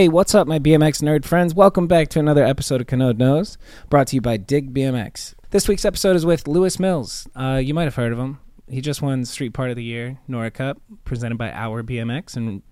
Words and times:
Hey, 0.00 0.08
what's 0.08 0.34
up, 0.34 0.48
my 0.48 0.58
BMX 0.58 1.02
nerd 1.02 1.26
friends? 1.26 1.54
Welcome 1.54 1.86
back 1.86 2.08
to 2.08 2.18
another 2.18 2.42
episode 2.42 2.80
of 2.80 2.86
Canode 2.86 3.18
Knows, 3.18 3.58
brought 3.90 4.06
to 4.06 4.14
you 4.14 4.22
by 4.22 4.38
Dig 4.38 4.72
BMX. 4.72 5.34
This 5.50 5.68
week's 5.68 5.84
episode 5.84 6.16
is 6.16 6.24
with 6.24 6.48
Lewis 6.48 6.78
Mills. 6.78 7.28
Uh, 7.36 7.60
you 7.62 7.74
might 7.74 7.84
have 7.84 7.96
heard 7.96 8.10
of 8.10 8.18
him. 8.18 8.38
He 8.66 8.80
just 8.80 9.02
won 9.02 9.26
Street 9.26 9.52
Part 9.52 9.68
of 9.68 9.76
the 9.76 9.84
Year, 9.84 10.18
Nora 10.26 10.50
Cup, 10.50 10.80
presented 11.04 11.36
by 11.36 11.52
Our 11.52 11.82
BMX 11.82 12.34
and 12.34 12.62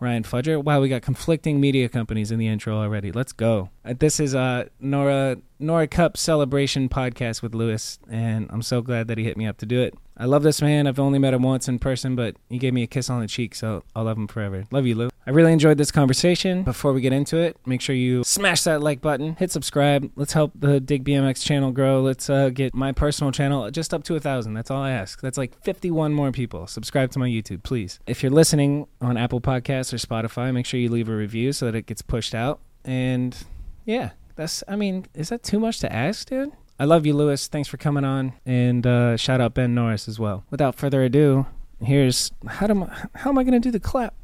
Ryan 0.00 0.22
Fudger. 0.22 0.64
Wow, 0.64 0.80
we 0.80 0.88
got 0.88 1.02
conflicting 1.02 1.60
media 1.60 1.86
companies 1.90 2.30
in 2.30 2.38
the 2.38 2.48
intro 2.48 2.78
already. 2.78 3.12
Let's 3.12 3.32
go. 3.32 3.68
Uh, 3.84 3.92
this 3.98 4.18
is 4.18 4.34
uh, 4.34 4.70
Nora 4.80 5.36
Nora 5.60 5.86
Cup 5.86 6.16
celebration 6.16 6.88
podcast 6.88 7.42
with 7.42 7.54
Lewis, 7.54 7.98
and 8.10 8.48
I'm 8.50 8.62
so 8.62 8.82
glad 8.82 9.08
that 9.08 9.18
he 9.18 9.24
hit 9.24 9.36
me 9.36 9.46
up 9.46 9.58
to 9.58 9.66
do 9.66 9.80
it. 9.80 9.94
I 10.16 10.26
love 10.26 10.42
this 10.42 10.60
man. 10.60 10.86
I've 10.86 10.98
only 10.98 11.18
met 11.18 11.32
him 11.32 11.42
once 11.42 11.66
in 11.68 11.78
person, 11.78 12.14
but 12.14 12.36
he 12.48 12.58
gave 12.58 12.74
me 12.74 12.82
a 12.82 12.86
kiss 12.86 13.08
on 13.08 13.20
the 13.20 13.26
cheek, 13.26 13.54
so 13.54 13.82
I'll 13.96 14.04
love 14.04 14.18
him 14.18 14.28
forever. 14.28 14.66
Love 14.70 14.86
you, 14.86 14.94
Lou. 14.94 15.10
I 15.26 15.30
really 15.30 15.52
enjoyed 15.52 15.78
this 15.78 15.90
conversation. 15.90 16.62
Before 16.62 16.92
we 16.92 17.00
get 17.00 17.12
into 17.12 17.38
it, 17.38 17.56
make 17.64 17.80
sure 17.80 17.94
you 17.94 18.24
smash 18.24 18.64
that 18.64 18.82
like 18.82 19.00
button, 19.00 19.36
hit 19.36 19.50
subscribe. 19.50 20.10
Let's 20.16 20.32
help 20.32 20.52
the 20.54 20.80
Dig 20.80 21.04
BMX 21.04 21.44
channel 21.44 21.72
grow. 21.72 22.02
Let's 22.02 22.28
uh, 22.28 22.50
get 22.50 22.74
my 22.74 22.92
personal 22.92 23.32
channel 23.32 23.70
just 23.70 23.94
up 23.94 24.02
to 24.04 24.16
a 24.16 24.20
thousand. 24.20 24.54
That's 24.54 24.70
all 24.70 24.82
I 24.82 24.90
ask. 24.90 25.20
That's 25.20 25.38
like 25.38 25.58
51 25.62 26.12
more 26.12 26.32
people. 26.32 26.66
Subscribe 26.66 27.10
to 27.12 27.18
my 27.18 27.28
YouTube, 27.28 27.62
please. 27.62 27.98
If 28.06 28.22
you're 28.22 28.32
listening 28.32 28.88
on 29.00 29.16
Apple 29.16 29.40
Podcasts 29.40 29.92
or 29.92 29.96
Spotify, 29.96 30.52
make 30.52 30.66
sure 30.66 30.80
you 30.80 30.90
leave 30.90 31.08
a 31.08 31.16
review 31.16 31.52
so 31.52 31.66
that 31.66 31.74
it 31.74 31.86
gets 31.86 32.02
pushed 32.02 32.34
out. 32.34 32.60
And 32.84 33.36
yeah, 33.84 34.10
that's, 34.40 34.64
I 34.66 34.74
mean, 34.74 35.06
is 35.12 35.28
that 35.28 35.42
too 35.42 35.60
much 35.60 35.80
to 35.80 35.92
ask, 35.92 36.28
dude? 36.28 36.52
I 36.78 36.86
love 36.86 37.04
you, 37.04 37.12
Lewis. 37.12 37.46
Thanks 37.46 37.68
for 37.68 37.76
coming 37.76 38.06
on, 38.06 38.32
and 38.46 38.86
uh, 38.86 39.18
shout 39.18 39.38
out 39.38 39.52
Ben 39.52 39.74
Norris 39.74 40.08
as 40.08 40.18
well. 40.18 40.44
Without 40.48 40.76
further 40.76 41.02
ado, 41.02 41.44
here's 41.84 42.30
how 42.46 42.66
do 42.66 42.82
I, 42.82 43.08
how 43.16 43.28
am 43.28 43.36
I 43.36 43.44
going 43.44 43.52
to 43.52 43.60
do 43.60 43.70
the 43.70 43.78
clap? 43.78 44.14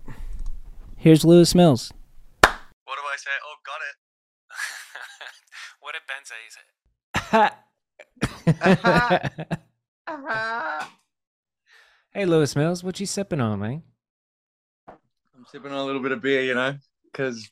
Here's 0.96 1.22
Lewis 1.22 1.54
Mills. 1.54 1.92
What 2.40 2.54
do 2.86 3.02
I 3.04 3.16
say? 3.18 3.28
Oh, 3.44 3.56
got 3.66 3.82
it. 3.84 3.96
what 5.80 5.92
did 5.92 6.00
Ben 6.08 6.24
say? 6.24 6.36
He 6.46 6.50
said, 7.30 7.52
hey, 12.14 12.24
Lewis 12.24 12.56
Mills, 12.56 12.82
what 12.82 12.98
you 12.98 13.04
sipping 13.04 13.42
on, 13.42 13.60
man? 13.60 13.82
I'm 14.88 15.44
sipping 15.52 15.72
on 15.72 15.78
a 15.78 15.84
little 15.84 16.00
bit 16.00 16.12
of 16.12 16.22
beer, 16.22 16.40
you 16.40 16.54
know, 16.54 16.74
because 17.04 17.50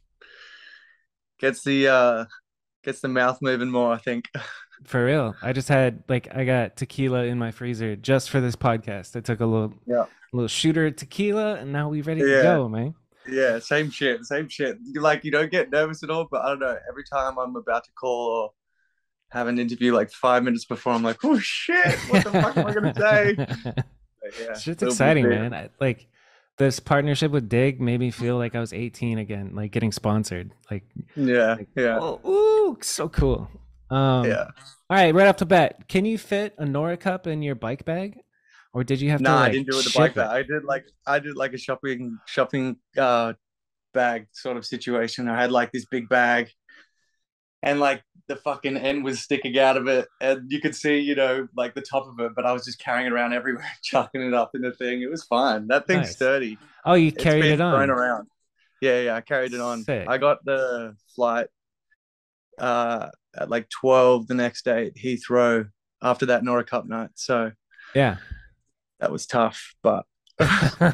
gets 1.38 1.62
the 1.62 1.88
uh 1.88 2.24
gets 2.84 3.00
the 3.00 3.08
mouth 3.08 3.38
moving 3.42 3.70
more. 3.70 3.92
I 3.92 3.98
think. 3.98 4.30
For 4.84 5.04
real, 5.04 5.34
I 5.40 5.52
just 5.54 5.68
had 5.68 6.02
like 6.08 6.34
I 6.34 6.44
got 6.44 6.76
tequila 6.76 7.24
in 7.24 7.38
my 7.38 7.50
freezer 7.52 7.96
just 7.96 8.28
for 8.28 8.40
this 8.42 8.54
podcast. 8.54 9.16
I 9.16 9.20
took 9.20 9.40
a 9.40 9.46
little 9.46 9.72
Yeah. 9.86 10.04
little 10.32 10.48
shooter 10.48 10.86
of 10.86 10.96
tequila, 10.96 11.54
and 11.54 11.72
now 11.72 11.88
we 11.88 12.02
ready 12.02 12.20
to 12.20 12.42
go, 12.42 12.68
man. 12.68 12.94
Yeah, 13.26 13.60
same 13.60 13.88
shit, 13.90 14.26
same 14.26 14.48
shit. 14.48 14.76
Like 14.94 15.24
you 15.24 15.30
don't 15.30 15.50
get 15.50 15.70
nervous 15.70 16.02
at 16.02 16.10
all, 16.10 16.26
but 16.30 16.42
I 16.42 16.48
don't 16.48 16.58
know. 16.58 16.76
Every 16.90 17.04
time 17.04 17.38
I'm 17.38 17.56
about 17.56 17.84
to 17.84 17.90
call 17.98 18.28
or 18.28 18.50
have 19.30 19.46
an 19.46 19.58
interview, 19.58 19.94
like 19.94 20.10
five 20.10 20.42
minutes 20.42 20.66
before, 20.66 20.92
I'm 20.92 21.02
like, 21.02 21.24
oh 21.24 21.38
shit, 21.38 21.94
what 22.10 22.22
the 22.24 22.30
fuck 22.32 22.56
am 22.58 22.66
I 22.66 22.74
gonna 22.74 22.94
say? 22.98 23.36
But 24.24 24.40
yeah, 24.40 24.54
bit 24.66 24.82
of 24.82 24.88
exciting, 24.88 25.28
man. 25.28 25.54
I, 25.54 25.68
like 25.80 26.06
this 26.58 26.80
partnership 26.80 27.32
with 27.32 27.48
Dig 27.48 27.80
made 27.80 27.98
me 28.00 28.10
feel 28.10 28.36
like 28.36 28.54
I 28.54 28.60
was 28.60 28.72
18 28.72 29.18
again, 29.18 29.54
like 29.54 29.72
getting 29.72 29.92
sponsored. 29.92 30.52
Like, 30.70 30.84
Yeah, 31.16 31.54
like, 31.58 31.68
yeah, 31.76 31.98
oh, 32.00 32.20
ooh, 32.28 32.78
so 32.82 33.08
cool. 33.08 33.50
Um, 33.90 34.26
yeah. 34.26 34.48
All 34.90 34.96
right, 34.96 35.14
right 35.14 35.26
off 35.26 35.38
the 35.38 35.46
bat, 35.46 35.88
can 35.88 36.04
you 36.04 36.18
fit 36.18 36.54
a 36.58 36.64
Nora 36.64 36.96
cup 36.96 37.26
in 37.26 37.42
your 37.42 37.54
bike 37.54 37.84
bag, 37.84 38.18
or 38.72 38.84
did 38.84 39.00
you 39.00 39.10
have 39.10 39.20
Nah, 39.20 39.30
to? 39.30 39.36
I 39.36 39.40
Like, 39.42 39.52
didn't 39.52 39.66
do 39.68 39.74
it 39.74 39.76
with 39.84 39.92
the 39.92 39.98
bike 39.98 40.14
bag. 40.14 40.28
I 40.28 40.42
did 40.42 40.64
like 40.64 40.84
I 41.06 41.18
did 41.18 41.36
like 41.36 41.52
a 41.54 41.58
shopping 41.58 42.18
shopping 42.26 42.76
uh 42.96 43.34
bag 43.92 44.26
sort 44.32 44.56
of 44.56 44.66
situation. 44.66 45.28
I 45.28 45.40
had 45.40 45.52
like 45.52 45.72
this 45.72 45.86
big 45.86 46.08
bag 46.08 46.50
and 47.62 47.80
like 47.80 48.02
the 48.28 48.36
fucking 48.36 48.76
end 48.76 49.04
was 49.04 49.20
sticking 49.20 49.58
out 49.58 49.76
of 49.76 49.86
it 49.86 50.08
and 50.20 50.50
you 50.50 50.60
could 50.60 50.74
see, 50.74 50.98
you 50.98 51.14
know, 51.14 51.46
like 51.56 51.74
the 51.74 51.82
top 51.82 52.06
of 52.06 52.18
it, 52.20 52.32
but 52.34 52.46
I 52.46 52.52
was 52.52 52.64
just 52.64 52.78
carrying 52.78 53.06
it 53.06 53.12
around 53.12 53.34
everywhere, 53.34 53.66
chucking 53.82 54.22
it 54.22 54.32
up 54.34 54.52
in 54.54 54.62
the 54.62 54.72
thing. 54.72 55.02
It 55.02 55.10
was 55.10 55.24
fine. 55.24 55.66
That 55.68 55.86
thing's 55.86 56.06
Nice. 56.06 56.16
sturdy. 56.16 56.58
Oh, 56.86 56.94
you 56.94 57.12
carried 57.12 57.44
it 57.44 57.60
on. 57.60 57.74
thrown 57.74 57.90
around. 57.90 58.28
Yeah, 58.80 59.00
yeah, 59.02 59.14
I 59.16 59.20
carried 59.20 59.52
it 59.54 59.60
on. 59.60 59.82
Sick. 59.84 60.06
I 60.08 60.18
got 60.18 60.44
the 60.44 60.96
flight 61.14 61.48
uh 62.58 63.08
at 63.36 63.50
like 63.50 63.68
12 63.68 64.26
the 64.28 64.34
next 64.34 64.64
day 64.64 64.86
at 64.86 64.94
Heathrow 64.94 65.68
after 66.02 66.26
that 66.26 66.44
Nora 66.44 66.64
Cup 66.64 66.86
night. 66.86 67.10
So 67.14 67.50
Yeah. 67.94 68.16
that 69.00 69.10
was 69.10 69.26
tough, 69.26 69.74
but 69.82 70.06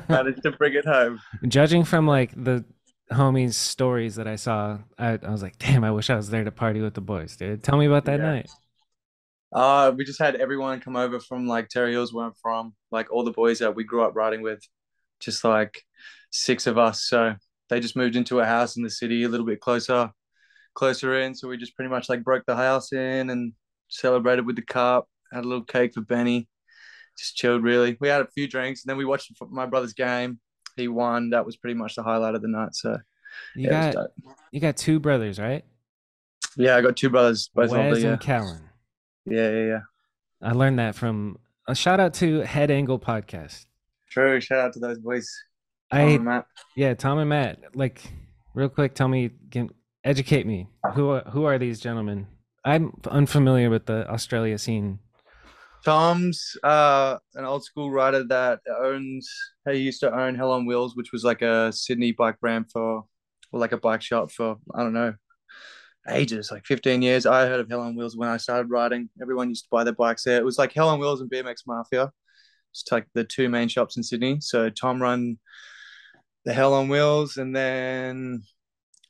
managed 0.09 0.43
to 0.43 0.53
bring 0.53 0.75
it 0.75 0.85
home. 0.87 1.21
Judging 1.47 1.85
from 1.85 2.07
like 2.07 2.33
the 2.35 2.65
homies' 3.13 3.55
stories 3.55 4.17
that 4.17 4.27
I 4.29 4.37
saw, 4.37 4.79
I, 4.99 5.19
I 5.23 5.31
was 5.31 5.43
like, 5.43 5.59
damn, 5.59 5.85
I 5.85 5.91
wish 5.91 6.11
I 6.11 6.17
was 6.17 6.31
there 6.31 6.45
to 6.45 6.51
party 6.53 6.81
with 6.81 6.95
the 6.95 7.01
boys, 7.01 7.37
dude. 7.37 7.63
Tell 7.63 7.79
me 7.79 7.87
about 7.87 8.05
that 8.07 8.21
Yeah. 8.21 8.27
night. 8.27 8.51
Uh, 9.53 9.93
we 9.97 10.05
just 10.05 10.21
had 10.21 10.37
everyone 10.37 10.81
come 10.81 10.97
over 10.97 11.19
from 11.19 11.47
like 11.47 11.69
Terrey 11.69 11.91
Hills, 11.91 12.13
where 12.13 12.25
I'm 12.27 12.35
from, 12.41 12.75
like 12.91 13.11
all 13.13 13.25
the 13.25 13.33
boys 13.33 13.59
that 13.59 13.75
we 13.75 13.83
grew 13.85 14.03
up 14.05 14.15
riding 14.15 14.43
with, 14.43 14.61
just 15.19 15.43
like 15.45 15.83
six 16.31 16.67
of 16.67 16.79
us. 16.79 17.05
So 17.05 17.35
they 17.69 17.81
just 17.81 17.97
moved 17.97 18.15
into 18.17 18.41
a 18.41 18.47
house 18.47 18.77
in 18.77 18.83
the 18.85 18.91
city 18.91 19.25
a 19.25 19.29
little 19.29 19.47
bit 19.47 19.61
closer, 19.61 20.11
closer 20.75 21.21
in. 21.21 21.35
So 21.35 21.49
we 21.49 21.57
just 21.57 21.75
pretty 21.77 21.91
much 21.91 22.09
like 22.09 22.23
broke 22.25 22.45
the 22.47 22.57
house 22.57 22.93
in 22.93 23.31
and 23.31 23.53
celebrated 23.89 24.47
with 24.47 24.57
the 24.57 24.63
cup. 24.63 25.09
Had 25.33 25.45
a 25.45 25.49
little 25.49 25.65
cake 25.65 25.95
for 25.95 26.01
Benny. 26.03 26.49
Just 27.19 27.37
chilled 27.37 27.63
really. 27.65 27.97
We 28.01 28.09
had 28.09 28.23
a 28.23 28.31
few 28.35 28.49
drinks 28.49 28.85
and 28.85 28.91
then 28.91 28.97
we 28.97 29.05
watched 29.05 29.33
my 29.51 29.67
brother's 29.67 29.95
game. 29.95 30.41
He 30.77 30.89
won. 30.89 31.31
That 31.31 31.45
was 31.47 31.57
pretty 31.57 31.75
much 31.75 31.95
the 31.97 32.03
highlight 32.03 32.35
of 32.35 32.43
the 32.43 32.49
night. 32.49 32.75
So 32.75 32.99
You 33.55 33.69
yeah, 33.71 33.93
got 33.93 34.07
you 34.53 34.61
got 34.61 34.77
two 34.77 34.99
brothers, 35.01 35.39
right? 35.39 35.65
yeah, 36.57 36.77
I 36.77 36.81
got 36.81 36.97
two 36.97 37.11
brothers, 37.11 37.49
both 37.55 37.71
older. 37.71 37.91
Wes 37.91 38.03
Yeah, 38.03 38.11
and 38.13 38.21
Kellen. 38.21 38.61
yeah, 39.27 39.51
yeah, 39.51 39.65
yeah. 39.67 39.81
I 40.43 40.53
learned 40.53 40.79
that 40.79 40.95
from 40.95 41.39
a 41.69 41.75
shout 41.75 42.01
out 42.01 42.15
to 42.15 42.41
Head 42.41 42.71
Angle 42.71 42.99
Podcast. 42.99 43.67
True. 44.11 44.41
Shout 44.41 44.59
out 44.59 44.73
to 44.75 44.81
those 44.81 44.99
boys. 44.99 45.31
Tom 45.93 46.01
I 46.01 46.03
and 46.05 46.25
Matt. 46.25 46.47
yeah, 46.77 46.95
Tom 46.95 47.19
and 47.19 47.29
Matt. 47.29 47.59
Like, 47.75 48.03
real 48.55 48.69
quick, 48.69 48.95
tell 48.95 49.09
me, 49.09 49.31
can, 49.51 49.71
educate 50.05 50.47
me. 50.47 50.69
Who 50.95 51.11
are, 51.11 51.21
who 51.31 51.45
are 51.45 51.59
these 51.59 51.79
gentlemen? 51.79 52.27
I'm 52.65 52.93
unfamiliar 53.09 53.71
with 53.71 53.87
the 53.87 54.09
Australia 54.11 54.59
scene. 54.59 54.99
Tom's 55.85 56.57
uh, 56.63 57.19
an 57.35 57.45
old 57.45 57.65
school 57.65 57.91
rider 57.91 58.25
that 58.25 58.61
owns. 58.83 59.29
He 59.69 59.79
used 59.79 60.01
to 60.01 60.15
own 60.15 60.35
Hell 60.35 60.53
on 60.53 60.67
Wheels, 60.67 60.97
which 60.97 61.13
was 61.13 61.25
like 61.25 61.43
a 61.43 61.73
Sydney 61.73 62.13
bike 62.13 62.39
brand 62.41 62.71
for, 62.71 63.05
or 63.53 63.61
like 63.61 63.73
a 63.73 63.79
bike 63.79 64.03
shop 64.03 64.31
for 64.31 64.57
I 64.75 64.83
don't 64.83 64.93
know, 64.93 65.15
ages, 66.09 66.51
like 66.51 66.67
fifteen 66.67 67.03
years. 67.03 67.27
I 67.27 67.47
heard 67.47 67.61
of 67.61 67.69
Hell 67.69 67.81
on 67.81 67.97
Wheels 67.97 68.17
when 68.17 68.29
I 68.29 68.37
started 68.37 68.71
riding. 68.71 69.09
Everyone 69.21 69.49
used 69.49 69.65
to 69.65 69.71
buy 69.71 69.85
their 69.85 69.95
bikes 69.95 70.25
there. 70.25 70.39
It 70.39 70.45
was 70.45 70.59
like 70.59 70.73
Hell 70.73 70.89
on 70.89 71.01
Wheels 71.01 71.21
and 71.21 71.31
BMX 71.31 71.63
Mafia. 71.67 72.11
It's 72.73 72.85
like 72.93 73.07
the 73.15 73.25
two 73.25 73.49
main 73.49 73.69
shops 73.69 73.97
in 73.97 74.03
Sydney. 74.03 74.39
So 74.41 74.71
Tom 74.71 75.01
run 75.01 75.39
the 76.45 76.53
Hell 76.53 76.75
on 76.75 76.89
Wheels, 76.89 77.37
and 77.37 77.55
then 77.55 78.43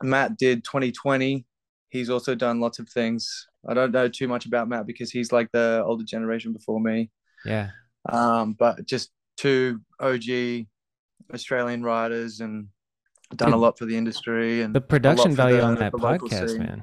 Matt 0.03 0.37
did 0.37 0.65
2020. 0.65 1.47
He's 1.91 2.09
also 2.11 2.35
done 2.35 2.61
lots 2.61 2.79
of 2.79 2.89
things. 2.89 3.47
I 3.69 3.75
don't 3.75 3.93
know 3.93 4.09
too 4.09 4.29
much 4.29 4.47
about 4.47 4.69
Matt 4.69 4.87
because 4.87 5.11
he's 5.11 5.33
like 5.33 5.51
the 5.53 5.83
older 5.85 6.05
generation 6.05 6.53
before 6.53 6.81
me. 6.81 7.11
Yeah, 7.45 7.71
Um, 8.09 8.55
but 8.59 8.87
just 8.87 9.11
two 9.37 9.81
OG 9.99 10.67
Australian 11.35 11.83
riders 11.83 12.41
and 12.41 12.69
done 13.37 13.53
a 13.53 13.57
lot 13.57 13.79
for 13.79 13.87
the 13.87 13.97
industry 13.97 14.63
and 14.63 14.75
the 14.75 14.81
production 14.81 15.33
value 15.33 15.59
the- 15.59 15.63
on 15.65 15.75
that 15.77 15.93
podcast, 15.93 16.59
man. 16.59 16.83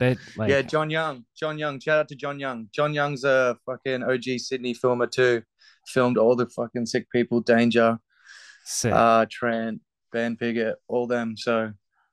That 0.00 0.16
like 0.36 0.48
yeah, 0.48 0.62
John 0.62 0.90
Young. 0.90 1.24
John 1.36 1.58
Young. 1.58 1.80
Shout 1.80 1.98
out 1.98 2.08
to 2.08 2.14
John 2.14 2.38
Young. 2.38 2.68
John 2.72 2.94
Young's 2.94 3.24
a 3.24 3.56
fucking 3.66 4.04
OG 4.04 4.38
Sydney 4.38 4.72
filmer 4.72 5.08
too. 5.08 5.42
Filmed 5.88 6.16
all 6.16 6.36
the 6.36 6.46
fucking 6.46 6.86
sick 6.86 7.10
people, 7.10 7.40
Danger, 7.40 7.98
sick. 8.64 8.92
uh, 8.92 9.26
Trent, 9.28 9.80
Ben 10.12 10.36
Piggott, 10.36 10.76
all 10.86 11.08
them. 11.08 11.36
So 11.36 11.72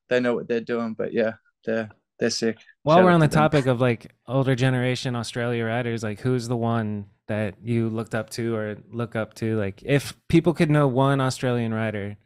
they 0.10 0.20
know 0.20 0.34
what 0.34 0.48
they're 0.48 0.62
doing. 0.62 0.96
But 0.98 1.14
yeah, 1.14 1.34
they're 1.64 1.92
they're 2.20 2.30
sick. 2.30 2.58
While 2.84 2.98
Shout 2.98 3.06
we're 3.06 3.12
on 3.12 3.20
the 3.20 3.28
them. 3.28 3.42
topic 3.42 3.66
of 3.66 3.82
like 3.82 4.12
older 4.28 4.56
generation 4.56 5.16
Australia 5.16 5.66
riders, 5.66 6.04
like 6.04 6.20
who's 6.20 6.48
the 6.48 6.56
one 6.56 7.06
that 7.28 7.56
you 7.64 7.90
looked 7.90 8.14
up 8.16 8.30
to 8.32 8.56
or 8.56 8.78
look 8.92 9.16
up 9.16 9.34
to? 9.36 9.58
Like 9.58 9.82
if 9.84 10.14
people 10.30 10.54
could 10.54 10.70
know 10.70 10.88
one 10.88 11.20
Australian 11.22 11.74
rider, 11.74 12.18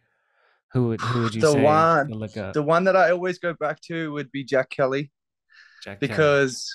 who 0.73 0.87
would 0.89 1.01
who 1.01 1.23
would 1.23 1.35
you 1.35 1.41
The 1.41 1.51
say 1.53 1.61
one- 1.63 2.07
to 2.09 2.15
look 2.15 2.37
up? 2.37 2.53
The 2.53 2.61
one 2.63 2.83
that 2.83 2.95
I 2.95 3.11
always 3.11 3.39
go 3.39 3.53
back 3.53 3.81
to 3.87 4.11
would 4.13 4.31
be 4.31 4.43
Jack 4.43 4.69
Kelly. 4.69 5.11
Jack 5.83 5.99
Kelly. 5.99 6.07
because 6.09 6.69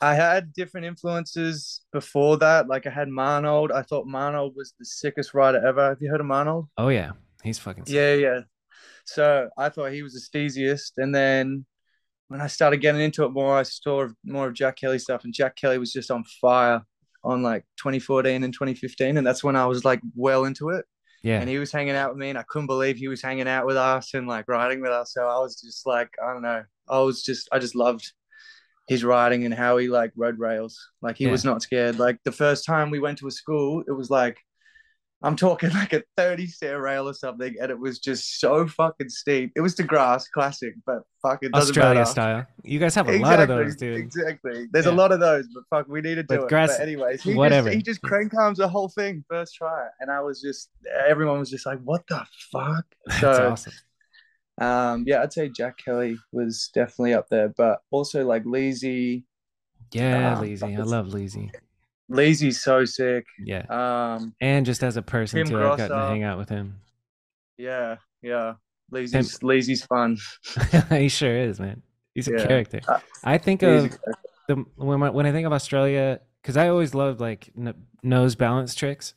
I 0.00 0.14
had 0.14 0.52
different 0.52 0.86
influences 0.86 1.80
before 1.92 2.36
that. 2.38 2.68
Like 2.68 2.86
I 2.86 2.90
had 2.90 3.08
Marnold. 3.08 3.72
I 3.72 3.82
thought 3.82 4.06
Marnold 4.06 4.54
was 4.54 4.74
the 4.78 4.84
sickest 4.84 5.32
rider 5.34 5.66
ever. 5.66 5.88
Have 5.88 5.98
you 6.02 6.10
heard 6.10 6.20
of 6.20 6.26
Marnold? 6.26 6.68
oh 6.76 6.88
yeah, 6.88 7.12
he's 7.42 7.58
fucking 7.58 7.86
sick. 7.86 7.94
Yeah, 7.94 8.14
yeah. 8.14 8.40
So 9.06 9.48
I 9.56 9.70
thought 9.70 9.92
he 9.92 10.02
was 10.02 10.12
the 10.12 10.20
steeziest. 10.38 10.92
And 10.98 11.14
then 11.14 11.64
when 12.28 12.40
I 12.40 12.46
started 12.48 12.78
getting 12.78 13.00
into 13.00 13.24
it 13.24 13.30
more, 13.32 13.56
I 13.56 13.62
saw 13.62 14.08
more 14.24 14.48
of 14.48 14.54
Jack 14.54 14.76
Kelly 14.76 14.98
stuff. 14.98 15.24
And 15.24 15.32
Jack 15.32 15.56
Kelly 15.56 15.78
was 15.78 15.92
just 15.92 16.10
on 16.10 16.24
fire 16.40 16.82
on 17.24 17.42
like 17.42 17.64
2014 17.78 18.42
and 18.44 18.52
2015. 18.52 19.16
And 19.16 19.26
that's 19.26 19.44
when 19.44 19.56
I 19.56 19.66
was 19.66 19.84
like 19.84 20.00
well 20.14 20.44
into 20.44 20.70
it. 20.70 20.84
Yeah. 21.22 21.40
and 21.40 21.48
he 21.50 21.58
was 21.58 21.72
hanging 21.72 21.96
out 21.96 22.10
with 22.10 22.18
me, 22.18 22.28
and 22.28 22.38
I 22.38 22.44
couldn't 22.44 22.68
believe 22.68 22.98
he 22.98 23.08
was 23.08 23.20
hanging 23.20 23.48
out 23.48 23.66
with 23.66 23.76
us 23.76 24.14
and 24.14 24.28
like 24.28 24.46
riding 24.46 24.80
with 24.80 24.92
us. 24.92 25.12
So 25.12 25.26
I 25.26 25.38
was 25.40 25.60
just 25.60 25.84
like, 25.84 26.08
I 26.24 26.32
don't 26.32 26.42
know, 26.42 26.62
I 26.88 26.98
was 27.00 27.24
just, 27.24 27.48
I 27.50 27.58
just 27.58 27.74
loved 27.74 28.12
his 28.86 29.02
riding 29.02 29.44
and 29.44 29.52
how 29.52 29.76
he 29.78 29.88
like 29.88 30.12
rode 30.14 30.38
rails. 30.38 30.78
Like 31.02 31.16
he 31.16 31.24
Yeah. 31.24 31.32
was 31.32 31.44
not 31.44 31.62
scared. 31.62 31.98
Like 31.98 32.18
the 32.24 32.30
first 32.30 32.64
time 32.64 32.90
we 32.90 33.00
went 33.00 33.18
to 33.18 33.26
a 33.26 33.32
school, 33.32 33.82
it 33.88 33.92
was 33.92 34.08
like, 34.08 34.38
I'm 35.22 35.34
talking 35.34 35.70
like 35.74 35.92
a 35.94 36.02
30 36.16 36.46
stair 36.46 36.80
rail 36.80 37.08
or 37.08 37.14
something, 37.14 37.54
and 37.60 37.70
it 37.70 37.78
was 37.78 37.98
just 37.98 38.38
so 38.38 38.66
fucking 38.68 39.08
steep. 39.08 39.52
It 39.56 39.62
was 39.62 39.74
the 39.74 39.82
grass 39.82 40.28
classic, 40.28 40.74
but 40.84 40.98
fuck 41.22 41.42
it 41.42 41.52
doesn't 41.52 41.70
Australia 41.70 42.00
matter. 42.00 42.10
style. 42.10 42.46
You 42.62 42.78
guys 42.78 42.94
have 42.94 43.08
a 43.08 43.18
lot 43.18 43.40
of 43.40 43.48
those, 43.48 43.76
dude. 43.76 43.96
Exactly. 43.96 44.66
There's 44.72 44.84
Yeah. 44.86 44.92
a 44.92 44.94
lot 44.94 45.12
of 45.12 45.20
those, 45.20 45.46
but 45.54 45.64
fuck, 45.70 45.88
we 45.88 46.02
need 46.02 46.16
to 46.16 46.22
do 46.22 46.36
But 46.36 46.42
it. 46.42 46.48
grass- 46.48 46.76
but 46.76 46.82
anyways, 46.82 47.22
he 47.22 47.34
whatever. 47.34 47.68
Just, 47.68 47.76
he 47.76 47.82
just 47.82 48.02
crank 48.02 48.34
arms 48.34 48.58
the 48.58 48.68
whole 48.68 48.88
thing 48.90 49.24
first 49.28 49.54
try, 49.54 49.86
and 50.00 50.10
I 50.10 50.20
was 50.20 50.40
just 50.42 50.68
everyone 51.08 51.38
was 51.38 51.50
just 51.50 51.64
like, 51.64 51.80
"What 51.82 52.06
the 52.08 52.24
fuck?" 52.52 52.84
That's 53.06 53.20
So, 53.20 53.50
awesome. 53.52 53.72
um, 54.60 55.04
yeah, 55.06 55.22
I'd 55.22 55.32
say 55.32 55.48
Jack 55.48 55.78
Kelly 55.82 56.18
was 56.32 56.70
definitely 56.74 57.14
up 57.14 57.28
there, 57.30 57.48
but 57.56 57.80
also 57.90 58.24
like 58.24 58.44
Leezy. 58.44 59.24
Yeah, 59.92 60.34
Ah, 60.36 60.40
Lazy. 60.40 60.76
I 60.76 60.80
love 60.82 61.08
Lazy. 61.14 61.50
Leezy's 62.10 62.62
so 62.62 62.84
sick. 62.84 63.26
Yeah. 63.44 63.64
Um, 63.68 64.34
And 64.40 64.64
just 64.66 64.82
as 64.82 64.96
a 64.96 65.02
person 65.02 65.38
Tim 65.38 65.48
too, 65.48 65.58
I've 65.58 65.78
gotten 65.78 65.96
to 65.98 66.06
hang 66.06 66.22
out 66.22 66.38
with 66.38 66.48
him. 66.48 66.80
yeah, 67.58 67.96
yeah. 68.22 68.54
Leezy's 68.92 69.38
Leezy's 69.42 69.84
fun. 69.84 70.16
he 70.90 71.08
sure 71.08 71.36
is, 71.36 71.58
man. 71.58 71.82
He's 72.14 72.28
a 72.28 72.32
Yeah. 72.32 72.46
character. 72.46 72.80
Uh, 72.86 73.00
I 73.24 73.38
think 73.38 73.62
of 73.62 73.90
the 74.48 74.64
when 74.76 75.02
I, 75.02 75.10
when 75.10 75.26
I 75.26 75.32
think 75.32 75.46
of 75.46 75.52
Australia, 75.52 76.20
because 76.40 76.56
I 76.56 76.68
always 76.68 76.94
loved 76.94 77.20
like 77.20 77.50
n- 77.58 77.74
nose 78.04 78.36
balance 78.36 78.74
tricks. 78.76 79.14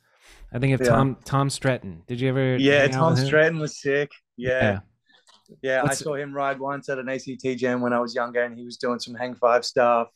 I 0.51 0.57
think 0.57 0.73
of 0.73 0.81
Yeah. 0.81 0.87
Tom 0.93 1.17
Tom 1.23 1.49
Stratton. 1.51 2.01
Did 2.07 2.19
you 2.19 2.29
ever? 2.29 2.57
yeah, 2.57 2.87
Tom? 2.87 3.15
Stratton 3.15 3.59
was 3.59 3.79
sick. 3.79 4.11
Yeah. 4.37 4.49
Yeah. 4.61 4.79
Yeah, 5.61 5.81
What's- 5.83 6.01
I 6.01 6.03
saw 6.03 6.13
him 6.15 6.33
ride 6.33 6.59
once 6.59 6.89
at 6.89 6.97
an 6.99 7.09
ACT 7.09 7.55
jam 7.57 7.81
when 7.81 7.93
I 7.93 7.99
was 7.99 8.13
younger, 8.15 8.43
and 8.43 8.57
he 8.57 8.63
was 8.65 8.77
doing 8.77 8.99
some 8.99 9.13
hang 9.15 9.33
five 9.35 9.65
stuff, 9.65 10.09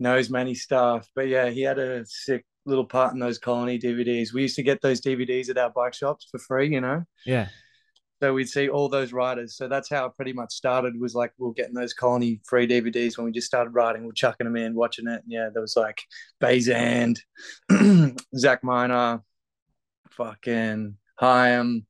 nose 0.00 0.30
many 0.30 0.54
stuff. 0.54 1.08
But 1.14 1.28
yeah, 1.28 1.50
he 1.50 1.62
had 1.62 1.78
a 1.78 2.04
sick 2.06 2.44
little 2.66 2.84
part 2.84 3.12
in 3.12 3.20
those 3.20 3.38
colony 3.38 3.78
DVDs. 3.78 4.32
We 4.32 4.42
used 4.42 4.56
to 4.56 4.62
get 4.62 4.82
those 4.82 5.00
DVDs 5.00 5.48
at 5.48 5.58
our 5.58 5.70
bike 5.70 5.94
shops 5.94 6.26
for 6.30 6.38
free, 6.38 6.72
you 6.72 6.80
know. 6.80 7.04
Yeah. 7.24 7.48
So 8.20 8.34
we'd 8.34 8.48
see 8.48 8.68
all 8.68 8.88
those 8.88 9.12
riders. 9.12 9.56
So 9.56 9.66
that's 9.68 9.88
how 9.88 10.06
it 10.06 10.16
pretty 10.16 10.32
much 10.32 10.52
started. 10.52 11.00
Was 11.00 11.14
like 11.14 11.32
we 11.38 11.48
are 11.48 11.52
getting 11.52 11.74
those 11.74 11.94
colony 11.94 12.40
free 12.46 12.66
DVDs 12.66 13.16
when 13.16 13.24
we 13.24 13.32
just 13.32 13.46
started 13.46 13.70
riding. 13.70 14.04
We're 14.04 14.12
chucking 14.12 14.44
them 14.44 14.56
in, 14.56 14.74
watching 14.74 15.06
it. 15.06 15.22
And 15.22 15.32
yeah, 15.32 15.48
there 15.52 15.62
was 15.62 15.76
like 15.76 16.02
Bazand, 16.42 17.20
Zach 18.36 18.62
Miner, 18.62 19.22
fucking 20.10 20.96
Hyam, 21.18 21.84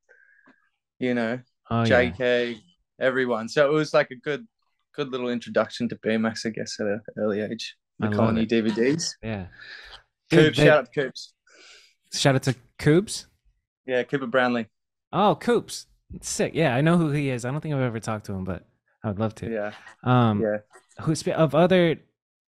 you 1.00 1.14
know, 1.14 1.40
Oh 1.70 1.84
yeah. 1.84 2.10
JK, 2.10 2.60
everyone. 3.00 3.48
So 3.48 3.64
it 3.66 3.72
was 3.72 3.94
like 3.94 4.10
a 4.10 4.16
good, 4.16 4.46
good 4.92 5.12
little 5.12 5.28
introduction 5.28 5.88
to 5.88 5.96
BMX, 5.96 6.44
I 6.46 6.50
guess, 6.50 6.78
at 6.80 6.86
an 6.86 7.00
early 7.16 7.40
age. 7.40 7.76
I 8.02 8.08
Colony 8.08 8.42
it. 8.42 8.48
DVDs. 8.50 9.10
Yeah. 9.22 9.46
Coops, 10.30 10.56
shout 10.58 10.68
out 10.78 10.92
to 10.92 11.00
Coops. 11.02 11.32
shout 12.12 12.34
out 12.34 12.42
to 12.44 12.54
Coops. 12.78 13.26
Yeah, 13.86 14.02
Cooper 14.04 14.26
Brownlee. 14.26 14.66
Oh, 15.12 15.34
Coops. 15.34 15.86
Sick. 16.20 16.52
Yeah, 16.54 16.74
I 16.74 16.80
know 16.80 16.96
who 16.96 17.10
he 17.10 17.30
is. 17.30 17.44
I 17.44 17.50
don't 17.50 17.60
think 17.60 17.74
I've 17.74 17.80
ever 17.80 18.00
talked 18.00 18.26
to 18.26 18.32
him, 18.32 18.44
but 18.44 18.64
I 19.02 19.08
would 19.08 19.18
love 19.18 19.34
to. 19.36 19.50
Yeah, 19.50 19.72
Um, 20.04 20.40
yeah. 20.40 20.58
who's 21.04 21.26
of 21.28 21.54
other 21.54 21.96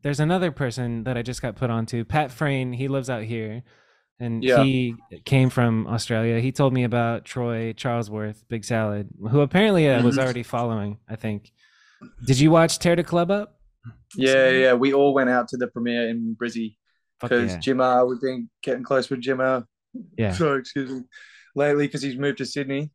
there's 0.03 0.19
another 0.21 0.51
person 0.51 1.05
that 1.05 1.17
I 1.17 1.23
just 1.23 1.41
got 1.43 1.55
put 1.55 1.71
onto. 1.71 2.05
Pat 2.05 2.33
Frayne, 2.33 2.73
he 2.73 2.89
lives 2.89 3.09
out 3.09 3.23
here 3.23 3.63
and 4.19 4.43
Yeah. 4.43 4.65
he 4.65 4.97
came 5.25 5.49
from 5.49 5.87
Australia. 5.87 6.41
He 6.41 6.51
told 6.51 6.73
me 6.75 6.83
about 6.83 7.25
Troy 7.25 7.73
Charlesworth, 7.73 8.43
Big 8.49 8.65
Salad, 8.65 9.11
who 9.31 9.41
apparently 9.43 9.89
uh, 9.89 10.03
was 10.03 10.17
Mhm. 10.19 10.23
already 10.25 10.43
following, 10.43 10.99
I 11.09 11.15
think. 11.15 11.53
Did 12.27 12.41
you 12.41 12.51
watch 12.51 12.81
Tear 12.81 12.97
the 12.97 13.05
Club 13.05 13.31
Up? 13.31 13.61
Yeah, 14.17 14.51
yeah. 14.51 14.73
We 14.75 14.93
all 14.93 15.15
went 15.15 15.31
out 15.31 15.49
to 15.49 15.57
the 15.57 15.67
premiere 15.69 16.09
in 16.09 16.37
Brizzy 16.41 16.77
because 17.21 17.53
yeah. 17.53 17.59
Jimmer, 17.59 18.09
we've 18.09 18.21
been 18.21 18.51
getting 18.63 18.85
close 18.85 19.09
with 19.11 19.23
Jimmer. 19.23 19.65
Yeah. 20.17 20.33
Sorry, 20.35 20.61
excuse 20.61 20.91
me. 20.91 21.03
Lately, 21.55 21.87
because 21.87 22.03
he's 22.03 22.17
moved 22.17 22.39
to 22.39 22.47
Sydney, 22.47 22.91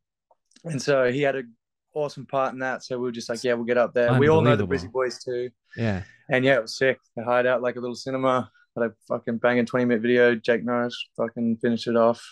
and 0.64 0.82
so 0.82 1.10
he 1.12 1.22
had 1.22 1.36
an 1.36 1.54
awesome 1.94 2.26
part 2.26 2.52
in 2.52 2.58
that. 2.60 2.82
So 2.82 2.98
we 2.98 3.04
were 3.04 3.12
just 3.12 3.28
like, 3.28 3.44
yeah, 3.44 3.54
we'll 3.54 3.64
get 3.64 3.78
up 3.78 3.94
there. 3.94 4.18
We 4.18 4.28
all 4.28 4.40
know 4.40 4.56
the 4.56 4.66
Brizzy 4.66 4.90
boys 4.90 5.22
too, 5.22 5.50
Yeah. 5.76 6.02
and 6.28 6.44
yeah, 6.44 6.56
it 6.56 6.62
was 6.62 6.76
sick. 6.76 6.98
They 7.16 7.22
hired 7.22 7.46
out 7.46 7.62
like 7.62 7.76
a 7.76 7.80
little 7.80 7.94
cinema. 7.94 8.50
Had 8.76 8.90
a 8.90 8.92
fucking 9.08 9.38
banging 9.38 9.66
twenty 9.66 9.84
minute 9.84 10.02
video. 10.02 10.34
Jake 10.34 10.64
Norris 10.64 10.96
fucking 11.16 11.58
finished 11.62 11.86
it 11.86 11.96
off. 11.96 12.24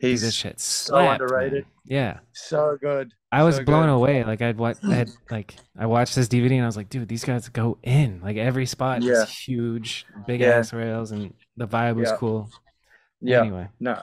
He's 0.00 0.22
this 0.22 0.34
shit 0.34 0.60
slapped, 0.60 1.20
man. 1.20 1.28
underrated. 1.28 1.66
Yeah. 1.84 2.18
so 2.32 2.76
good. 2.80 3.12
I 3.32 3.42
was 3.42 3.56
So 3.56 3.64
blown 3.64 3.86
good. 3.86 3.92
away. 3.94 4.24
Like 4.24 4.40
I'd 4.42 4.56
watch, 4.56 4.76
I 4.84 4.94
had 4.94 5.10
like 5.30 5.56
I 5.78 5.86
watched 5.86 6.14
this 6.14 6.28
DVD 6.28 6.52
and 6.52 6.62
I 6.62 6.66
was 6.66 6.76
like, 6.76 6.88
dude, 6.88 7.08
these 7.08 7.24
guys 7.24 7.48
go 7.48 7.78
in. 7.82 8.20
Like 8.22 8.36
every 8.36 8.64
spot 8.66 9.02
Yeah. 9.02 9.22
is 9.24 9.30
huge, 9.30 10.06
big 10.26 10.40
Yeah. 10.40 10.48
ass 10.58 10.72
rails, 10.72 11.10
and 11.10 11.34
the 11.56 11.66
vibe 11.66 11.96
was 11.96 12.10
Yeah. 12.10 12.16
cool. 12.16 12.48
Yeah, 13.20 13.40
Anyway, 13.40 13.68
no, 13.80 14.00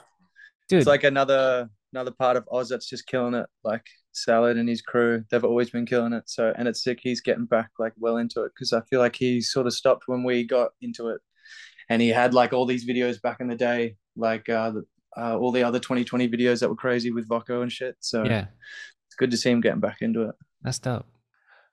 dude, 0.67 0.79
it's 0.79 0.87
like 0.87 1.05
another 1.05 1.69
another 1.93 2.11
part 2.11 2.35
of 2.35 2.45
Oz 2.51 2.67
that's 2.69 2.89
just 2.89 3.07
killing 3.07 3.33
it. 3.33 3.45
Like 3.63 3.85
Salad 4.11 4.57
and 4.57 4.67
his 4.67 4.81
crew, 4.81 5.23
they've 5.31 5.43
always 5.45 5.69
been 5.69 5.85
killing 5.85 6.11
it. 6.11 6.23
So 6.29 6.53
and 6.57 6.67
it's 6.67 6.83
sick. 6.83 6.99
He's 7.01 7.21
getting 7.21 7.45
back 7.45 7.69
like 7.79 7.93
well 7.97 8.17
into 8.17 8.43
it 8.43 8.51
because 8.53 8.73
I 8.73 8.81
feel 8.89 8.99
like 8.99 9.15
he 9.15 9.39
sort 9.41 9.67
of 9.67 9.73
stopped 9.73 10.03
when 10.07 10.23
we 10.23 10.43
got 10.43 10.71
into 10.81 11.07
it, 11.09 11.21
and 11.89 12.01
he 12.01 12.09
had 12.09 12.33
like 12.33 12.51
all 12.51 12.65
these 12.65 12.85
videos 12.85 13.21
back 13.21 13.39
in 13.39 13.47
the 13.47 13.55
day, 13.55 13.95
like 14.17 14.49
uh, 14.49 14.71
the, 14.71 14.85
uh 15.17 15.37
all 15.37 15.51
the 15.51 15.63
other 15.63 15.79
2020 15.79 16.27
videos 16.29 16.59
that 16.59 16.69
were 16.69 16.75
crazy 16.75 17.11
with 17.11 17.27
Voco 17.27 17.61
and 17.61 17.71
shit. 17.71 17.95
So 17.99 18.23
yeah, 18.23 18.45
it's 19.07 19.15
good 19.15 19.31
to 19.31 19.37
see 19.37 19.49
him 19.51 19.61
getting 19.61 19.79
back 19.79 19.97
into 20.01 20.23
it. 20.29 20.35
that's 20.61 20.79
dope. 20.79 21.05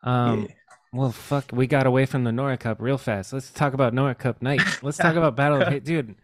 Um, 0.03 0.43
Yeah. 0.43 0.55
well, 0.93 1.13
fuck, 1.13 1.51
we 1.53 1.67
got 1.67 1.87
away 1.87 2.07
from 2.07 2.25
the 2.25 2.33
Nora 2.33 2.57
Cup 2.57 2.79
real 2.81 2.99
fast. 2.99 3.33
Let's 3.33 3.51
talk 3.51 3.73
about 3.75 3.95
Nora 3.95 4.15
Cup 4.15 4.43
night. 4.43 4.61
Let's 4.83 4.99
talk 4.99 5.15
about 5.17 5.37
Battle 5.37 5.63
of 5.63 5.69
Hate, 5.69 5.85
dude. 5.85 6.17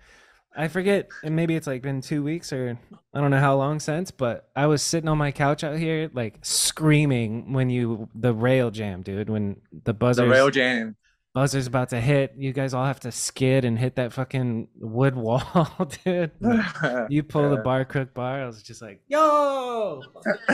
I 0.57 0.67
forget, 0.67 1.09
and 1.23 1.37
maybe 1.37 1.55
it's 1.55 1.69
like 1.69 1.83
been 1.83 2.01
two 2.01 2.25
weeks 2.25 2.53
or 2.53 2.77
I 3.15 3.21
don't 3.21 3.31
know 3.31 3.39
how 3.39 3.55
long 3.57 3.79
since, 3.79 4.11
but 4.11 4.49
I 4.57 4.67
was 4.67 4.83
sitting 4.83 5.09
on 5.09 5.17
my 5.17 5.31
couch 5.31 5.63
out 5.63 5.77
here, 5.79 6.11
like 6.13 6.39
screaming 6.43 7.53
when 7.53 7.71
you 7.71 8.09
the 8.15 8.33
rail 8.35 8.71
jam, 8.73 9.03
dude. 9.03 9.31
When 9.31 9.61
the 9.85 9.95
buzzer 9.95 10.25
The 10.25 10.31
rail 10.31 10.51
jam. 10.51 10.97
Buzzer's 11.35 11.67
about 11.67 11.91
to 11.91 12.01
hit, 12.01 12.35
you 12.37 12.53
guys 12.53 12.75
all 12.75 12.85
have 12.85 13.01
to 13.01 13.13
skid 13.13 13.65
and 13.65 13.79
hit 13.79 13.97
that 13.97 14.13
fucking 14.13 14.69
wood 14.77 15.15
wall, 15.25 15.89
dude. 16.05 16.33
You 17.11 17.23
pull 17.23 17.51
the 17.51 17.59
bar 17.59 17.85
crook 17.85 18.15
bar. 18.15 18.43
I 18.43 18.47
was 18.47 18.63
just 18.63 18.83
like, 18.83 19.01
yo. 19.09 20.03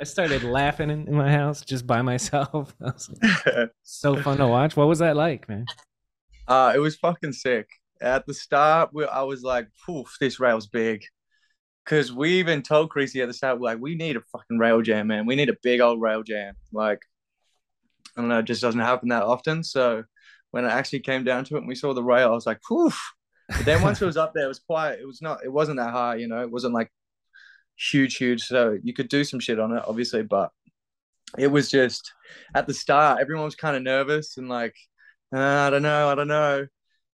I 0.00 0.04
started 0.04 0.42
laughing 0.42 0.90
in, 0.90 1.06
in 1.06 1.14
my 1.14 1.30
house 1.30 1.62
just 1.62 1.86
by 1.86 2.02
myself. 2.02 2.74
Like, 2.80 2.94
so 3.82 4.16
fun 4.16 4.38
to 4.38 4.48
watch. 4.48 4.76
What 4.76 4.88
was 4.88 5.00
that 5.00 5.16
like, 5.16 5.48
man? 5.48 5.66
Uh, 6.48 6.72
it 6.74 6.78
was 6.78 6.96
fucking 6.96 7.32
sick. 7.32 7.68
At 8.00 8.26
the 8.26 8.34
start, 8.34 8.90
we, 8.92 9.04
I 9.04 9.22
was 9.22 9.42
like, 9.42 9.68
"Poof, 9.86 10.16
this 10.20 10.40
rail's 10.40 10.66
big." 10.66 11.02
Because 11.84 12.12
we 12.12 12.38
even 12.38 12.62
told 12.62 12.90
Creasy 12.90 13.22
at 13.22 13.28
the 13.28 13.34
start, 13.34 13.60
we're 13.60 13.66
like, 13.66 13.80
"We 13.80 13.94
need 13.94 14.16
a 14.16 14.22
fucking 14.32 14.58
rail 14.58 14.82
jam, 14.82 15.06
man. 15.08 15.26
We 15.26 15.36
need 15.36 15.50
a 15.50 15.56
big 15.62 15.80
old 15.80 16.00
rail 16.00 16.22
jam." 16.22 16.54
Like, 16.72 17.00
I 18.16 18.20
don't 18.20 18.28
know, 18.28 18.38
it 18.40 18.44
just 18.44 18.62
doesn't 18.62 18.80
happen 18.80 19.08
that 19.08 19.22
often. 19.22 19.64
So 19.64 20.04
when 20.50 20.64
it 20.64 20.68
actually 20.68 21.00
came 21.00 21.24
down 21.24 21.44
to 21.46 21.56
it, 21.56 21.60
and 21.60 21.68
we 21.68 21.74
saw 21.74 21.94
the 21.94 22.02
rail, 22.02 22.28
I 22.28 22.34
was 22.34 22.46
like, 22.46 22.60
"Poof." 22.68 23.00
But 23.48 23.64
then 23.64 23.82
once 23.82 24.00
it 24.02 24.06
was 24.06 24.16
up 24.16 24.32
there, 24.34 24.44
it 24.44 24.48
was 24.48 24.60
quiet. 24.60 25.00
It 25.00 25.06
was 25.06 25.22
not. 25.22 25.44
It 25.44 25.52
wasn't 25.52 25.78
that 25.78 25.92
high, 25.92 26.16
you 26.16 26.28
know. 26.28 26.42
It 26.42 26.50
wasn't 26.50 26.74
like 26.74 26.90
huge, 27.76 28.16
huge. 28.16 28.42
So 28.44 28.78
you 28.82 28.92
could 28.94 29.08
do 29.08 29.24
some 29.24 29.40
shit 29.40 29.58
on 29.58 29.76
it, 29.76 29.82
obviously, 29.86 30.22
but 30.22 30.50
it 31.38 31.48
was 31.48 31.70
just 31.70 32.12
at 32.54 32.66
the 32.66 32.74
start, 32.74 33.20
everyone 33.20 33.44
was 33.44 33.54
kind 33.54 33.76
of 33.76 33.82
nervous 33.82 34.36
and 34.36 34.48
like, 34.48 34.74
"Uh, 35.34 35.38
I 35.38 35.70
don't 35.70 35.82
know, 35.82 36.08
I 36.08 36.14
don't 36.14 36.28
know. 36.28 36.66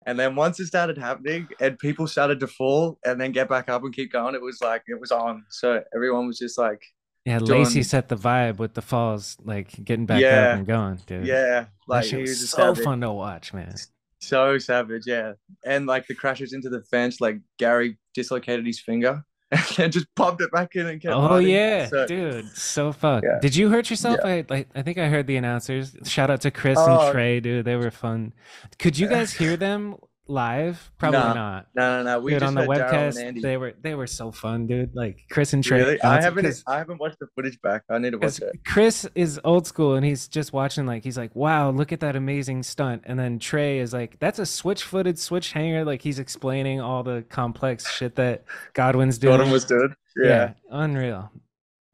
And 0.06 0.20
then 0.20 0.36
once 0.36 0.60
it 0.60 0.68
started 0.68 0.98
happening 0.98 1.48
and 1.62 1.80
people 1.80 2.08
started 2.08 2.40
to 2.42 2.48
fall 2.48 3.00
and 3.06 3.20
then 3.20 3.32
get 3.32 3.48
back 3.50 3.70
up 3.70 3.84
and 3.84 3.94
keep 3.94 4.12
going, 4.12 4.36
it 4.36 4.42
was 4.42 4.60
like 4.62 4.84
it 4.88 5.00
was 5.00 5.12
on. 5.12 5.46
So 5.50 5.82
everyone 5.96 6.28
was 6.28 6.38
just 6.38 6.58
like, 6.58 6.82
Yeah, 7.25 7.39
Lacey 7.39 7.84
set 7.84 8.10
the 8.10 8.18
vibe 8.18 8.58
with 8.58 8.74
the 8.74 8.82
falls, 8.82 9.38
like 9.44 9.72
getting 9.84 10.06
back 10.06 10.20
Yeah. 10.22 10.50
up 10.51 10.58
and 10.58 10.68
going, 10.68 11.00
dude. 11.06 11.25
yeah, 11.25 11.36
that 11.62 11.70
like 11.88 12.06
he 12.06 12.18
was 12.18 12.50
so 12.50 12.58
savage. 12.74 12.84
fun 12.84 13.00
to 13.01 13.12
watch, 13.12 13.53
man. 13.53 13.75
so 14.20 14.58
savage, 14.58 15.03
yeah. 15.06 15.34
And 15.65 15.86
like 15.86 16.08
the 16.08 16.15
crashes 16.15 16.51
into 16.53 16.70
the 16.70 16.82
fence, 16.84 17.22
like 17.22 17.39
Gary 17.60 17.98
dislocated 18.13 18.65
his 18.65 18.80
finger 18.82 19.24
and 19.77 19.94
just 19.94 20.08
popped 20.15 20.42
it 20.42 20.51
back 20.51 20.75
in 20.75 20.86
and 20.88 21.01
kept. 21.01 21.13
Oh 21.15 21.36
riding. 21.36 21.50
yeah, 21.50 21.86
So- 21.88 22.08
dude, 22.08 22.46
so 22.58 22.92
fuck. 22.92 23.24
Yeah. 23.24 23.39
Did 23.42 23.56
you 23.56 23.70
hurt 23.70 23.89
yourself? 23.89 24.20
I 24.25 24.44
like, 24.50 24.68
I 24.75 24.82
think 24.82 24.98
I 24.98 25.08
heard 25.08 25.25
the 25.27 25.38
announcers. 25.38 25.96
Shout 26.06 26.30
out 26.30 26.42
to 26.42 26.51
Chris 26.51 26.77
Oh. 26.80 27.06
and 27.06 27.13
Trey, 27.13 27.39
dude. 27.39 27.63
They 27.63 27.75
were 27.77 27.92
fun. 27.92 28.34
Could 28.80 28.98
you 29.00 29.08
guys 29.08 29.32
hear 29.34 29.56
them 29.56 29.96
live? 30.27 30.92
Probably 30.98 31.20
Nah, 31.20 31.34
not. 31.34 31.68
No, 31.75 31.98
no, 31.98 32.03
no. 32.03 32.20
We 32.20 32.32
dude, 32.32 32.39
just 32.42 32.48
on 32.48 32.56
the 32.56 32.70
webcast, 32.70 33.42
they 33.42 33.58
were 33.58 33.74
they 33.82 33.96
were 33.96 34.08
so 34.08 34.32
fun, 34.32 34.68
dude. 34.68 34.96
Like 34.96 35.25
Chris 35.30 35.53
and 35.53 35.63
Trey. 35.63 35.80
really? 35.80 36.01
I 36.01 36.22
haven't. 36.22 36.63
I 36.68 36.77
haven't 36.77 37.00
watched 37.00 37.20
the 37.20 37.27
footage 37.36 37.60
back. 37.62 37.84
I 37.89 37.98
need 37.98 38.12
to 38.12 38.18
watch 38.18 38.39
it. 38.39 38.53
Chris 38.65 39.08
is 39.15 39.39
old 39.44 39.68
school 39.68 39.96
and 39.96 40.06
he's 40.06 40.27
just 40.27 40.53
watching 40.53 40.86
like 40.86 41.03
he's 41.03 41.18
like, 41.18 41.36
wow, 41.36 41.70
look 41.72 41.92
at 41.92 42.00
that 42.01 42.15
amazing 42.15 42.63
stunt. 42.63 43.03
And 43.06 43.20
then 43.20 43.39
Trey 43.39 43.80
is 43.80 43.94
like, 43.94 44.20
that's 44.20 44.39
a 44.39 44.46
switch 44.46 44.84
footed 44.84 45.20
switch 45.20 45.51
hanger. 45.51 45.84
Like 45.84 46.01
he's 46.01 46.20
explaining 46.20 46.80
all 46.80 47.03
the 47.03 47.24
complex 47.30 47.92
shit 47.92 48.15
that 48.15 48.44
Godwin's 48.74 49.18
doing. 49.18 49.34
Godwin 49.34 49.51
was 49.51 49.65
good. 49.65 49.94
Yeah. 50.15 50.53
unreal. 50.70 51.32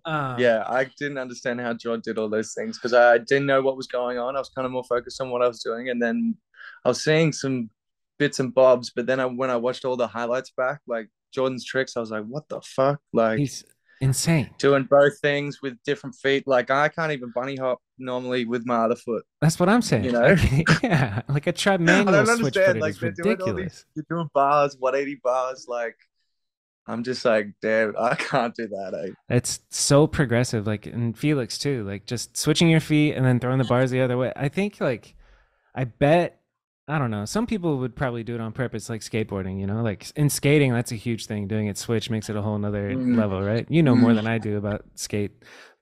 Um, 0.05 0.39
Yeah, 0.39 0.63
I 0.67 0.89
didn't 0.97 1.17
understand 1.17 1.59
how 1.61 1.73
John 1.73 2.01
did 2.01 2.17
all 2.17 2.29
those 2.29 2.53
things 2.53 2.77
because 2.77 2.93
I 2.93 3.17
didn't 3.17 3.45
know 3.45 3.61
what 3.61 3.77
was 3.77 3.87
going 3.87 4.17
on. 4.17 4.35
I 4.35 4.39
was 4.39 4.49
kind 4.49 4.65
of 4.65 4.71
more 4.71 4.83
focused 4.83 5.21
on 5.21 5.29
what 5.29 5.41
I 5.41 5.47
was 5.47 5.61
doing, 5.61 5.89
and 5.89 6.01
then 6.01 6.35
I 6.85 6.89
was 6.89 7.03
seeing 7.03 7.31
some 7.33 7.69
bits 8.19 8.39
and 8.39 8.53
bobs. 8.53 8.91
But 8.95 9.07
then 9.07 9.19
I, 9.19 9.25
when 9.25 9.49
I 9.49 9.55
watched 9.55 9.85
all 9.85 9.97
the 9.97 10.07
highlights 10.07 10.51
back, 10.51 10.81
like 10.85 11.09
Jordan's 11.33 11.65
tricks, 11.65 11.97
I 11.97 12.01
was 12.01 12.11
like, 12.11 12.25
"What 12.25 12.47
the 12.49 12.61
fuck?" 12.61 12.99
Like 13.11 13.39
he's 13.39 13.63
insane. 14.01 14.49
doing 14.59 14.83
both 14.83 15.19
things 15.19 15.61
with 15.61 15.81
different 15.83 16.15
feet. 16.15 16.47
Like 16.47 16.69
I 16.69 16.89
can't 16.89 17.11
even 17.11 17.31
bunny 17.33 17.55
hop 17.55 17.79
normally 17.97 18.45
with 18.45 18.65
my 18.65 18.75
other 18.75 18.95
foot. 18.95 19.25
That's 19.41 19.59
what 19.59 19.69
I'm 19.69 19.81
saying. 19.81 20.05
You 20.05 20.11
know? 20.11 20.35
yeah, 20.83 21.21
like 21.27 21.47
a 21.47 21.51
tried 21.51 21.81
I 21.81 21.83
manual 21.83 22.13
don't 22.13 22.25
switch 22.37 22.57
understand. 22.57 22.79
Like 22.79 22.95
they're 22.95 23.11
doing 23.11 23.41
all 23.41 23.47
ridiculous. 23.47 23.85
these, 23.95 24.05
they're 24.07 24.17
doing 24.17 24.29
bars, 24.33 24.75
180 24.77 25.21
bars. 25.23 25.65
Like 25.67 25.95
I'm 26.87 27.03
just 27.03 27.23
like, 27.23 27.47
damn, 27.61 27.93
I 27.99 28.15
can't 28.15 28.55
do 28.55 28.67
that. 28.67 28.93
Eh? 28.93 29.35
It's 29.35 29.59
so 29.69 30.07
progressive, 30.07 30.65
like 30.65 30.87
in 30.87 31.13
Felix 31.13 31.57
too, 31.57 31.85
like 31.85 32.05
just 32.05 32.35
switching 32.37 32.69
your 32.69 32.79
feet 32.79 33.13
and 33.13 33.25
then 33.25 33.39
throwing 33.39 33.59
the 33.59 33.65
bars 33.65 33.91
the 33.91 34.01
other 34.01 34.17
way. 34.17 34.33
I 34.35 34.49
think 34.49 34.81
like 34.81 35.15
I 35.75 35.83
bet 35.83 36.38
I 36.89 36.97
don't 36.97 37.11
know. 37.11 37.25
Some 37.25 37.47
people 37.47 37.77
would 37.77 37.95
probably 37.95 38.23
do 38.23 38.35
it 38.35 38.41
on 38.41 38.51
purpose, 38.51 38.89
like 38.89 39.01
skateboarding. 39.01 39.59
You 39.59 39.67
know, 39.67 39.83
like 39.83 40.11
in 40.15 40.29
skating, 40.29 40.73
that's 40.73 40.91
a 40.91 40.95
huge 40.95 41.27
thing. 41.27 41.47
Doing 41.47 41.67
it 41.67 41.77
switch 41.77 42.09
makes 42.09 42.29
it 42.29 42.35
a 42.35 42.41
whole 42.41 42.57
nother 42.57 42.97
Mm. 42.97 43.15
level, 43.15 43.43
right? 43.43 43.67
You 43.69 43.83
know 43.83 43.95
more 43.95 44.13
Mm. 44.13 44.15
than 44.15 44.27
I 44.27 44.39
do 44.39 44.57
about 44.57 44.85
skate, 44.95 45.31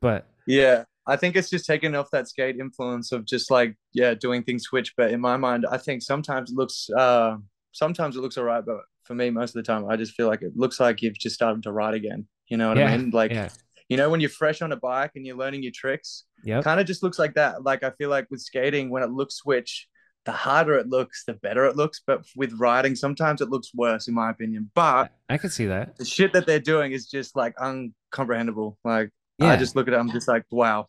but 0.01 0.27
Yeah, 0.45 0.83
I 1.05 1.15
think 1.17 1.35
it's 1.35 1.49
just 1.49 1.65
taking 1.65 1.95
off 1.95 2.11
that 2.11 2.27
skate 2.27 2.57
influence 2.59 3.11
of 3.11 3.25
just 3.25 3.51
like 3.51 3.75
yeah 3.93 4.13
doing 4.13 4.43
things 4.43 4.63
switch. 4.63 4.93
But 4.95 5.11
in 5.11 5.21
my 5.21 5.37
mind, 5.37 5.65
I 5.69 5.77
think 5.77 6.01
sometimes 6.03 6.51
it 6.51 6.55
looks 6.57 6.89
uh 6.95 7.37
sometimes 7.71 8.15
it 8.17 8.21
looks 8.21 8.37
alright, 8.37 8.65
but 8.65 8.79
for 9.03 9.15
me, 9.15 9.29
most 9.29 9.51
of 9.55 9.63
the 9.63 9.63
time, 9.63 9.89
I 9.89 9.95
just 9.97 10.13
feel 10.15 10.27
like 10.27 10.41
it 10.41 10.55
looks 10.55 10.79
like 10.79 11.01
you've 11.01 11.17
just 11.19 11.35
started 11.35 11.63
to 11.63 11.71
ride 11.71 11.93
again. 11.93 12.27
You 12.47 12.57
know 12.57 12.69
what 12.69 12.77
yeah, 12.77 12.87
I 12.87 12.97
mean? 12.97 13.09
Like 13.11 13.31
yeah, 13.31 13.49
you 13.89 13.97
know 13.97 14.09
when 14.09 14.19
you're 14.19 14.29
fresh 14.29 14.61
on 14.61 14.71
a 14.71 14.77
bike 14.77 15.11
and 15.15 15.25
you're 15.25 15.37
learning 15.37 15.63
your 15.63 15.71
tricks, 15.75 16.25
yeah, 16.43 16.61
kind 16.61 16.79
of 16.79 16.85
just 16.87 17.03
looks 17.03 17.19
like 17.19 17.35
that. 17.35 17.63
Like 17.63 17.83
I 17.83 17.91
feel 17.91 18.09
like 18.09 18.27
with 18.31 18.41
skating, 18.41 18.89
when 18.89 19.03
it 19.03 19.11
looks 19.11 19.35
switch, 19.35 19.87
the 20.27 20.31
harder 20.33 20.75
it 20.75 20.87
looks, 20.89 21.23
the 21.25 21.33
better 21.33 21.65
it 21.65 21.75
looks. 21.75 22.01
But 22.05 22.25
with 22.35 22.53
riding, 22.59 22.95
sometimes 22.95 23.41
it 23.41 23.49
looks 23.49 23.71
worse, 23.73 24.07
in 24.07 24.13
my 24.13 24.29
opinion. 24.29 24.69
But 24.75 25.11
I 25.29 25.37
could 25.39 25.51
see 25.51 25.65
that. 25.67 25.97
the 25.97 26.05
shit 26.05 26.33
that 26.33 26.45
they're 26.45 26.59
doing 26.59 26.91
is 26.91 27.07
just 27.07 27.35
like 27.35 27.55
uncomprehendable. 27.55 28.75
Like 28.83 29.09
Yeah, 29.39 29.53
I 29.53 29.57
just 29.57 29.75
look 29.75 29.87
at 29.87 29.93
it, 29.93 29.97
I'm 29.97 30.11
just 30.11 30.27
like, 30.27 30.43
wow. 30.51 30.87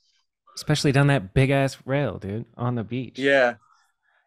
especially 0.57 0.93
down 0.93 1.07
that 1.07 1.33
big 1.35 1.51
ass 1.51 1.79
rail, 1.87 2.19
dude, 2.19 2.45
on 2.57 2.75
the 2.75 2.85
beach. 2.85 3.19
Yeah. 3.19 3.55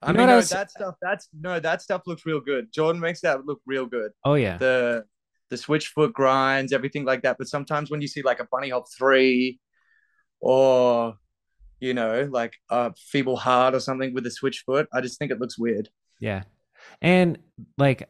I 0.02 0.08
You 0.08 0.14
know 0.14 0.20
mean, 0.20 0.28
no, 0.30 0.36
was- 0.38 0.50
that 0.50 0.72
stuff. 0.72 0.96
That's 1.02 1.28
no, 1.40 1.60
that 1.60 1.82
stuff 1.84 2.02
looks 2.08 2.26
real 2.26 2.40
good. 2.40 2.72
Jordan 2.74 3.00
makes 3.02 3.22
that 3.22 3.46
look 3.46 3.62
real 3.68 3.86
good. 3.86 4.12
Oh 4.26 4.34
yeah, 4.34 4.58
The 4.58 5.06
the 5.50 5.58
switch 5.58 5.90
foot 5.90 6.14
grinds, 6.14 6.72
everything 6.74 7.04
like 7.06 7.22
that. 7.24 7.36
But 7.38 7.50
sometimes 7.50 7.92
when 7.92 8.02
you 8.02 8.08
see 8.08 8.22
like 8.24 8.40
a 8.40 8.48
bunny 8.52 8.70
hop 8.70 8.86
three, 8.98 9.60
or 10.40 11.16
you 11.82 11.94
know, 11.94 12.30
like 12.32 12.54
a 12.70 12.94
feeble 12.98 13.36
heart 13.36 13.76
or 13.76 13.80
something 13.82 14.14
with 14.14 14.26
a 14.26 14.32
switch 14.32 14.64
foot, 14.66 14.88
I 14.94 15.02
just 15.02 15.20
think 15.20 15.32
it 15.32 15.40
looks 15.40 15.58
weird. 15.60 15.90
Yeah. 16.20 16.44
And 17.02 17.40
like 17.78 18.08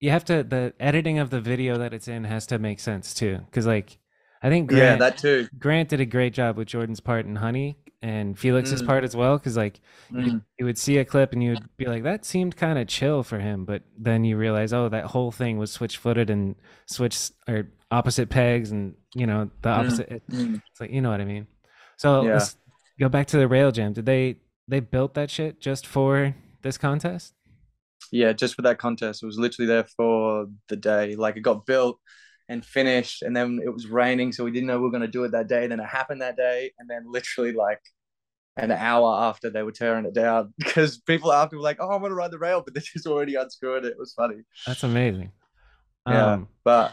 you 0.00 0.10
have 0.10 0.24
to 0.26 0.42
the 0.44 0.74
editing 0.78 1.18
of 1.18 1.30
the 1.30 1.40
video 1.40 1.78
that 1.78 1.92
it's 1.94 2.06
in 2.08 2.24
has 2.24 2.46
to 2.48 2.58
make 2.58 2.78
sense 2.80 3.14
too. 3.14 3.40
Cause 3.50 3.66
like 3.66 3.98
I 4.42 4.50
think 4.50 4.70
yeah, 4.70 4.96
that 4.96 5.16
too. 5.18 5.48
Grant 5.58 5.88
did 5.88 6.00
a 6.00 6.06
great 6.06 6.34
job 6.34 6.58
with 6.58 6.68
Jordan's 6.68 7.00
part 7.00 7.24
in 7.24 7.36
Honey 7.36 7.78
and 8.02 8.38
Felix's 8.38 8.82
Mm. 8.82 8.86
part 8.86 9.02
as 9.04 9.16
well. 9.16 9.38
Cause 9.38 9.56
like 9.56 9.80
you, 10.10 10.18
Mm. 10.18 10.42
you 10.58 10.66
would 10.66 10.76
see 10.76 10.98
a 10.98 11.04
clip 11.06 11.32
and 11.32 11.42
you 11.42 11.50
would 11.52 11.76
be 11.78 11.86
like, 11.86 12.02
that 12.02 12.26
seemed 12.26 12.54
kind 12.54 12.78
of 12.78 12.86
chill 12.86 13.22
for 13.22 13.38
him. 13.38 13.64
But 13.64 13.82
then 13.98 14.24
you 14.24 14.36
realize, 14.36 14.74
oh, 14.74 14.90
that 14.90 15.06
whole 15.06 15.32
thing 15.32 15.56
was 15.56 15.72
switch 15.72 15.96
footed 15.96 16.28
and 16.28 16.56
switch 16.86 17.30
or 17.48 17.68
opposite 17.90 18.28
pegs 18.28 18.70
and 18.70 18.94
you 19.14 19.26
know, 19.26 19.48
the 19.62 19.70
Mm. 19.70 19.78
opposite 19.78 20.08
it- 20.12 20.26
Mm. 20.28 20.60
it's 20.70 20.80
like 20.80 20.90
you 20.90 21.00
know 21.00 21.10
what 21.10 21.22
I 21.22 21.24
mean. 21.24 21.46
So 21.96 22.24
Yeah. 22.24 22.32
let's 22.34 22.56
go 22.98 23.08
back 23.08 23.26
to 23.28 23.36
the 23.36 23.48
rail 23.48 23.72
jam. 23.72 23.92
Did 23.92 24.06
they 24.06 24.36
they 24.68 24.80
built 24.80 25.14
that 25.14 25.30
shit 25.30 25.60
just 25.60 25.86
for 25.86 26.34
this 26.62 26.78
contest? 26.78 27.34
Yeah, 28.12 28.32
just 28.32 28.54
for 28.54 28.62
that 28.62 28.78
contest. 28.78 29.22
It 29.22 29.26
was 29.26 29.38
literally 29.38 29.66
there 29.66 29.84
for 29.84 30.46
the 30.68 30.76
day. 30.76 31.16
Like 31.16 31.36
it 31.36 31.40
got 31.40 31.66
built 31.66 31.98
and 32.48 32.64
finished, 32.64 33.22
and 33.22 33.36
then 33.36 33.60
it 33.64 33.72
was 33.72 33.86
raining, 33.86 34.32
so 34.32 34.44
we 34.44 34.50
didn't 34.50 34.66
know 34.66 34.76
we 34.78 34.84
were 34.84 34.90
going 34.90 35.00
to 35.02 35.08
do 35.08 35.24
it 35.24 35.32
that 35.32 35.48
day. 35.48 35.66
Then 35.66 35.80
it 35.80 35.86
happened 35.86 36.20
that 36.22 36.36
day, 36.36 36.72
and 36.78 36.88
then 36.88 37.04
literally 37.10 37.52
like 37.52 37.80
an 38.56 38.70
hour 38.72 39.24
after 39.24 39.50
they 39.50 39.62
were 39.62 39.72
tearing 39.72 40.06
it 40.06 40.14
down 40.14 40.54
because 40.58 40.98
people 40.98 41.32
after 41.32 41.56
were 41.56 41.62
like, 41.62 41.78
"Oh, 41.80 41.90
I'm 41.90 42.00
going 42.00 42.10
to 42.10 42.16
ride 42.16 42.30
the 42.30 42.38
rail," 42.38 42.62
but 42.64 42.74
they 42.74 42.80
just 42.80 43.06
already 43.06 43.34
unscrewed 43.36 43.84
it. 43.84 43.92
It 43.92 43.98
was 43.98 44.14
funny. 44.14 44.42
That's 44.66 44.82
amazing. 44.84 45.32
Yeah, 46.08 46.34
Um, 46.34 46.48
but 46.64 46.92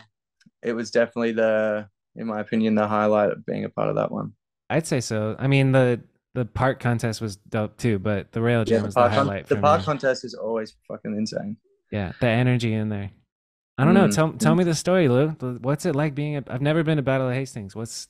it 0.64 0.74
was 0.74 0.92
definitely 0.92 1.34
the, 1.34 1.90
in 2.16 2.28
my 2.28 2.40
opinion, 2.40 2.76
the 2.76 2.88
highlight 2.88 3.32
of 3.32 3.46
being 3.46 3.66
a 3.66 3.70
part 3.70 3.90
of 3.90 3.96
that 3.96 4.12
one. 4.12 4.34
I'd 4.72 4.88
say 4.88 5.02
so. 5.02 5.36
I 5.40 5.48
mean 5.48 5.72
the 5.72 6.02
the 6.34 6.46
park 6.46 6.80
contest 6.80 7.22
was 7.22 7.36
dope 7.36 7.78
too, 7.78 8.00
but 8.00 8.32
the 8.32 8.42
rail 8.42 8.64
Yeah, 8.66 8.78
jam 8.78 8.82
the 8.82 8.86
was 8.88 8.96
the 8.96 9.02
park, 9.02 9.12
con- 9.14 9.28
highlight 9.28 9.48
the 9.48 9.58
park 9.58 9.82
me. 9.82 9.86
contest 9.86 10.24
is 10.26 10.34
always 10.34 10.76
fucking 10.88 11.16
insane. 11.16 11.58
Yeah, 11.92 12.14
the 12.22 12.28
energy 12.28 12.74
in 12.74 12.90
there. 12.90 13.12
I 13.78 13.86
don't 13.86 13.94
know. 13.94 14.08
Mm. 14.08 14.16
Tell 14.16 14.34
tell 14.34 14.56
me 14.56 14.64
the 14.64 14.76
story, 14.76 15.08
Lou. 15.10 15.30
What's 15.62 15.86
it 15.86 15.96
like 15.96 16.16
being? 16.16 16.38
A, 16.38 16.44
I've 16.48 16.62
never 16.62 16.84
been 16.84 16.98
to 16.98 17.04
Battle 17.04 17.28
of 17.30 17.34
Hastings. 17.34 17.76
What's 17.76 18.08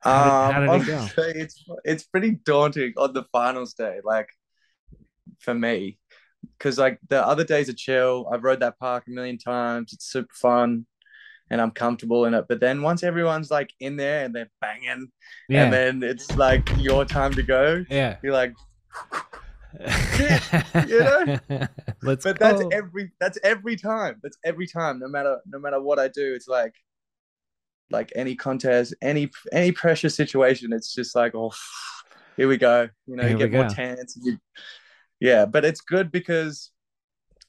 How 0.00 0.24
did- 0.24 0.54
how 0.66 0.72
Um, 0.72 0.78
did 0.80 0.88
it 0.88 0.92
go? 1.16 1.22
It's 1.42 1.64
it's 1.84 2.04
pretty 2.04 2.32
daunting 2.44 2.92
on 2.96 3.12
the 3.14 3.24
finals 3.32 3.74
day, 3.74 4.00
like 4.04 4.28
for 5.40 5.54
me, 5.54 5.98
because 6.58 6.78
like 6.78 6.98
the 7.08 7.24
other 7.26 7.44
days 7.44 7.68
are 7.68 7.72
chill. 7.74 8.28
I've 8.32 8.44
rode 8.44 8.60
that 8.60 8.78
park 8.78 9.04
a 9.06 9.10
million 9.10 9.38
times. 9.38 9.92
It's 9.92 10.06
super 10.10 10.34
fun, 10.34 10.86
and 11.50 11.60
I'm 11.60 11.70
comfortable 11.70 12.24
in 12.26 12.34
it. 12.34 12.46
But 12.48 12.60
then 12.60 12.82
once 12.82 13.02
everyone's 13.02 13.50
like 13.50 13.72
in 13.80 13.96
there 13.96 14.24
and 14.24 14.34
they're 14.34 14.50
banging, 14.60 15.10
yeah, 15.48 15.64
and 15.64 15.72
then 15.72 16.02
it's 16.02 16.36
like 16.36 16.68
your 16.78 17.04
time 17.04 17.32
to 17.34 17.42
go, 17.42 17.84
yeah. 17.90 18.16
you're 18.22 18.32
like, 18.32 18.54
you 20.88 21.00
know? 21.00 21.38
Let's 22.02 22.24
but 22.24 22.38
go. 22.38 22.52
that's 22.58 22.62
every 22.72 23.12
that's 23.20 23.38
every 23.42 23.76
time. 23.76 24.20
That's 24.22 24.38
every 24.44 24.66
time. 24.66 24.98
No 24.98 25.08
matter 25.08 25.38
no 25.46 25.58
matter 25.58 25.80
what 25.80 25.98
I 25.98 26.08
do, 26.08 26.34
it's 26.34 26.48
like 26.48 26.74
like 27.90 28.12
any 28.14 28.34
contest, 28.34 28.94
any 29.02 29.30
any 29.52 29.72
pressure 29.72 30.08
situation. 30.08 30.72
It's 30.72 30.94
just 30.94 31.14
like 31.14 31.34
oh, 31.34 31.52
here 32.36 32.48
we 32.48 32.56
go. 32.56 32.88
You 33.06 33.16
know, 33.16 33.22
Here 33.22 33.32
you 33.32 33.48
get 33.48 33.52
more 33.52 33.68
tense. 33.68 34.18
you- 34.22 34.38
yeah, 35.20 35.46
but 35.46 35.64
it's 35.64 35.80
good 35.80 36.12
because 36.12 36.70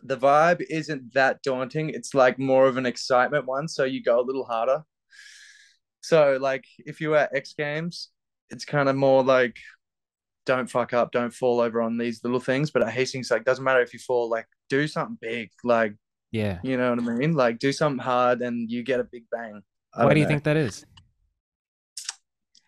the 0.02 0.18
vibe 0.18 0.62
isn't 0.70 1.14
that 1.14 1.42
daunting. 1.44 1.90
It's 1.90 2.14
like 2.14 2.40
more 2.40 2.68
of 2.68 2.78
an 2.78 2.86
excitement 2.86 3.46
one, 3.46 3.68
so 3.68 3.84
you 3.84 4.04
go 4.04 4.20
a 4.20 4.24
little 4.26 4.46
harder. 4.46 4.84
So 6.02 6.38
like 6.40 6.66
if 6.80 7.02
you 7.02 7.16
at 7.16 7.36
X 7.36 7.54
Games, 7.58 8.10
it's 8.50 8.66
kind 8.66 8.90
of 8.90 8.96
more 8.96 9.24
like 9.24 9.58
don't 10.46 10.70
fuck 10.70 10.94
up, 10.94 11.12
don't 11.12 11.34
fall 11.34 11.60
over 11.60 11.82
on 11.82 11.98
these 11.98 12.24
little 12.24 12.40
things. 12.40 12.72
But 12.72 12.84
at 12.84 12.92
Hastings, 12.92 13.30
like 13.30 13.44
doesn't 13.44 13.64
matter 13.64 13.82
if 13.82 13.94
you 13.94 14.00
fall, 14.00 14.30
like 14.30 14.48
do 14.70 14.88
something 14.88 15.18
big, 15.22 15.50
like 15.64 15.96
yeah. 16.32 16.60
you 16.64 16.78
know 16.78 16.92
what 16.92 17.00
I 17.00 17.02
mean? 17.02 17.34
Like 17.34 17.60
do 17.60 17.72
something 17.72 18.04
hard 18.04 18.42
and 18.42 18.70
you 18.70 18.84
get 18.84 19.00
a 19.00 19.04
big 19.04 19.24
bang. 19.32 19.62
I 19.94 20.06
Why 20.06 20.14
do 20.14 20.20
you 20.20 20.26
know. 20.26 20.30
think 20.30 20.44
that 20.44 20.58
is? 20.58 20.86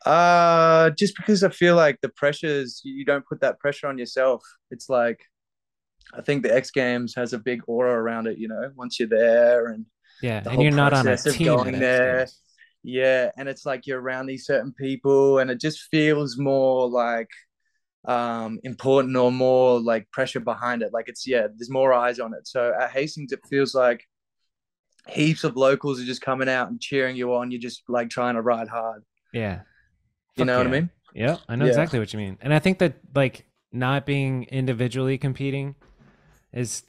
Uh, 0.05 0.89
just 0.91 1.15
because 1.15 1.43
I 1.43 1.49
feel 1.49 1.75
like 1.75 1.99
the 2.01 2.09
pressures, 2.09 2.81
you 2.83 3.05
don't 3.05 3.25
put 3.25 3.41
that 3.41 3.59
pressure 3.59 3.87
on 3.87 3.97
yourself. 3.97 4.43
It's 4.71 4.89
like, 4.89 5.19
I 6.13 6.21
think 6.21 6.43
the 6.43 6.53
X 6.53 6.71
Games 6.71 7.15
has 7.15 7.33
a 7.33 7.39
big 7.39 7.61
aura 7.67 7.93
around 7.93 8.27
it, 8.27 8.37
you 8.37 8.47
know, 8.47 8.71
once 8.75 8.99
you're 8.99 9.09
there 9.09 9.67
and 9.67 9.85
Yeah, 10.21 10.43
and 10.45 10.61
you're 10.61 10.71
not 10.71 10.93
on 10.93 11.07
a 11.07 11.17
team 11.17 11.45
going 11.45 11.79
there. 11.79 12.19
Games. 12.19 12.39
yeah, 12.83 13.31
and 13.37 13.47
it's 13.49 13.65
like 13.65 13.87
you're 13.87 14.01
around 14.01 14.27
these 14.27 14.45
certain 14.45 14.73
people 14.73 15.39
and 15.39 15.49
it 15.51 15.59
just 15.59 15.81
feels 15.91 16.37
more 16.37 16.89
like 16.89 17.29
um 18.05 18.59
important 18.63 19.15
or 19.15 19.31
more 19.31 19.79
like 19.79 20.09
pressure 20.11 20.39
behind 20.39 20.81
it. 20.81 20.91
Like 20.93 21.07
it's 21.07 21.27
yeah, 21.27 21.47
there's 21.55 21.69
more 21.69 21.93
eyes 21.93 22.19
on 22.19 22.33
it. 22.33 22.47
So 22.47 22.73
at 22.79 22.91
Hastings, 22.91 23.31
it 23.31 23.39
feels 23.49 23.73
like 23.75 24.03
heaps 25.07 25.43
of 25.43 25.55
locals 25.55 26.01
are 26.01 26.05
just 26.05 26.21
coming 26.21 26.49
out 26.49 26.69
and 26.69 26.79
cheering 26.79 27.15
you 27.15 27.33
on. 27.35 27.51
You're 27.51 27.61
just 27.61 27.83
like 27.87 28.09
trying 28.09 28.35
to 28.35 28.41
ride 28.41 28.67
hard. 28.67 29.03
Yeah. 29.33 29.61
You 30.35 30.45
Fuck 30.45 30.47
know 30.47 30.57
what 30.59 30.67
I 30.67 30.69
mean? 30.69 30.89
Yeah, 31.13 31.37
I 31.49 31.55
know 31.55 31.65
Yeah. 31.65 31.69
exactly 31.69 31.99
what 31.99 32.13
you 32.13 32.19
mean. 32.19 32.37
And 32.41 32.53
I 32.53 32.59
think 32.59 32.79
that 32.79 32.95
like 33.15 33.45
not 33.71 34.05
being 34.05 34.43
individually 34.45 35.17
competing 35.17 35.75
is 36.53 36.83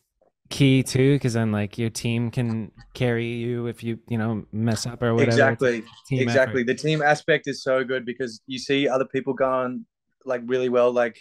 key 0.50 0.82
too 0.82 1.14
because 1.14 1.32
then 1.32 1.50
like 1.50 1.78
your 1.78 1.88
team 1.88 2.30
can 2.30 2.70
carry 2.92 3.26
you 3.26 3.66
if 3.68 3.82
you 3.82 3.98
you 4.08 4.18
know 4.18 4.44
mess 4.52 4.86
up 4.86 5.02
or 5.02 5.14
whatever 5.14 5.30
Exactly. 5.30 5.82
exactly. 6.10 6.60
effort. 6.60 6.66
The 6.66 6.74
team 6.74 7.00
aspect 7.00 7.48
is 7.48 7.62
so 7.62 7.84
good 7.84 8.04
because 8.04 8.40
you 8.46 8.58
see 8.58 8.86
other 8.86 9.06
people 9.06 9.32
going 9.32 9.86
like 10.26 10.42
really 10.44 10.68
well. 10.68 10.92
Like 10.92 11.18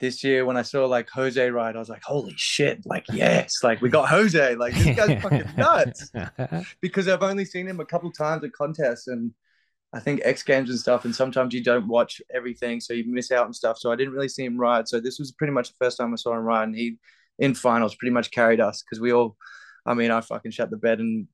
this 0.00 0.24
year 0.24 0.44
when 0.46 0.56
I 0.56 0.62
saw 0.62 0.86
like 0.86 1.08
Jose 1.10 1.50
ride, 1.50 1.76
I 1.76 1.78
was 1.78 1.90
like, 1.90 2.02
holy 2.02 2.34
shit, 2.36 2.80
like 2.86 3.04
yes, 3.12 3.52
like 3.62 3.82
we 3.82 3.90
got 3.90 4.08
Jose, 4.08 4.54
like 4.56 4.74
this 4.74 4.96
guy's 4.96 5.22
fucking 5.22 5.44
nuts. 5.56 6.10
Because 6.80 7.06
I've 7.06 7.22
only 7.22 7.44
seen 7.44 7.68
him 7.68 7.80
a 7.80 7.84
couple 7.84 8.10
times 8.10 8.44
at 8.44 8.52
contests 8.52 9.08
and 9.08 9.32
I 9.92 10.00
think 10.00 10.22
X 10.24 10.42
Games 10.42 10.70
and 10.70 10.78
stuff, 10.78 11.04
and 11.04 11.14
sometimes 11.14 11.54
you 11.54 11.62
don't 11.62 11.86
watch 11.86 12.20
everything, 12.34 12.80
so 12.80 12.92
you 12.92 13.04
miss 13.06 13.30
out 13.30 13.44
and 13.44 13.54
stuff. 13.54 13.78
So 13.78 13.92
I 13.92 13.96
didn't 13.96 14.12
really 14.12 14.28
see 14.28 14.44
him 14.44 14.58
ride. 14.58 14.88
So 14.88 14.98
this 14.98 15.20
was 15.20 15.30
pretty 15.30 15.52
much 15.52 15.68
the 15.68 15.76
first 15.80 15.98
time 15.98 16.12
I 16.12 16.16
saw 16.16 16.32
him 16.32 16.42
ride, 16.42 16.64
and 16.64 16.74
he 16.74 16.96
in 17.38 17.54
finals 17.54 17.94
pretty 17.94 18.12
much 18.12 18.30
carried 18.30 18.60
us 18.60 18.82
because 18.82 19.00
we 19.00 19.12
all, 19.12 19.36
I 19.86 19.94
mean, 19.94 20.10
I 20.10 20.20
fucking 20.20 20.52
shut 20.52 20.70
the 20.70 20.76
bed 20.76 21.00
and 21.00 21.26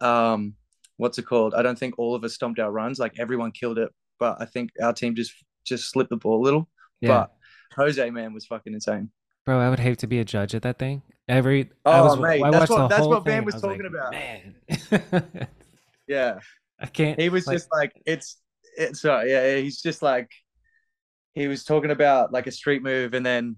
um, 0.00 0.54
what's 0.96 1.18
it 1.18 1.26
called? 1.26 1.54
I 1.54 1.62
don't 1.62 1.78
think 1.78 1.98
all 1.98 2.14
of 2.14 2.24
us 2.24 2.34
stomped 2.34 2.58
our 2.60 2.70
runs. 2.70 2.98
Like 2.98 3.18
everyone 3.18 3.50
killed 3.52 3.78
it, 3.78 3.90
but 4.18 4.36
I 4.40 4.44
think 4.46 4.70
our 4.82 4.92
team 4.92 5.14
just 5.14 5.32
just 5.64 5.90
slipped 5.90 6.10
the 6.10 6.16
ball 6.16 6.40
a 6.40 6.44
little. 6.44 6.68
Yeah. 7.00 7.08
But 7.08 7.34
Jose 7.76 8.10
man 8.10 8.32
was 8.34 8.46
fucking 8.46 8.72
insane. 8.74 9.10
Bro, 9.46 9.60
I 9.60 9.68
would 9.68 9.78
hate 9.80 9.98
to 9.98 10.06
be 10.06 10.20
a 10.20 10.24
judge 10.24 10.54
at 10.54 10.62
that 10.62 10.78
thing. 10.78 11.02
Every 11.28 11.70
Oh, 11.84 11.90
I 11.90 12.00
was, 12.00 12.18
mate, 12.18 12.42
I 12.42 12.50
that's 12.50 12.70
what- 12.70 12.88
that's 12.88 13.06
what 13.06 13.24
Van 13.24 13.44
was 13.44 13.56
I 13.56 13.60
talking 13.60 13.82
like, 13.82 13.90
about. 13.90 14.12
Man, 14.12 15.48
Yeah, 16.06 16.38
I 16.80 16.86
can't. 16.86 17.18
he 17.20 17.28
was 17.28 17.46
like- 17.46 17.56
just 17.56 17.68
like 17.72 17.92
it's 18.06 18.38
it's 18.76 19.00
sorry, 19.02 19.30
yeah, 19.30 19.56
he's 19.56 19.80
just 19.82 20.02
like 20.02 20.30
he 21.34 21.46
was 21.48 21.64
talking 21.64 21.90
about 21.90 22.32
like 22.32 22.46
a 22.46 22.50
street 22.52 22.82
move 22.82 23.14
and 23.14 23.24
then 23.24 23.56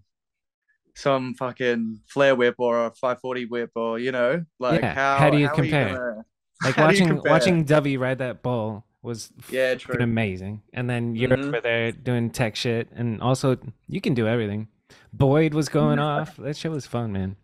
some 0.96 1.34
fucking 1.34 2.00
flare 2.08 2.34
whip 2.34 2.56
or 2.58 2.86
a 2.86 2.90
540 2.90 3.44
whip 3.46 3.70
or 3.76 3.98
you 3.98 4.10
know 4.10 4.44
like 4.58 4.80
Yeah, 4.82 4.94
how 4.94 5.18
how 5.18 5.30
do 5.30 5.36
you 5.38 5.46
are 5.46 5.54
compare? 5.54 5.88
gonna- 5.94 6.24
like 6.64 6.74
how 6.76 6.82
you 6.82 6.86
watching 6.88 7.08
compare? 7.08 7.32
watching 7.32 7.64
Dovey 7.64 7.96
ride 7.96 8.18
that 8.18 8.42
bull 8.42 8.84
was 9.02 9.30
Yeah, 9.50 9.74
true. 9.76 10.02
amazing. 10.02 10.62
And 10.72 10.90
then 10.90 11.14
you're 11.14 11.28
Mhm. 11.30 11.48
over 11.48 11.60
there 11.60 11.92
doing 11.92 12.30
tech 12.30 12.56
shit, 12.56 12.88
and 12.92 13.20
also 13.22 13.56
you 13.86 14.00
can 14.00 14.14
do 14.14 14.26
everything. 14.26 14.66
Boyd 15.12 15.54
was 15.54 15.68
going 15.68 15.98
off. 16.12 16.36
That 16.38 16.56
shit 16.56 16.70
was 16.72 16.86
fun, 16.86 17.12
man. 17.12 17.36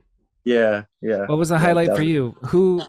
yeah 0.45 0.85
yeah 1.01 1.27
What 1.27 1.39
was 1.39 1.51
the 1.51 1.55
Yeah, 1.55 1.61
highlight 1.67 1.95
for 1.95 2.03
you? 2.03 2.35
Who 2.51 2.83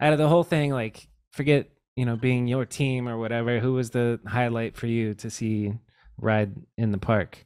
out 0.00 0.12
of 0.12 0.18
the 0.18 0.26
whole 0.28 0.42
thing, 0.42 0.72
like 0.72 1.06
forget 1.32 1.68
you 1.96 2.04
know 2.06 2.16
being 2.16 2.48
your 2.48 2.64
team 2.64 3.08
or 3.08 3.18
whatever, 3.18 3.60
who 3.60 3.74
was 3.74 3.90
the 3.90 4.18
highlight 4.26 4.76
for 4.76 4.86
you 4.88 5.14
to 5.14 5.28
see 5.30 5.74
ride 6.16 6.54
in 6.76 6.90
the 6.92 6.98
park? 6.98 7.44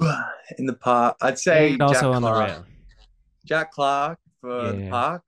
in 0.58 0.66
the 0.66 0.74
park. 0.74 1.16
I'd 1.20 1.38
say 1.38 1.72
and 1.72 1.82
also 1.82 1.94
Jack 2.00 2.04
on 2.16 2.22
the 2.22 2.28
Clark. 2.30 2.48
rail. 2.50 2.66
jack 3.46 3.72
clark 3.72 4.18
for 4.40 4.72
the 4.72 4.88
park. 4.90 5.22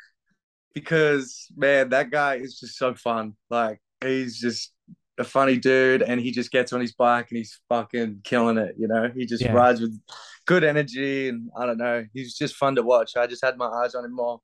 Because 0.74 1.48
man 1.56 1.88
that 1.90 2.10
guy 2.10 2.36
is 2.36 2.58
just 2.60 2.76
so 2.78 2.94
fun. 2.94 3.34
Like 3.50 3.80
he's 4.02 4.38
just 4.40 4.72
a 5.18 5.24
funny 5.24 5.58
dude 5.58 6.00
and 6.02 6.20
he 6.20 6.30
just 6.30 6.50
gets 6.50 6.72
on 6.72 6.80
his 6.80 6.92
bike 6.92 7.26
and 7.30 7.36
he's 7.38 7.60
fucking 7.68 8.20
killing 8.24 8.56
it 8.56 8.74
you 8.78 8.88
know? 8.88 9.10
He 9.14 9.26
just 9.26 9.42
Yeah. 9.44 9.52
rides 9.52 9.80
with 9.80 9.98
good 10.46 10.64
energy 10.64 11.28
and 11.28 11.50
i 11.56 11.66
don't 11.66 11.78
know. 11.78 12.04
He's 12.14 12.36
just 12.38 12.54
fun 12.56 12.76
to 12.76 12.82
watch. 12.82 13.16
I 13.16 13.26
just 13.26 13.44
had 13.44 13.56
my 13.58 13.66
eyes 13.66 13.94
on 13.94 14.04
him 14.04 14.14
more. 14.14 14.40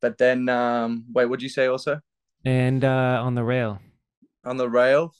But 0.00 0.18
then 0.18 0.48
um 0.48 1.04
wait 1.14 1.26
what'd 1.26 1.42
you 1.42 1.48
say 1.48 1.66
also? 1.66 2.00
And 2.44 2.84
uh, 2.84 3.20
on 3.22 3.36
the 3.36 3.44
rail. 3.44 3.78
on 4.44 4.56
the 4.56 4.68
rail 4.68 5.14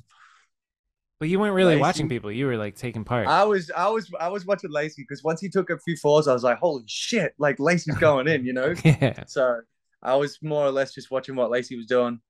But 1.23 1.29
you 1.29 1.39
weren't 1.39 1.55
really 1.55 1.75
Lacey- 1.75 1.81
watching 1.83 2.09
people. 2.09 2.33
You 2.33 2.47
were 2.47 2.57
like 2.57 2.75
taking 2.75 3.05
part. 3.05 3.29
I 3.29 3.45
was 3.45 3.71
I 3.77 3.89
was 3.89 4.11
I 4.19 4.27
was 4.29 4.45
watching 4.45 4.73
Lacey 4.73 5.03
because 5.03 5.23
once 5.23 5.41
he 5.41 5.49
took 5.49 5.71
a 5.71 5.79
few 5.79 5.97
falls, 5.97 6.27
I 6.27 6.33
was 6.33 6.43
like, 6.43 6.59
holy 6.59 6.83
shit, 6.89 7.33
like 7.39 7.61
Lacey's 7.61 7.97
going 7.99 8.27
in, 8.27 8.45
you 8.45 8.53
know? 8.53 8.75
yeah. 8.85 9.23
So 9.29 9.61
I 10.03 10.17
was 10.17 10.41
more 10.43 10.67
or 10.67 10.73
less 10.73 10.93
just 10.93 11.13
watching 11.13 11.37
what 11.37 11.49
Lacey 11.49 11.77
was 11.77 11.87
doing. 11.87 12.21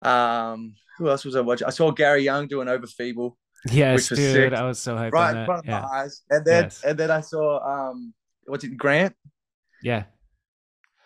Um, 0.00 0.76
who 0.96 1.10
else 1.10 1.26
was 1.26 1.36
I 1.36 1.42
watching? 1.42 1.66
I 1.66 1.70
saw 1.72 1.90
Gary 1.90 2.22
Young 2.22 2.46
doing 2.46 2.68
over 2.68 2.86
feeble 2.86 3.36
Yes, 3.70 3.96
Which 4.04 4.10
was 4.12 4.18
dude. 4.18 4.32
sick. 4.32 4.52
I 4.54 4.64
was 4.64 4.78
so 4.78 4.96
hyped 4.96 5.12
right 5.12 5.36
in 5.36 5.44
front 5.44 5.58
of 5.58 5.66
yeah. 5.66 5.80
my 5.82 5.98
eyes. 5.98 6.22
And 6.30 6.42
then 6.46 6.62
Yes. 6.64 6.82
and 6.82 6.98
then 6.98 7.10
I 7.10 7.20
saw 7.20 7.90
um 7.90 8.14
what's 8.46 8.64
it, 8.64 8.78
Grant? 8.78 9.14
Yeah. 9.82 10.04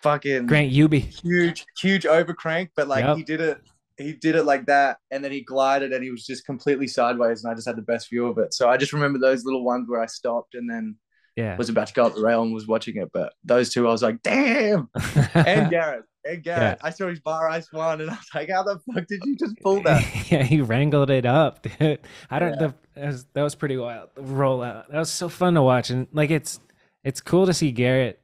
Fucking 0.02 0.46
Grant 0.46 0.72
Uby. 0.72 1.00
huge, 1.24 1.66
huge 1.76 2.06
over 2.06 2.34
crank, 2.34 2.70
but 2.76 2.86
like 2.86 3.04
Yep. 3.04 3.16
he 3.16 3.22
did 3.24 3.40
it 3.40 3.58
he 3.96 4.12
did 4.12 4.34
it 4.34 4.44
like 4.44 4.66
that 4.66 4.98
and 5.10 5.22
then 5.24 5.30
he 5.32 5.40
glided 5.42 5.92
and 5.92 6.02
he 6.02 6.10
was 6.10 6.26
just 6.26 6.44
completely 6.44 6.86
sideways 6.88 7.44
and 7.44 7.52
I 7.52 7.54
just 7.54 7.66
had 7.66 7.76
the 7.76 7.82
best 7.82 8.10
view 8.10 8.26
of 8.26 8.38
it. 8.38 8.52
So 8.54 8.68
I 8.68 8.76
just 8.76 8.92
remember 8.92 9.18
those 9.18 9.44
little 9.44 9.64
ones 9.64 9.88
where 9.88 10.00
I 10.02 10.06
stopped 10.06 10.54
and 10.54 10.68
then 10.68 10.96
Yeah. 11.36 11.56
was 11.56 11.68
about 11.68 11.86
to 11.88 11.94
go 11.94 12.06
up 12.06 12.14
the 12.14 12.22
rail 12.22 12.42
and 12.42 12.52
was 12.52 12.66
watching 12.66 12.96
it. 12.96 13.10
But 13.12 13.32
those 13.44 13.70
two 13.72 13.86
I 13.86 13.90
was 13.92 14.02
like, 14.02 14.20
damn. 14.22 14.88
And 15.34 15.70
Garrett. 15.70 16.04
And 16.24 16.42
Garrett. 16.42 16.78
I 16.82 16.90
saw 16.90 17.08
his 17.08 17.20
bar 17.20 17.48
ice 17.48 17.70
one 17.72 18.00
and 18.00 18.10
I 18.10 18.14
was 18.14 18.26
like, 18.34 18.48
how 18.50 18.62
the 18.64 18.80
fuck 18.92 19.06
did 19.06 19.20
you 19.24 19.36
just 19.36 19.56
pull 19.62 19.80
that? 19.82 20.02
yeah, 20.32 20.42
he 20.42 20.60
wrangled 20.60 21.10
it 21.10 21.26
up, 21.26 21.62
dude. 21.62 22.00
I 22.30 22.38
don't. 22.38 22.52
Yeah. 22.54 22.58
The, 22.68 22.74
that, 22.96 23.06
was, 23.06 23.24
that 23.34 23.42
was 23.42 23.54
pretty 23.54 23.76
wild. 23.76 24.08
The 24.14 24.22
rollout. 24.22 24.88
That 24.88 24.98
was 24.98 25.10
so 25.10 25.28
fun 25.28 25.54
to 25.54 25.62
watch, 25.62 25.90
and 25.90 26.06
like 26.12 26.30
it's 26.30 26.60
it's 27.04 27.20
cool 27.20 27.44
to 27.46 27.52
see 27.54 27.70
Garrett. 27.72 28.20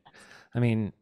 I 0.54 0.60
mean, 0.60 0.92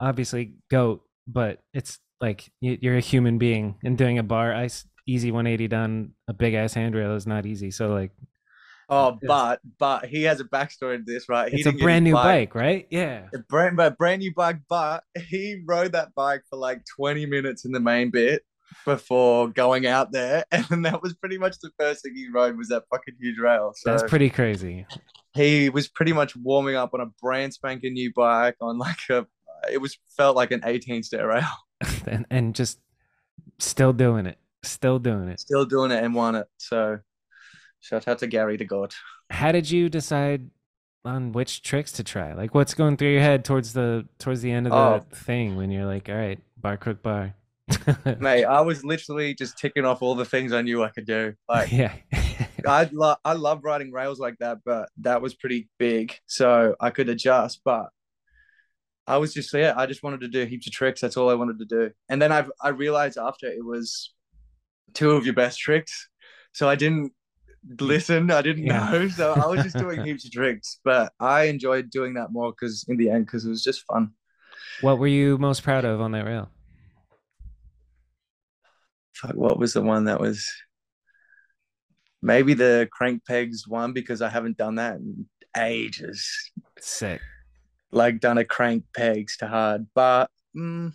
obviously 0.00 0.54
goat, 0.70 1.04
but 1.28 1.60
it's 1.74 1.98
like 2.20 2.50
you, 2.60 2.78
you're 2.80 2.96
a 2.96 3.00
human 3.00 3.38
being, 3.38 3.76
and 3.84 3.96
doing 3.98 4.18
a 4.18 4.22
bar 4.22 4.54
ice 4.54 4.86
easy 5.08 5.30
180 5.30 5.68
down 5.68 6.12
a 6.28 6.32
big 6.32 6.54
ass 6.54 6.74
handrail 6.74 7.14
is 7.14 7.26
not 7.26 7.46
easy. 7.46 7.70
So 7.70 7.88
like, 7.88 8.10
Oh, 8.88 9.18
but 9.26 9.60
but 9.78 10.06
he 10.06 10.22
has 10.24 10.38
a 10.40 10.44
backstory 10.44 10.98
to 10.98 11.02
this, 11.04 11.28
right? 11.28 11.50
He 11.50 11.58
it's 11.58 11.66
a 11.66 11.72
brand 11.72 12.04
new 12.04 12.12
bike, 12.14 12.54
right? 12.54 12.86
Yeah. 12.90 13.26
A 13.34 13.38
brand, 13.38 13.76
but 13.76 13.98
brand 13.98 14.20
new 14.20 14.32
bike, 14.32 14.58
but 14.68 15.02
he 15.28 15.60
rode 15.66 15.92
that 15.92 16.14
bike 16.14 16.42
for 16.48 16.56
like 16.56 16.82
20 16.96 17.26
minutes 17.26 17.64
in 17.64 17.72
the 17.72 17.80
main 17.80 18.10
bit 18.10 18.42
before 18.84 19.48
going 19.48 19.86
out 19.86 20.12
there. 20.12 20.44
And 20.70 20.84
that 20.84 21.02
was 21.02 21.14
pretty 21.14 21.38
much 21.38 21.58
the 21.60 21.70
first 21.80 22.04
thing 22.04 22.14
he 22.14 22.28
rode 22.32 22.56
was 22.56 22.68
that 22.68 22.84
fucking 22.90 23.14
huge 23.20 23.38
rail. 23.38 23.72
So 23.74 23.90
That's 23.90 24.08
pretty 24.08 24.30
crazy. 24.30 24.86
he 25.34 25.68
was 25.68 25.88
pretty 25.88 26.12
much 26.12 26.36
warming 26.36 26.76
up 26.76 26.94
on 26.94 27.00
a 27.00 27.06
brand 27.20 27.54
spanking 27.54 27.94
new 27.94 28.12
bike 28.14 28.56
on 28.60 28.78
like 28.78 28.98
a 29.10 29.26
it 29.72 29.78
was 29.78 29.98
felt 30.16 30.36
like 30.36 30.52
an 30.52 30.60
18 30.64 31.02
stair 31.02 31.26
rail. 31.26 31.42
and 32.06 32.26
and 32.30 32.54
just 32.54 32.78
still 33.58 33.92
doing 33.92 34.26
it. 34.26 34.38
Still 34.62 34.98
doing 34.98 35.28
it. 35.28 35.40
Still 35.40 35.64
doing 35.64 35.90
it 35.90 36.02
and 36.02 36.14
won 36.14 36.34
it. 36.34 36.46
So 36.58 36.98
shout 37.80 38.08
out 38.08 38.18
to 38.20 38.26
Gary 38.26 38.56
the 38.56 38.64
God. 38.64 38.92
how 39.30 39.52
did 39.52 39.70
you 39.70 39.88
decide 39.88 40.50
on 41.04 41.32
which 41.32 41.62
tricks 41.62 41.92
to 41.92 42.04
try? 42.04 42.32
Like, 42.32 42.54
what's 42.54 42.74
going 42.74 42.96
through 42.96 43.10
your 43.12 43.20
head 43.22 43.44
towards 43.44 43.72
the 43.72 44.06
towards 44.18 44.42
the 44.42 44.50
end 44.50 44.66
of 44.66 44.72
the 44.72 44.76
Oh. 44.76 45.00
thing 45.14 45.56
when 45.56 45.70
you're 45.70 45.86
like, 45.86 46.08
all 46.08 46.16
right, 46.16 46.40
bar 46.56 46.76
crook 46.76 47.02
bar. 47.02 47.34
Mate, 48.20 48.44
I 48.44 48.60
was 48.60 48.84
literally 48.84 49.34
just 49.34 49.58
ticking 49.58 49.84
off 49.84 50.00
all 50.02 50.14
the 50.14 50.24
things 50.24 50.52
I 50.52 50.62
knew 50.62 50.82
I 50.84 50.88
could 50.90 51.06
do. 51.06 51.34
Like 51.48 51.70
yeah, 51.72 51.92
I 52.66 52.88
love 52.92 53.18
I 53.24 53.32
love 53.34 53.64
riding 53.64 53.92
rails 53.92 54.18
like 54.20 54.36
that, 54.38 54.58
but 54.64 54.88
that 54.98 55.20
was 55.22 55.34
pretty 55.34 55.68
big, 55.78 56.16
so 56.26 56.74
I 56.80 56.90
could 56.90 57.08
adjust. 57.08 57.60
But 57.64 57.86
I 59.06 59.18
was 59.18 59.32
just 59.32 59.52
yeah, 59.54 59.74
I 59.76 59.86
just 59.86 60.02
wanted 60.02 60.20
to 60.22 60.28
do 60.28 60.44
heaps 60.44 60.66
of 60.66 60.72
tricks. 60.72 61.00
That's 61.00 61.16
all 61.16 61.30
I 61.30 61.34
wanted 61.34 61.58
to 61.60 61.64
do. 61.64 61.90
And 62.08 62.20
then 62.20 62.32
I 62.32 62.46
I 62.62 62.70
realized 62.70 63.18
after 63.18 63.46
it 63.46 63.64
was 63.64 64.12
two 64.94 65.12
of 65.12 65.24
your 65.24 65.34
best 65.34 65.58
tricks, 65.60 66.08
so 66.52 66.68
I 66.68 66.74
didn't 66.74 67.12
listen. 67.80 68.30
I 68.30 68.42
didn't 68.42 68.64
Yeah. 68.66 68.90
know, 68.90 69.08
so 69.08 69.32
I 69.34 69.46
was 69.46 69.62
just 69.62 69.76
doing 69.78 70.04
heaps 70.04 70.24
of 70.24 70.32
tricks. 70.32 70.80
But 70.84 71.12
I 71.20 71.44
enjoyed 71.44 71.90
doing 71.90 72.14
that 72.14 72.32
more 72.32 72.50
because 72.52 72.84
in 72.88 72.96
the 72.96 73.10
end, 73.10 73.26
because 73.26 73.44
it 73.44 73.50
was 73.50 73.62
just 73.62 73.84
fun. 73.86 74.10
what 74.80 74.98
were 74.98 75.06
you 75.06 75.38
most 75.38 75.62
proud 75.62 75.84
of 75.84 76.00
on 76.00 76.12
that 76.12 76.24
rail? 76.26 76.50
Fuck, 79.14 79.34
what 79.34 79.58
was 79.58 79.72
the 79.72 79.82
one 79.82 80.04
that 80.04 80.20
was? 80.20 80.46
Maybe 82.22 82.54
the 82.54 82.88
crank 82.92 83.24
pegs 83.24 83.68
one 83.68 83.92
because 83.92 84.20
I 84.20 84.28
haven't 84.28 84.56
done 84.56 84.74
that 84.76 84.96
in 84.96 85.26
ages. 85.56 86.50
Sick. 86.80 87.20
Like 87.96 88.20
done 88.20 88.38
a 88.38 88.44
crank 88.44 88.84
pegs 88.94 89.36
to 89.38 89.48
hard. 89.48 89.86
But 89.94 90.30
mm, 90.56 90.92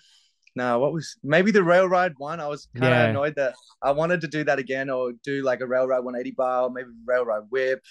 no, 0.55 0.79
what 0.79 0.93
was 0.93 1.15
maybe 1.23 1.51
the 1.51 1.63
rail 1.63 1.87
ride 1.87 2.13
one? 2.17 2.39
I 2.39 2.47
was 2.47 2.67
kind 2.75 2.93
of 2.93 2.99
Yeah. 2.99 3.09
annoyed 3.09 3.35
that 3.35 3.55
I 3.81 3.91
wanted 3.91 4.21
to 4.21 4.27
do 4.27 4.43
that 4.45 4.59
again 4.59 4.89
or 4.89 5.13
do 5.23 5.41
like 5.43 5.61
a 5.61 5.67
rail 5.67 5.87
ride 5.87 5.99
180 6.03 6.31
bar, 6.35 6.63
or 6.63 6.69
maybe 6.69 6.89
rail 7.05 7.25
ride 7.25 7.43
whip. 7.49 7.83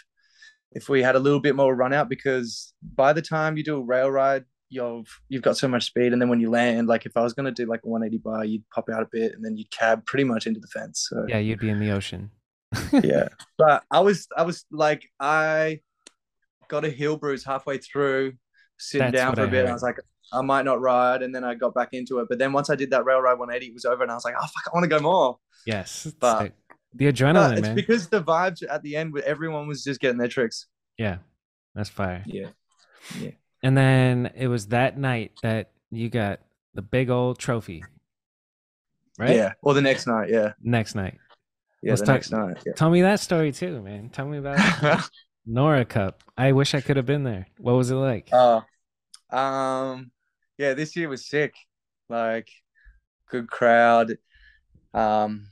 If 0.73 0.89
we 0.89 1.03
had 1.03 1.17
a 1.17 1.19
little 1.19 1.41
bit 1.41 1.57
more 1.57 1.75
run 1.75 1.93
out, 1.93 2.09
because 2.09 2.73
by 2.95 3.13
the 3.13 3.23
time 3.23 3.57
you 3.57 3.65
do 3.65 3.77
a 3.79 3.85
rail 3.85 4.11
ride, 4.11 4.45
you've 4.69 5.09
you've 5.29 5.43
got 5.43 5.57
so 5.57 5.67
much 5.67 5.85
speed, 5.87 6.13
and 6.13 6.23
then 6.23 6.29
when 6.29 6.39
you 6.41 6.49
land, 6.49 6.87
like 6.87 7.07
if 7.07 7.17
I 7.17 7.23
was 7.23 7.33
gonna 7.35 7.51
do 7.51 7.67
like 7.67 7.81
a 7.85 7.89
180 7.89 8.19
bar, 8.23 8.45
you'd 8.45 8.69
pop 8.71 8.89
out 8.89 9.03
a 9.03 9.09
bit, 9.11 9.33
and 9.35 9.45
then 9.45 9.57
you'd 9.57 9.71
cab 9.73 10.07
pretty 10.07 10.23
much 10.25 10.47
into 10.47 10.61
the 10.61 10.69
fence. 10.69 11.09
So 11.11 11.25
Yeah, 11.29 11.39
you'd 11.39 11.59
be 11.59 11.71
in 11.71 11.81
the 11.81 11.91
ocean. 11.91 12.31
yeah. 13.03 13.29
But 13.59 13.83
I 13.91 13.99
was 14.01 14.29
I 14.37 14.43
was 14.45 14.65
like 14.71 15.03
I 15.19 15.81
got 16.69 16.85
a 16.85 16.91
heel 16.91 17.17
bruise 17.17 17.45
halfway 17.45 17.79
through, 17.79 18.35
sitting 18.81 19.13
That's 19.13 19.17
down 19.23 19.35
for 19.37 19.43
a 19.43 19.47
I 19.47 19.51
bit. 19.51 19.61
And 19.61 19.69
I 19.71 19.73
was 19.73 19.83
like, 19.83 19.99
I 20.33 20.43
might 20.43 20.65
not 20.65 20.81
ride, 20.81 21.23
and 21.23 21.35
then 21.35 21.45
I 21.45 21.55
got 21.55 21.75
back 21.75 21.91
into 21.93 22.19
it. 22.21 22.29
But 22.29 22.39
then 22.39 22.53
once 22.53 22.71
I 22.71 22.75
did 22.77 22.91
that 22.91 23.05
rail 23.05 23.21
ride 23.21 23.39
180, 23.39 23.67
it 23.71 23.75
was 23.75 23.85
over, 23.85 24.03
and 24.03 24.11
I 24.11 24.15
was 24.15 24.25
like, 24.25 24.35
oh 24.39 24.43
fuck, 24.47 24.65
I 24.67 24.71
want 24.75 24.85
to 24.85 24.89
go 24.89 25.01
more. 25.01 25.39
Yes, 25.67 26.13
But- 26.19 26.53
the 26.95 27.07
But 27.07 27.15
adrenaline, 27.15 27.53
it's 27.59 27.63
man. 27.63 27.75
because 27.77 28.09
the 28.09 28.23
vibes 28.23 28.63
at 28.69 28.83
the 28.83 28.97
end, 28.97 29.13
where 29.13 29.25
everyone 29.25 29.69
was 29.69 29.85
just 29.85 30.01
getting 30.01 30.19
their 30.19 30.27
tricks. 30.29 30.67
yeah, 30.99 31.19
that's 31.75 31.89
fire. 31.91 32.23
Yeah, 32.27 32.49
yeah. 33.21 33.31
And 33.63 33.77
then 33.77 34.33
it 34.35 34.49
was 34.49 34.67
that 34.69 34.99
night 34.99 35.33
that 35.43 35.71
you 35.91 36.09
got 36.09 36.41
the 36.75 36.83
big 36.83 37.11
old 37.11 37.39
trophy, 37.39 37.85
right? 39.19 39.37
Yeah. 39.37 39.53
Or 39.63 39.75
the 39.75 39.83
next 39.83 40.07
night. 40.07 40.31
Yeah. 40.31 40.53
Next 40.63 40.95
night. 40.95 41.19
Yeah. 41.83 41.91
Let's 41.93 42.01
the 42.01 42.07
talk- 42.07 42.15
next 42.17 42.31
night. 42.33 42.57
Yeah. 42.67 42.73
Tell 42.75 42.91
me 42.91 43.03
that 43.03 43.21
story 43.21 43.53
too, 43.53 43.81
man. 43.83 44.09
Tell 44.09 44.27
me 44.27 44.39
about. 44.39 44.59
Nora 45.47 45.85
Cup. 45.85 46.23
I 46.37 46.53
wish 46.53 46.75
I 46.75 46.81
could 46.81 46.97
have 46.97 47.07
been 47.07 47.25
there. 47.25 47.47
What 47.59 47.75
was 47.75 47.91
it 47.91 47.97
like? 47.97 48.29
Oh, 48.33 48.63
um, 49.31 50.11
yeah, 50.59 50.75
this 50.75 50.97
year 50.97 51.09
was 51.09 51.29
sick. 51.29 51.55
Like, 52.09 52.49
good 53.29 53.49
crowd. 53.49 54.19
Um, 54.93 55.49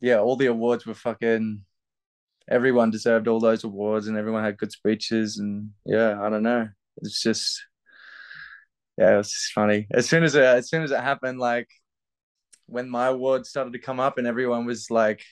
yeah, 0.00 0.18
all 0.18 0.36
the 0.36 0.46
awards 0.46 0.86
were 0.86 0.94
fucking. 0.94 1.64
Everyone 2.48 2.90
deserved 2.90 3.26
all 3.26 3.40
those 3.40 3.64
awards, 3.64 4.06
and 4.06 4.16
everyone 4.16 4.44
had 4.44 4.58
good 4.58 4.72
speeches. 4.72 5.38
And 5.38 5.70
yeah, 5.86 6.20
I 6.20 6.28
don't 6.28 6.42
know. 6.42 6.68
It's 6.98 7.22
just, 7.22 7.64
yeah, 8.98 9.14
it 9.14 9.16
was 9.16 9.30
just 9.30 9.52
funny. 9.52 9.86
As 9.90 10.08
soon 10.08 10.24
as 10.24 10.34
it, 10.34 10.44
as 10.44 10.68
soon 10.68 10.82
as 10.82 10.90
it 10.90 11.00
happened, 11.00 11.38
like 11.38 11.68
when 12.66 12.88
my 12.88 13.06
award 13.06 13.46
started 13.46 13.72
to 13.72 13.78
come 13.78 13.98
up, 13.98 14.18
and 14.18 14.26
everyone 14.26 14.66
was 14.66 14.90
like 14.90 15.22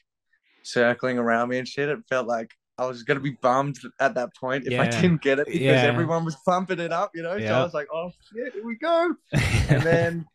circling 0.62 1.18
around 1.18 1.50
me 1.50 1.58
and 1.58 1.68
shit, 1.68 1.88
it 1.88 1.98
felt 2.08 2.26
like 2.26 2.50
I 2.78 2.86
was 2.86 3.02
gonna 3.02 3.20
be 3.20 3.36
bummed 3.42 3.78
at 4.00 4.14
that 4.14 4.34
point 4.34 4.66
if 4.66 4.78
I 4.80 4.86
didn't 4.86 5.22
get 5.22 5.38
it 5.38 5.46
because 5.46 5.82
Yeah. 5.82 5.88
everyone 5.88 6.24
was 6.24 6.36
pumping 6.44 6.80
it 6.80 6.92
up, 6.92 7.12
you 7.14 7.22
know. 7.22 7.38
So 7.38 7.54
I 7.54 7.62
was 7.62 7.74
like, 7.74 7.88
"Oh 7.92 8.10
shit, 8.32 8.52
here 8.54 8.64
we 8.64 8.76
go!" 8.76 9.14
And 9.68 9.82
then 9.84 10.26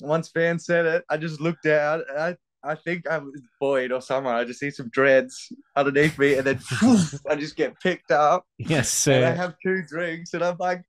once 0.00 0.30
Van 0.30 0.58
said 0.58 0.86
it, 0.86 1.04
I 1.08 1.16
just 1.16 1.40
looked 1.40 1.66
out. 1.66 2.04
And 2.08 2.18
I 2.18 2.36
I 2.62 2.74
think 2.74 3.06
I 3.06 3.18
was 3.18 3.40
Boyd 3.60 3.92
or 3.92 4.00
someone. 4.00 4.34
I 4.34 4.44
just 4.44 4.58
see 4.58 4.70
some 4.70 4.88
dreads 4.88 5.52
underneath 5.76 6.18
me, 6.18 6.34
and 6.34 6.46
then 6.46 6.60
I 7.30 7.36
just 7.36 7.56
get 7.56 7.78
picked 7.80 8.10
up, 8.10 8.44
yes, 8.58 9.06
and 9.06 9.24
I 9.24 9.30
have 9.34 9.54
two 9.62 9.82
drinks, 9.88 10.34
and 10.34 10.42
I'm 10.42 10.56
like, 10.58 10.82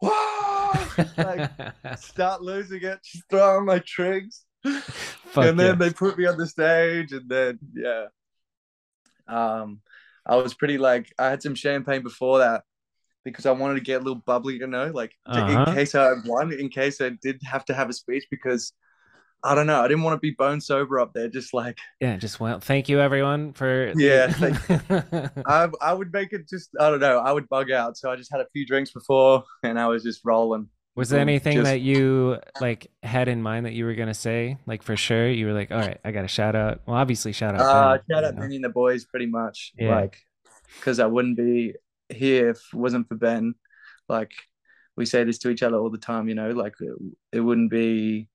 "Whoa!" 0.00 0.86
like 1.16 1.50
start 1.98 2.42
losing 2.42 2.82
it, 2.82 3.00
just 3.02 3.24
throwing 3.30 3.64
my 3.64 3.82
drinks 3.84 4.44
Fuck 4.64 5.46
and 5.46 5.58
then 5.58 5.78
they 5.78 5.90
put 5.90 6.18
me 6.18 6.26
on 6.26 6.36
the 6.36 6.46
stage 6.46 7.12
and 7.12 7.28
then 7.28 7.58
yeah 7.74 8.06
um 9.28 9.80
i 10.28 10.36
was 10.36 10.54
pretty 10.54 10.78
like 10.78 11.12
i 11.18 11.28
had 11.30 11.42
some 11.42 11.54
champagne 11.54 12.02
before 12.02 12.38
that 12.38 12.62
because 13.24 13.46
i 13.46 13.50
wanted 13.52 13.74
to 13.74 13.80
get 13.80 14.00
a 14.00 14.04
little 14.04 14.22
bubbly 14.26 14.54
you 14.56 14.66
know 14.66 14.90
like 14.94 15.12
Uh-huh. 15.26 15.64
in 15.70 15.74
case 15.74 15.94
i 15.94 16.12
won 16.26 16.52
in 16.52 16.68
case 16.68 17.00
i 17.00 17.10
did 17.22 17.40
have 17.44 17.64
to 17.64 17.74
have 17.74 17.88
a 17.90 17.92
speech 17.92 18.26
because 18.30 18.72
i 19.44 19.54
don't 19.54 19.66
know 19.66 19.80
i 19.82 19.88
didn't 19.88 20.02
want 20.04 20.14
to 20.16 20.20
be 20.20 20.32
bone 20.32 20.60
sober 20.60 21.00
up 21.00 21.12
there 21.14 21.28
just 21.28 21.54
like 21.54 21.78
Yeah, 22.00 22.16
just 22.16 22.40
well, 22.40 22.60
thank 22.60 22.88
you 22.88 23.00
everyone 23.00 23.52
for 23.52 23.92
Yeah, 23.96 24.32
i 25.46 25.68
i 25.80 25.92
would 25.92 26.12
make 26.12 26.32
it 26.32 26.48
just 26.48 26.70
i 26.80 26.90
don't 26.90 27.00
know 27.00 27.18
i 27.18 27.32
would 27.32 27.48
bug 27.48 27.70
out 27.70 27.96
so 27.96 28.10
i 28.10 28.16
just 28.16 28.30
had 28.32 28.40
a 28.40 28.46
few 28.52 28.66
drinks 28.66 28.90
before 28.90 29.44
and 29.62 29.78
i 29.78 29.86
was 29.86 30.02
just 30.02 30.20
rolling 30.24 30.68
Was 30.98 31.10
there 31.10 31.20
Um, 31.20 31.28
anything 31.28 31.52
just- 31.54 31.64
that 31.64 31.80
you 31.80 32.40
like 32.60 32.90
had 33.04 33.28
in 33.28 33.40
mind 33.40 33.66
that 33.66 33.72
you 33.72 33.84
were 33.84 33.94
gonna 33.94 34.12
say? 34.14 34.58
Like 34.66 34.82
for 34.82 34.96
sure, 34.96 35.28
you 35.30 35.46
were 35.46 35.52
like, 35.52 35.70
"All 35.70 35.78
right, 35.78 36.00
I 36.04 36.10
got 36.10 36.22
to 36.22 36.28
shout 36.28 36.56
out." 36.56 36.80
Well, 36.86 36.96
obviously, 36.96 37.30
shout 37.32 37.54
out. 37.54 37.60
Uh, 37.60 37.98
Ben, 37.98 38.02
shout 38.10 38.24
out 38.24 38.34
know? 38.34 38.40
Benny 38.40 38.56
and 38.56 38.64
the 38.64 38.68
boys, 38.68 39.04
pretty 39.04 39.26
much. 39.26 39.72
Yeah. 39.78 39.94
Like, 39.94 40.16
because 40.78 40.98
I 40.98 41.06
wouldn't 41.06 41.36
be 41.36 41.74
here 42.08 42.50
if 42.50 42.56
it 42.72 42.76
wasn't 42.76 43.06
for 43.06 43.14
Ben. 43.14 43.54
Like, 44.08 44.32
we 44.96 45.06
say 45.06 45.22
this 45.22 45.38
to 45.38 45.50
each 45.50 45.62
other 45.62 45.76
all 45.76 45.88
the 45.90 45.98
time. 45.98 46.28
You 46.28 46.34
know, 46.34 46.50
like 46.50 46.74
it, 46.80 46.92
it 47.30 47.40
wouldn't 47.40 47.70
be 47.70 48.28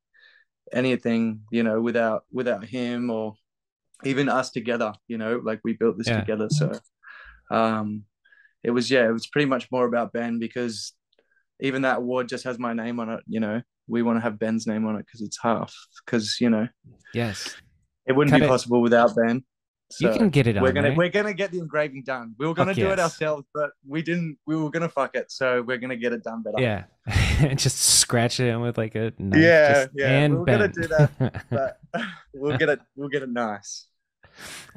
anything. 0.72 1.42
You 1.52 1.64
know, 1.64 1.82
without 1.82 2.24
without 2.32 2.64
him 2.64 3.10
or 3.10 3.34
even 4.06 4.30
us 4.30 4.52
together. 4.52 4.94
You 5.10 5.18
know, 5.18 5.42
like 5.44 5.60
we 5.66 5.74
built 5.74 5.98
this 5.98 6.08
Yeah. 6.08 6.22
together. 6.22 6.48
So, 6.50 6.72
um, 7.52 8.06
it 8.64 8.72
was 8.72 8.90
yeah, 8.90 9.06
it 9.06 9.12
was 9.12 9.28
pretty 9.28 9.48
much 9.48 9.70
more 9.70 9.86
about 9.86 10.14
Ben 10.14 10.40
because 10.40 10.94
even 11.64 11.82
that 11.82 11.98
award 11.98 12.30
just 12.30 12.44
has 12.44 12.60
my 12.60 12.74
name 12.74 13.00
on 13.00 13.10
it. 13.10 13.22
You 13.28 13.40
know, 13.40 13.62
we 13.88 14.04
want 14.04 14.18
to 14.18 14.22
have 14.22 14.38
Ben's 14.38 14.68
name 14.68 14.86
on 14.86 14.96
it 14.98 15.06
because 15.08 15.22
it's 15.22 15.40
half. 15.42 15.74
Because 16.06 16.38
you 16.40 16.50
know, 16.52 16.68
Yes, 17.14 17.56
it 18.06 18.14
wouldn't 18.14 18.32
Cut 18.34 18.42
be 18.42 18.46
it. 18.46 18.50
possible 18.50 18.82
without 18.82 19.16
Ben. 19.16 19.44
So 19.92 20.12
you 20.12 20.18
can 20.18 20.30
get 20.30 20.48
it 20.48 20.60
we're 20.60 20.72
gonna 20.72 20.88
there. 20.90 20.98
we're 20.98 21.10
gonna 21.10 21.36
get 21.36 21.52
the 21.52 21.60
engraving 21.60 22.02
done. 22.04 22.34
We 22.40 22.48
were 22.48 22.56
gonna 22.56 22.72
Fuck 22.74 22.78
do 22.84 22.90
it 22.90 23.00
ourselves, 23.00 23.46
but 23.54 23.72
we 23.88 24.02
didn't. 24.02 24.38
We 24.48 24.56
were 24.56 24.72
gonna 24.72 24.90
fuck 24.90 25.16
it, 25.16 25.32
so 25.32 25.62
we're 25.62 25.78
gonna 25.78 25.96
get 25.96 26.14
it 26.14 26.24
done 26.24 26.42
better. 26.42 26.60
Yeah, 26.60 26.84
and 27.40 27.60
just 27.60 27.78
scratch 27.80 28.40
it 28.40 28.48
in 28.48 28.60
with 28.62 28.78
like 28.78 28.96
a 28.96 29.14
knife. 29.20 29.40
Yeah, 29.40 29.74
just- 29.74 29.90
yeah, 29.96 30.10
And 30.10 30.34
we 30.34 30.40
were 30.40 30.46
gonna 30.46 30.68
do 30.68 30.88
that, 30.88 31.46
but 31.52 31.78
we'll 32.34 32.58
get 32.58 32.70
it. 32.70 32.80
We'll 32.96 33.10
get 33.10 33.22
it 33.22 33.30
nice. 33.30 33.86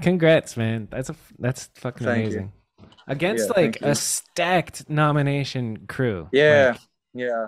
Congrats, 0.03 0.55
man. 0.57 0.89
That's 0.91 1.09
a 1.09 1.17
that's 1.39 1.71
fucking 1.77 2.07
Thank 2.07 2.33
you. 2.33 2.53
Against 3.07 3.49
Yeah, 3.57 3.63
like 3.63 3.81
a 3.83 3.95
stacked 3.95 4.89
nomination 4.91 5.87
crew. 5.87 6.29
Yeah, 6.33 6.71
Like, 6.73 6.81
yeah. 7.15 7.47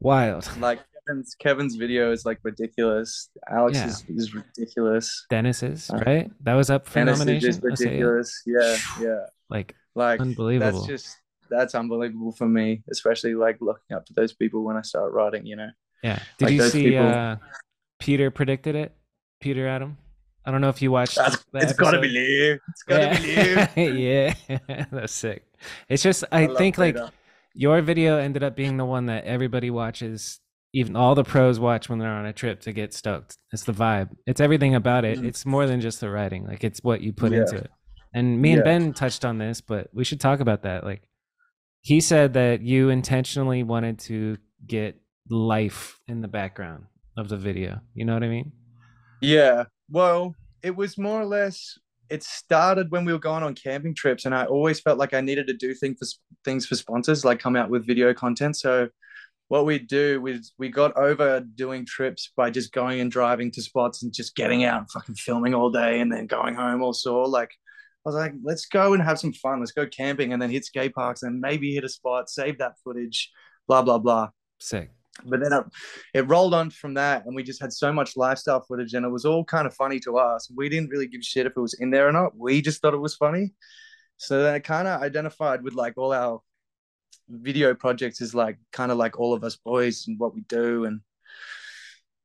wild. 0.00 0.48
Like 0.58 0.80
Kevin's 1.06 1.34
Kevin's 1.38 1.74
video 1.76 2.12
is 2.12 2.24
like 2.24 2.38
ridiculous. 2.42 3.30
Alex 3.50 3.76
Yeah. 3.78 3.86
is, 3.88 4.04
is 4.08 4.34
ridiculous. 4.34 5.26
Dennis's, 5.30 5.90
Uh, 5.90 6.02
right? 6.06 6.30
That 6.44 6.54
was 6.54 6.70
up 6.70 6.86
for 6.86 6.94
Dennis 7.00 7.14
is 7.14 7.18
nomination. 7.20 7.48
just 7.52 7.60
I 7.64 7.74
say, 7.74 7.84
yeah. 7.84 7.90
ridiculous. 7.90 8.42
Yeah, 8.46 8.76
yeah. 9.00 9.20
Like 9.50 9.74
Like 9.94 10.20
unbelievable. 10.20 10.80
that's 10.80 10.86
just 10.86 11.16
that's 11.50 11.74
unbelievable 11.74 12.32
for 12.32 12.46
me, 12.46 12.82
especially 12.90 13.34
like 13.34 13.56
looking 13.60 13.96
up 13.96 14.04
to 14.06 14.12
those 14.12 14.32
people 14.34 14.64
when 14.64 14.76
I 14.76 14.82
start 14.82 15.12
writing. 15.12 15.46
You 15.46 15.56
know. 15.56 15.70
yeah. 16.02 16.20
Did 16.38 16.44
like 16.46 16.54
you 16.54 16.62
see 16.68 16.84
people- 16.90 17.06
uh 17.08 17.36
Peter 17.98 18.30
predicted 18.30 18.74
it? 18.76 18.92
Peter 19.40 19.66
Adam? 19.66 19.96
I 20.44 20.50
don't 20.50 20.60
know 20.60 20.68
if 20.70 20.80
you 20.80 20.90
watched 20.90 21.16
That's, 21.16 21.44
it's 21.54 21.72
gotta 21.74 22.00
be. 22.00 22.08
Leo. 22.08 22.58
It's 22.68 22.82
gotta 22.84 23.20
be 23.20 23.36
Leo. 23.36 23.68
yeah. 23.98 24.34
yeah. 24.48 24.84
That's 24.90 25.12
sick. 25.12 25.44
It's 25.88 26.02
just 26.02 26.24
I, 26.32 26.46
love 26.46 26.56
think 26.56 26.78
like 26.78 26.96
your 27.54 27.82
video 27.82 28.18
ended 28.18 28.42
up 28.42 28.56
being 28.56 28.76
the 28.76 28.84
one 28.84 29.06
that 29.06 29.24
everybody 29.24 29.70
watches 29.70 30.40
even 30.74 30.96
all 30.96 31.14
the 31.14 31.24
pros 31.24 31.58
watch 31.58 31.88
when 31.88 31.98
they're 31.98 32.12
on 32.12 32.26
a 32.26 32.32
trip 32.32 32.60
to 32.60 32.72
get 32.72 32.92
stoked 32.92 33.38
it's 33.52 33.64
the 33.64 33.72
vibe 33.72 34.10
it's 34.26 34.38
everything 34.40 34.74
about 34.74 35.02
it 35.04 35.18
Mhm. 35.18 35.24
it's 35.26 35.46
more 35.46 35.66
than 35.66 35.80
just 35.80 35.98
the 35.98 36.10
writing 36.10 36.46
like 36.46 36.62
it's 36.62 36.80
what 36.84 37.00
you 37.00 37.10
put 37.12 37.32
Yeah. 37.32 37.38
into 37.40 37.56
it 37.56 37.70
and 38.14 38.40
me 38.40 38.50
and 38.52 38.58
Yeah. 38.58 38.64
ben 38.64 38.92
touched 38.92 39.24
on 39.24 39.38
this 39.38 39.62
but 39.62 39.88
we 39.94 40.04
should 40.04 40.20
talk 40.20 40.40
about 40.40 40.62
that 40.64 40.84
like 40.84 41.02
he 41.80 42.00
said 42.02 42.34
that 42.34 42.60
you 42.60 42.90
intentionally 42.90 43.62
wanted 43.62 43.98
to 44.00 44.36
get 44.66 45.00
life 45.30 45.98
in 46.06 46.20
the 46.20 46.28
background 46.28 46.84
of 47.16 47.30
the 47.30 47.38
video 47.38 47.80
you 47.94 48.04
know 48.04 48.12
what 48.12 48.22
i 48.22 48.28
mean 48.28 48.52
Yeah. 49.22 49.64
Well, 49.90 50.34
it 50.62 50.74
was 50.76 50.98
more 50.98 51.20
or 51.20 51.26
less. 51.26 51.78
It 52.10 52.22
started 52.22 52.90
when 52.90 53.04
we 53.04 53.12
were 53.12 53.18
going 53.18 53.42
on 53.42 53.54
camping 53.54 53.94
trips, 53.94 54.24
and 54.24 54.34
I 54.34 54.46
always 54.46 54.80
felt 54.80 54.98
like 54.98 55.14
I 55.14 55.20
needed 55.20 55.46
to 55.48 55.54
do 55.54 55.74
things 55.74 55.98
for 55.98 56.06
things 56.44 56.66
for 56.66 56.74
sponsors, 56.74 57.24
like 57.24 57.38
come 57.38 57.56
out 57.56 57.70
with 57.70 57.86
video 57.86 58.14
content. 58.14 58.56
So, 58.56 58.88
what 59.48 59.66
we 59.66 59.78
do 59.78 60.20
was 60.20 60.52
we 60.58 60.68
got 60.68 60.96
over 60.96 61.40
doing 61.40 61.86
trips 61.86 62.32
by 62.36 62.50
just 62.50 62.72
going 62.72 63.00
and 63.00 63.10
driving 63.10 63.50
to 63.52 63.62
spots 63.62 64.02
and 64.02 64.12
just 64.12 64.36
getting 64.36 64.64
out 64.64 64.80
and 64.80 64.90
fucking 64.90 65.14
filming 65.16 65.54
all 65.54 65.70
day, 65.70 66.00
and 66.00 66.10
then 66.12 66.26
going 66.26 66.54
home 66.54 66.82
all 66.82 66.94
sore. 66.94 67.28
Like, 67.28 67.50
I 67.50 68.08
was 68.08 68.14
like, 68.14 68.34
let's 68.42 68.66
go 68.66 68.94
and 68.94 69.02
have 69.02 69.18
some 69.18 69.32
fun. 69.34 69.60
Let's 69.60 69.72
go 69.72 69.86
camping, 69.86 70.32
and 70.32 70.40
then 70.40 70.50
hit 70.50 70.64
skate 70.64 70.94
parks, 70.94 71.22
and 71.22 71.40
maybe 71.40 71.74
hit 71.74 71.84
a 71.84 71.88
spot, 71.90 72.30
save 72.30 72.58
that 72.58 72.74
footage, 72.84 73.30
blah 73.66 73.82
blah 73.82 73.98
blah 73.98 74.30
sick 74.60 74.90
but 75.24 75.40
then 75.40 75.52
it, 75.52 75.64
it 76.14 76.28
rolled 76.28 76.54
on 76.54 76.70
from 76.70 76.94
that 76.94 77.26
and 77.26 77.34
we 77.34 77.42
just 77.42 77.60
had 77.60 77.72
so 77.72 77.92
much 77.92 78.16
lifestyle 78.16 78.60
footage 78.60 78.94
and 78.94 79.04
it 79.04 79.10
was 79.10 79.24
all 79.24 79.44
kind 79.44 79.66
of 79.66 79.74
funny 79.74 79.98
to 80.00 80.18
us. 80.18 80.50
We 80.54 80.68
didn't 80.68 80.90
really 80.90 81.06
give 81.06 81.22
shit 81.22 81.46
if 81.46 81.52
it 81.56 81.60
was 81.60 81.74
in 81.80 81.90
there 81.90 82.08
or 82.08 82.12
not. 82.12 82.36
We 82.36 82.62
just 82.62 82.80
thought 82.80 82.94
it 82.94 82.98
was 82.98 83.16
funny. 83.16 83.52
So 84.16 84.42
then 84.42 84.54
it 84.54 84.64
kind 84.64 84.88
of 84.88 85.02
identified 85.02 85.62
with 85.62 85.74
like 85.74 85.94
all 85.96 86.12
our 86.12 86.40
video 87.28 87.74
projects 87.74 88.20
is 88.20 88.34
like 88.34 88.58
kind 88.72 88.90
of 88.90 88.98
like 88.98 89.18
all 89.18 89.34
of 89.34 89.44
us 89.44 89.56
boys 89.56 90.06
and 90.08 90.18
what 90.18 90.34
we 90.34 90.40
do 90.42 90.86
and 90.86 91.00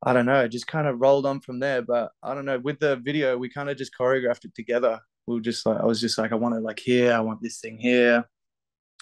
i 0.02 0.14
don't 0.14 0.26
know 0.26 0.40
it 0.40 0.48
just 0.48 0.66
kind 0.66 0.88
of 0.88 1.00
rolled 1.02 1.26
on 1.26 1.42
from 1.42 1.60
there. 1.60 1.82
But 1.82 2.12
i 2.22 2.34
don't 2.34 2.46
know 2.46 2.60
with 2.60 2.80
the 2.80 2.96
video 2.98 3.38
we 3.38 3.50
kind 3.50 3.70
of 3.70 3.78
just 3.78 3.92
choreographed 4.00 4.46
it 4.46 4.56
together. 4.56 5.00
We 5.28 5.36
were 5.36 5.42
just 5.42 5.66
like 5.66 5.80
i 5.80 5.86
was 5.86 6.02
just 6.02 6.18
like 6.18 6.32
i 6.32 6.36
want 6.36 6.56
to 6.56 6.62
like 6.62 6.80
here 6.80 7.14
i 7.14 7.20
want 7.20 7.42
this 7.42 7.60
thing 7.60 7.78
here 7.78 8.26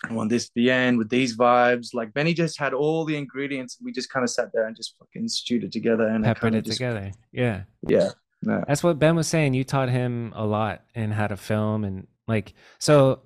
I 0.09 0.13
want 0.13 0.29
this 0.29 0.45
at 0.45 0.51
the 0.55 0.71
end 0.71 0.97
with 0.97 1.09
these 1.09 1.37
vibes. 1.37 1.93
Like 1.93 2.13
Benny 2.13 2.33
just 2.33 2.57
had 2.59 2.73
all 2.73 3.05
the 3.05 3.15
ingredients. 3.15 3.77
We 3.81 3.91
just 3.91 4.09
kind 4.09 4.23
of 4.23 4.29
sat 4.29 4.51
there 4.53 4.65
and 4.65 4.75
just 4.75 4.95
fucking 4.97 5.27
stewed 5.27 5.63
it 5.63 5.71
together 5.71 6.07
and 6.07 6.23
peppered 6.23 6.55
it 6.55 6.59
of 6.59 6.63
just, 6.65 6.77
together 6.77 7.11
yeah 7.31 7.63
Yeah. 7.87 8.09
No. 8.43 8.63
That's 8.67 8.81
what 8.83 8.97
Ben 8.97 9.15
was 9.15 9.27
saying. 9.27 9.53
You 9.53 9.63
taught 9.63 9.89
him 9.89 10.33
a 10.35 10.43
lot 10.43 10.81
in 10.95 11.11
how 11.11 11.27
to 11.27 11.37
film 11.37 11.83
and 11.83 12.07
like 12.27 12.53
so 12.79 13.21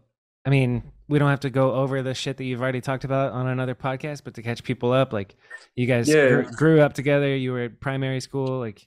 I 0.45 0.49
mean, 0.49 0.83
we 1.07 1.17
don't 1.17 1.29
have 1.29 1.39
to 1.41 1.49
go 1.49 1.73
over 1.73 2.03
the 2.03 2.13
shit 2.13 2.37
that 2.37 2.43
you've 2.43 2.61
already 2.61 2.81
talked 2.81 3.03
about 3.03 3.31
on 3.31 3.47
another 3.47 3.73
podcast, 3.73 4.23
but 4.23 4.33
to 4.35 4.41
catch 4.43 4.63
people 4.63 4.91
up, 4.91 5.13
like 5.13 5.35
you 5.75 5.87
guys 5.87 6.07
Yeah. 6.09 6.27
grew, 6.27 6.43
grew 6.51 6.81
up 6.81 6.93
together, 6.93 7.35
you 7.35 7.51
were 7.53 7.61
at 7.61 7.79
primary 7.79 8.19
school, 8.19 8.59
like 8.59 8.85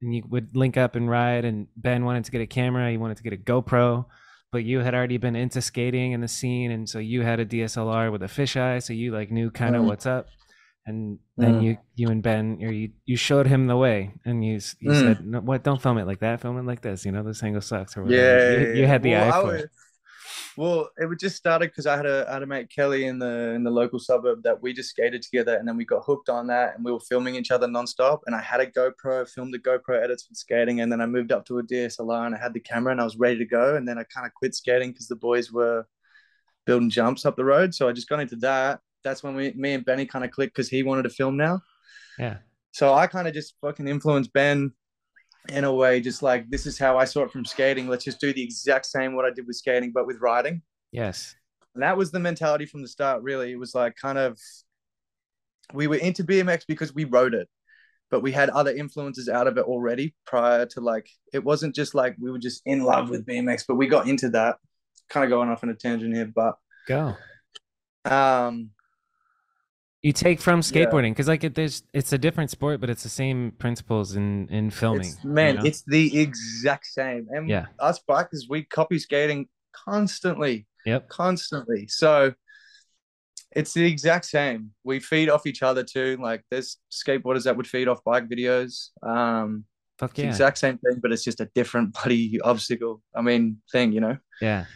and 0.00 0.14
you 0.14 0.22
would 0.28 0.56
link 0.56 0.76
up 0.76 0.96
and 0.96 1.08
ride 1.10 1.44
and 1.44 1.66
Ben 1.76 2.04
wanted 2.04 2.24
to 2.24 2.30
get 2.32 2.40
a 2.40 2.46
camera, 2.46 2.90
he 2.90 2.96
wanted 2.96 3.18
to 3.18 3.22
get 3.22 3.32
a 3.34 3.36
GoPro, 3.36 4.06
but 4.52 4.64
you 4.64 4.80
had 4.80 4.94
already 4.94 5.18
been 5.18 5.36
into 5.36 5.60
skating 5.60 6.14
and 6.14 6.22
the 6.22 6.28
scene 6.28 6.70
and 6.70 6.88
so 6.88 6.98
you 6.98 7.22
had 7.22 7.40
a 7.40 7.44
DSLR 7.44 8.10
with 8.12 8.22
a 8.22 8.26
fisheye, 8.26 8.82
so 8.82 8.92
you 8.92 9.12
like 9.12 9.30
knew 9.30 9.50
kind 9.50 9.76
of 9.76 9.82
Mm. 9.82 9.86
what's 9.86 10.06
up. 10.06 10.28
And 10.86 11.18
then 11.36 11.54
Mm. 11.54 11.62
you 11.64 11.78
you 11.96 12.08
and 12.10 12.22
Ben 12.22 12.60
you 12.60 12.90
you 13.04 13.16
showed 13.16 13.48
him 13.48 13.66
the 13.66 13.76
way 13.76 14.12
and 14.24 14.44
you 14.44 14.54
you 14.80 14.92
Mm. 14.92 15.02
said 15.02 15.26
no, 15.26 15.40
what 15.40 15.64
don't 15.64 15.82
film 15.82 15.98
it 15.98 16.06
like 16.06 16.20
that 16.20 16.40
film 16.40 16.58
it 16.58 16.64
like 16.64 16.80
this 16.80 17.04
you 17.04 17.10
know 17.10 17.24
this 17.24 17.42
angle 17.42 17.60
sucks 17.60 17.96
or 17.96 18.04
whatever 18.04 18.22
Yeah. 18.22 18.58
you, 18.72 18.80
you 18.82 18.86
had 18.86 19.02
the 19.02 19.10
Well, 19.14 19.28
eye 19.28 19.32
for 19.32 19.54
was, 19.54 19.62
it 19.64 19.70
Well, 20.56 20.88
it 20.98 21.06
would 21.06 21.18
just 21.18 21.36
started 21.36 21.70
because 21.70 21.86
I 21.86 21.96
had 21.96 22.06
a 22.06 22.26
I 22.28 22.34
had 22.34 22.42
a 22.42 22.46
mate 22.46 22.70
Kelly 22.70 23.06
in 23.06 23.18
the 23.18 23.50
in 23.50 23.62
the 23.62 23.70
local 23.70 23.98
suburb 23.98 24.42
that 24.44 24.60
we 24.62 24.72
just 24.72 24.90
skated 24.90 25.20
together, 25.22 25.56
and 25.56 25.68
then 25.68 25.76
we 25.76 25.84
got 25.84 26.04
hooked 26.04 26.30
on 26.30 26.46
that, 26.46 26.76
and 26.76 26.84
we 26.84 26.92
were 26.92 27.00
filming 27.00 27.34
each 27.34 27.50
other 27.50 27.66
nonstop. 27.66 28.20
And 28.26 28.34
I 28.34 28.40
had 28.40 28.60
a 28.60 28.66
GoPro, 28.66 29.28
filmed 29.28 29.52
the 29.52 29.58
GoPro 29.58 30.02
edits 30.02 30.26
with 30.28 30.38
skating, 30.38 30.80
and 30.80 30.90
then 30.90 31.02
I 31.02 31.06
moved 31.06 31.30
up 31.30 31.44
to 31.46 31.58
a 31.58 31.62
DSLR, 31.62 32.26
and 32.26 32.34
I 32.34 32.38
had 32.38 32.54
the 32.54 32.60
camera, 32.60 32.92
and 32.92 33.00
I 33.00 33.04
was 33.04 33.16
ready 33.16 33.38
to 33.38 33.44
go. 33.44 33.76
And 33.76 33.86
then 33.86 33.98
I 33.98 34.04
kind 34.04 34.26
of 34.26 34.32
quit 34.32 34.54
skating 34.54 34.92
because 34.92 35.08
the 35.08 35.16
boys 35.16 35.52
were 35.52 35.86
building 36.64 36.90
jumps 36.90 37.26
up 37.26 37.36
the 37.36 37.44
road, 37.44 37.74
so 37.74 37.88
I 37.88 37.92
just 37.92 38.08
got 38.08 38.20
into 38.20 38.36
that. 38.36 38.80
That's 39.04 39.22
when 39.22 39.36
we, 39.36 39.52
me 39.52 39.74
and 39.74 39.84
Benny, 39.84 40.06
kind 40.06 40.24
of 40.24 40.30
clicked 40.30 40.54
because 40.54 40.68
he 40.68 40.82
wanted 40.82 41.02
to 41.02 41.10
film 41.10 41.36
now. 41.36 41.60
Yeah. 42.18 42.38
So 42.72 42.92
I 42.92 43.06
kind 43.06 43.28
of 43.28 43.34
just 43.34 43.54
fucking 43.60 43.88
influenced 43.88 44.32
Ben 44.32 44.72
in 45.48 45.64
a 45.64 45.72
way, 45.72 46.00
just 46.00 46.22
like 46.22 46.48
this 46.50 46.66
is 46.66 46.78
how 46.78 46.98
I 46.98 47.04
saw 47.04 47.22
it 47.22 47.30
from 47.30 47.44
skating. 47.44 47.88
Let's 47.88 48.04
just 48.04 48.20
do 48.20 48.32
the 48.32 48.42
exact 48.42 48.86
same 48.86 49.14
what 49.14 49.24
I 49.24 49.30
did 49.30 49.46
with 49.46 49.56
skating, 49.56 49.92
but 49.92 50.06
with 50.06 50.20
riding. 50.20 50.62
Yes. 50.92 51.34
And 51.74 51.82
that 51.82 51.96
was 51.96 52.10
the 52.10 52.20
mentality 52.20 52.66
from 52.66 52.82
the 52.82 52.88
start, 52.88 53.22
really. 53.22 53.52
It 53.52 53.58
was 53.58 53.74
like 53.74 53.96
kind 54.00 54.18
of 54.18 54.38
we 55.74 55.86
were 55.86 55.96
into 55.96 56.24
BMX 56.24 56.64
because 56.66 56.94
we 56.94 57.04
rode 57.04 57.34
it, 57.34 57.48
but 58.10 58.22
we 58.22 58.32
had 58.32 58.50
other 58.50 58.74
influences 58.74 59.28
out 59.28 59.46
of 59.46 59.58
it 59.58 59.64
already 59.64 60.14
prior 60.26 60.66
to 60.66 60.80
like 60.80 61.08
it 61.32 61.44
wasn't 61.44 61.74
just 61.74 61.94
like 61.94 62.16
we 62.18 62.30
were 62.30 62.38
just 62.38 62.62
in 62.64 62.82
love 62.82 63.10
with 63.10 63.26
BMX, 63.26 63.64
but 63.66 63.74
we 63.74 63.86
got 63.86 64.08
into 64.08 64.30
that. 64.30 64.56
Kind 65.08 65.24
of 65.24 65.30
going 65.30 65.48
off 65.48 65.62
on 65.62 65.70
a 65.70 65.74
tangent 65.74 66.14
here, 66.14 66.30
but 66.34 66.56
Go. 66.88 67.14
um 68.04 68.70
You 70.06 70.12
take 70.12 70.40
from 70.40 70.60
skateboarding 70.60 71.10
because 71.10 71.26
like 71.26 71.42
it, 71.42 71.56
there's 71.56 71.82
it's 71.92 72.12
a 72.12 72.18
different 72.18 72.50
sport, 72.50 72.80
but 72.80 72.88
it's 72.88 73.02
the 73.02 73.08
same 73.08 73.50
principles 73.58 74.14
in 74.14 74.46
in 74.50 74.70
filming. 74.70 75.08
It's, 75.08 75.24
man, 75.24 75.56
you 75.56 75.60
know? 75.60 75.66
it's 75.66 75.82
the 75.84 76.20
exact 76.20 76.86
same. 76.86 77.26
And 77.28 77.48
Yeah. 77.48 77.66
us 77.80 77.98
bikers, 78.08 78.42
we 78.48 78.62
copy 78.62 79.00
skating 79.00 79.48
constantly, 79.72 80.68
yep. 80.84 81.08
constantly. 81.08 81.88
So 81.88 82.34
it's 83.50 83.74
the 83.74 83.84
exact 83.84 84.26
same. 84.26 84.70
We 84.84 85.00
feed 85.00 85.28
off 85.28 85.44
each 85.44 85.64
other 85.64 85.82
too. 85.82 86.18
Like 86.20 86.44
there's 86.52 86.78
skateboarders 86.92 87.42
that 87.42 87.56
would 87.56 87.66
feed 87.66 87.88
off 87.88 88.04
bike 88.04 88.28
videos. 88.28 88.90
Um, 89.02 89.64
Fuck 89.98 90.10
it's 90.10 90.16
the 90.18 90.22
yeah. 90.22 90.28
exact 90.28 90.58
same 90.58 90.78
thing, 90.78 91.00
but 91.02 91.10
it's 91.10 91.24
just 91.24 91.40
a 91.40 91.50
different 91.52 91.94
bloody 92.04 92.40
obstacle. 92.42 93.02
I 93.12 93.22
mean, 93.22 93.60
thing, 93.72 93.90
you 93.90 94.00
know. 94.00 94.18
Yeah. 94.40 94.66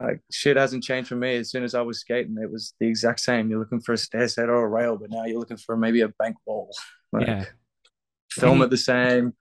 Like 0.00 0.20
shit 0.30 0.56
hasn't 0.56 0.84
changed 0.84 1.08
for 1.08 1.16
me. 1.16 1.36
As 1.36 1.50
soon 1.50 1.62
as 1.62 1.74
I 1.74 1.82
was 1.82 2.00
skating, 2.00 2.36
it 2.42 2.50
was 2.50 2.74
the 2.80 2.88
exact 2.88 3.20
same. 3.20 3.48
You're 3.50 3.60
looking 3.60 3.80
for 3.80 3.92
a 3.92 3.98
stair 3.98 4.26
set 4.28 4.48
or 4.48 4.64
a 4.64 4.68
rail, 4.68 4.96
but 4.96 5.10
now 5.10 5.24
you're 5.24 5.38
looking 5.38 5.56
for 5.56 5.76
maybe 5.76 6.00
a 6.00 6.08
bank 6.08 6.36
wall. 6.46 6.70
Like, 7.14 7.26
Yeah. 7.26 7.44
Film 8.30 8.62
it 8.62 8.70
the 8.70 8.78
same. 8.78 9.34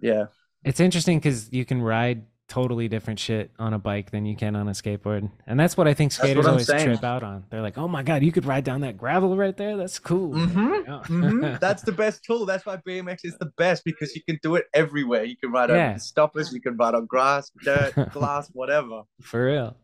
Yeah. 0.00 0.26
It's 0.64 0.78
interesting 0.78 1.18
because 1.18 1.52
you 1.52 1.64
can 1.64 1.82
ride 1.82 2.22
totally 2.52 2.86
different 2.86 3.18
shit 3.18 3.50
on 3.58 3.72
a 3.72 3.78
bike 3.78 4.10
than 4.10 4.26
you 4.26 4.36
can 4.36 4.54
on 4.54 4.68
a 4.68 4.72
skateboard, 4.72 5.30
and 5.46 5.58
that's 5.58 5.74
what 5.74 5.88
I 5.88 5.94
think 5.94 6.12
skaters 6.12 6.46
always 6.46 6.66
saying. 6.66 6.84
trip 6.84 7.02
out 7.02 7.22
on. 7.22 7.44
They're 7.48 7.62
like, 7.62 7.78
"Oh 7.78 7.88
my 7.88 8.02
god, 8.02 8.22
you 8.22 8.30
could 8.30 8.44
ride 8.44 8.62
down 8.64 8.82
that 8.82 8.98
gravel 8.98 9.36
right 9.36 9.56
there. 9.56 9.76
That's 9.78 9.98
cool." 9.98 10.34
Mhm. 10.34 10.84
Yeah. 10.86 11.00
Mhm. 11.06 11.60
That's 11.60 11.82
the 11.82 11.92
best 11.92 12.22
tool. 12.24 12.44
That's 12.44 12.66
why 12.66 12.76
BMX 12.76 13.20
is 13.24 13.38
the 13.38 13.50
best 13.56 13.84
because 13.84 14.14
you 14.14 14.22
can 14.28 14.38
do 14.42 14.56
it 14.56 14.66
everywhere. 14.74 15.24
You 15.24 15.36
can 15.36 15.50
ride 15.50 15.70
Yeah. 15.70 15.90
over 15.92 15.98
stoppers, 15.98 16.52
you 16.52 16.60
can 16.60 16.76
ride 16.76 16.94
on 16.94 17.06
grass, 17.06 17.50
dirt, 17.64 17.94
glass, 18.12 18.50
whatever. 18.52 19.02
For 19.22 19.46
real. 19.46 19.76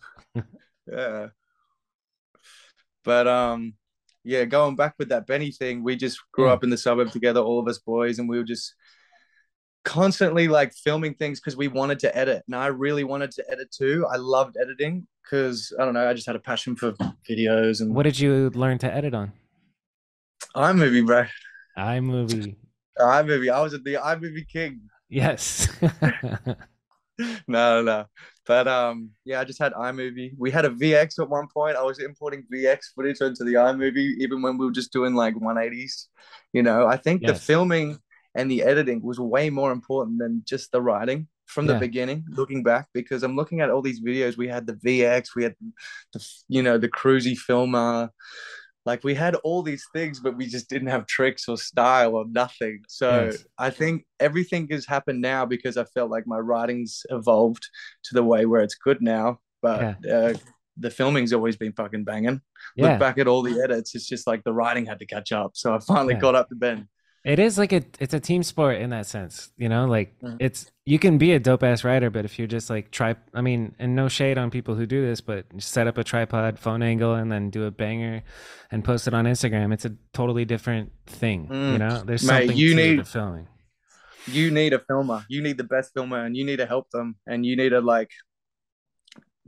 Yeah. 0.87 1.29
But 3.05 3.27
um, 3.27 3.75
yeah, 4.25 4.45
going 4.45 4.77
back 4.77 4.95
with 4.99 5.09
that 5.09 5.27
Benny 5.27 5.51
thing, 5.53 5.83
we 5.83 5.97
just 5.97 6.19
grew 6.33 6.47
Yeah. 6.47 6.53
up 6.53 6.65
in 6.65 6.71
the 6.71 6.77
suburb 6.77 7.11
together, 7.13 7.41
all 7.41 7.59
of 7.59 7.67
us 7.69 7.79
boys, 7.79 8.19
and 8.19 8.29
we 8.29 8.37
were 8.37 8.45
just 8.45 8.75
constantly 9.89 10.49
like 10.49 10.75
filming 10.75 11.15
things 11.15 11.41
because 11.41 11.57
we 11.57 11.67
wanted 11.67 11.99
to 12.01 12.15
edit. 12.15 12.43
And 12.47 12.55
I 12.55 12.67
really 12.67 13.05
wanted 13.05 13.31
to 13.33 13.51
edit 13.51 13.73
too. 13.73 14.07
I 14.13 14.17
loved 14.17 14.59
editing 14.61 15.07
because 15.23 15.73
I 15.81 15.85
don't 15.87 15.95
know, 15.95 16.07
I 16.07 16.13
just 16.13 16.27
had 16.27 16.37
a 16.37 16.41
passion 16.41 16.77
for 16.77 16.93
videos 17.29 17.81
and 17.81 17.95
What 17.95 18.03
did 18.03 18.21
you 18.21 18.51
learn 18.51 18.77
to 18.79 18.95
edit 18.95 19.15
on? 19.15 19.33
iMovie, 20.55 21.07
bro. 21.07 21.25
iMovie. 21.79 22.55
iMovie. 22.99 23.51
I 23.51 23.63
was 23.63 23.73
at 23.73 23.83
the 23.83 23.95
iMovie 23.95 24.47
king. 24.47 24.83
Yes. 25.09 25.69
no, 27.49 27.81
no. 27.81 28.05
But 28.47 28.69
um, 28.69 29.11
yeah, 29.25 29.41
I 29.41 29.45
just 29.45 29.59
had 29.59 29.73
iMovie. 29.73 30.33
We 30.37 30.51
had 30.51 30.67
a 30.67 30.71
VX 30.71 31.19
at 31.19 31.31
one 31.31 31.49
point. 31.49 31.77
I 31.77 31.83
was 31.83 31.99
importing 31.99 32.45
VX 32.53 32.93
footage 32.95 33.23
into 33.23 33.45
the 33.45 33.55
iMovie, 33.55 34.19
even 34.19 34.43
when 34.43 34.59
we 34.59 34.67
were 34.67 34.73
just 34.73 34.93
doing 34.93 35.15
like 35.15 35.35
180s. 35.35 36.09
You 36.53 36.63
know, 36.63 36.87
I 36.87 36.99
think 36.99 37.25
the 37.27 37.35
filming 37.35 37.99
and 38.39 38.51
the 38.51 38.63
editing 38.63 38.99
was 39.03 39.19
way 39.35 39.51
more 39.51 39.73
important 39.79 40.19
than 40.23 40.43
just 40.53 40.71
the 40.73 40.81
writing 40.89 41.21
from 41.47 41.67
the 41.67 41.73
Yeah. 41.75 41.79
beginning. 41.89 42.25
Looking 42.41 42.63
back, 42.63 42.85
because 42.95 43.23
I'm 43.25 43.37
looking 43.41 43.61
at 43.63 43.71
all 43.71 43.83
these 43.83 44.01
videos. 44.09 44.37
We 44.37 44.49
had 44.49 44.67
the 44.67 44.75
VX, 44.85 45.35
we 45.37 45.43
had 45.47 45.55
the 46.13 46.21
you 46.49 46.63
know 46.63 46.77
the 46.79 46.89
cruisy 47.01 47.37
filmer. 47.37 48.11
Like 48.91 49.05
we 49.05 49.15
had 49.15 49.35
all 49.47 49.63
these 49.63 49.85
things, 49.93 50.19
but 50.25 50.37
we 50.41 50.47
just 50.47 50.71
didn't 50.71 50.89
have 50.89 51.07
tricks 51.07 51.47
or 51.49 51.57
style 51.59 52.15
or 52.15 52.25
nothing. 52.43 52.77
So 52.89 53.09
Yes. 53.27 53.45
I 53.59 53.69
think 53.81 54.07
everything 54.29 54.67
has 54.71 54.87
happened 54.87 55.21
now 55.21 55.45
because 55.55 55.77
I 55.77 55.85
felt 55.85 56.11
like 56.11 56.27
my 56.27 56.39
writing's 56.39 57.05
evolved 57.11 57.65
to 58.05 58.15
the 58.15 58.23
way 58.33 58.47
where 58.47 58.63
it's 58.63 58.77
good 58.77 59.01
now. 59.03 59.41
But 59.61 59.81
uh, 60.17 60.35
the 60.85 60.91
filming's 60.91 61.33
always 61.35 61.57
been 61.57 61.73
fucking 61.73 62.05
banging. 62.05 62.41
yeah. 62.77 62.85
Look 62.93 63.01
back 63.01 63.19
at 63.19 63.27
all 63.29 63.43
the 63.43 63.61
edits, 63.65 63.95
it's 63.97 64.07
just 64.15 64.27
like 64.27 64.43
the 64.45 64.53
writing 64.61 64.87
had 64.87 65.01
to 65.01 65.07
catch 65.07 65.33
up. 65.33 65.51
So 65.55 65.75
I 65.75 65.81
finally 65.81 66.15
Yeah. 66.15 66.21
got 66.27 66.35
up 66.41 66.49
to 66.51 66.55
Ben. 66.55 66.89
It 67.25 67.39
is 67.39 67.59
like 67.59 67.73
a 67.73 67.83
it's 67.99 68.15
a 68.15 68.21
team 68.21 68.43
sport 68.43 68.79
in 68.79 68.91
that 68.91 69.07
sense, 69.07 69.51
you 69.57 69.69
know. 69.69 69.87
Like 69.87 70.19
Mhm. 70.21 70.37
it's 70.41 70.71
you 70.87 70.99
can 70.99 71.19
be 71.19 71.33
a 71.33 71.41
dope 71.41 71.63
ass 71.63 71.85
rider, 71.85 72.11
but 72.11 72.25
if 72.25 72.39
you're 72.39 72.49
just 72.49 72.71
like 72.71 72.91
try, 72.91 73.17
I 73.35 73.41
mean, 73.41 73.75
and 73.79 73.95
no 73.95 74.09
shade 74.09 74.39
on 74.39 74.51
people 74.51 74.75
who 74.75 74.87
do 74.87 75.05
this, 75.05 75.21
but 75.21 75.45
set 75.59 75.87
up 75.87 75.99
a 75.99 76.05
tripod, 76.05 76.59
phone 76.59 76.83
angle, 76.83 77.15
and 77.15 77.31
then 77.31 77.51
do 77.51 77.65
a 77.65 77.71
banger, 77.71 78.23
and 78.71 78.85
post 78.85 79.07
it 79.09 79.15
on 79.15 79.25
Instagram. 79.27 79.73
It's 79.75 79.85
a 79.85 79.95
totally 80.15 80.45
different 80.45 80.93
thing, 81.07 81.45
you 81.45 81.49
Mm. 81.51 81.79
know. 81.79 82.03
There's 82.05 82.25
Mate, 82.25 82.39
something 82.47 82.57
you 82.57 82.71
to 82.71 82.77
need- 82.77 83.01
the 83.01 83.05
filming. 83.05 83.49
You 84.27 84.51
need 84.51 84.73
a 84.73 84.79
filmer. 84.79 85.25
You 85.29 85.43
need 85.43 85.57
the 85.59 85.65
best 85.65 85.93
filmer 85.95 86.25
and 86.25 86.37
you 86.37 86.45
need 86.45 86.57
to 86.59 86.67
help 86.67 86.91
them. 86.91 87.17
And 87.27 87.45
you 87.47 87.57
need 87.57 87.71
to 87.71 87.81
like 87.81 88.11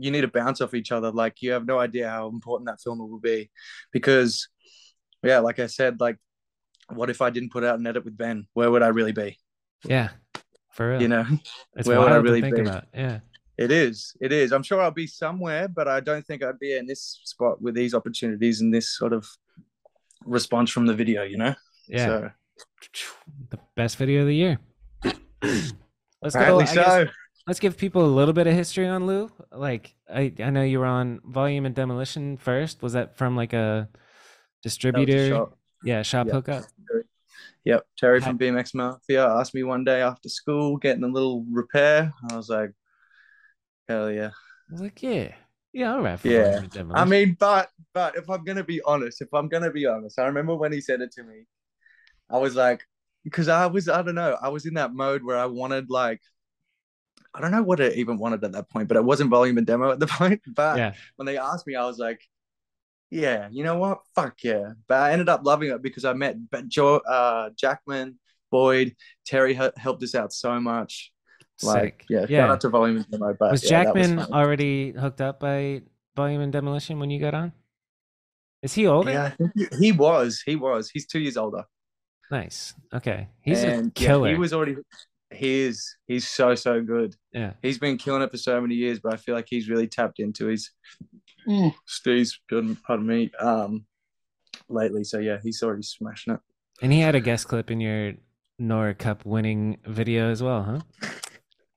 you 0.02 0.10
need 0.10 0.22
to 0.22 0.28
bounce 0.28 0.62
off 0.62 0.72
each 0.72 0.92
other. 0.92 1.10
Like 1.10 1.42
you 1.42 1.52
have 1.52 1.66
no 1.66 1.78
idea 1.78 2.08
how 2.08 2.28
important 2.28 2.66
that 2.68 2.80
filmer 2.80 3.04
will 3.04 3.18
be. 3.20 3.50
Because 3.92 4.48
yeah, 5.22 5.40
like 5.40 5.58
I 5.58 5.66
said, 5.66 6.00
like 6.00 6.16
what 6.94 7.10
if 7.10 7.20
I 7.22 7.30
didn't 7.30 7.50
put 7.52 7.64
out 7.64 7.78
an 7.78 7.86
edit 7.86 8.04
with 8.04 8.16
Ben? 8.16 8.46
Where 8.54 8.70
would 8.70 8.82
I 8.82 8.88
really 8.88 9.12
be? 9.12 9.38
Yeah, 9.84 10.10
for 10.72 10.90
real. 10.90 11.02
You 11.02 11.08
know? 11.08 11.24
it's 11.76 11.88
where 11.88 11.98
would 12.00 12.12
I 12.12 12.16
really 12.16 12.40
think 12.40 12.56
be? 12.56 12.62
about. 12.62 12.84
Yeah, 12.94 13.20
it 13.58 13.70
is. 13.70 14.14
It 14.20 14.32
is. 14.32 14.52
I'm 14.52 14.62
sure 14.62 14.80
I'll 14.80 14.90
be 14.90 15.06
somewhere, 15.06 15.68
but 15.68 15.88
I 15.88 16.00
don't 16.00 16.26
think 16.26 16.42
I'd 16.42 16.58
be 16.58 16.76
in 16.76 16.86
this 16.86 17.20
spot 17.24 17.60
with 17.60 17.74
these 17.74 17.94
opportunities 17.94 18.60
and 18.60 18.72
this 18.72 18.88
sort 18.96 19.12
of 19.12 19.26
response 20.24 20.70
from 20.70 20.86
the 20.86 20.94
video, 20.94 21.22
you 21.22 21.38
know? 21.38 21.54
yeah. 21.88 22.06
So 22.06 22.30
The 23.50 23.58
best 23.76 23.96
video 23.96 24.20
of 24.22 24.26
the 24.26 24.34
year. 24.34 24.58
Let's 25.42 25.72
go. 26.34 26.40
apparently 26.40 26.64
I 26.64 26.74
guess- 26.74 26.86
so. 26.86 27.06
let's 27.46 27.60
give 27.60 27.78
people 27.78 28.04
a 28.04 28.12
little 28.14 28.34
bit 28.34 28.46
of 28.46 28.52
history 28.54 28.86
on 28.86 29.06
Lou. 29.06 29.30
Like 29.50 29.94
I, 30.12 30.32
I 30.38 30.50
know 30.50 30.62
you 30.62 30.78
were 30.80 30.86
on 30.86 31.20
Volume 31.24 31.64
and 31.64 31.74
Demolition 31.74 32.36
first. 32.36 32.82
Was 32.82 32.92
that 32.92 33.16
from 33.16 33.36
like 33.36 33.54
a 33.54 33.88
That 33.88 33.88
was 33.88 33.94
a 33.94 34.62
distributor? 34.62 35.46
Yeah, 35.82 36.02
shop 36.02 36.26
Yeah. 36.26 36.34
hookup. 36.34 36.64
Yep. 37.64 37.86
Terry 37.98 38.20
from 38.20 38.38
BMX 38.38 38.74
Mafia 38.74 39.26
asked 39.26 39.54
me 39.54 39.62
one 39.62 39.84
day 39.84 40.00
after 40.00 40.28
school, 40.28 40.76
getting 40.76 41.04
a 41.04 41.08
little 41.08 41.44
repair. 41.50 42.12
I 42.30 42.36
was 42.36 42.48
like, 42.48 42.72
hell 43.88 44.10
yeah. 44.10 44.30
I 44.30 44.72
was 44.72 44.80
like, 44.80 45.02
yeah, 45.02 45.34
yeah, 45.72 45.94
all 45.94 46.00
right. 46.00 46.24
Yeah. 46.24 46.62
I 46.94 47.04
mean, 47.04 47.36
but 47.38 47.70
but 47.92 48.16
if 48.16 48.30
I'm 48.30 48.44
gonna 48.44 48.64
be 48.64 48.80
honest, 48.82 49.20
if 49.20 49.32
I'm 49.34 49.48
gonna 49.48 49.70
be 49.70 49.86
honest, 49.86 50.18
I 50.18 50.26
remember 50.26 50.54
when 50.56 50.72
he 50.72 50.80
said 50.80 51.00
it 51.00 51.12
to 51.12 51.22
me, 51.22 51.46
I 52.30 52.38
was 52.38 52.54
like, 52.56 52.82
because 53.24 53.48
I 53.48 53.66
was, 53.66 53.88
I 53.88 54.02
don't 54.02 54.14
know, 54.14 54.38
I 54.40 54.48
was 54.48 54.64
in 54.64 54.74
that 54.74 54.94
mode 54.94 55.22
where 55.22 55.36
I 55.36 55.46
wanted 55.46 55.90
like, 55.90 56.20
I 57.34 57.40
don't 57.40 57.50
know 57.50 57.62
what 57.62 57.80
I 57.80 57.88
even 57.90 58.18
wanted 58.18 58.42
at 58.44 58.52
that 58.52 58.70
point, 58.70 58.88
but 58.88 58.96
it 58.96 59.04
wasn't 59.04 59.30
volume 59.30 59.58
and 59.58 59.66
demo 59.66 59.90
at 59.90 60.00
the 60.00 60.06
point. 60.18 60.40
But 60.46 60.78
yeah, 60.78 60.94
when 61.16 61.26
they 61.26 61.36
asked 61.36 61.66
me, 61.66 61.74
I 61.74 61.84
was 61.84 61.98
like, 61.98 62.22
yeah, 63.10 63.48
you 63.50 63.64
know 63.64 63.78
what? 63.78 64.00
Fuck 64.14 64.42
yeah. 64.42 64.72
But 64.88 64.98
I 65.00 65.12
ended 65.12 65.28
up 65.28 65.44
loving 65.44 65.70
it 65.70 65.82
because 65.82 66.04
I 66.04 66.12
met 66.12 66.36
Joe, 66.68 66.96
uh, 66.98 67.50
Jackman, 67.56 68.18
Boyd, 68.50 68.94
Terry 69.26 69.54
he- 69.54 69.70
helped 69.76 70.02
us 70.02 70.14
out 70.14 70.32
so 70.32 70.60
much. 70.60 71.12
Like, 71.62 72.02
sick. 72.02 72.04
yeah, 72.08 72.20
shout 72.20 72.30
yeah. 72.30 72.52
out 72.52 72.60
to 72.62 72.68
volume 72.70 72.96
and 72.98 73.10
demo. 73.10 73.36
But 73.38 73.52
was 73.52 73.64
yeah, 73.64 73.84
Jackman 73.84 74.16
fun. 74.18 74.32
already 74.32 74.92
hooked 74.92 75.20
up 75.20 75.40
by 75.40 75.82
Volume 76.16 76.40
and 76.40 76.52
Demolition 76.52 76.98
when 76.98 77.10
you 77.10 77.20
got 77.20 77.34
on? 77.34 77.52
Is 78.62 78.74
he 78.74 78.86
older? 78.86 79.10
Yeah, 79.10 79.66
he, 79.78 79.92
was. 79.92 80.42
He 80.44 80.56
was. 80.56 80.90
He's 80.90 81.06
two 81.06 81.18
years 81.20 81.36
older. 81.36 81.64
Nice. 82.30 82.74
Okay, 82.94 83.28
he's 83.42 83.62
a 83.62 83.68
And, 83.68 83.92
yeah, 83.96 84.06
killer. 84.08 84.28
he 84.30 84.36
was 84.36 84.52
already. 84.52 84.76
He 85.32 85.60
is. 85.60 85.96
He's 86.06 86.26
so 86.28 86.54
so 86.54 86.80
good. 86.82 87.14
yeah, 87.32 87.52
He's 87.62 87.78
been 87.78 87.96
killing 87.98 88.22
it 88.22 88.30
for 88.30 88.36
so 88.36 88.60
many 88.60 88.74
years, 88.74 89.00
but 89.00 89.14
I 89.14 89.16
feel 89.16 89.34
like 89.34 89.46
he's 89.48 89.68
really 89.68 89.86
tapped 89.86 90.18
into 90.20 90.46
his. 90.46 90.70
Steve's 91.86 92.38
pardon, 92.48 92.76
pardon 92.76 93.06
me. 93.06 93.30
Um, 93.40 93.84
lately, 94.68 95.04
so 95.04 95.18
yeah, 95.18 95.38
he's 95.42 95.62
already 95.62 95.82
smashing 95.82 96.34
it. 96.34 96.40
and 96.82 96.92
he 96.92 97.00
had 97.00 97.14
a 97.14 97.20
guest 97.20 97.48
clip 97.48 97.70
in 97.70 97.80
your 97.80 98.14
Nora 98.58 98.94
Cup 98.94 99.24
winning 99.24 99.78
video 99.86 100.30
as 100.30 100.42
well, 100.42 100.62
huh? 100.62 100.80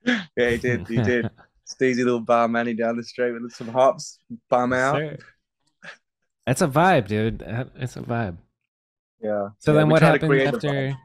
Yeah, 0.36 0.50
he 0.50 0.58
did. 0.58 0.88
He 0.88 0.98
did. 1.02 1.30
steezy 1.66 2.04
little 2.04 2.20
bar 2.20 2.48
manny 2.50 2.74
down 2.74 2.98
the 2.98 3.04
street 3.04 3.32
with 3.32 3.54
some 3.54 3.70
hops, 3.70 4.20
bum 4.50 4.74
out. 4.74 4.98
Sir. 4.98 5.18
That's 6.46 6.62
a 6.62 6.68
vibe, 6.68 7.08
dude. 7.08 7.42
It's 7.76 7.96
a 7.96 8.02
vibe. 8.02 8.36
Yeah. 9.22 9.50
So 9.60 9.72
Yeah, 9.72 9.80
then, 9.80 9.90
what 9.90 10.00
try 10.00 10.18
to 10.18 10.28
happens 10.28 10.56
after? 10.56 10.96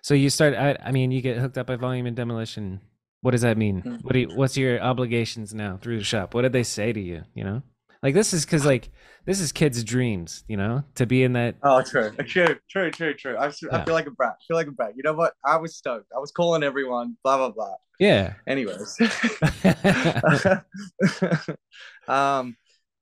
So 0.00 0.14
you 0.14 0.30
start. 0.30 0.54
I, 0.54 0.78
I 0.82 0.92
mean, 0.92 1.10
you 1.12 1.20
get 1.20 1.36
hooked 1.36 1.58
up 1.58 1.66
by 1.66 1.76
Volume 1.76 2.06
and 2.06 2.16
Demolition. 2.16 2.80
What 3.20 3.32
does 3.32 3.42
that 3.42 3.58
mean? 3.58 3.82
Mm. 3.82 4.02
What 4.02 4.12
do 4.14 4.20
you, 4.20 4.28
What's 4.34 4.56
your 4.56 4.80
obligations 4.80 5.52
now 5.52 5.78
through 5.80 5.98
the 5.98 6.04
shop? 6.04 6.32
What 6.32 6.42
did 6.42 6.52
they 6.54 6.62
say 6.64 6.92
to 6.92 7.00
you? 7.00 7.22
You 7.34 7.44
know, 7.44 7.62
like 8.02 8.14
this 8.14 8.32
is 8.32 8.44
because 8.44 8.64
like 8.66 8.90
this 9.24 9.40
is 9.40 9.52
kids' 9.52 9.82
dreams. 9.84 10.44
You 10.48 10.56
know, 10.56 10.84
to 10.96 11.06
be 11.06 11.22
in 11.22 11.32
that. 11.34 11.56
Oh, 11.62 11.82
true, 11.82 12.10
true, 12.26 12.56
true, 12.68 12.90
true, 12.90 13.14
true. 13.14 13.36
I, 13.36 13.46
s- 13.46 13.62
I 13.70 13.78
Yeah. 13.78 13.84
feel 13.84 13.94
like 13.94 14.06
a 14.06 14.10
brat. 14.10 14.34
I 14.40 14.44
feel 14.46 14.56
like 14.56 14.66
a 14.66 14.72
brat. 14.72 14.94
You 14.96 15.02
know 15.02 15.14
what? 15.14 15.34
I 15.44 15.56
was 15.56 15.76
stoked. 15.76 16.10
I 16.14 16.18
was 16.18 16.32
calling 16.32 16.62
everyone. 16.62 17.16
Blah 17.22 17.36
blah 17.36 17.50
blah. 17.50 17.74
Yeah. 17.98 18.34
Anyways, 18.46 18.98
um, 22.08 22.56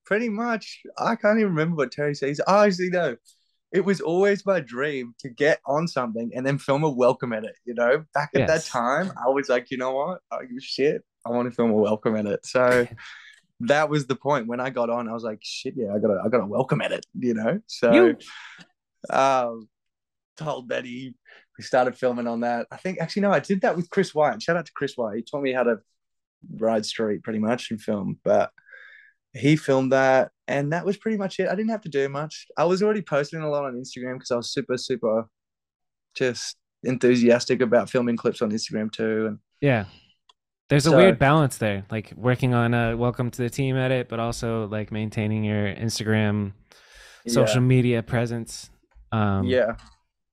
pretty 0.04 0.28
much. 0.28 0.82
I 0.98 1.16
can't 1.16 1.38
even 1.38 1.50
remember 1.50 1.76
what 1.76 1.92
Terry 1.92 2.14
says. 2.14 2.40
I 2.46 2.66
actually 2.66 2.90
know. 2.90 3.16
It 3.72 3.84
was 3.84 4.00
always 4.00 4.44
my 4.44 4.58
dream 4.58 5.14
to 5.20 5.28
get 5.28 5.60
on 5.64 5.86
something 5.86 6.32
and 6.34 6.44
then 6.44 6.58
film 6.58 6.82
a 6.82 6.90
welcome 6.90 7.32
edit. 7.32 7.54
You 7.64 7.74
know, 7.74 8.04
back 8.14 8.30
at 8.34 8.48
that 8.48 8.64
time, 8.64 9.12
I 9.16 9.28
was 9.28 9.48
like, 9.48 9.70
you 9.70 9.78
know 9.78 9.92
what? 9.92 10.22
I 10.32 10.40
give 10.42 10.56
a 10.58 10.60
shit. 10.60 11.02
I 11.24 11.30
want 11.30 11.48
to 11.48 11.54
film 11.54 11.70
a 11.70 11.74
welcome 11.74 12.16
edit. 12.16 12.44
So 12.44 12.88
that 13.60 13.88
was 13.90 14.06
the 14.06 14.16
point. 14.16 14.46
When 14.46 14.60
I 14.60 14.70
got 14.70 14.90
on, 14.90 15.08
I 15.08 15.12
was 15.12 15.22
like, 15.24 15.40
shit, 15.42 15.74
yeah, 15.76 15.94
I 15.94 15.98
gotta, 15.98 16.20
I 16.24 16.28
gotta 16.28 16.46
welcome 16.46 16.80
edit. 16.80 17.04
You 17.18 17.34
know, 17.34 17.60
so 17.66 17.92
You- 17.92 18.16
um, 19.14 19.68
told 20.36 20.68
Betty 20.68 21.14
we 21.58 21.64
started 21.64 21.96
filming 21.96 22.26
on 22.26 22.40
that. 22.40 22.66
I 22.70 22.76
think 22.76 22.98
actually 23.00 23.22
no, 23.22 23.30
I 23.32 23.40
did 23.40 23.60
that 23.62 23.76
with 23.76 23.90
Chris 23.90 24.14
White. 24.14 24.40
Shout 24.42 24.56
out 24.56 24.66
to 24.66 24.72
Chris 24.72 24.96
White. 24.96 25.16
He 25.16 25.22
taught 25.22 25.42
me 25.42 25.52
how 25.52 25.62
to 25.64 25.78
ride 26.56 26.86
street 26.86 27.22
pretty 27.22 27.38
much 27.38 27.70
and 27.70 27.80
film. 27.80 28.18
But 28.24 28.50
he 29.34 29.56
filmed 29.56 29.92
that, 29.92 30.30
and 30.48 30.72
that 30.72 30.84
was 30.86 30.96
pretty 30.96 31.18
much 31.18 31.38
it. 31.38 31.48
I 31.48 31.54
didn't 31.54 31.70
have 31.70 31.82
to 31.82 31.88
do 31.90 32.08
much. 32.08 32.46
I 32.56 32.64
was 32.64 32.82
already 32.82 33.02
posting 33.02 33.40
a 33.42 33.50
lot 33.50 33.64
on 33.64 33.74
Instagram 33.74 34.14
because 34.14 34.30
I 34.30 34.36
was 34.36 34.50
super, 34.52 34.76
super 34.78 35.28
just 36.14 36.56
enthusiastic 36.82 37.60
about 37.60 37.90
filming 37.90 38.16
clips 38.16 38.40
on 38.42 38.50
Instagram 38.50 38.90
too. 38.90 39.26
And 39.26 39.38
Yeah. 39.60 39.84
There's 40.70 40.86
a 40.86 40.90
So- 40.90 40.96
weird 40.96 41.18
balance 41.18 41.58
there, 41.58 41.84
like 41.90 42.12
working 42.16 42.54
on 42.54 42.72
a 42.72 42.96
welcome 42.96 43.30
to 43.30 43.42
the 43.42 43.50
team 43.50 43.76
edit, 43.76 44.08
but 44.08 44.18
also 44.20 44.66
like 44.68 44.90
maintaining 44.90 45.44
your 45.44 45.66
Instagram 45.66 46.52
social 47.26 47.60
media 47.60 48.02
presence. 48.02 48.70
Um, 49.12 49.44
yeah, 49.44 49.74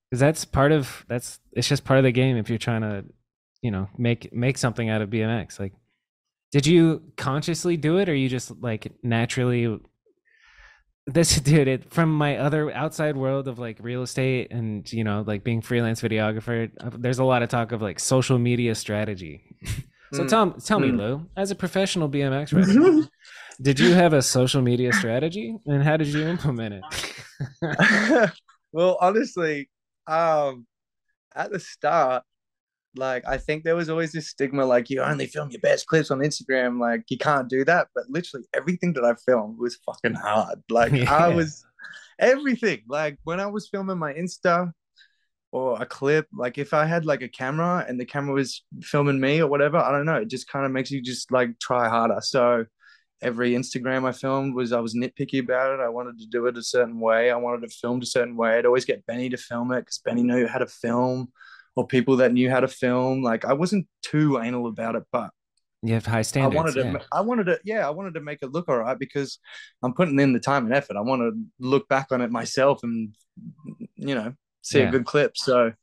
because 0.09 0.19
that's 0.19 0.45
part 0.45 0.71
of 0.71 1.05
that's 1.09 1.39
it's 1.51 1.67
just 1.67 1.83
part 1.83 1.97
of 1.97 2.03
the 2.03 2.11
game 2.11 2.37
if 2.37 2.47
you're 2.49 2.57
trying 2.57 2.81
to 2.81 3.03
you 3.61 3.71
know 3.71 3.89
make 3.97 4.31
make 4.31 4.57
something 4.57 4.87
out 4.87 5.01
of 5.01 5.09
bmx 5.09 5.59
like 5.59 5.73
did 6.51 6.67
you 6.67 7.01
consciously 7.17 7.75
do 7.75 7.97
it 7.97 8.07
or 8.07 8.13
you 8.15 8.29
just 8.29 8.51
like 8.61 8.93
naturally 9.01 9.79
this 11.07 11.39
dude 11.41 11.67
it 11.67 11.91
from 11.91 12.13
my 12.13 12.37
other 12.37 12.71
outside 12.71 13.17
world 13.17 13.47
of 13.47 13.57
like 13.57 13.77
real 13.81 14.03
estate 14.03 14.51
and 14.51 14.93
you 14.93 15.03
know 15.03 15.23
like 15.25 15.43
being 15.43 15.61
freelance 15.61 16.01
videographer 16.01 16.69
uh, 16.79 16.91
there's 16.93 17.19
a 17.19 17.23
lot 17.23 17.41
of 17.41 17.49
talk 17.49 17.71
of 17.71 17.81
like 17.81 17.99
social 17.99 18.37
media 18.37 18.75
strategy 18.75 19.43
so 20.13 20.23
Mm. 20.23 20.29
tell, 20.29 20.51
tell 20.53 20.79
me 20.79 20.89
Mm. 20.89 20.97
lou 20.97 21.25
as 21.35 21.51
a 21.51 21.55
professional 21.55 22.09
bmx 22.09 22.53
rider 22.55 23.07
did 23.61 23.79
you 23.79 23.93
have 23.93 24.13
a 24.13 24.21
social 24.21 24.61
media 24.61 24.93
strategy 24.93 25.55
and 25.65 25.83
how 25.83 25.97
did 25.97 26.07
you 26.07 26.25
implement 26.27 26.75
it 26.75 26.83
well, 28.71 28.97
honestly, 28.99 29.69
um, 30.07 30.65
at 31.35 31.51
the 31.51 31.59
start, 31.59 32.23
like 32.95 33.23
I 33.27 33.37
think 33.37 33.63
there 33.63 33.75
was 33.75 33.89
always 33.89 34.11
this 34.11 34.27
stigma, 34.29 34.65
like 34.65 34.89
you 34.89 35.01
only 35.01 35.27
film 35.27 35.51
your 35.51 35.61
best 35.61 35.85
clips 35.87 36.09
on 36.09 36.19
Instagram, 36.19 36.79
like 36.79 37.03
you 37.09 37.17
can't 37.17 37.47
do 37.47 37.63
that. 37.65 37.87
But 37.93 38.05
literally 38.09 38.45
everything 38.55 38.93
that 38.93 39.03
I 39.05 39.13
filmed 39.25 39.59
was 39.59 39.75
fucking 39.85 40.15
hard. 40.15 40.63
Like 40.69 40.91
Yeah. 40.93 41.13
I 41.13 41.27
was 41.27 41.63
everything. 42.17 42.81
Like 42.87 43.17
when 43.23 43.39
I 43.39 43.45
was 43.47 43.69
filming 43.69 43.99
my 43.99 44.13
Insta 44.13 44.71
or 45.57 45.81
a 45.81 45.85
clip, 45.85 46.27
like 46.33 46.57
if 46.57 46.73
I 46.73 46.85
had 46.85 47.05
like 47.05 47.21
a 47.21 47.27
camera 47.27 47.85
and 47.87 47.99
the 47.99 48.05
camera 48.05 48.33
was 48.33 48.63
filming 48.81 49.19
me 49.19 49.41
or 49.41 49.47
whatever, 49.47 49.77
I 49.77 49.91
don't 49.91 50.05
know. 50.05 50.15
It 50.15 50.29
just 50.29 50.47
kind 50.47 50.65
of 50.65 50.71
makes 50.71 50.91
you 50.91 51.01
just 51.01 51.31
like 51.31 51.57
try 51.59 51.89
harder. 51.89 52.19
So 52.21 52.65
every 53.21 53.51
Instagram 53.53 54.05
I 54.05 54.11
filmed 54.11 54.53
was 54.53 54.71
I 54.71 54.79
was 54.79 54.95
nitpicky 54.95 55.39
about 55.39 55.73
it. 55.73 55.83
I 55.83 55.89
wanted 55.89 56.19
to 56.19 56.27
do 56.27 56.45
it 56.47 56.57
a 56.57 56.63
certain 56.63 56.99
way. 56.99 57.31
I 57.31 57.35
wanted 57.35 57.61
to 57.61 57.69
film 57.69 57.73
it 57.73 57.81
filmed 57.81 58.03
a 58.03 58.05
certain 58.05 58.35
way. 58.35 58.57
I'd 58.57 58.65
always 58.65 58.85
get 58.85 59.05
Benny 59.05 59.29
to 59.29 59.37
film 59.37 59.71
it 59.71 59.81
because 59.81 59.99
Benny 59.99 60.23
knew 60.23 60.47
how 60.47 60.59
to 60.59 60.67
film, 60.67 61.31
or 61.75 61.87
people 61.87 62.17
that 62.17 62.33
knew 62.33 62.49
how 62.49 62.59
to 62.59 62.67
film. 62.67 63.23
Like 63.23 63.45
I 63.45 63.53
wasn't 63.53 63.87
too 64.03 64.39
anal 64.39 64.67
about 64.67 64.95
it, 64.95 65.03
but 65.11 65.31
you 65.83 65.93
have 65.93 66.05
high 66.05 66.23
standards 66.23 66.55
I 66.55 66.57
wanted 66.57 66.73
to. 66.73 66.91
yeah. 66.91 66.97
I 67.11 67.21
wanted 67.21 67.45
to. 67.45 67.59
Yeah, 67.63 67.87
I 67.87 67.91
wanted 67.91 68.15
to 68.15 68.21
make 68.21 68.39
it 68.41 68.51
look 68.51 68.67
all 68.67 68.77
right 68.77 68.97
because 68.97 69.39
I'm 69.83 69.93
putting 69.93 70.19
in 70.19 70.33
the 70.33 70.39
time 70.39 70.65
and 70.65 70.73
effort. 70.73 70.97
I 70.97 71.01
want 71.01 71.21
to 71.21 71.31
look 71.59 71.87
back 71.87 72.07
on 72.11 72.21
it 72.21 72.31
myself 72.31 72.83
and 72.83 73.15
you 73.95 74.15
know 74.15 74.33
see 74.61 74.79
Yeah. 74.79 74.89
a 74.89 74.91
good 74.91 75.05
clip. 75.05 75.37
So 75.37 75.73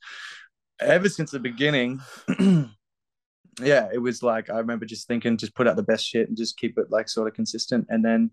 ever 0.80 1.08
since 1.08 1.30
the 1.30 1.38
beginning. 1.40 2.00
yeah, 3.60 3.88
it 3.92 3.98
was 4.02 4.22
like 4.22 4.50
I 4.50 4.58
remember 4.58 4.84
just 4.86 5.06
thinking, 5.06 5.36
just 5.36 5.54
put 5.54 5.68
out 5.68 5.76
the 5.76 5.82
best 5.82 6.04
shit 6.06 6.28
and 6.28 6.36
just 6.36 6.56
keep 6.56 6.76
it 6.78 6.90
like 6.90 7.08
sort 7.08 7.28
of 7.28 7.34
consistent. 7.34 7.86
And 7.88 8.04
then 8.04 8.30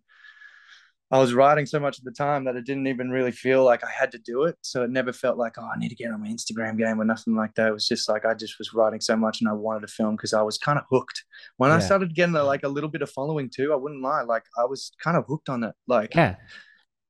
I 1.12 1.20
was 1.20 1.34
writing 1.34 1.66
so 1.66 1.80
much 1.80 2.00
at 2.00 2.06
the 2.06 2.12
time 2.12 2.46
that 2.46 2.56
it 2.56 2.66
didn't 2.66 2.88
even 2.88 3.10
really 3.12 3.34
feel 3.34 3.66
like 3.66 3.84
I 3.84 3.90
had 3.90 4.12
to 4.14 4.18
do 4.18 4.44
it. 4.44 4.56
So 4.62 4.82
it 4.84 4.90
never 4.90 5.12
felt 5.12 5.38
like, 5.38 5.58
oh, 5.60 5.70
I 5.74 5.78
need 5.78 5.90
to 5.90 5.96
get 5.96 6.10
on 6.10 6.22
my 6.22 6.28
Instagram 6.30 6.78
game 6.78 7.00
or 7.02 7.04
nothing 7.06 7.36
like 7.36 7.54
that. 7.56 7.68
It 7.68 7.74
was 7.74 7.88
just 7.88 8.08
like 8.08 8.26
I 8.26 8.34
just 8.34 8.58
was 8.58 8.74
writing 8.74 9.02
so 9.02 9.16
much 9.18 9.42
and 9.42 9.50
I 9.50 9.54
wanted 9.54 9.82
to 9.82 9.88
film 9.94 10.16
because 10.16 10.34
I 10.34 10.42
was 10.42 10.58
kind 10.58 10.80
of 10.80 10.86
hooked. 10.90 11.24
When 11.58 11.70
I 11.70 11.80
started 11.80 12.16
getting 12.16 12.34
like 12.34 12.64
a 12.64 12.70
little 12.70 12.90
bit 12.90 13.02
of 13.02 13.10
following 13.12 13.50
too, 13.54 13.74
I 13.74 13.76
wouldn't 13.76 14.02
lie, 14.02 14.22
like 14.22 14.44
I 14.58 14.64
was 14.66 14.94
kind 15.04 15.18
of 15.18 15.26
hooked 15.28 15.50
on 15.50 15.64
it. 15.66 15.76
Like 15.86 16.16
Yeah. 16.16 16.38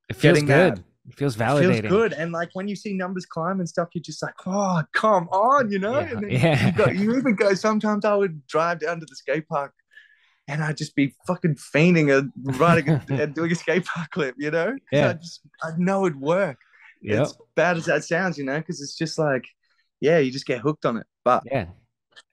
It 0.09 0.15
feels 0.15 0.33
Getting 0.39 0.47
good. 0.47 0.75
that- 0.77 0.83
It 1.11 1.17
feels 1.17 1.35
it 1.35 1.39
validating. 1.39 1.81
feels 1.81 1.89
good. 1.91 2.13
And 2.13 2.31
like 2.31 2.49
when 2.53 2.67
you 2.67 2.75
see 2.75 2.93
numbers 2.93 3.25
climb 3.25 3.59
and 3.59 3.67
stuff, 3.67 3.89
you're 3.93 4.01
just 4.01 4.21
like, 4.23 4.33
oh, 4.45 4.81
come 4.93 5.27
on, 5.29 5.71
you 5.71 5.79
know? 5.79 5.99
Yeah. 5.99 6.09
And 6.11 6.23
then 6.23 6.29
Yeah. 6.31 6.65
you, 6.67 6.71
go, 6.73 6.85
you 6.87 7.17
even 7.17 7.35
go, 7.35 7.53
sometimes 7.53 8.05
I 8.05 8.15
would 8.15 8.45
drive 8.47 8.79
down 8.79 8.99
to 8.99 9.05
the 9.05 9.15
skate 9.15 9.47
park 9.47 9.73
and 10.47 10.63
I'd 10.63 10.77
just 10.77 10.95
be 10.95 11.15
fucking 11.27 11.55
fainting 11.55 12.11
and 12.11 12.31
riding 12.59 12.89
a, 12.89 13.03
and 13.09 13.33
doing 13.35 13.51
a 13.51 13.55
skate 13.55 13.85
park 13.85 14.09
clip, 14.11 14.35
you 14.37 14.51
know? 14.51 14.75
Yeah. 14.91 15.09
I 15.09 15.13
just, 15.13 15.41
I 15.63 15.71
know 15.77 16.05
it'd 16.05 16.19
work. 16.19 16.57
Yep. 17.01 17.21
As 17.21 17.37
bad 17.55 17.77
as 17.77 17.85
that 17.85 18.03
sounds, 18.03 18.37
you 18.37 18.45
know, 18.45 18.57
because 18.59 18.81
it's 18.81 18.95
just 18.97 19.17
like, 19.19 19.45
yeah, 19.99 20.19
you 20.19 20.31
just 20.31 20.45
get 20.45 20.59
hooked 20.59 20.85
on 20.85 20.97
it. 20.97 21.07
But 21.25 21.43
Yeah. 21.45 21.65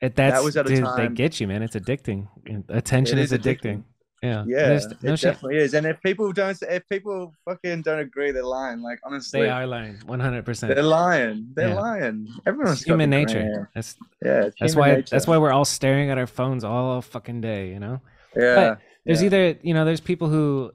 It, 0.01 0.15
that's 0.17 0.43
was 0.45 0.57
at 0.57 0.67
a 0.67 0.75
dude, 0.75 0.87
they 0.97 1.09
get 1.09 1.41
you, 1.41 1.47
man. 1.49 1.63
It's 1.63 1.75
addicting. 1.75 2.29
Attention 2.69 3.19
It 3.19 3.23
is 3.23 3.33
is 3.33 3.39
addicting. 3.39 3.63
addicting. 3.79 3.83
Yeah. 4.23 4.45
yeah, 4.49 4.57
There's- 4.69 4.87
it 4.87 4.99
shit. 5.19 5.21
definitely 5.21 5.59
is. 5.59 5.75
And 5.75 5.87
if 5.87 6.01
people 6.03 6.33
don't, 6.33 6.61
if 6.63 6.89
people 6.89 7.33
fucking 7.45 7.83
don't 7.83 8.01
agree, 8.01 8.33
they're 8.33 8.43
lying. 8.43 8.81
Like 8.83 8.99
honestly, 9.05 9.43
They 9.43 9.49
are 9.49 9.67
lying. 9.67 9.99
One 10.07 10.19
hundred 10.21 10.45
percent. 10.45 10.75
they're 10.75 10.83
lying. 10.83 11.51
They're 11.55 11.69
Yeah. 11.69 11.81
lying. 11.81 12.29
Everyone's 12.47 12.79
It's 12.81 12.87
human 12.89 13.11
nature. 13.11 13.71
That's. 13.75 13.97
Yeah, 14.25 14.47
it's 14.47 14.57
that's 14.59 14.75
why 14.75 14.89
nature. 14.97 15.09
that's 15.11 15.27
why 15.29 15.39
we're 15.39 15.53
all 15.53 15.65
staring 15.65 16.11
at 16.11 16.19
our 16.19 16.27
phones 16.27 16.65
all 16.65 17.01
fucking 17.01 17.41
day, 17.43 17.69
you 17.71 17.79
know? 17.79 18.01
Yeah. 18.37 18.77
There's 19.07 19.21
yeah. 19.23 19.27
either 19.27 19.59
you 19.63 19.73
know, 19.75 19.85
there's 19.85 20.01
people 20.01 20.29
who 20.29 20.73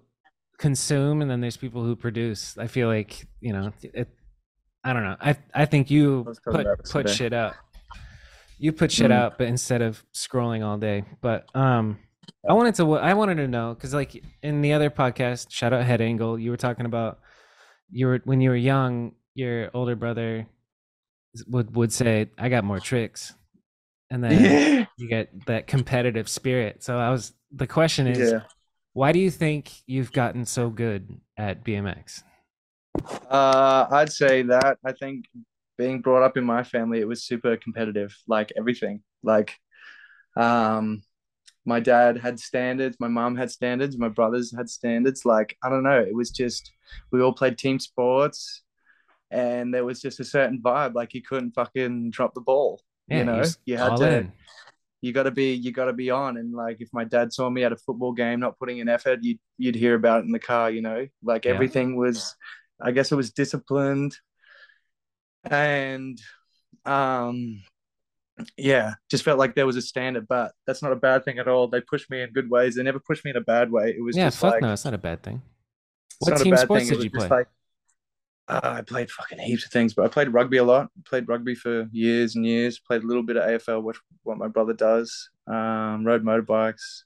consume 0.58 1.22
and 1.22 1.30
then 1.30 1.42
there's 1.42 1.58
people 1.58 1.84
who 1.84 1.96
produce. 1.96 2.58
I 2.58 2.68
feel 2.68 2.88
like, 2.88 3.26
you 3.42 3.52
know, 3.54 3.74
it 3.82 4.08
I 4.86 4.94
don't 4.94 5.04
know. 5.04 5.18
I 5.20 5.36
I 5.54 5.66
think 5.66 5.92
you 5.92 6.24
put 6.46 6.66
put 6.86 6.86
today. 7.08 7.12
shit 7.14 7.34
out. 7.34 7.56
You 8.58 8.72
put 8.72 8.92
shit 8.92 9.12
Mm. 9.12 9.16
out, 9.16 9.38
but 9.38 9.48
instead 9.48 9.82
of 9.82 10.04
scrolling 10.14 10.64
all 10.66 10.78
day. 10.78 11.04
But 11.22 11.54
um 11.56 12.00
I 12.48 12.54
wanted 12.54 12.76
to 12.76 12.94
I 12.96 13.14
wanted 13.14 13.36
to 13.36 13.48
know 13.48 13.74
because 13.74 13.94
like 13.94 14.22
in 14.42 14.62
the 14.62 14.74
other 14.74 14.90
podcast, 14.90 15.50
shout 15.50 15.74
out 15.74 15.86
Head 15.86 16.02
Angle, 16.02 16.38
you 16.38 16.52
were 16.52 16.58
talking 16.58 16.86
about 16.86 17.20
you 17.90 18.08
were 18.08 18.22
when 18.26 18.42
you 18.42 18.50
were 18.50 18.56
young, 18.56 19.14
your 19.34 19.70
older 19.74 19.96
brother 19.96 20.48
would 21.48 21.76
would 21.76 21.94
say, 21.94 22.30
"I 22.38 22.50
got 22.50 22.64
more 22.64 22.80
tricks," 22.80 23.34
and 24.10 24.24
then 24.24 24.88
you 24.98 25.08
get 25.08 25.46
that 25.46 25.68
competitive 25.68 26.28
spirit. 26.28 26.84
So 26.84 26.98
I 26.98 27.10
was 27.10 27.34
the 27.52 27.68
question 27.68 28.08
is, 28.08 28.32
yeah. 28.32 28.42
why 28.94 29.12
do 29.12 29.20
you 29.20 29.32
think 29.32 29.72
you've 29.86 30.12
gotten 30.12 30.46
so 30.46 30.70
good 30.70 31.20
at 31.38 31.64
BMX? 31.64 32.24
Uh, 33.30 33.88
I'd 33.90 34.12
say 34.12 34.44
that. 34.44 34.78
I 34.86 34.92
think 34.92 35.26
being 35.78 36.02
brought 36.02 36.24
up 36.24 36.38
in 36.38 36.44
my 36.44 36.64
family, 36.64 37.00
it 37.00 37.08
was 37.08 37.24
super 37.24 37.58
competitive, 37.58 38.16
like 38.28 38.52
everything. 38.58 39.02
Like, 39.24 39.58
um, 40.36 41.04
my 41.66 41.80
dad 41.80 42.18
had 42.18 42.40
standards, 42.40 42.98
my 43.00 43.08
mom 43.08 43.36
had 43.36 43.52
standards, 43.52 43.98
my 43.98 44.10
brothers 44.10 44.54
had 44.56 44.70
standards. 44.70 45.26
Like, 45.26 45.58
I 45.64 45.70
don't 45.70 45.84
know, 45.84 46.00
it 46.00 46.16
was 46.16 46.32
just 46.32 46.72
we 47.12 47.22
all 47.22 47.34
played 47.34 47.58
team 47.58 47.80
sports, 47.80 48.64
and 49.32 49.74
there 49.74 49.86
was 49.86 50.02
just 50.02 50.20
a 50.20 50.24
certain 50.26 50.62
vibe. 50.62 50.94
Like, 50.94 51.14
you 51.14 51.22
couldn't 51.22 51.52
fucking 51.52 52.12
drop 52.12 52.34
the 52.34 52.42
ball. 52.42 52.82
Yeah, 53.08 53.20
you 53.20 53.26
know, 53.26 53.44
you 53.66 53.78
had 53.78 53.98
to. 53.98 54.18
in. 54.18 54.32
You 55.02 55.12
got 55.12 55.24
to 55.24 55.32
be, 55.32 55.54
you 55.54 55.74
got 55.74 55.86
to 55.86 55.94
be 55.94 56.10
on, 56.12 56.38
and 56.38 56.54
like 56.54 56.80
if 56.80 56.88
my 56.94 57.04
dad 57.04 57.34
saw 57.34 57.50
me 57.50 57.66
at 57.66 57.74
a 57.74 57.76
football 57.76 58.14
game 58.14 58.40
not 58.40 58.58
putting 58.58 58.78
in 58.78 58.88
effort, 58.88 59.20
you'd 59.22 59.40
you'd 59.58 59.76
hear 59.76 59.96
about 59.96 60.22
it 60.22 60.26
in 60.28 60.32
the 60.32 60.40
car. 60.40 60.72
You 60.72 60.82
know, 60.82 61.08
like 61.22 61.46
Yeah. 61.46 61.52
everything 61.52 61.98
was, 61.98 62.36
I 62.82 62.92
guess 62.92 63.12
it 63.12 63.18
was 63.18 63.34
disciplined, 63.34 64.16
and 65.44 66.18
um, 66.86 67.62
yeah, 68.58 68.94
just 69.12 69.24
felt 69.24 69.38
like 69.40 69.56
there 69.56 69.66
was 69.66 69.76
a 69.76 69.82
standard, 69.82 70.28
but 70.28 70.54
that's 70.66 70.82
not 70.82 70.92
a 70.92 70.96
bad 70.96 71.24
thing 71.24 71.40
at 71.40 71.48
all. 71.48 71.68
They 71.68 71.82
pushed 71.82 72.10
me 72.10 72.22
in 72.22 72.32
good 72.32 72.50
ways. 72.50 72.76
They 72.76 72.84
never 72.84 73.00
pushed 73.00 73.24
me 73.26 73.32
in 73.32 73.38
a 73.38 73.42
bad 73.42 73.72
way. 73.72 73.94
It 73.98 74.04
was 74.04 74.18
yeah, 74.18 74.28
just 74.28 74.40
fuck 74.40 74.54
like 74.54 74.62
no, 74.62 74.74
it's 74.74 74.86
not 74.86 74.94
a 74.94 74.98
bad 75.00 75.22
thing. 75.22 75.42
What 76.20 76.32
not 76.32 76.42
a 76.42 76.44
team 76.44 76.56
bad 76.56 76.62
sports 76.62 76.90
thing. 76.90 76.98
Did 76.98 77.04
you 77.04 77.12
play? 77.12 77.28
Like, 77.28 77.48
uh, 78.48 78.60
I 78.64 78.82
played 78.82 79.10
fucking 79.10 79.40
heaps 79.40 79.66
of 79.66 79.72
things, 79.72 79.94
but 79.94 80.06
I 80.06 80.08
played 80.08 80.30
rugby 80.30 80.58
a 80.58 80.64
lot. 80.64 80.90
Played 81.06 81.28
rugby 81.28 81.56
for 81.56 81.88
years 81.92 82.36
and 82.36 82.46
years. 82.46 82.80
Played 82.80 83.04
a 83.04 83.08
little 83.08 83.24
bit 83.24 83.38
of 83.38 83.44
AFL, 83.44 83.84
which 83.84 83.98
what 84.24 84.38
my 84.38 84.48
brother 84.48 84.74
does. 84.74 85.30
Um, 85.48 86.06
rode 86.06 86.24
motorbikes. 86.24 87.04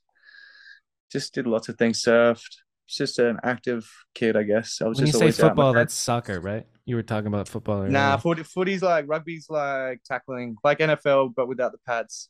Just 1.11 1.33
did 1.33 1.45
lots 1.47 1.69
of 1.69 1.77
things. 1.77 2.01
Surfed. 2.01 2.57
Just 2.87 3.19
an 3.19 3.37
active 3.43 3.89
kid, 4.15 4.37
I 4.37 4.43
guess. 4.43 4.81
I 4.81 4.87
was 4.87 4.97
When 4.97 5.07
you 5.07 5.11
just 5.11 5.19
say 5.19 5.25
always 5.25 5.39
out. 5.41 5.49
football, 5.49 5.73
that's 5.73 5.93
soccer, 5.93 6.39
right? 6.39 6.65
You 6.87 6.95
were 6.95 7.03
talking 7.03 7.27
about 7.27 7.49
football. 7.49 7.79
Earlier. 7.81 7.91
Nah, 7.91 8.15
footy, 8.15 8.43
footy's 8.43 8.81
like 8.81 9.05
rugby's 9.09 9.49
like 9.49 10.01
tackling, 10.05 10.55
like 10.63 10.79
NFL, 10.79 11.33
but 11.35 11.49
without 11.49 11.73
the 11.73 11.77
pads. 11.85 12.29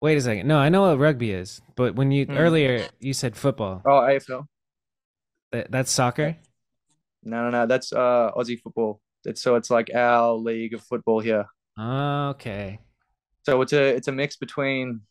Wait 0.00 0.16
a 0.16 0.20
second. 0.22 0.48
No, 0.48 0.56
I 0.56 0.70
know 0.70 0.80
what 0.82 0.98
rugby 0.98 1.30
is, 1.30 1.60
but 1.76 1.94
when 1.94 2.10
you 2.10 2.24
Hmm. 2.24 2.38
earlier 2.38 2.86
you 3.00 3.12
said 3.12 3.36
football, 3.36 3.82
Oh, 3.84 4.00
AFL. 4.00 4.46
that, 5.52 5.70
that's 5.70 5.90
soccer. 5.90 6.36
No, 7.22 7.42
no, 7.44 7.50
no. 7.50 7.66
That's 7.66 7.92
uh 7.92 8.30
Aussie 8.34 8.58
football. 8.58 9.02
It's 9.26 9.42
so 9.42 9.56
it's 9.56 9.70
like 9.70 9.90
our 9.94 10.32
league 10.32 10.72
of 10.72 10.80
football 10.82 11.20
here. 11.20 11.44
Okay. 11.78 12.78
So 13.44 13.60
it's 13.60 13.74
a 13.74 13.94
it's 13.94 14.08
a 14.08 14.12
mix 14.12 14.36
between 14.36 15.02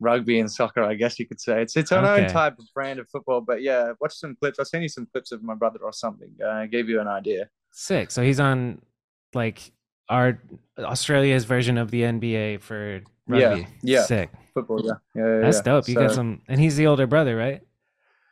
rugby 0.00 0.40
and 0.40 0.50
soccer, 0.50 0.82
I 0.82 0.94
guess 0.94 1.18
you 1.18 1.26
could 1.26 1.40
say. 1.40 1.62
It's 1.62 1.76
its 1.76 1.92
own 1.92 2.04
Okay. 2.04 2.24
own 2.24 2.30
type 2.30 2.58
of 2.58 2.64
brand 2.74 2.98
of 2.98 3.08
football. 3.08 3.40
But 3.40 3.62
yeah, 3.62 3.92
watch 4.00 4.14
some 4.14 4.34
clips. 4.36 4.58
I'll 4.58 4.64
send 4.64 4.82
you 4.82 4.88
some 4.88 5.06
clips 5.06 5.32
of 5.32 5.42
my 5.42 5.54
brother 5.54 5.78
or 5.82 5.92
something. 5.92 6.30
Uh, 6.44 6.66
gave 6.66 6.88
you 6.88 7.00
an 7.00 7.08
idea. 7.08 7.48
Sick. 7.72 8.10
So 8.10 8.22
he's 8.22 8.40
on 8.40 8.80
like 9.34 9.72
our 10.08 10.40
Australia's 10.78 11.44
version 11.44 11.78
of 11.78 11.90
the 11.90 12.02
NBA 12.02 12.60
for 12.60 13.00
rugby. 13.26 13.66
yeah. 13.82 14.02
Sick. 14.02 14.30
Football, 14.52 14.84
yeah, 14.84 14.92
yeah, 15.16 15.22
yeah, 15.26 15.40
That's 15.40 15.56
yeah. 15.58 15.62
dope. 15.62 15.88
You 15.88 15.94
got 15.96 16.12
some, 16.12 16.42
and 16.46 16.60
he's 16.60 16.76
the 16.76 16.86
older 16.86 17.06
brother, 17.08 17.36
right? 17.36 17.60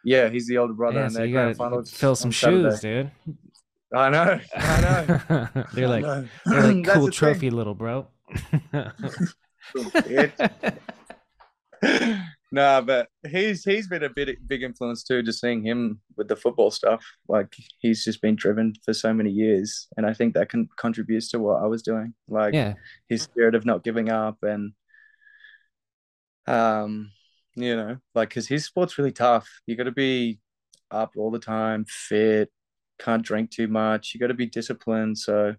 Yeah, 0.05 0.29
he's 0.29 0.47
the 0.47 0.59
older 0.59 0.73
brother, 0.73 0.99
yeah, 1.01 1.05
and 1.07 1.13
so 1.13 1.23
you 1.25 1.33
gotta 1.35 1.85
fill 1.85 2.15
some 2.15 2.31
shoes, 2.31 2.79
dude. 2.81 3.11
I 3.95 4.09
know, 4.11 4.39
I 4.55 4.81
know. 4.81 5.65
they're 5.75 5.89
like, 5.89 6.03
know. 6.03 6.29
they're 6.47 6.73
like 6.75 6.85
cool 6.87 7.07
the 7.07 7.11
thing. 7.11 7.11
trophy, 7.11 7.51
little 7.51 7.75
bro. 7.75 8.07
nah, 12.53 12.81
but 12.81 13.09
he's 13.29 13.65
he's 13.65 13.89
been 13.89 14.05
a 14.05 14.11
bit 14.11 14.47
big 14.47 14.63
influence 14.63 15.03
too. 15.03 15.23
Just 15.23 15.41
seeing 15.41 15.65
him 15.65 16.01
with 16.17 16.29
the 16.29 16.37
football 16.37 16.71
stuff, 16.71 17.05
like 17.29 17.55
he's 17.79 18.05
just 18.05 18.23
been 18.23 18.37
driven 18.37 18.75
for 18.85 18.95
so 18.95 19.13
many 19.13 19.31
years, 19.31 19.89
and 19.97 20.07
I 20.07 20.15
think 20.15 20.35
that 20.35 20.49
can 20.49 20.69
contributes 20.77 21.31
to 21.31 21.39
what 21.39 21.63
I 21.63 21.67
was 21.67 21.83
doing. 21.83 22.15
Like 22.29 22.55
yeah, 22.55 22.75
his 23.09 23.23
spirit 23.23 23.55
of 23.55 23.65
not 23.65 23.85
giving 23.85 24.11
up, 24.11 24.39
and 24.43 24.73
um, 26.47 27.11
you 27.57 27.75
know, 27.77 27.97
like 28.15 28.29
because 28.29 28.47
his 28.47 28.65
sport's 28.65 28.99
really 28.99 29.13
tough. 29.13 29.49
You 29.67 29.77
got 29.77 29.85
to 29.85 29.93
be 29.93 30.41
up 30.91 31.13
all 31.17 31.31
the 31.31 31.39
time, 31.39 31.85
fit, 31.89 32.51
can't 33.01 33.25
drink 33.25 33.51
too 33.51 33.69
much. 33.69 34.13
You 34.15 34.21
got 34.21 34.29
to 34.29 34.35
be 34.35 34.47
disciplined. 34.47 35.19
So. 35.19 35.55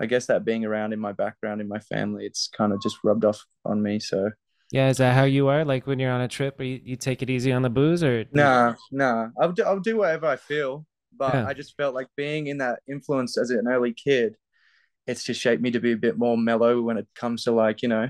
I 0.00 0.06
guess 0.06 0.26
that 0.26 0.44
being 0.44 0.64
around 0.64 0.92
in 0.92 1.00
my 1.00 1.10
background 1.10 1.60
in 1.60 1.66
my 1.66 1.80
family, 1.80 2.24
it's 2.24 2.46
kind 2.56 2.72
of 2.72 2.80
just 2.80 2.98
rubbed 3.02 3.24
off 3.24 3.44
on 3.64 3.82
me. 3.82 3.98
So 3.98 4.30
yeah. 4.70 4.88
Is 4.88 4.98
that 4.98 5.14
how 5.14 5.24
you 5.24 5.48
are? 5.48 5.64
Like 5.64 5.86
when 5.86 5.98
you're 5.98 6.12
on 6.12 6.20
a 6.20 6.28
trip, 6.28 6.58
or 6.60 6.64
you, 6.64 6.80
you 6.84 6.96
take 6.96 7.22
it 7.22 7.30
easy 7.30 7.52
on 7.52 7.62
the 7.62 7.70
booze, 7.70 8.02
or 8.02 8.24
Nah, 8.32 8.74
nah. 8.90 9.28
I'll 9.40 9.52
do, 9.52 9.62
I'll 9.64 9.80
do 9.80 9.96
whatever 9.98 10.26
I 10.26 10.36
feel, 10.36 10.86
but 11.16 11.34
Yeah. 11.34 11.46
I 11.46 11.54
just 11.54 11.76
felt 11.76 11.94
like 11.94 12.08
being 12.16 12.46
in 12.48 12.58
that 12.58 12.80
influence 12.88 13.38
as 13.38 13.50
an 13.50 13.66
early 13.68 13.92
kid, 13.92 14.36
it's 15.06 15.24
just 15.24 15.40
shaped 15.40 15.62
me 15.62 15.70
to 15.70 15.80
be 15.80 15.92
a 15.92 15.96
bit 15.96 16.18
more 16.18 16.36
mellow 16.36 16.80
when 16.82 16.98
it 16.98 17.06
comes 17.14 17.44
to 17.44 17.52
like 17.52 17.82
you 17.82 17.88
know 17.88 18.08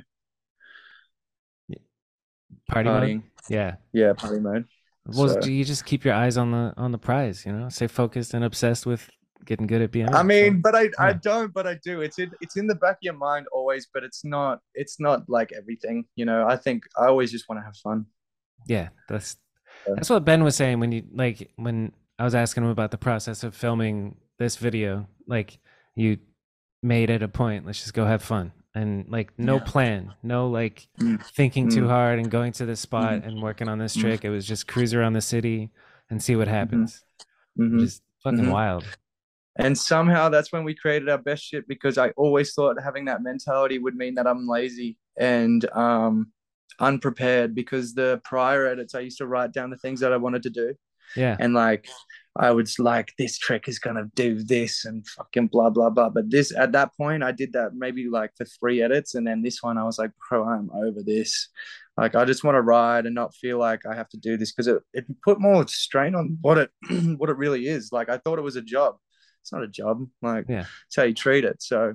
party 2.69 2.89
mode? 2.89 3.03
partying. 3.03 3.23
Yeah. 3.49 3.77
Yeah, 3.93 4.13
party 4.13 4.41
mode. 4.41 4.65
Well, 5.07 5.29
So- 5.29 5.41
do 5.41 5.53
you 5.53 5.65
just 5.65 5.87
keep 5.87 6.05
your 6.05 6.15
eyes 6.15 6.37
on 6.37 6.51
the 6.51 6.75
on 6.77 6.93
the 6.93 6.99
prize? 6.99 7.47
You 7.47 7.53
know, 7.53 7.69
stay 7.71 7.87
focused 7.87 8.35
and 8.35 8.45
obsessed 8.45 8.85
with 8.85 9.09
getting 9.49 9.67
good 9.67 9.81
at 9.83 9.91
BMX. 9.91 10.15
I 10.15 10.23
mean, 10.23 10.61
but 10.61 10.75
I 10.77 10.91
I 10.99 11.13
don't, 11.15 11.53
but 11.53 11.67
I 11.67 11.75
do. 11.89 12.03
It's 12.03 12.19
in 12.19 12.31
it's 12.45 12.57
in 12.57 12.67
the 12.67 12.75
back 12.85 12.97
of 13.01 13.03
your 13.09 13.15
mind 13.15 13.47
always, 13.51 13.89
but 13.93 14.05
it's 14.05 14.23
not 14.25 14.61
it's 14.75 15.01
not 15.01 15.19
like 15.29 15.51
everything. 15.61 16.05
You 16.17 16.27
know, 16.27 16.47
I 16.47 16.57
think 16.57 16.85
I 16.97 17.07
always 17.07 17.33
just 17.33 17.49
want 17.49 17.59
to 17.61 17.65
have 17.65 17.77
fun. 17.77 18.07
yeah, 18.67 18.89
that's 19.09 19.37
Yeah. 19.87 19.95
that's 19.97 20.11
what 20.11 20.25
Ben 20.25 20.45
was 20.45 20.55
saying 20.55 20.79
when 20.81 20.93
you 20.93 21.03
like 21.25 21.51
when 21.57 21.93
I 22.19 22.25
was 22.25 22.35
asking 22.35 22.65
him 22.65 22.71
about 22.71 22.91
the 22.91 22.99
process 22.99 23.43
of 23.43 23.55
filming 23.55 24.17
this 24.39 24.57
video. 24.57 25.09
Like 25.27 25.59
you 25.97 26.19
made 26.83 27.09
it 27.11 27.23
a 27.23 27.29
point. 27.29 27.65
Let's 27.67 27.81
just 27.81 27.95
go 27.95 28.05
have 28.05 28.23
fun 28.23 28.53
and 28.75 29.09
like 29.09 29.33
no 29.39 29.57
Yeah. 29.57 29.65
plan, 29.73 30.15
no 30.23 30.49
like 30.61 30.89
Mm. 31.01 31.25
thinking 31.39 31.71
too 31.71 31.85
Mm. 31.85 31.89
hard 31.97 32.19
and 32.21 32.31
going 32.31 32.53
to 32.59 32.67
this 32.67 32.81
spot 32.81 33.25
and 33.25 33.43
working 33.43 33.69
on 33.69 33.79
this 33.79 33.97
Mm. 33.97 34.01
trick. 34.03 34.25
It 34.25 34.31
was 34.31 34.47
just 34.47 34.69
cruise 34.69 34.93
around 34.95 35.15
the 35.15 35.21
city 35.35 35.71
and 36.11 36.23
see 36.23 36.37
what 36.37 36.49
happens. 36.49 37.03
Mhm. 37.59 37.81
Just 37.81 38.03
fucking 38.23 38.47
Mhm. 38.47 38.53
wild. 38.53 38.85
And 39.59 39.77
somehow 39.77 40.29
that's 40.29 40.53
when 40.53 40.65
we 40.65 40.75
created 40.75 41.09
our 41.09 41.19
best 41.19 41.45
shit 41.45 41.67
because 41.67 41.99
I 41.99 42.11
always 42.11 42.55
thought 42.55 42.77
having 42.83 43.07
that 43.07 43.23
mentality 43.23 43.79
would 43.79 43.97
mean 43.97 44.15
that 44.15 44.27
I'm 44.27 44.49
lazy 44.49 44.97
and 45.19 45.69
um, 45.73 46.33
unprepared 46.79 47.55
because 47.55 47.93
the 47.93 48.21
prior 48.25 48.67
edits, 48.67 48.95
I 48.95 49.01
used 49.01 49.19
to 49.19 49.27
write 49.27 49.53
down 49.53 49.71
the 49.71 49.77
things 49.77 50.01
that 50.01 50.13
I 50.13 50.17
wanted 50.17 50.45
to 50.45 50.51
do. 50.51 50.75
Yeah. 51.17 51.37
And 51.41 51.55
like, 51.55 51.89
I 52.37 52.53
was 52.53 52.79
like, 52.79 53.15
this 53.19 53.37
trick 53.37 53.67
is 53.67 53.81
going 53.81 53.97
to 53.97 54.09
do 54.15 54.41
this 54.45 54.85
and 54.85 55.05
fucking 55.09 55.49
blah, 55.49 55.71
blah, 55.71 55.91
blah. 55.91 56.11
But 56.11 56.31
this, 56.31 56.55
at 56.55 56.73
that 56.73 56.97
point, 56.97 57.25
I 57.25 57.33
did 57.33 57.55
that 57.55 57.75
maybe 57.75 58.09
like 58.09 58.31
for 58.37 58.45
three 58.45 58.81
edits. 58.81 59.17
And 59.17 59.27
then 59.27 59.43
this 59.43 59.61
one, 59.61 59.77
I 59.77 59.85
was 59.85 59.99
like, 59.99 60.13
bro, 60.29 60.45
I'm 60.45 60.71
over 60.73 61.03
this. 61.03 61.49
Like, 61.97 62.15
I 62.15 62.25
just 62.25 62.45
want 62.45 62.55
to 62.55 62.61
ride 62.61 63.07
and 63.07 63.15
not 63.15 63.35
feel 63.35 63.59
like 63.59 63.85
I 63.87 63.97
have 63.97 64.09
to 64.11 64.19
do 64.19 64.37
this 64.37 64.53
because 64.53 64.69
it, 64.69 64.83
it 64.93 65.07
put 65.25 65.41
more 65.41 65.67
strain 65.67 66.15
on 66.15 66.39
what 66.43 66.59
it, 66.59 66.71
what 67.17 67.31
it 67.31 67.37
really 67.37 67.67
is. 67.67 67.91
Like, 67.91 68.09
I 68.09 68.19
thought 68.19 68.39
it 68.39 68.43
was 68.43 68.55
a 68.55 68.63
job 68.63 68.99
it's 69.49 69.53
not 69.55 69.63
a 69.63 69.69
job. 69.69 70.07
Like 70.21 70.45
Yeah. 70.47 70.67
it's 70.87 70.97
how 70.97 71.05
you 71.05 71.15
treat 71.15 71.45
it. 71.45 71.63
So 71.63 71.95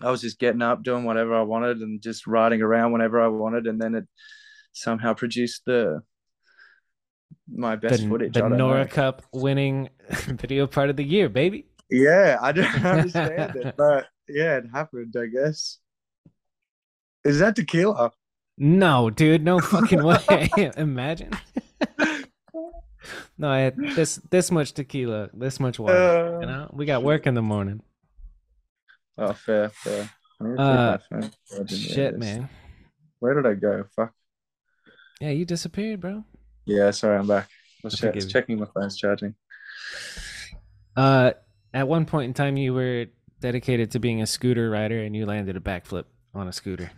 I 0.00 0.10
was 0.10 0.20
just 0.20 0.40
getting 0.40 0.60
up, 0.60 0.82
doing 0.82 1.04
whatever 1.04 1.32
I 1.34 1.42
wanted, 1.42 1.78
and 1.78 2.02
just 2.02 2.26
riding 2.26 2.62
around 2.62 2.90
whenever 2.90 3.20
I 3.20 3.28
wanted, 3.28 3.68
and 3.68 3.80
then 3.80 3.94
it 3.94 4.06
somehow 4.72 5.14
produced 5.14 5.62
the 5.66 6.02
my 7.48 7.76
best 7.76 8.02
the, 8.02 8.08
footage. 8.08 8.34
the 8.34 8.48
Nora 8.48 8.84
know. 8.84 8.90
Cup 8.90 9.22
winning 9.32 9.88
video 10.10 10.66
part 10.66 10.90
of 10.90 10.96
the 10.96 11.04
year, 11.04 11.28
baby. 11.28 11.66
Yeah, 11.90 12.38
I 12.42 12.50
don't 12.50 12.84
understand 12.84 13.54
it, 13.54 13.76
but 13.76 14.06
yeah, 14.28 14.56
it 14.56 14.64
happened. 14.72 15.14
I 15.16 15.26
guess. 15.26 15.78
Is 17.24 17.38
that 17.38 17.54
tequila? 17.54 18.10
No, 18.58 19.10
dude, 19.10 19.44
no 19.44 19.60
fucking 19.60 20.02
way. 20.04 20.72
Imagine. 20.76 21.30
No, 23.44 23.50
I 23.50 23.58
had 23.58 23.76
this 23.76 24.16
this 24.30 24.50
much 24.50 24.72
tequila, 24.72 25.28
this 25.34 25.60
much 25.60 25.78
water. 25.78 25.94
Uh, 25.94 26.40
you 26.40 26.46
know, 26.46 26.70
we 26.72 26.86
got 26.86 27.02
work 27.02 27.26
in 27.26 27.34
the 27.34 27.42
morning. 27.42 27.82
Oh, 29.18 29.34
fair, 29.34 29.68
fair. 29.68 30.08
I 30.40 30.44
need 30.44 30.56
to 30.56 30.62
Uh, 30.62 30.98
my 31.10 31.20
phone. 31.20 31.30
I 31.52 31.56
didn't 31.58 31.68
Shit, 31.68 32.18
man. 32.18 32.48
Where 33.18 33.34
did 33.34 33.44
I 33.46 33.52
go? 33.52 33.84
Fuck. 33.94 34.14
Yeah, 35.20 35.28
you 35.30 35.44
disappeared, 35.44 36.00
bro. 36.00 36.24
Yeah, 36.64 36.90
sorry, 36.90 37.18
I'm 37.18 37.26
back. 37.26 37.50
I 37.84 37.86
was 37.86 38.02
I 38.02 38.12
che- 38.12 38.20
checking 38.20 38.58
my 38.58 38.66
phone's 38.74 38.96
charging. 38.96 39.34
Uh, 40.96 41.32
at 41.74 41.86
one 41.86 42.06
point 42.06 42.28
in 42.28 42.34
time, 42.34 42.56
you 42.56 42.72
were 42.72 43.08
dedicated 43.40 43.90
to 43.90 43.98
being 43.98 44.22
a 44.22 44.26
scooter 44.26 44.70
rider, 44.70 45.02
and 45.02 45.14
you 45.14 45.26
landed 45.26 45.54
a 45.54 45.60
backflip 45.60 46.04
on 46.32 46.48
a 46.48 46.52
scooter. 46.52 46.90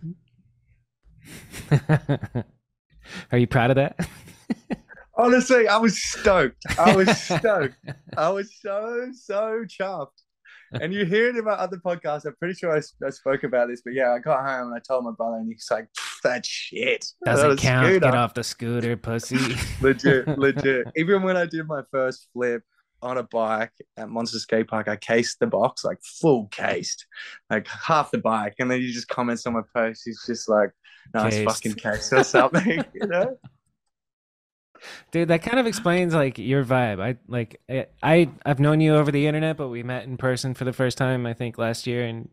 Are 3.32 3.38
you 3.38 3.48
proud 3.48 3.70
of 3.70 3.76
that? 3.76 4.08
Honestly, 5.16 5.66
I 5.68 5.78
was 5.78 6.02
stoked. 6.02 6.62
I 6.78 6.94
was 6.94 7.20
stoked. 7.22 7.76
I 8.16 8.28
was 8.28 8.54
so 8.60 9.08
so 9.12 9.64
chuffed. 9.66 10.08
And 10.72 10.92
you 10.92 11.04
hear 11.04 11.28
it 11.28 11.36
in 11.36 11.44
my 11.44 11.52
other 11.52 11.76
podcast. 11.78 12.26
I'm 12.26 12.34
pretty 12.40 12.54
sure 12.54 12.76
I, 12.76 12.80
I 13.06 13.10
spoke 13.10 13.44
about 13.44 13.68
this, 13.68 13.82
but 13.84 13.94
yeah, 13.94 14.12
I 14.12 14.18
got 14.18 14.44
home 14.44 14.68
and 14.68 14.74
I 14.74 14.80
told 14.80 15.04
my 15.04 15.12
brother, 15.16 15.36
and 15.36 15.48
he's 15.48 15.68
like, 15.70 15.86
"That 16.24 16.44
shit 16.44 17.06
Doesn't 17.24 17.50
That 17.50 17.58
count. 17.60 17.86
scooter." 17.86 18.00
Get 18.00 18.14
off 18.16 18.34
the 18.34 18.42
scooter, 18.44 18.96
pussy. 18.96 19.38
legit, 19.80 20.26
legit. 20.38 20.88
Even 20.96 21.22
when 21.22 21.36
I 21.36 21.46
did 21.46 21.66
my 21.68 21.82
first 21.92 22.28
flip 22.32 22.62
on 23.00 23.16
a 23.16 23.22
bike 23.22 23.70
at 23.96 24.08
Monster 24.08 24.40
Skate 24.40 24.66
Park, 24.66 24.88
I 24.88 24.96
cased 24.96 25.38
the 25.38 25.46
box 25.46 25.84
like 25.84 25.98
full 26.02 26.48
cased, 26.48 27.06
like 27.48 27.68
half 27.68 28.10
the 28.10 28.18
bike, 28.18 28.54
and 28.58 28.68
then 28.70 28.80
he 28.80 28.92
just 28.92 29.08
comments 29.08 29.46
on 29.46 29.52
my 29.52 29.62
post. 29.74 30.02
He's 30.04 30.24
just 30.26 30.48
like, 30.48 30.70
"Nice 31.14 31.34
Cased. 31.34 31.48
fucking 31.48 31.74
case 31.74 32.12
or 32.12 32.24
something," 32.24 32.84
you 32.92 33.06
know. 33.06 33.38
Dude, 35.12 35.28
that 35.28 35.42
kind 35.42 35.58
of 35.58 35.66
explains 35.66 36.14
like 36.14 36.38
your 36.38 36.64
vibe. 36.64 37.00
I 37.00 37.16
like 37.28 37.60
I- 37.68 37.86
I 38.02 38.30
I've 38.44 38.60
known 38.60 38.80
you 38.80 38.94
over 38.96 39.10
the 39.10 39.26
internet, 39.26 39.56
but 39.56 39.68
we 39.68 39.82
met 39.82 40.04
in 40.04 40.16
person 40.16 40.54
for 40.54 40.64
the 40.64 40.72
first 40.72 40.98
time 40.98 41.26
I 41.26 41.34
think 41.34 41.58
last 41.58 41.86
year 41.86 42.06
in 42.06 42.28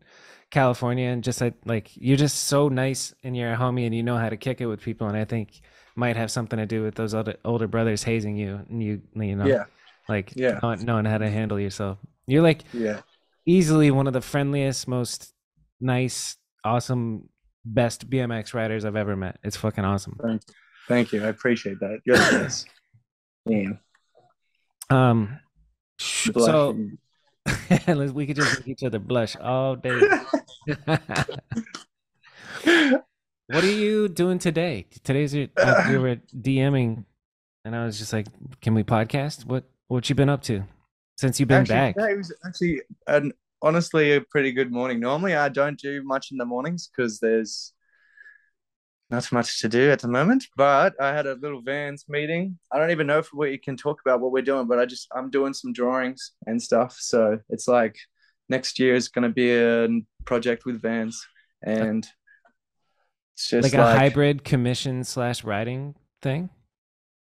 California, 0.50 1.08
and 1.10 1.24
just 1.24 1.42
like 1.42 1.56
like 1.66 1.92
you're 1.96 2.18
just 2.18 2.46
so 2.46 2.70
nice 2.70 3.14
and 3.24 3.36
you're 3.36 3.54
a 3.54 3.58
homie 3.58 3.86
and 3.86 3.96
you 3.96 4.04
know 4.04 4.18
how 4.18 4.30
to 4.30 4.38
kick 4.38 4.62
it 4.62 4.66
with 4.68 4.82
people, 4.82 5.08
and 5.08 5.18
I 5.18 5.26
think 5.26 5.62
might 5.96 6.16
have 6.18 6.32
something 6.32 6.58
to 6.58 6.66
do 6.66 6.84
with 6.84 6.96
those 6.96 7.14
older 7.14 7.36
older 7.46 7.68
brothers 7.68 8.04
hazing 8.04 8.36
you 8.38 8.60
and 8.70 8.82
you 8.84 9.02
you 9.16 9.36
know 9.36 9.46
Yeah, 9.46 9.66
like 10.10 10.34
Yeah. 10.36 10.60
not 10.64 10.82
knowing 10.82 11.06
how 11.06 11.18
to 11.20 11.30
handle 11.30 11.60
yourself. 11.60 11.98
You're 12.28 12.42
like 12.44 12.64
yeah. 12.74 13.02
easily 13.46 13.92
one 13.92 14.08
of 14.08 14.14
the 14.14 14.22
friendliest, 14.22 14.88
most 14.88 15.34
nice 15.82 16.38
awesome, 16.64 17.30
best 17.66 18.10
BMX 18.10 18.54
riders 18.54 18.86
I've 18.86 18.96
ever 18.96 19.16
met. 19.16 19.38
It's 19.44 19.58
fucking 19.58 19.84
awesome. 19.86 20.18
Thank 20.24 20.42
you. 20.48 20.54
Thank 20.88 21.14
you. 21.14 21.24
I 21.24 21.28
appreciate 21.28 21.80
that. 21.80 22.00
You're 22.06 22.18
the 22.18 22.40
best. 22.40 22.68
Yeah. 23.46 23.72
Um, 24.90 25.38
so 25.98 26.78
we 27.88 28.26
could 28.26 28.38
just 28.38 28.60
make 28.60 28.68
each 28.70 28.84
other 28.84 29.00
blush 29.00 29.36
all 29.36 29.76
day. 29.76 30.00
what 32.64 33.64
are 33.64 33.66
you 33.66 34.08
doing 34.08 34.40
today? 34.40 34.86
Today's 35.04 35.36
your, 35.36 35.50
uh, 35.58 35.88
we 35.90 35.98
were 36.00 36.16
DMing, 36.34 37.04
and 37.66 37.76
I 37.76 37.84
was 37.84 38.00
just 38.00 38.14
like, 38.14 38.28
"Can 38.62 38.74
we 38.74 38.84
podcast? 38.84 39.46
What 39.46 39.66
what 39.90 40.08
you 40.08 40.16
been 40.16 40.30
up 40.30 40.42
to 40.44 40.64
since 41.18 41.38
you've 41.38 41.50
been 41.50 41.62
actually, 41.62 41.76
back?" 41.76 41.96
yeah, 41.98 42.08
it 42.08 42.18
was 42.18 42.34
actually 42.46 42.82
an 43.08 43.34
honestly 43.62 44.14
a 44.14 44.22
pretty 44.22 44.54
good 44.54 44.72
morning. 44.72 45.02
Normally, 45.02 45.36
I 45.36 45.50
don't 45.50 45.78
do 45.78 46.02
much 46.04 46.32
in 46.32 46.38
the 46.38 46.46
mornings 46.46 46.88
because 46.88 47.20
there's 47.20 47.73
not 49.14 49.32
much 49.32 49.62
to 49.62 49.70
do 49.70 49.92
at 49.92 50.00
the 50.00 50.08
moment. 50.08 50.48
But 50.58 51.00
I 51.00 51.14
had 51.14 51.28
a 51.28 51.36
little 51.36 51.62
Vans 51.62 52.06
meeting. 52.10 52.58
I 52.72 52.80
don't 52.80 52.92
even 52.92 53.08
know 53.08 53.20
if 53.20 53.32
we 53.34 53.58
can 53.58 53.78
talk 53.78 54.02
about 54.02 54.20
what 54.20 54.32
we're 54.32 54.42
doing, 54.42 54.68
but 54.68 54.80
I 54.80 54.86
just 54.86 55.08
I'm 55.16 55.30
doing 55.30 55.54
some 55.54 55.72
drawings 55.72 56.32
and 56.48 56.62
stuff. 56.62 56.98
So 57.00 57.40
it's 57.50 57.68
like 57.68 57.96
next 58.50 58.80
year 58.80 58.96
is 58.96 59.08
going 59.08 59.24
to 59.24 59.30
be 59.30 59.54
a 59.54 59.88
project 60.26 60.66
with 60.66 60.82
Vans, 60.82 61.26
and 61.62 62.06
it's 63.36 63.50
just 63.50 63.64
like 63.64 63.74
like, 63.74 63.96
a 63.96 64.00
hybrid 64.00 64.44
commission 64.44 65.04
slash 65.04 65.44
writing 65.44 65.96
thing. 66.22 66.50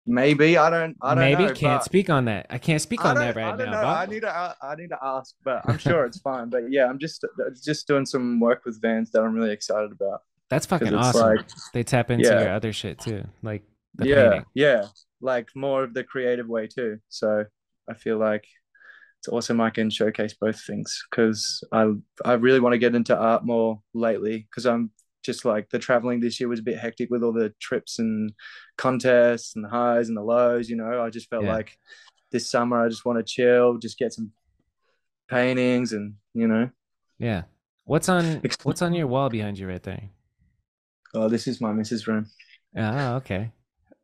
Maybe 0.07 0.57
I 0.57 0.69
don't. 0.69 0.95
I 1.01 1.15
don't 1.15 1.23
Maybe 1.23 1.45
know, 1.45 1.53
can't 1.53 1.84
speak 1.84 2.09
on 2.09 2.26
that. 2.26 2.45
I 2.49 2.57
can't 2.57 2.82
speak 2.82 3.03
I 3.03 3.09
on 3.09 3.15
that 3.15 3.36
I 3.36 3.41
right 3.41 3.57
don't 3.57 3.71
now. 3.71 3.82
Bob. 3.82 4.07
I 4.07 4.11
need 4.11 4.21
to. 4.21 4.30
I, 4.30 4.53
I 4.61 4.76
need 4.76 4.89
to 4.89 4.99
ask, 5.01 5.36
but 5.43 5.67
I'm 5.67 5.80
sure 5.80 6.05
it's 6.05 6.19
fine. 6.19 6.49
But 6.49 6.71
yeah, 6.71 6.86
I'm 6.86 6.99
just 6.99 7.26
just 7.63 7.88
doing 7.88 8.05
some 8.05 8.39
work 8.39 8.63
with 8.65 8.80
Vans 8.82 9.11
that 9.11 9.21
I'm 9.23 9.34
really 9.34 9.51
excited 9.51 9.91
about. 9.91 10.21
That's 10.50 10.66
fucking 10.66 10.93
awesome. 10.93 11.36
like- 11.38 11.50
they 11.74 11.84
tap 11.84 12.12
into 12.12 12.26
Yeah. 12.28 12.41
your 12.41 12.50
other 12.52 12.72
shit 12.74 13.00
too, 13.00 13.24
like 13.41 13.64
the 13.96 14.08
yeah, 14.08 14.30
painting. 14.30 14.46
yeah, 14.54 14.88
like 15.22 15.50
more 15.56 15.84
of 15.84 15.93
the 15.93 16.04
creative 16.04 16.48
way 16.48 16.68
too. 16.68 17.00
So 17.10 17.46
I 17.89 17.93
feel 17.93 18.18
like 18.18 18.46
it's 19.20 19.28
awesome. 19.28 19.60
I 19.62 19.70
can 19.72 19.89
showcase 19.89 20.34
both 20.39 20.62
things 20.62 21.04
because 21.10 21.64
I 21.72 21.91
I 22.24 22.34
really 22.34 22.60
want 22.60 22.74
to 22.74 22.78
get 22.80 22.93
into 22.96 23.18
art 23.18 23.43
more 23.46 23.82
lately 23.93 24.48
because 24.50 24.66
I'm 24.66 24.91
just 25.24 25.46
like 25.46 25.70
the 25.70 25.80
traveling 25.80 26.20
this 26.20 26.39
year 26.39 26.48
was 26.48 26.60
a 26.60 26.64
bit 26.64 26.78
hectic 26.78 27.10
with 27.10 27.24
all 27.24 27.34
the 27.34 27.52
trips 27.60 27.98
and 27.98 28.32
contests 28.78 29.56
and 29.56 29.66
the 29.66 29.70
highs 29.70 30.08
and 30.10 30.16
the 30.18 30.22
lows. 30.22 30.70
You 30.70 30.76
know, 30.76 31.02
I 31.02 31.10
just 31.10 31.30
felt 31.30 31.46
Yeah. 31.46 31.54
like 31.54 31.76
this 32.32 32.48
summer 32.50 32.86
I 32.86 32.89
just 32.89 33.06
want 33.06 33.18
to 33.18 33.24
chill, 33.24 33.78
just 33.80 33.98
get 33.98 34.14
some 34.14 34.32
paintings 35.28 35.93
and 35.93 36.16
you 36.34 36.48
know. 36.48 36.70
Yeah. 37.18 37.43
What's 37.86 38.10
on 38.10 38.41
What's 38.64 38.82
on 38.82 38.93
your 38.93 39.08
wall 39.08 39.30
behind 39.30 39.58
you 39.58 39.68
right 39.68 39.82
there? 39.82 40.10
Oh, 41.14 41.30
this 41.30 41.47
is 41.47 41.62
my 41.62 41.72
missus' 41.72 42.08
room. 42.08 42.26
Ah, 42.78 43.16
okay. 43.16 43.51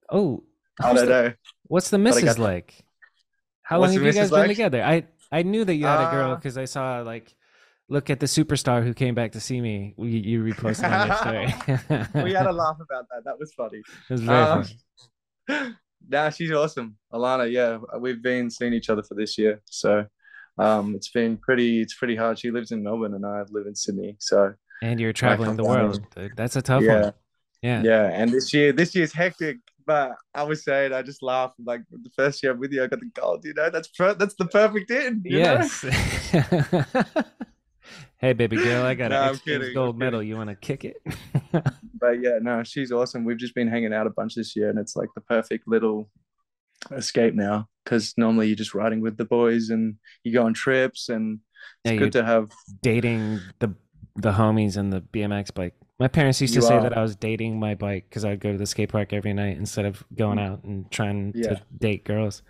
Oh, 0.09 0.43
I 0.81 0.93
don't 0.93 1.05
the- 1.05 1.11
know. 1.11 1.33
What's 1.63 1.89
the 1.89 1.97
missus 1.97 2.23
got- 2.23 2.39
like? 2.39 2.73
How 3.63 3.79
What's 3.79 3.91
long 3.93 4.03
have 4.03 4.03
you 4.03 4.11
guys 4.21 4.29
missus 4.31 4.37
been 4.37 4.47
together? 4.49 4.83
I 4.83 5.05
I 5.31 5.43
knew 5.43 5.63
that 5.63 5.75
you 5.75 5.85
had 5.85 6.07
a 6.07 6.11
girl 6.11 6.31
Uh, 6.31 6.35
because 6.35 6.57
I 6.57 6.65
saw 6.65 6.99
like, 7.01 7.33
look 7.87 8.09
at 8.09 8.19
the 8.19 8.25
superstar 8.25 8.83
who 8.83 8.93
came 8.93 9.15
back 9.15 9.31
to 9.33 9.39
see 9.39 9.61
me. 9.61 9.93
You, 9.97 10.05
you 10.07 10.43
reposted 10.43 10.91
on 10.91 11.07
your 11.07 11.17
story. 11.17 12.23
we 12.25 12.33
had 12.33 12.47
a 12.47 12.51
laugh 12.51 12.77
about 12.81 13.05
that. 13.09 13.23
That 13.23 13.39
was 13.39 13.53
funny. 13.53 13.77
it 14.09 14.11
was 14.13 14.21
very 14.21 14.37
Um, 14.43 14.65
funny. 15.47 15.75
nah, 16.09 16.29
she's 16.31 16.51
awesome. 16.51 16.97
Alana, 17.13 17.49
yeah, 17.49 17.77
we've 17.99 18.21
been 18.21 18.49
seeing 18.49 18.73
each 18.73 18.89
other 18.89 19.03
for 19.03 19.15
this 19.15 19.37
year. 19.37 19.61
So 19.65 20.05
um, 20.57 20.95
it's 20.95 21.09
been 21.09 21.37
pretty, 21.37 21.81
it's 21.81 21.93
pretty 21.93 22.17
hard. 22.17 22.39
She 22.39 22.51
lives 22.51 22.71
in 22.73 22.83
Melbourne 22.83 23.13
and 23.13 23.25
I 23.25 23.43
live 23.51 23.67
in 23.67 23.75
Sydney. 23.75 24.17
So 24.19 24.53
And 24.81 24.99
you're 24.99 25.13
traveling 25.13 25.55
the 25.55 25.63
world. 25.63 26.01
That's 26.35 26.55
a 26.55 26.61
tough 26.61 26.83
yeah, 26.83 27.01
one. 27.01 27.13
Yeah. 27.61 27.83
yeah. 27.83 28.09
And 28.13 28.31
this 28.31 28.53
year, 28.53 28.73
this 28.73 28.95
year's 28.95 29.13
hectic. 29.13 29.57
But 29.85 30.15
I 30.33 30.43
was 30.43 30.63
saying, 30.63 30.93
I 30.93 31.01
just 31.01 31.23
laughed. 31.23 31.55
Like 31.63 31.81
the 31.91 32.09
first 32.15 32.41
year 32.43 32.51
I'm 32.51 32.59
with 32.59 32.71
you, 32.71 32.83
I 32.83 32.87
got 32.87 32.99
the 32.99 33.09
gold. 33.13 33.45
You 33.45 33.53
know, 33.53 33.69
that's 33.69 33.87
per- 33.89 34.13
that's 34.13 34.35
the 34.35 34.45
perfect 34.45 34.91
in. 34.91 35.21
Yes. 35.25 35.81
hey, 38.17 38.33
baby 38.33 38.57
girl, 38.57 38.85
I 38.85 38.93
got 38.93 39.11
No, 39.11 39.23
an 39.23 39.29
X 39.29 39.39
kidding, 39.39 39.61
Games 39.61 39.69
I'm 39.69 39.73
gold 39.73 39.97
medal. 39.97 40.23
You 40.23 40.37
want 40.37 40.49
to 40.49 40.55
kick 40.55 40.85
it? 40.85 40.97
but 41.99 42.21
yeah, 42.21 42.39
no, 42.41 42.63
she's 42.63 42.91
awesome. 42.91 43.25
We've 43.25 43.37
just 43.37 43.55
been 43.55 43.67
hanging 43.67 43.93
out 43.93 44.07
a 44.07 44.11
bunch 44.11 44.35
this 44.35 44.55
year, 44.55 44.69
and 44.69 44.79
it's 44.79 44.95
like 44.95 45.09
the 45.15 45.21
perfect 45.21 45.67
little 45.67 46.09
escape 46.91 47.33
now. 47.33 47.67
Because 47.83 48.13
normally 48.17 48.47
you're 48.47 48.55
just 48.55 48.75
riding 48.75 49.01
with 49.01 49.17
the 49.17 49.25
boys, 49.25 49.69
and 49.69 49.95
you 50.23 50.31
go 50.31 50.45
on 50.45 50.53
trips, 50.53 51.09
and 51.09 51.39
it's 51.83 51.93
you're 51.93 52.01
good 52.01 52.13
to 52.13 52.23
have. 52.23 52.51
dating 52.81 53.39
the 53.59 53.73
the 54.15 54.31
homies 54.31 54.77
and 54.77 54.91
the 54.91 55.01
BMX 55.01 55.53
bike. 55.53 55.73
My 55.99 56.07
parents 56.07 56.41
used 56.41 56.53
to 56.55 56.59
You 56.61 56.65
say 56.67 56.75
are. 56.75 56.81
that 56.81 56.97
I 56.97 57.01
was 57.01 57.15
dating 57.15 57.59
my 57.59 57.75
bike 57.75 58.05
because 58.09 58.25
I'd 58.25 58.39
go 58.39 58.51
to 58.51 58.57
the 58.57 58.65
skate 58.65 58.89
park 58.89 59.13
every 59.13 59.33
night 59.33 59.57
instead 59.57 59.85
of 59.85 60.03
going 60.15 60.39
out 60.39 60.63
and 60.63 60.89
trying 60.91 61.33
Mm. 61.33 61.43
Yeah. 61.43 61.49
to 61.55 61.61
date 61.79 62.03
girls. 62.05 62.41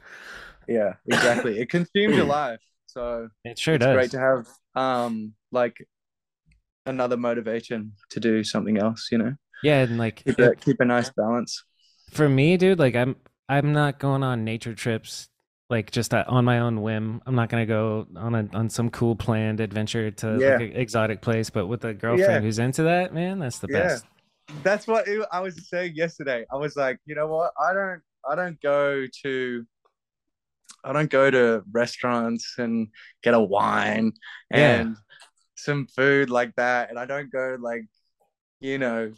Yeah, 0.67 0.93
exactly. 1.07 1.59
it 1.59 1.69
consumes 1.69 2.15
your 2.15 2.25
life, 2.41 2.61
so 2.85 3.29
It 3.43 3.59
sure 3.59 3.75
it's 3.75 3.85
does. 3.85 3.93
great 3.95 4.11
to 4.11 4.19
have 4.19 4.47
um 4.75 5.33
like 5.51 5.85
another 6.85 7.17
motivation 7.17 7.93
to 8.11 8.19
do 8.19 8.43
something 8.43 8.77
else. 8.77 9.09
You 9.11 9.17
know, 9.17 9.35
yeah, 9.63 9.81
and 9.81 9.97
like 9.97 10.23
keep 10.23 10.39
a, 10.39 10.55
keep 10.55 10.79
a 10.79 10.85
nice 10.85 11.09
balance. 11.09 11.63
for 12.11 12.29
me, 12.29 12.57
dude, 12.57 12.79
like 12.79 12.95
I'm 12.95 13.15
I'm 13.49 13.73
not 13.73 13.99
going 13.99 14.23
on 14.23 14.45
nature 14.45 14.73
trips 14.73 15.27
like 15.71 15.89
just 15.89 16.13
uh, 16.13 16.23
on 16.27 16.43
my 16.45 16.59
own 16.59 16.81
whim. 16.81 17.21
I'm 17.25 17.33
not 17.33 17.49
gonna 17.49 17.65
go 17.65 18.05
on 18.15 18.35
a 18.35 18.47
on 18.53 18.69
some 18.69 18.89
cool 18.91 19.15
planned 19.15 19.59
adventure 19.61 20.11
to 20.11 20.37
Yeah. 20.39 20.57
like 20.57 20.61
an 20.61 20.75
exotic 20.75 21.21
place, 21.21 21.49
but 21.49 21.65
with 21.67 21.83
a 21.85 21.93
girlfriend 21.93 22.31
Yeah. 22.33 22.39
who's 22.41 22.59
into 22.59 22.83
that, 22.83 23.13
man, 23.13 23.39
that's 23.39 23.59
the 23.59 23.67
Yeah. 23.71 23.79
best. 23.79 24.05
That's 24.63 24.85
what 24.85 25.07
it- 25.07 25.25
I 25.31 25.39
was 25.39 25.67
saying 25.69 25.95
yesterday. 25.95 26.45
I 26.51 26.57
was 26.57 26.75
like, 26.75 26.99
you 27.05 27.15
know 27.15 27.27
what? 27.27 27.53
I 27.59 27.73
don't 27.73 28.01
I 28.29 28.35
don't 28.35 28.61
go 28.61 29.07
to 29.23 29.65
I 30.83 30.93
don't 30.93 31.09
go 31.09 31.31
to 31.31 31.63
restaurants 31.71 32.55
and 32.57 32.89
get 33.23 33.33
a 33.33 33.39
wine 33.39 34.13
and 34.51 34.97
some 35.55 35.87
food 35.87 36.29
like 36.29 36.53
that. 36.55 36.89
And 36.89 36.97
I 36.99 37.05
don't 37.05 37.31
go 37.31 37.55
like, 37.61 37.85
you 38.59 38.77
know, 38.79 39.13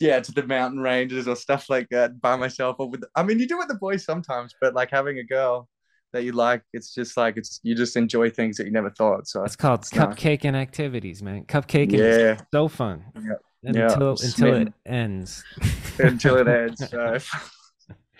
yeah, 0.00 0.20
to 0.20 0.32
the 0.32 0.42
mountain 0.46 0.80
ranges 0.80 1.26
or 1.28 1.36
stuff 1.36 1.70
like 1.70 1.88
that 1.90 2.20
by 2.20 2.36
myself 2.36 2.76
or 2.78 2.90
with 2.90 3.04
I 3.16 3.22
mean 3.22 3.38
you 3.38 3.48
do 3.48 3.56
with 3.58 3.68
the 3.68 3.74
boys 3.86 4.04
sometimes, 4.04 4.54
but 4.60 4.74
like 4.74 4.90
having 4.90 5.18
a 5.18 5.24
girl 5.24 5.66
that 6.12 6.24
you 6.24 6.32
like, 6.32 6.62
it's 6.72 6.94
just 6.94 7.16
like 7.16 7.36
it's 7.36 7.60
you 7.62 7.74
just 7.74 7.96
enjoy 7.96 8.30
things 8.30 8.56
that 8.56 8.66
you 8.66 8.72
never 8.72 8.90
thought. 8.90 9.26
So 9.28 9.44
It's 9.44 9.56
called 9.56 9.80
It's 9.80 9.94
nice. 9.94 10.14
cupcaking 10.14 10.54
activities, 10.54 11.22
man. 11.22 11.44
Cupcaking 11.44 11.94
is 11.94 12.18
yeah, 12.18 12.40
so 12.52 12.68
fun. 12.68 13.04
Yeah. 13.14 13.32
Yeah, 13.62 13.92
Until 13.92 14.10
until 14.22 14.54
it 14.54 14.72
ends. 14.86 15.44
until 15.98 16.36
it 16.36 16.48
ends. 16.48 16.82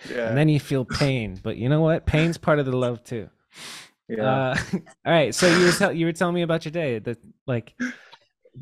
So 0.01 0.13
yeah. 0.15 0.29
and 0.29 0.37
then 0.37 0.47
you 0.47 0.59
feel 0.61 0.85
pain. 0.85 1.37
But 1.43 1.57
you 1.57 1.67
know 1.67 1.81
what? 1.81 2.05
Pain's 2.05 2.37
part 2.37 2.59
of 2.59 2.65
the 2.65 2.75
love 2.75 3.03
too. 3.03 3.29
yeah. 4.07 4.23
Uh, 4.23 4.57
all 5.05 5.11
right. 5.13 5.35
So 5.35 5.47
you 5.47 5.65
were 5.65 5.71
tell, 5.73 5.91
you 5.91 6.05
were 6.05 6.13
telling 6.13 6.35
me 6.35 6.41
about 6.41 6.63
your 6.63 6.71
day. 6.71 6.99
The 6.99 7.17
like 7.47 7.73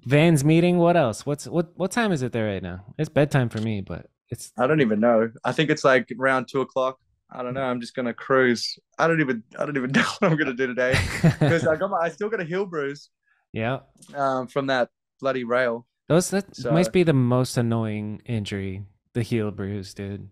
Van's 0.06 0.44
meeting. 0.44 0.78
What 0.78 0.98
else? 0.98 1.26
What's 1.26 1.48
what 1.48 1.72
what 1.76 1.92
time 1.92 2.12
is 2.12 2.22
it 2.24 2.32
there 2.32 2.48
right 2.48 2.64
now? 2.64 2.86
It's 2.98 3.10
bedtime 3.10 3.50
for 3.50 3.60
me, 3.62 3.82
but 3.82 4.08
it's 4.30 4.52
I 4.58 4.66
don't 4.68 4.82
even 4.82 5.00
know. 5.00 5.30
I 5.44 5.52
think 5.52 5.70
it's 5.70 5.84
like 5.84 6.10
around 6.20 6.48
two 6.48 6.62
o'clock. 6.62 6.98
I 7.30 7.44
don't 7.44 7.54
know. 7.54 7.62
I'm 7.62 7.82
just 7.82 7.96
gonna 7.96 8.14
cruise. 8.14 8.80
I 8.98 9.08
don't 9.08 9.20
even. 9.20 9.44
I 9.60 9.66
don't 9.66 9.76
even 9.78 9.92
know 9.96 10.02
what 10.20 10.32
I'm 10.32 10.38
gonna 10.38 10.54
do 10.54 10.68
today 10.68 10.98
because 11.22 11.68
I 11.68 11.76
got 11.76 11.90
my. 11.90 11.98
I 11.98 12.10
still 12.10 12.30
got 12.30 12.40
a 12.40 12.46
heel 12.46 12.66
bruise 12.66 13.10
yeah. 13.54 13.80
um, 14.16 14.48
from 14.48 14.68
that 14.68 14.90
bloody 15.20 15.44
rail. 15.44 15.86
Those 16.08 16.30
that 16.30 16.56
So- 16.56 16.72
must 16.72 16.94
be 16.94 17.04
the 17.04 17.14
most 17.14 17.58
annoying 17.58 18.22
injury, 18.26 18.84
the 19.14 19.24
heel 19.24 19.52
bruise, 19.52 19.94
dude. 19.94 20.30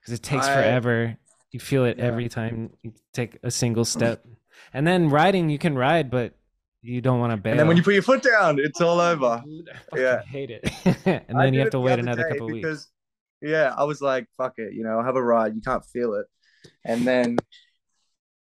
Because 0.00 0.14
it 0.14 0.22
takes 0.22 0.46
I- 0.46 0.54
forever. 0.54 1.16
You 1.52 1.58
feel 1.60 1.84
it 1.84 1.98
Yeah. 1.98 2.04
every 2.04 2.28
time 2.28 2.70
you 2.82 2.92
take 3.12 3.36
a 3.42 3.50
single 3.50 3.84
step, 3.84 4.24
and 4.72 4.86
then 4.86 5.08
riding 5.10 5.50
you 5.50 5.58
can 5.58 5.76
ride, 5.76 6.08
but 6.08 6.34
you 6.80 7.00
don't 7.00 7.18
want 7.18 7.32
to 7.32 7.36
bail. 7.36 7.50
And 7.50 7.58
then 7.60 7.66
when 7.68 7.76
you 7.76 7.82
put 7.82 7.92
your 7.92 8.04
foot 8.04 8.22
down, 8.22 8.60
it's 8.60 8.80
all 8.80 9.00
over. 9.00 9.42
I 9.92 9.98
Yeah. 9.98 10.22
hate 10.22 10.50
it. 10.50 10.70
and 11.04 11.36
I 11.36 11.44
then 11.46 11.54
you 11.54 11.60
have 11.60 11.70
to 11.70 11.80
wait 11.80 11.94
other 11.94 12.02
another 12.02 12.28
couple 12.28 12.46
weeks. 12.46 12.86
Because, 13.40 13.52
Yeah, 13.52 13.74
I 13.76 13.84
was 13.84 14.00
like, 14.00 14.26
fuck 14.36 14.54
it, 14.58 14.74
you 14.74 14.84
know, 14.84 14.98
I'll 14.98 15.04
have 15.04 15.16
a 15.16 15.22
ride. 15.22 15.54
You 15.54 15.60
can't 15.60 15.84
feel 15.84 16.14
it, 16.14 16.26
and 16.84 17.06
then 17.06 17.38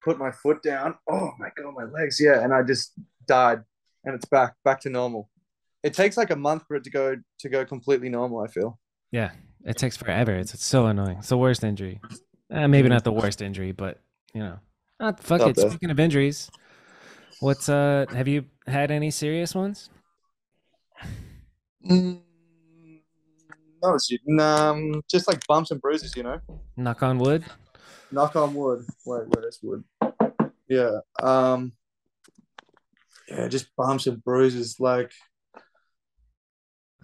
put 0.04 0.18
my 0.18 0.30
foot 0.30 0.62
down. 0.62 0.94
Oh 1.10 1.32
my 1.38 1.48
god, 1.56 1.74
my 1.74 1.84
legs. 1.84 2.20
Yeah, 2.20 2.42
and 2.42 2.54
I 2.54 2.62
just 2.62 2.92
died, 3.26 3.62
and 4.04 4.14
it's 4.14 4.24
back 4.26 4.54
back 4.64 4.80
to 4.80 4.90
normal. 4.90 5.30
It 5.82 5.94
takes 5.94 6.16
like 6.16 6.30
a 6.30 6.36
month 6.36 6.64
for 6.66 6.76
it 6.76 6.84
to 6.84 6.90
go 6.90 7.16
to 7.40 7.48
go 7.48 7.64
completely 7.64 8.08
normal. 8.08 8.40
I 8.40 8.48
feel. 8.48 8.78
Yeah, 9.10 9.32
it 9.64 9.76
takes 9.76 9.96
forever. 9.96 10.34
It's, 10.34 10.54
it's 10.54 10.64
so 10.64 10.86
annoying. 10.86 11.18
It's 11.18 11.28
the 11.28 11.38
worst 11.38 11.64
injury. 11.64 12.00
Uh, 12.50 12.68
maybe 12.68 12.88
not 12.88 13.04
the 13.04 13.12
worst 13.12 13.42
injury, 13.42 13.72
but 13.72 14.00
you 14.34 14.40
know, 14.40 14.58
uh, 15.00 15.12
fuck 15.20 15.40
Up 15.40 15.50
it. 15.50 15.56
there. 15.56 15.70
Speaking 15.70 15.90
of 15.90 15.98
injuries, 16.00 16.50
what's 17.40 17.68
uh? 17.68 18.06
Have 18.12 18.28
you 18.28 18.44
had 18.66 18.90
any 18.90 19.10
serious 19.10 19.54
ones? 19.54 19.90
Mm, 21.88 22.20
no, 23.82 23.94
it's 23.94 24.10
um, 24.40 25.02
just 25.10 25.28
like 25.28 25.46
bumps 25.46 25.70
and 25.70 25.80
bruises, 25.80 26.16
you 26.16 26.22
know. 26.22 26.40
Knock 26.76 27.02
on 27.02 27.18
wood. 27.18 27.44
Knock 28.10 28.36
on 28.36 28.54
wood. 28.54 28.84
Wait, 29.04 29.24
where's 29.28 29.58
wood? 29.62 29.84
Yeah. 30.68 30.98
Um. 31.22 31.72
Yeah, 33.28 33.48
just 33.48 33.74
bumps 33.76 34.06
and 34.06 34.22
bruises. 34.22 34.76
Like, 34.78 35.12
I 35.56 35.60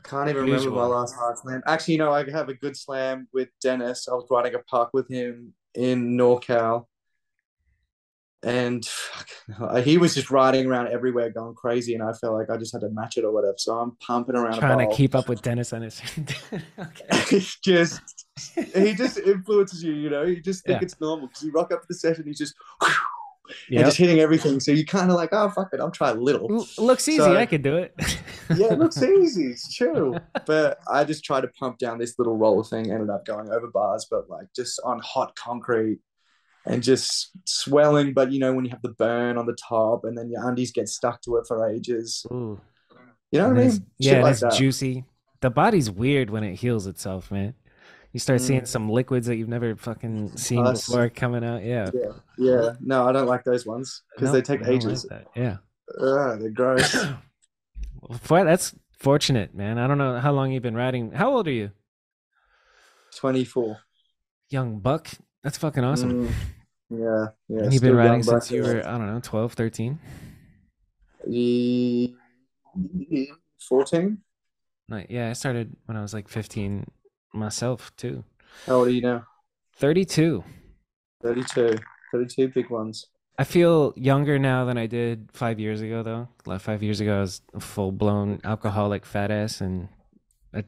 can't 0.04 0.28
even 0.28 0.44
remember 0.44 0.70
my 0.70 0.86
last 0.86 1.14
hard 1.14 1.38
slam. 1.38 1.62
Actually, 1.66 1.94
you 1.94 1.98
know, 1.98 2.12
I 2.12 2.30
have 2.30 2.48
a 2.48 2.54
good 2.54 2.76
slam 2.76 3.28
with 3.32 3.48
Dennis. 3.60 4.06
I 4.08 4.14
was 4.14 4.26
riding 4.30 4.54
a 4.54 4.60
park 4.60 4.90
with 4.92 5.10
him 5.10 5.54
in 5.74 6.16
NorCal. 6.16 6.86
And 8.44 8.84
fuck, 8.84 9.28
he 9.84 9.98
was 9.98 10.14
just 10.14 10.30
riding 10.30 10.66
around 10.66 10.88
everywhere 10.88 11.30
going 11.30 11.54
crazy. 11.54 11.94
And 11.94 12.02
I 12.02 12.12
felt 12.12 12.34
like 12.34 12.50
I 12.50 12.56
just 12.56 12.72
had 12.72 12.80
to 12.80 12.88
match 12.90 13.16
it 13.16 13.24
or 13.24 13.32
whatever. 13.32 13.54
So 13.56 13.78
I'm 13.78 13.92
pumping 14.04 14.34
around. 14.36 14.58
Trying 14.58 14.88
to 14.88 14.94
keep 14.94 15.14
up 15.14 15.28
with 15.28 15.42
Dennis 15.42 15.70
Enarson. 15.70 16.28
okay. 16.78 17.04
it's 17.36 17.58
just 17.60 18.00
he 18.74 18.94
just 18.94 19.18
influences 19.18 19.82
you, 19.82 19.92
you 19.92 20.10
know. 20.10 20.22
You 20.24 20.40
just 20.40 20.64
think 20.64 20.80
Yeah. 20.80 20.84
it's 20.84 21.00
normal 21.00 21.28
because 21.28 21.42
you 21.44 21.52
rock 21.52 21.72
up 21.72 21.82
to 21.82 21.86
the 21.88 21.94
session, 21.94 22.24
he's 22.26 22.38
just 22.38 22.54
and 22.80 22.94
Yep. 23.68 23.84
just 23.84 23.96
hitting 23.98 24.18
everything. 24.20 24.60
So 24.60 24.72
you 24.72 24.84
kind 24.86 25.10
of 25.10 25.16
like, 25.16 25.28
oh 25.32 25.48
fuck 25.50 25.68
it, 25.72 25.80
I'll 25.80 25.90
try 25.90 26.10
a 26.10 26.14
little. 26.14 26.50
L- 26.52 26.84
Looks 26.84 27.06
easy. 27.08 27.18
So- 27.18 27.36
I 27.36 27.44
could 27.46 27.62
do 27.62 27.76
it. 27.76 27.92
yeah, 28.56 28.72
it 28.72 28.78
looks 28.78 29.00
easy. 29.02 29.46
It's 29.46 29.72
true. 29.74 30.16
But 30.46 30.78
I 30.90 31.04
just 31.04 31.22
tried 31.24 31.42
to 31.42 31.48
pump 31.48 31.78
down 31.78 31.98
this 31.98 32.18
little 32.18 32.36
roller 32.36 32.64
thing. 32.64 32.90
Ended 32.90 33.10
up 33.10 33.24
going 33.26 33.50
over 33.50 33.68
bars, 33.68 34.06
but 34.10 34.28
like 34.30 34.46
just 34.56 34.80
on 34.84 35.00
hot 35.00 35.36
concrete 35.36 35.98
and 36.66 36.82
just 36.82 37.30
swelling. 37.44 38.12
But 38.14 38.32
you 38.32 38.38
know, 38.38 38.52
when 38.52 38.64
you 38.64 38.70
have 38.70 38.82
the 38.82 38.90
burn 38.90 39.38
on 39.38 39.46
the 39.46 39.56
top 39.68 40.04
and 40.04 40.16
then 40.16 40.30
your 40.30 40.46
undies 40.48 40.72
get 40.72 40.88
stuck 40.88 41.20
to 41.22 41.36
it 41.36 41.46
for 41.46 41.68
ages. 41.68 42.24
Ooh. 42.32 42.60
You 43.30 43.38
know 43.40 43.48
what 43.48 43.58
I 43.58 43.64
mean? 43.68 43.86
yeah, 43.98 44.12
Shit 44.12 44.22
like 44.22 44.32
it's 44.32 44.40
that. 44.42 44.52
juicy. 44.54 45.04
The 45.40 45.50
body's 45.50 45.90
weird 45.90 46.28
when 46.30 46.44
it 46.44 46.54
heals 46.56 46.86
itself, 46.86 47.30
man. 47.30 47.54
You 48.12 48.20
start 48.20 48.42
seeing 48.42 48.60
Mm. 48.60 48.66
some 48.68 48.90
liquids 48.90 49.26
that 49.26 49.36
you've 49.36 49.48
never 49.48 49.74
fucking 49.74 50.36
seen 50.36 50.62
Pus. 50.62 50.86
before 50.86 51.08
coming 51.08 51.42
out. 51.42 51.64
Yeah. 51.64 51.90
Yeah, 51.94 52.12
yeah. 52.36 52.72
No, 52.80 53.08
I 53.08 53.12
don't 53.12 53.26
like 53.26 53.42
those 53.42 53.64
ones 53.64 54.02
because 54.14 54.28
No, 54.28 54.32
they 54.34 54.42
take 54.42 54.60
like 54.60 54.68
ages. 54.70 55.04
that. 55.04 55.28
Yeah. 55.34 55.56
Ugh, 55.98 56.38
they're 56.40 56.50
gross. 56.50 56.94
For, 58.20 58.44
that's 58.44 58.74
fortunate, 58.98 59.54
man. 59.54 59.78
I 59.78 59.86
don't 59.86 59.96
know 59.98 60.18
how 60.20 60.32
long 60.32 60.52
you've 60.52 60.62
been 60.62 60.74
riding. 60.76 61.12
How 61.12 61.32
old 61.34 61.48
are 61.48 61.52
you? 61.52 61.70
24. 63.16 63.78
Young 64.50 64.78
buck. 64.78 65.08
That's 65.42 65.58
fucking 65.58 65.84
awesome. 65.84 66.28
Mm, 66.28 66.32
yeah, 66.90 67.26
yeah. 67.48 67.64
and 67.64 67.72
you've 67.72 67.82
been 67.82 67.96
riding 67.96 68.22
since 68.22 68.50
you 68.50 68.62
were, 68.62 68.86
I 68.86 68.92
don't 68.98 69.06
know, 69.06 69.20
12, 69.20 69.52
13? 69.54 69.98
14? 73.58 74.18
Like, 74.88 75.06
yeah, 75.08 75.30
I 75.30 75.32
started 75.32 75.76
when 75.86 75.96
I 75.96 76.02
was 76.02 76.14
like 76.14 76.28
15 76.28 76.86
myself 77.32 77.94
too. 77.96 78.24
How 78.66 78.76
old 78.76 78.88
are 78.88 78.90
you 78.90 79.00
now? 79.00 79.26
32. 79.76 80.44
32. 81.22 81.78
32 82.12 82.48
big 82.48 82.70
ones. 82.70 83.06
I 83.38 83.44
feel 83.44 83.94
younger 83.96 84.38
now 84.38 84.66
than 84.66 84.76
I 84.76 84.86
did 84.86 85.30
five 85.32 85.58
years 85.58 85.80
ago, 85.80 86.02
though. 86.02 86.28
Like 86.44 86.60
five 86.60 86.82
years 86.82 87.00
ago, 87.00 87.16
I 87.16 87.20
was 87.20 87.40
a 87.54 87.60
full 87.60 87.90
blown 87.90 88.40
alcoholic 88.44 89.06
fat 89.06 89.30
ass, 89.30 89.60
and 89.60 89.88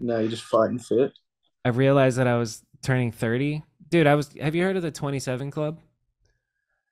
No, 0.01 0.19
you're 0.19 0.31
just 0.31 0.45
fighting 0.45 0.79
fit. 0.79 1.13
I 1.65 1.69
realized 1.69 2.17
that 2.19 2.27
I 2.27 2.37
was 2.39 2.63
turning 2.83 3.13
30. 3.13 3.63
Dude, 3.95 4.09
I 4.09 4.17
was. 4.17 4.33
Have 4.41 4.57
you 4.57 4.65
heard 4.65 4.75
of 4.75 4.83
the 4.83 4.91
27 4.91 5.53
Club? 5.53 5.79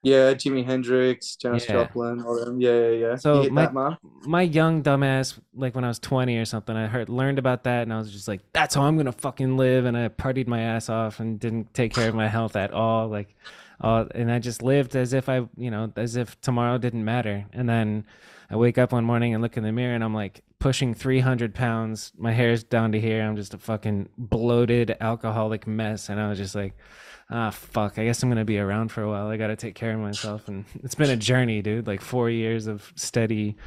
Yeah, 0.03 0.33
Jimi 0.35 0.63
Hendrix, 0.63 1.35
Janis 1.35 1.65
Yeah. 1.67 1.73
Joplin, 1.83 2.21
all 2.21 2.39
them. 2.39 2.61
Yeah, 2.61 2.79
yeah, 2.79 2.89
yeah. 2.91 3.15
So 3.17 3.43
my- 3.51 3.65
that? 3.65 3.97
My 4.25 4.41
young 4.43 4.81
dumbass, 4.81 5.37
like 5.53 5.75
when 5.75 5.83
I 5.83 5.89
was 5.89 5.99
20 5.99 6.37
or 6.37 6.45
something, 6.45 6.73
I 6.77 6.87
heard 6.87 7.09
learned 7.09 7.39
about 7.39 7.65
that, 7.65 7.81
and 7.81 7.91
I 7.91 7.97
was 7.97 8.09
just 8.09 8.29
like, 8.29 8.39
"That's 8.53 8.75
how 8.75 8.83
I'm 8.83 8.95
gonna 8.95 9.11
fucking 9.11 9.57
live." 9.57 9.83
And 9.83 9.97
I 9.97 10.07
partied 10.07 10.47
my 10.47 10.61
ass 10.61 10.87
off 10.87 11.19
and 11.19 11.37
didn't 11.41 11.73
take 11.73 11.93
care 11.93 12.07
of 12.07 12.15
my 12.15 12.29
health 12.29 12.55
at 12.55 12.71
all. 12.71 13.09
Like, 13.09 13.35
uh, 13.81 14.05
and 14.15 14.31
I 14.31 14.39
just 14.39 14.63
lived 14.63 14.95
as 14.95 15.11
if 15.11 15.27
I, 15.27 15.45
you 15.57 15.71
know, 15.71 15.91
as 15.97 16.15
if 16.15 16.39
tomorrow 16.39 16.77
didn't 16.77 17.03
matter. 17.03 17.47
And 17.51 17.67
then 17.67 18.05
I 18.49 18.55
wake 18.55 18.77
up 18.77 18.93
one 18.93 19.03
morning 19.03 19.33
and 19.33 19.43
look 19.43 19.57
in 19.57 19.63
the 19.63 19.73
mirror, 19.73 19.93
and 19.93 20.05
I'm 20.05 20.13
like 20.13 20.41
pushing 20.63 20.93
300 20.93 21.53
pounds. 21.53 22.13
My 22.17 22.31
hair's 22.31 22.63
down 22.63 22.93
to 22.93 22.99
here. 22.99 23.21
I'm 23.21 23.35
just 23.35 23.53
a 23.53 23.57
fucking 23.57 24.07
bloated 24.17 24.95
alcoholic 25.01 25.67
mess. 25.67 26.07
And 26.07 26.21
I 26.21 26.29
was 26.29 26.37
just 26.37 26.55
like, 26.55 26.73
ah, 27.29 27.49
fuck. 27.49 27.99
I 27.99 28.05
guess 28.05 28.23
I'm 28.23 28.29
gonna 28.29 28.45
be 28.45 28.57
around 28.57 28.89
for 28.89 29.01
a 29.03 29.09
while. 29.09 29.27
I 29.27 29.35
gotta 29.35 29.57
take 29.57 29.75
care 29.75 29.93
of 29.93 29.99
myself. 29.99 30.47
And 30.47 30.63
it's 30.81 30.95
been 30.95 31.09
a 31.09 31.17
journey, 31.17 31.61
dude. 31.61 31.85
Like 31.85 31.99
four 31.99 32.29
years 32.29 32.67
of 32.67 32.93
steady 32.95 33.57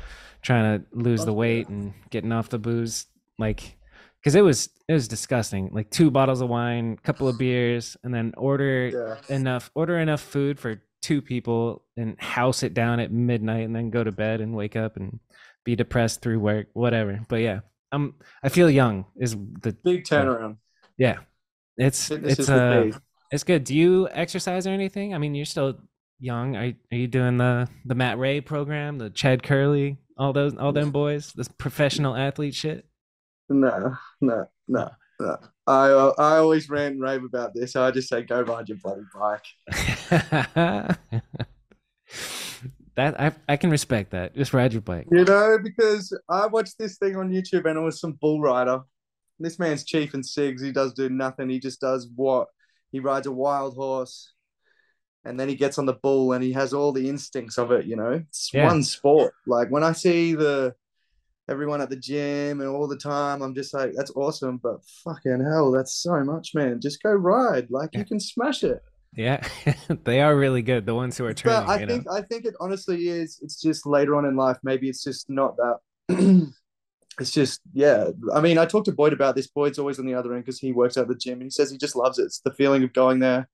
trying 0.41 0.81
to 0.81 0.87
lose 0.93 1.27
the 1.27 1.35
weight 1.35 1.69
and 1.69 1.93
getting 2.09 2.33
off 2.33 2.49
the 2.49 2.59
booze. 2.59 3.05
Like, 3.39 3.77
because 4.19 4.35
it 4.35 4.41
was 4.43 4.71
it 4.89 4.95
was 4.95 5.07
disgusting. 5.07 5.69
Like 5.75 5.91
two 5.91 6.11
bottles 6.11 6.41
of 6.41 6.49
wine, 6.49 6.97
couple 6.97 7.29
of 7.29 7.37
beers, 7.45 7.99
and 8.05 8.15
then 8.15 8.33
order 8.39 8.89
Yeah. 9.29 9.37
enough 9.37 9.71
order 9.75 9.99
enough 9.99 10.23
food 10.23 10.59
for 10.59 10.81
two 11.03 11.21
people 11.21 11.83
and 11.99 12.19
house 12.19 12.63
it 12.63 12.73
down 12.73 13.01
at 13.01 13.13
midnight 13.13 13.67
and 13.67 13.77
then 13.77 13.91
go 13.91 14.03
to 14.03 14.11
bed 14.11 14.41
and 14.41 14.55
wake 14.57 14.77
up 14.77 14.97
and 14.97 15.21
be 15.67 15.77
depressed 15.77 16.23
through 16.23 16.39
work 16.39 16.69
whatever 16.73 17.21
but 17.29 17.41
yeah 17.41 17.61
i'm 17.93 18.15
i 18.43 18.49
feel 18.49 18.71
young 18.71 19.05
is 19.17 19.37
the 19.61 19.77
Big 19.85 20.05
turnaround. 20.05 20.57
yeah 20.97 21.19
it's 21.77 22.09
Fitness 22.09 22.39
it's 22.39 22.49
uh 22.49 22.91
it's 23.33 23.45
good 23.45 23.65
do 23.65 23.75
you 23.75 24.09
exercise 24.13 24.67
or 24.67 24.71
anything 24.71 25.15
i 25.15 25.19
mean 25.19 25.35
you're 25.35 25.45
still 25.45 25.77
young 26.21 26.57
are, 26.57 26.73
are 26.93 26.97
you 26.97 27.09
doing 27.09 27.37
the 27.37 27.69
the 27.85 27.95
matt 27.95 28.19
ray 28.19 28.41
program 28.41 28.97
the 28.97 29.11
chad 29.11 29.43
Kerley 29.43 29.99
all 30.17 30.33
those 30.33 30.57
all 30.57 30.73
them 30.73 30.91
boys 30.93 31.33
this 31.35 31.49
professional 31.49 32.17
athlete 32.17 32.55
shit 32.55 32.87
No, 33.49 33.97
no, 34.21 34.47
no, 34.69 34.91
no. 35.21 35.37
I 35.67 35.91
uh, 35.91 36.13
I 36.19 36.37
always 36.39 36.69
rant 36.71 36.95
and 36.95 37.03
rave 37.03 37.25
about 37.25 37.55
this. 37.55 37.77
I 37.77 37.91
just 37.91 38.09
say 38.09 38.23
go 38.23 38.41
ride 38.43 38.69
your 38.69 38.79
bloody 38.79 39.03
bike. 39.15 39.47
that 42.97 43.21
I 43.21 43.33
I 43.49 43.57
can 43.57 43.71
respect 43.71 44.11
that. 44.11 44.35
Just 44.35 44.53
ride 44.53 44.73
your 44.73 44.83
bike. 44.83 45.07
You 45.11 45.25
know, 45.25 45.59
because 45.63 46.17
I 46.29 46.47
watched 46.47 46.79
this 46.79 46.99
thing 46.99 47.17
on 47.17 47.31
YouTube 47.31 47.67
and 47.69 47.79
it 47.79 47.83
was 47.83 48.01
some 48.01 48.13
bull 48.21 48.41
rider. 48.41 48.81
This 49.39 49.59
man's 49.59 49.85
chief 49.85 50.15
and 50.15 50.25
Sigs. 50.25 50.63
He 50.65 50.73
does 50.73 50.95
do 50.95 51.09
nothing. 51.09 51.49
He 51.51 51.61
just 51.61 51.81
does 51.81 52.09
what? 52.15 52.49
He 52.91 53.01
rides 53.01 53.27
a 53.27 53.33
wild 53.33 53.75
horse 53.75 54.33
and 55.25 55.39
then 55.39 55.49
he 55.49 55.57
gets 55.57 55.77
on 55.79 55.87
the 55.87 55.93
bull 55.95 56.33
and 56.33 56.43
he 56.43 56.53
has 56.53 56.73
all 56.73 56.93
the 56.93 57.09
instincts 57.09 57.59
of 57.59 57.71
it, 57.73 57.85
you 57.85 57.97
know? 57.97 58.23
It's 58.29 58.51
Yeah. 58.55 58.67
one 58.67 58.83
sport. 58.83 59.35
Like 59.47 59.69
when 59.71 59.83
I 59.85 59.93
see 59.93 60.35
the 60.35 60.75
everyone 61.49 61.81
at 61.81 61.91
the 61.91 61.97
gym 61.97 62.61
and 62.61 62.69
all 62.69 62.89
the 62.89 62.97
time, 62.97 63.43
I'm 63.43 63.55
just 63.55 63.75
like, 63.75 63.93
that's 63.95 64.11
awesome, 64.17 64.57
but 64.57 64.83
fucking 65.05 65.45
hell, 65.45 65.71
that's 65.71 65.95
so 65.95 66.25
much, 66.25 66.55
man. 66.55 66.81
Just 66.81 67.03
go 67.03 67.13
ride. 67.13 67.71
Like 67.71 67.91
Yeah. 67.93 68.01
you 68.01 68.05
can 68.07 68.21
smash 68.21 68.65
it. 68.65 68.83
Yeah, 69.15 69.47
they 70.05 70.21
are 70.21 70.37
really 70.37 70.63
good. 70.63 70.87
The 70.87 70.95
ones 70.95 71.17
who 71.17 71.25
are 71.25 71.35
training. 71.35 71.67
But 71.67 71.71
I 71.71 71.87
think 71.87 72.07
know? 72.07 72.13
I 72.13 72.23
think 72.23 72.45
it 72.45 72.55
honestly 72.61 73.09
is. 73.09 73.41
It's 73.43 73.61
just 73.61 73.87
later 73.87 74.17
on 74.17 74.25
in 74.25 74.37
life. 74.37 74.59
Maybe 74.63 74.89
it's 74.89 75.03
just 75.03 75.31
not 75.31 75.57
that. 75.57 75.79
it's 77.21 77.31
just 77.31 77.61
yeah. 77.73 78.09
I 78.35 78.41
mean, 78.41 78.59
I 78.59 78.67
talked 78.67 78.87
to 78.87 78.93
Boyd 78.93 79.13
about 79.13 79.37
this. 79.37 79.47
Boyd's 79.47 79.79
always 79.79 79.99
on 79.99 80.07
the 80.07 80.15
other 80.15 80.35
end 80.35 80.45
because 80.45 80.61
he 80.61 80.73
works 80.73 80.97
at 80.97 81.09
the 81.09 81.15
gym 81.15 81.35
and 81.35 81.45
he 81.45 81.51
says 81.51 81.71
he 81.71 81.79
just 81.79 81.97
loves 81.97 82.19
it. 82.19 82.25
It's 82.25 82.41
the 82.41 82.53
feeling 82.53 82.85
of 82.85 82.93
going 82.93 83.21
there 83.21 83.49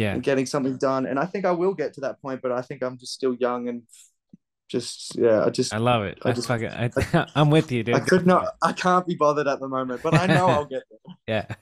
yeah, 0.00 0.14
and 0.14 0.22
getting 0.22 0.46
something 0.46 0.76
done. 0.76 1.06
And 1.06 1.18
I 1.18 1.26
think 1.26 1.44
I 1.44 1.52
will 1.52 1.74
get 1.74 1.94
to 1.94 2.00
that 2.02 2.20
point, 2.22 2.40
but 2.42 2.52
I 2.52 2.62
think 2.62 2.82
I'm 2.82 2.96
just 2.98 3.12
still 3.12 3.34
young 3.34 3.68
and 3.68 3.82
just 4.68 5.16
yeah. 5.16 5.44
I 5.44 5.50
just 5.50 5.74
I 5.74 5.78
love 5.78 6.04
it. 6.04 6.18
I 6.22 6.30
I 6.30 6.32
just- 6.32 6.48
fucking, 6.48 6.68
I, 6.68 6.90
I'm 7.34 7.50
with 7.50 7.70
you, 7.70 7.82
dude. 7.82 7.94
I 7.94 8.00
could 8.00 8.26
not. 8.26 8.54
I 8.62 8.72
can't 8.72 9.06
be 9.06 9.14
bothered 9.14 9.46
at 9.46 9.60
the 9.60 9.68
moment, 9.68 10.02
but 10.02 10.14
I 10.14 10.26
know 10.26 10.46
I'll 10.48 10.64
get 10.64 10.82
there. 10.90 11.16
Yeah, 11.26 11.54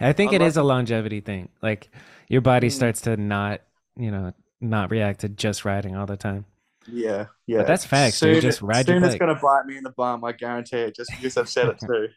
I 0.00 0.12
think 0.12 0.32
it 0.32 0.36
Unlike- 0.36 0.48
is 0.48 0.56
a 0.56 0.62
longevity 0.62 1.20
thing. 1.20 1.48
Like 1.62 1.90
your 2.28 2.40
body 2.40 2.70
starts 2.70 3.02
to 3.02 3.16
not, 3.16 3.60
you 3.96 4.10
know, 4.10 4.32
not 4.60 4.90
react 4.90 5.20
to 5.20 5.28
just 5.28 5.64
riding 5.64 5.96
all 5.96 6.06
the 6.06 6.16
time. 6.16 6.46
Yeah, 6.88 7.26
yeah. 7.46 7.64
that's 7.64 7.84
facts, 7.84 8.20
dude. 8.20 8.42
Just 8.42 8.62
ride 8.62 8.86
soon 8.86 9.02
it's 9.02 9.16
gonna 9.16 9.34
bite 9.34 9.66
me 9.66 9.76
in 9.76 9.82
the 9.82 9.90
bum. 9.90 10.24
I 10.24 10.32
guarantee 10.32 10.78
it. 10.78 10.96
Just 10.96 11.10
because 11.10 11.36
I've 11.36 11.48
said 11.48 11.68
it 11.68 11.80
too. 11.80 12.08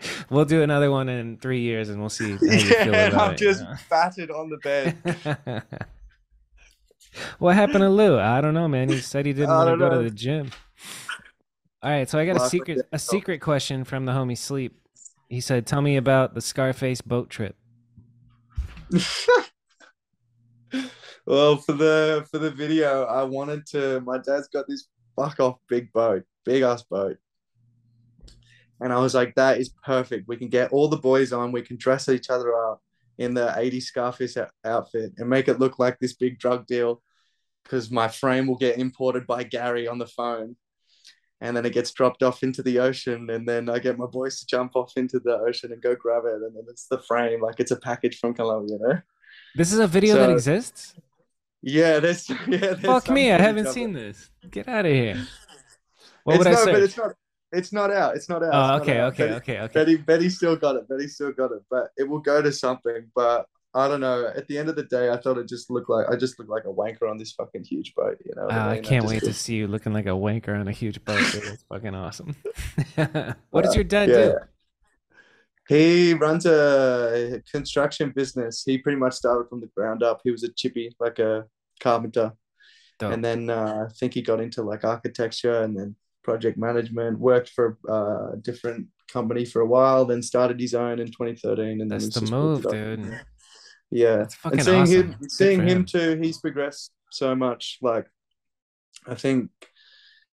we'll 0.30 0.44
do 0.44 0.62
another 0.62 0.90
one 0.90 1.08
in 1.08 1.38
three 1.38 1.60
years, 1.60 1.88
and 1.88 1.98
we'll 1.98 2.10
see 2.10 2.32
how 2.32 2.38
you 2.42 2.60
feel 2.60 2.92
yeah, 2.92 3.06
about 3.06 3.20
I'm 3.20 3.34
it. 3.34 3.38
just 3.38 3.60
you 3.60 3.66
know? 3.66 3.74
battered 3.88 4.30
on 4.30 4.50
the 4.50 4.58
bed. 4.58 4.98
what 7.38 7.54
happened 7.54 7.80
to 7.80 7.88
Lou? 7.88 8.18
I 8.18 8.40
don't 8.40 8.54
know, 8.54 8.68
man. 8.68 8.88
He 8.88 8.98
said 8.98 9.24
he 9.26 9.32
didn't 9.32 9.50
want 9.50 9.70
to 9.70 9.76
go 9.76 9.88
know. 9.88 10.02
to 10.02 10.10
the 10.10 10.14
gym. 10.14 10.50
All 11.82 11.90
right, 11.90 12.08
so 12.08 12.18
I 12.18 12.26
got 12.26 12.36
a 12.36 12.48
secret 12.48 12.86
a 12.92 12.98
secret 12.98 13.40
question 13.40 13.84
from 13.84 14.04
the 14.04 14.12
homie 14.12 14.36
Sleep. 14.36 14.76
He 15.30 15.40
said, 15.40 15.64
"Tell 15.64 15.80
me 15.80 15.96
about 15.96 16.34
the 16.34 16.40
Scarface 16.40 17.00
boat 17.00 17.30
trip." 17.30 17.54
well, 21.24 21.56
for 21.56 21.72
the 21.72 22.26
for 22.28 22.38
the 22.38 22.50
video, 22.50 23.04
I 23.04 23.22
wanted 23.22 23.64
to. 23.66 24.00
My 24.00 24.18
dad's 24.18 24.48
got 24.48 24.66
this 24.66 24.88
fuck 25.14 25.38
off 25.38 25.58
big 25.68 25.92
boat, 25.92 26.24
big 26.44 26.64
ass 26.64 26.82
boat, 26.82 27.18
and 28.80 28.92
I 28.92 28.98
was 28.98 29.14
like, 29.14 29.36
"That 29.36 29.58
is 29.58 29.72
perfect. 29.84 30.26
We 30.26 30.36
can 30.36 30.48
get 30.48 30.72
all 30.72 30.88
the 30.88 30.96
boys 30.96 31.32
on. 31.32 31.52
We 31.52 31.62
can 31.62 31.76
dress 31.76 32.08
each 32.08 32.28
other 32.28 32.52
up 32.52 32.82
in 33.16 33.32
the 33.32 33.54
'80s 33.56 33.84
Scarface 33.84 34.36
outfit 34.64 35.12
and 35.16 35.30
make 35.30 35.46
it 35.46 35.60
look 35.60 35.78
like 35.78 36.00
this 36.00 36.14
big 36.14 36.40
drug 36.40 36.66
deal." 36.66 37.02
Because 37.62 37.88
my 37.88 38.08
frame 38.08 38.48
will 38.48 38.56
get 38.56 38.78
imported 38.78 39.28
by 39.28 39.44
Gary 39.44 39.86
on 39.86 39.98
the 39.98 40.06
phone, 40.06 40.56
and 41.40 41.56
then 41.56 41.64
it 41.64 41.72
gets 41.72 41.90
dropped 41.92 42.22
off 42.22 42.42
into 42.42 42.62
the 42.62 42.78
ocean, 42.78 43.30
and 43.30 43.48
then 43.48 43.68
I 43.68 43.78
get 43.78 43.98
my 43.98 44.06
boys 44.06 44.38
to 44.40 44.46
jump 44.46 44.76
off 44.76 44.92
into 44.96 45.18
the 45.20 45.38
ocean 45.38 45.72
and 45.72 45.80
go 45.82 45.94
grab 45.94 46.24
it, 46.26 46.34
and 46.34 46.54
then 46.56 46.64
it's 46.68 46.86
the 46.86 46.98
frame, 46.98 47.40
like 47.40 47.60
it's 47.60 47.70
a 47.70 47.76
package 47.80 48.18
from 48.18 48.34
Colombia, 48.34 48.76
you 48.80 48.86
know. 48.86 48.98
This 49.54 49.72
is 49.72 49.78
a 49.78 49.86
video 49.86 50.16
that 50.16 50.30
exists. 50.30 50.94
Yeah, 51.62 51.98
there's 52.00 52.28
yeah. 52.48 52.74
There's 52.74 52.80
Fuck 52.80 53.10
me, 53.10 53.30
I 53.32 53.38
haven't 53.40 53.68
seen 53.68 53.90
it. 53.96 54.00
this. 54.00 54.30
Get 54.50 54.68
out 54.68 54.86
of 54.86 54.92
here. 54.92 55.26
What 56.24 56.36
It's 56.36 56.44
would 56.44 56.46
I 56.46 56.50
no, 56.52 56.64
but 56.66 56.74
say? 56.74 56.82
it's 56.82 56.96
not. 56.96 57.12
It's 57.52 57.72
not 57.72 57.90
out. 57.90 58.16
It's 58.16 58.28
not 58.28 58.42
out. 58.44 58.54
Oh, 58.54 58.58
not 58.58 58.82
okay, 58.82 59.00
okay, 59.02 59.16
Betty, 59.26 59.34
okay, 59.34 59.60
okay. 59.60 59.72
Betty, 59.72 59.96
Betty 59.96 60.28
still 60.30 60.56
got 60.56 60.76
it. 60.76 60.88
Betty 60.88 61.08
still 61.08 61.32
got 61.32 61.50
it, 61.52 61.62
but 61.70 61.88
it 61.96 62.08
will 62.08 62.20
go 62.20 62.40
to 62.40 62.52
something. 62.52 63.10
But 63.14 63.46
I 63.72 63.86
don't 63.86 64.00
know. 64.00 64.26
At 64.34 64.48
the 64.48 64.58
end 64.58 64.68
of 64.68 64.74
the 64.76 64.82
day, 64.84 65.10
I 65.10 65.16
thought 65.16 65.38
it 65.38 65.48
just 65.48 65.70
looked 65.70 65.88
like 65.88 66.06
I 66.10 66.16
just 66.16 66.38
looked 66.38 66.50
like 66.50 66.64
a 66.64 66.72
wanker 66.72 67.08
on 67.08 67.18
this 67.18 67.32
fucking 67.32 67.64
huge 67.64 67.94
boat. 67.94 68.18
You 68.24 68.32
know? 68.36 68.48
Ah, 68.50 68.70
I 68.70 68.74
mean? 68.74 68.82
can't 68.82 69.04
just 69.04 69.14
wait 69.14 69.22
to 69.24 69.32
see 69.32 69.54
you 69.56 69.68
looking 69.68 69.92
like 69.92 70.06
a 70.06 70.10
wanker 70.10 70.58
on 70.58 70.66
a 70.66 70.72
huge 70.72 71.04
boat. 71.04 71.20
It's 71.34 71.62
fucking 71.68 71.94
awesome. 71.94 72.34
what 73.50 73.62
does 73.62 73.74
Uh, 73.74 73.74
your 73.76 73.84
dad 73.84 74.08
yeah. 74.08 74.14
do? 74.14 74.34
He 75.68 76.14
runs 76.14 76.46
a 76.46 77.42
construction 77.50 78.10
business. 78.10 78.64
He 78.64 78.78
pretty 78.78 78.98
much 78.98 79.14
started 79.14 79.48
from 79.48 79.60
the 79.60 79.68
ground 79.76 80.02
up. 80.02 80.20
He 80.24 80.32
was 80.32 80.42
a 80.42 80.52
chippy, 80.52 80.94
like 80.98 81.18
a 81.20 81.46
carpenter. 81.80 82.32
Dope. 82.98 83.12
and 83.12 83.24
then 83.24 83.48
uh, 83.48 83.86
I 83.88 83.92
think 83.94 84.12
he 84.14 84.20
got 84.20 84.40
into 84.40 84.62
like 84.62 84.84
architecture 84.84 85.62
and 85.62 85.74
then 85.78 85.96
project 86.24 86.58
management. 86.58 87.18
Worked 87.18 87.50
for 87.50 87.78
uh, 87.88 88.32
a 88.32 88.36
different 88.42 88.88
company 89.08 89.44
for 89.44 89.60
a 89.62 89.66
while, 89.66 90.04
then 90.04 90.22
started 90.22 90.60
his 90.60 90.74
own 90.74 90.98
in 90.98 91.06
2013. 91.06 91.80
And 91.80 91.90
That's 91.90 92.08
then 92.08 92.24
the 92.24 92.30
move, 92.30 92.62
built 92.62 92.74
it 92.74 92.98
up. 93.00 93.04
dude. 93.06 93.20
Yeah, 93.90 94.26
and 94.44 94.62
seeing 94.62 94.82
awesome. 94.82 95.12
him, 95.12 95.28
seeing 95.28 95.60
him 95.60 95.68
him. 95.68 95.84
too, 95.84 96.18
he's 96.22 96.38
progressed 96.38 96.92
so 97.10 97.34
much. 97.34 97.78
Like, 97.82 98.06
I 99.06 99.14
think, 99.16 99.50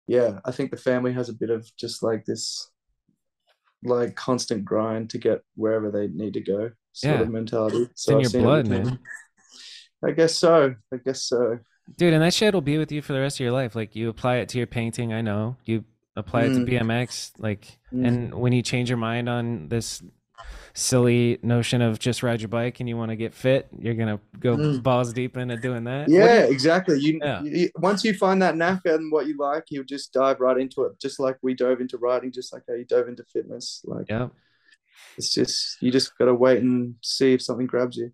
yeah, 0.07 0.39
I 0.43 0.51
think 0.51 0.71
the 0.71 0.77
family 0.77 1.13
has 1.13 1.29
a 1.29 1.33
bit 1.33 1.49
of 1.51 1.69
just 1.77 2.01
like 2.01 2.25
this, 2.25 2.71
like 3.83 4.15
constant 4.15 4.65
grind 4.65 5.09
to 5.11 5.17
get 5.17 5.41
wherever 5.55 5.91
they 5.91 6.07
need 6.07 6.33
to 6.33 6.41
go, 6.41 6.71
sort 6.93 7.15
Yeah. 7.15 7.21
of 7.21 7.29
mentality. 7.29 7.83
It's 7.91 8.07
in 8.07 8.15
I've 8.15 8.21
your 8.33 8.41
blood, 8.41 8.67
man. 8.67 8.99
I 10.05 10.11
guess 10.11 10.35
so. 10.35 10.75
I 10.93 10.97
guess 10.97 11.23
so. 11.23 11.59
Dude, 11.97 12.13
and 12.13 12.23
that 12.23 12.33
shit 12.33 12.53
will 12.53 12.61
be 12.61 12.77
with 12.77 12.91
you 12.91 13.01
for 13.01 13.13
the 13.13 13.19
rest 13.19 13.37
of 13.37 13.43
your 13.43 13.51
life. 13.51 13.75
Like 13.75 13.95
you 13.95 14.09
apply 14.09 14.37
it 14.37 14.49
to 14.49 14.57
your 14.57 14.67
painting, 14.67 15.13
I 15.13 15.21
know. 15.21 15.57
You 15.65 15.83
apply 16.15 16.43
it 16.43 16.49
to 16.53 16.59
Mm. 16.59 16.69
BMX, 16.69 17.31
like 17.37 17.77
Mm. 17.93 18.07
and 18.07 18.33
when 18.35 18.51
you 18.53 18.61
change 18.61 18.89
your 18.89 18.97
mind 18.97 19.27
on 19.29 19.67
this 19.69 20.01
silly 20.75 21.37
notion 21.43 21.81
of 21.81 21.99
just 21.99 22.23
ride 22.23 22.41
your 22.41 22.47
bike 22.47 22.79
and 22.79 22.89
you 22.89 22.97
want 22.97 23.09
to 23.09 23.15
get 23.15 23.33
fit, 23.33 23.67
you're 23.77 23.93
gonna 23.93 24.19
go 24.39 24.57
Mm. 24.57 24.81
balls 24.81 25.13
deep 25.13 25.37
into 25.37 25.55
doing 25.57 25.83
that. 25.83 26.09
Yeah, 26.09 26.45
you- 26.45 26.51
exactly. 26.51 26.99
You, 26.99 27.19
Yeah. 27.21 27.41
you 27.43 27.69
once 27.75 28.03
you 28.03 28.13
find 28.15 28.41
that 28.41 28.57
knack 28.57 28.81
and 28.85 29.11
what 29.11 29.27
you 29.27 29.37
like, 29.37 29.65
you'll 29.69 29.83
just 29.83 30.11
dive 30.13 30.39
right 30.39 30.57
into 30.57 30.83
it. 30.83 30.99
Just 30.99 31.19
like 31.19 31.37
we 31.43 31.53
dove 31.53 31.79
into 31.79 31.97
riding, 31.97 32.31
just 32.31 32.51
like 32.53 32.63
how 32.67 32.73
you 32.73 32.85
dove 32.85 33.07
into 33.07 33.23
fitness. 33.25 33.81
Like 33.85 34.07
yeah. 34.09 34.29
it's 35.17 35.31
just 35.33 35.81
you 35.81 35.91
just 35.91 36.17
gotta 36.17 36.33
wait 36.33 36.63
and 36.63 36.95
see 37.01 37.33
if 37.33 37.41
something 37.43 37.67
grabs 37.67 37.97
you. 37.97 38.11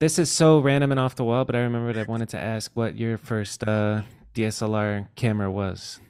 This 0.00 0.18
is 0.18 0.30
so 0.30 0.58
random 0.60 0.90
and 0.90 1.00
off 1.00 1.14
the 1.16 1.24
wall, 1.24 1.44
but 1.46 1.56
I 1.56 1.60
remembered 1.60 1.96
I 1.96 2.02
wanted 2.02 2.28
to 2.30 2.38
ask 2.38 2.70
what 2.74 2.98
your 2.98 3.16
first 3.16 3.66
uh, 3.66 4.02
DSLR 4.34 5.08
camera 5.14 5.50
was. 5.50 6.00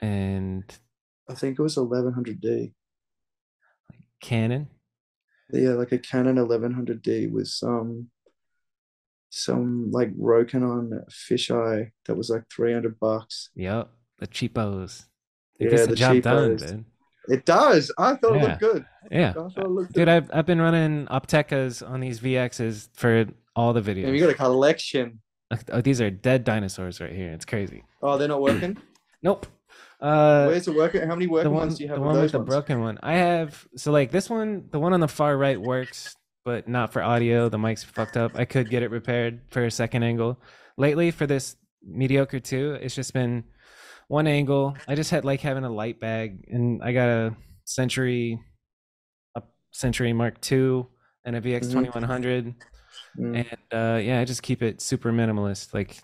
And 0.00 0.64
I 1.28 1.34
think 1.34 1.58
it 1.58 1.62
was 1.62 1.76
1100D. 1.76 2.72
Canon. 4.20 4.68
Yeah, 5.60 5.70
like 5.70 5.92
a 5.92 5.98
Canon 5.98 6.36
1100D 6.36 7.30
with 7.30 7.48
some 7.48 8.08
some 9.30 9.90
like 9.90 10.14
Rokinon 10.16 10.90
fisheye 11.10 11.90
that 12.06 12.14
was 12.14 12.28
like 12.30 12.44
300 12.54 12.98
bucks. 13.00 13.50
Yep. 13.54 13.88
The 14.18 14.26
cheapos. 14.26 15.06
It 15.58 15.64
Yeah, 15.64 15.70
gets 15.70 15.82
the, 15.82 15.88
the 15.88 15.96
job 15.96 16.22
done, 16.22 16.50
cheapos. 16.58 16.70
dude. 16.70 16.84
It 17.28 17.44
does. 17.46 17.92
I 17.98 18.16
thought 18.16 18.36
it 18.36 18.42
looked 18.42 18.60
good. 18.60 18.84
Yeah. 19.10 19.30
I 19.30 19.32
thought 19.32 19.56
it 19.56 19.68
looked 19.70 19.92
Dude, 19.92 20.06
good. 20.06 20.08
I've 20.08 20.30
I've 20.34 20.46
been 20.46 20.60
running 20.60 21.06
Optekas 21.06 21.88
on 21.88 22.00
these 22.00 22.20
VXs 22.20 22.88
for 22.94 23.26
all 23.54 23.72
the 23.72 23.80
videos. 23.80 24.06
And 24.06 24.14
you 24.16 24.20
got 24.22 24.30
a 24.30 24.34
collection. 24.34 25.20
Oh, 25.70 25.80
these 25.80 26.00
are 26.00 26.10
dead 26.10 26.44
dinosaurs 26.44 27.00
right 27.00 27.12
here. 27.12 27.30
It's 27.30 27.44
crazy. 27.44 27.84
Oh, 28.02 28.18
they're 28.18 28.28
not 28.28 28.42
working. 28.42 28.76
Nope. 29.24 29.46
Uh, 30.02 30.46
Where's 30.46 30.66
it 30.66 30.74
working? 30.74 31.02
How 31.02 31.14
many 31.14 31.26
the 31.26 31.32
working 31.32 31.52
one, 31.52 31.60
ones 31.68 31.78
do 31.78 31.84
you 31.84 31.88
have 31.88 31.98
the 31.98 32.04
one 32.04 32.20
with 32.20 32.32
the 32.32 32.38
ones? 32.38 32.48
broken 32.48 32.80
one. 32.80 32.98
I 33.02 33.14
have 33.14 33.66
so 33.76 33.92
like 33.92 34.10
this 34.10 34.28
one, 34.28 34.68
the 34.70 34.80
one 34.80 34.92
on 34.92 35.00
the 35.00 35.08
far 35.08 35.36
right 35.38 35.60
works, 35.60 36.16
but 36.44 36.68
not 36.68 36.92
for 36.92 37.02
audio. 37.02 37.48
The 37.48 37.58
mic's 37.58 37.84
fucked 37.84 38.16
up. 38.16 38.32
I 38.34 38.44
could 38.44 38.68
get 38.68 38.82
it 38.82 38.90
repaired 38.90 39.42
for 39.50 39.64
a 39.64 39.70
second 39.70 40.02
angle. 40.02 40.40
Lately, 40.76 41.12
for 41.12 41.26
this 41.26 41.54
mediocre 41.86 42.40
two, 42.40 42.76
it's 42.80 42.94
just 42.96 43.12
been 43.14 43.44
one 44.08 44.26
angle. 44.26 44.76
I 44.88 44.96
just 44.96 45.10
had 45.12 45.24
like 45.24 45.40
having 45.40 45.62
a 45.64 45.70
light 45.70 46.00
bag, 46.00 46.46
and 46.48 46.82
I 46.82 46.92
got 46.92 47.08
a 47.08 47.36
Century, 47.64 48.40
a 49.36 49.42
Century 49.70 50.12
Mark 50.12 50.38
II, 50.50 50.86
and 51.24 51.36
a 51.36 51.40
VX 51.40 51.66
Mhm. 51.68 51.72
twenty 51.72 51.90
one 51.90 52.02
hundred. 52.02 52.54
Mm, 53.18 53.36
and 53.46 53.58
uh 53.78 53.98
yeah 54.00 54.20
i 54.20 54.24
just 54.24 54.42
keep 54.42 54.62
it 54.62 54.80
super 54.80 55.12
minimalist 55.12 55.74
like 55.74 55.98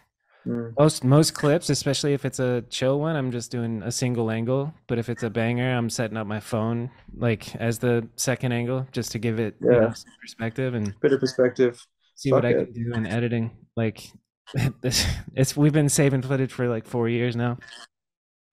mm. 0.46 0.72
most 0.78 1.04
most 1.04 1.34
clips 1.34 1.70
especially 1.70 2.12
if 2.14 2.24
it's 2.24 2.38
a 2.38 2.62
chill 2.70 2.98
one 3.00 3.16
i'm 3.16 3.30
just 3.30 3.50
doing 3.50 3.82
a 3.82 3.90
single 3.92 4.30
angle 4.30 4.72
but 4.86 4.98
if 4.98 5.08
it's 5.08 5.22
a 5.22 5.30
banger 5.30 5.76
i'm 5.76 5.90
setting 5.90 6.16
up 6.16 6.26
my 6.26 6.40
phone 6.40 6.90
like 7.16 7.54
as 7.56 7.78
the 7.78 8.06
second 8.16 8.52
angle 8.52 8.86
just 8.92 9.12
to 9.12 9.18
give 9.18 9.38
it 9.40 9.56
you 9.60 9.70
know, 9.70 9.80
Yeah. 9.80 9.92
some 9.92 10.12
perspective 10.20 10.74
and 10.74 10.94
better 11.00 11.18
perspective. 11.18 11.84
see 12.14 12.32
what 12.32 12.42
Fuck 12.44 12.50
i 12.56 12.64
can 12.64 12.72
do 12.72 12.92
in 12.94 13.06
editing 13.06 13.50
like 13.76 14.10
this 14.80 15.06
it's 15.34 15.56
we've 15.56 15.72
been 15.72 15.88
saving 15.88 16.22
footage 16.22 16.52
for 16.52 16.68
like 16.68 16.86
four 16.86 17.08
years 17.08 17.36
now 17.36 17.58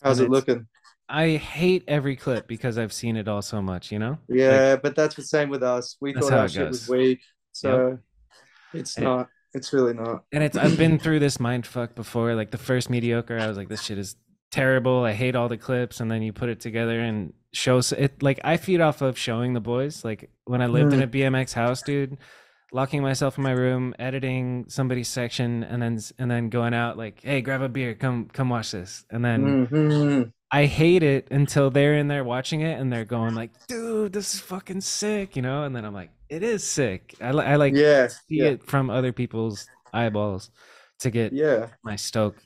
How's 0.03 0.19
it 0.19 0.29
looking? 0.29 0.67
i 1.07 1.29
hate 1.37 1.83
every 1.87 2.15
clip 2.15 2.47
because 2.47 2.77
i've 2.77 2.91
seen 2.91 3.15
it 3.15 3.27
all 3.27 3.41
so 3.41 3.61
much 3.61 3.91
you 3.91 3.99
know 3.99 4.17
Yeah, 4.27 4.75
but 4.75 4.95
that's 4.95 5.15
the 5.15 5.23
same 5.23 5.49
with 5.49 5.63
us. 5.63 5.97
We 6.01 6.13
thought 6.13 6.33
our 6.33 6.45
it 6.45 6.51
shit 6.51 6.67
was 6.67 6.89
weak, 6.89 7.21
so 7.53 7.99
it's 8.73 8.95
And- 8.97 9.05
not. 9.05 9.29
It's 9.55 9.71
really 9.73 9.93
not. 9.93 10.25
and 10.31 10.43
it's 10.43 10.57
I've 10.57 10.77
been 10.77 10.99
through 10.99 11.19
this 11.19 11.39
mind 11.47 11.65
fuck 11.65 11.95
before. 11.95 12.35
Like 12.35 12.51
the 12.51 12.57
first 12.57 12.89
mediocre, 12.89 13.39
I 13.39 13.47
was 13.47 13.57
like, 13.57 13.69
this 13.69 13.81
shit 13.81 13.97
is 13.97 14.15
terrible. 14.51 15.03
I 15.03 15.13
hate 15.13 15.35
all 15.35 15.47
the 15.49 15.57
clips, 15.57 15.99
and 15.99 16.11
then 16.11 16.21
you 16.21 16.31
put 16.33 16.49
it 16.49 16.59
together 16.59 16.99
and 16.99 17.33
shows 17.53 17.91
it. 17.91 18.21
Like 18.21 18.39
I 18.43 18.57
feed 18.57 18.81
off 18.81 19.01
of 19.01 19.17
showing 19.17 19.53
the 19.53 19.61
boys. 19.61 20.03
Like 20.05 20.29
when 20.45 20.61
I 20.61 20.67
lived 20.67 20.93
in 20.93 21.01
a 21.01 21.07
BMX 21.07 21.53
house, 21.53 21.81
dude, 21.81 22.17
locking 22.73 23.01
myself 23.01 23.37
in 23.37 23.43
my 23.43 23.51
room, 23.51 23.95
editing 23.97 24.65
somebody's 24.67 25.07
section, 25.07 25.63
and 25.63 25.81
then 25.81 25.99
and 26.19 26.29
then 26.29 26.49
going 26.49 26.73
out 26.73 26.97
like, 26.97 27.21
hey, 27.23 27.41
grab 27.41 27.61
a 27.61 27.69
beer, 27.69 27.95
come 27.95 28.29
come 28.31 28.49
watch 28.49 28.71
this, 28.71 29.05
and 29.09 29.23
then. 29.23 29.67
Mhm. 29.67 30.31
I 30.51 30.65
hate 30.67 31.03
it 31.03 31.27
until 31.31 31.69
they're 31.69 31.95
in 31.97 32.07
there 32.07 32.23
watching 32.23 32.61
it 32.61 32.79
and 32.79 32.93
they're 32.93 33.03
going 33.03 33.35
like, 33.35 33.51
"Dude, 33.67 34.13
this 34.13 34.35
is 34.35 34.39
fucking 34.39 34.81
sick," 34.81 35.35
you 35.35 35.41
know. 35.41 35.63
And 35.63 35.75
then 35.75 35.83
I'm 35.83 35.93
like, 35.93 36.11
"It 36.29 36.43
is 36.43 36.63
sick." 36.63 37.15
I, 37.21 37.29
I 37.29 37.55
like 37.55 37.73
Yeah, 37.75 38.07
see 38.07 38.37
yeah, 38.37 38.45
it 38.45 38.63
from 38.63 38.89
other 38.89 39.11
people's 39.11 39.67
eyeballs 39.93 40.49
to 40.99 41.09
get 41.09 41.33
yeah. 41.33 41.69
my 41.83 41.95
stoke. 41.95 42.37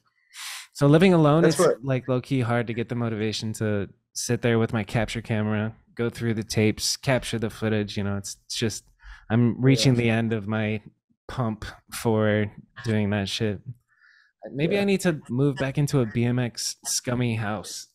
So 0.73 0.87
living 0.87 1.13
alone 1.13 1.43
That's 1.43 1.59
is 1.59 1.65
what- 1.67 1.83
like 1.83 2.07
low 2.07 2.21
key 2.21 2.39
hard 2.41 2.67
to 2.67 2.73
get 2.73 2.89
the 2.89 2.95
motivation 2.95 3.53
to 3.53 3.89
sit 4.13 4.41
there 4.41 4.57
with 4.59 4.71
my 4.73 4.83
capture 4.83 5.21
camera, 5.21 5.75
go 5.95 6.09
through 6.09 6.33
the 6.35 6.43
tapes, 6.43 6.95
capture 6.97 7.37
the 7.39 7.49
footage. 7.49 7.97
You 7.97 8.03
know, 8.05 8.17
it's, 8.17 8.37
it's 8.45 8.55
just 8.55 8.83
I'm 9.29 9.61
reaching 9.61 9.95
the 9.95 10.09
end 10.09 10.33
of 10.33 10.47
my 10.47 10.81
pump 11.27 11.65
for 11.93 12.51
doing 12.85 13.09
that 13.11 13.29
shit. 13.29 13.59
Maybe 14.53 14.79
I 14.79 14.85
need 14.85 15.01
to 15.01 15.19
move 15.29 15.57
back 15.57 15.77
into 15.77 15.99
a 15.99 16.05
BMX 16.05 16.77
scummy 16.85 17.35
house. 17.35 17.87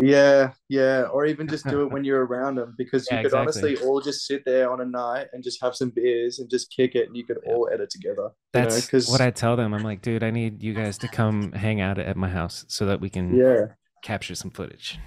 Yeah, 0.00 0.52
yeah, 0.68 1.02
or 1.12 1.26
even 1.26 1.48
just 1.48 1.66
do 1.66 1.82
it 1.82 1.90
when 1.90 2.04
you're 2.04 2.24
around 2.24 2.54
them 2.56 2.74
because 2.78 3.06
you 3.10 3.16
Yeah, 3.16 3.22
could 3.22 3.32
exactly. 3.32 3.70
honestly 3.76 3.86
all 3.86 4.00
just 4.00 4.26
sit 4.26 4.44
there 4.44 4.70
on 4.70 4.80
a 4.80 4.84
night 4.84 5.26
and 5.32 5.42
just 5.42 5.60
have 5.62 5.74
some 5.74 5.90
beers 5.90 6.38
and 6.38 6.48
just 6.48 6.70
kick 6.74 6.94
it, 6.94 7.08
and 7.08 7.16
you 7.16 7.24
could 7.24 7.38
Yeah. 7.44 7.52
all 7.52 7.68
edit 7.72 7.90
together. 7.90 8.30
You 8.54 8.60
know, 8.62 8.68
That's 8.70 9.10
what 9.10 9.20
I 9.20 9.30
tell 9.30 9.56
them. 9.56 9.74
I'm 9.74 9.82
like, 9.82 10.02
dude, 10.02 10.22
I 10.22 10.30
need 10.30 10.62
you 10.62 10.74
guys 10.74 10.98
to 10.98 11.08
come 11.08 11.52
hang 11.52 11.80
out 11.80 11.98
at 11.98 12.16
my 12.16 12.28
house 12.28 12.64
so 12.68 12.86
that 12.86 13.00
we 13.00 13.10
can 13.10 13.34
yeah, 13.34 13.66
capture 14.02 14.34
some 14.34 14.50
footage. 14.50 14.98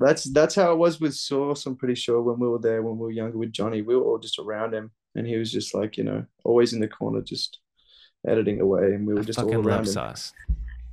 that's 0.00 0.24
that's 0.32 0.54
how 0.56 0.72
it 0.72 0.78
was 0.78 1.00
with 1.00 1.14
Source. 1.14 1.64
I'm 1.66 1.76
pretty 1.76 1.94
sure 1.94 2.20
when 2.22 2.38
we 2.40 2.48
were 2.48 2.58
there 2.58 2.82
when 2.82 2.94
we 2.98 3.02
were 3.06 3.10
younger 3.12 3.38
with 3.38 3.52
Johnny, 3.52 3.82
we 3.82 3.94
were 3.94 4.02
all 4.02 4.18
just 4.18 4.38
around 4.40 4.74
him, 4.74 4.90
and 5.14 5.26
he 5.26 5.36
was 5.36 5.52
just 5.52 5.74
like 5.74 5.96
you 5.96 6.04
know 6.04 6.24
always 6.44 6.72
in 6.72 6.80
the 6.80 6.88
corner 6.88 7.20
just 7.20 7.58
editing 8.26 8.60
away, 8.60 8.86
and 8.94 9.06
we 9.06 9.14
were 9.14 9.20
I 9.20 9.24
just 9.24 9.38
all 9.38 9.52
around 9.54 9.64
love 9.66 9.80
him. 9.80 9.84
Sauce. 9.86 10.32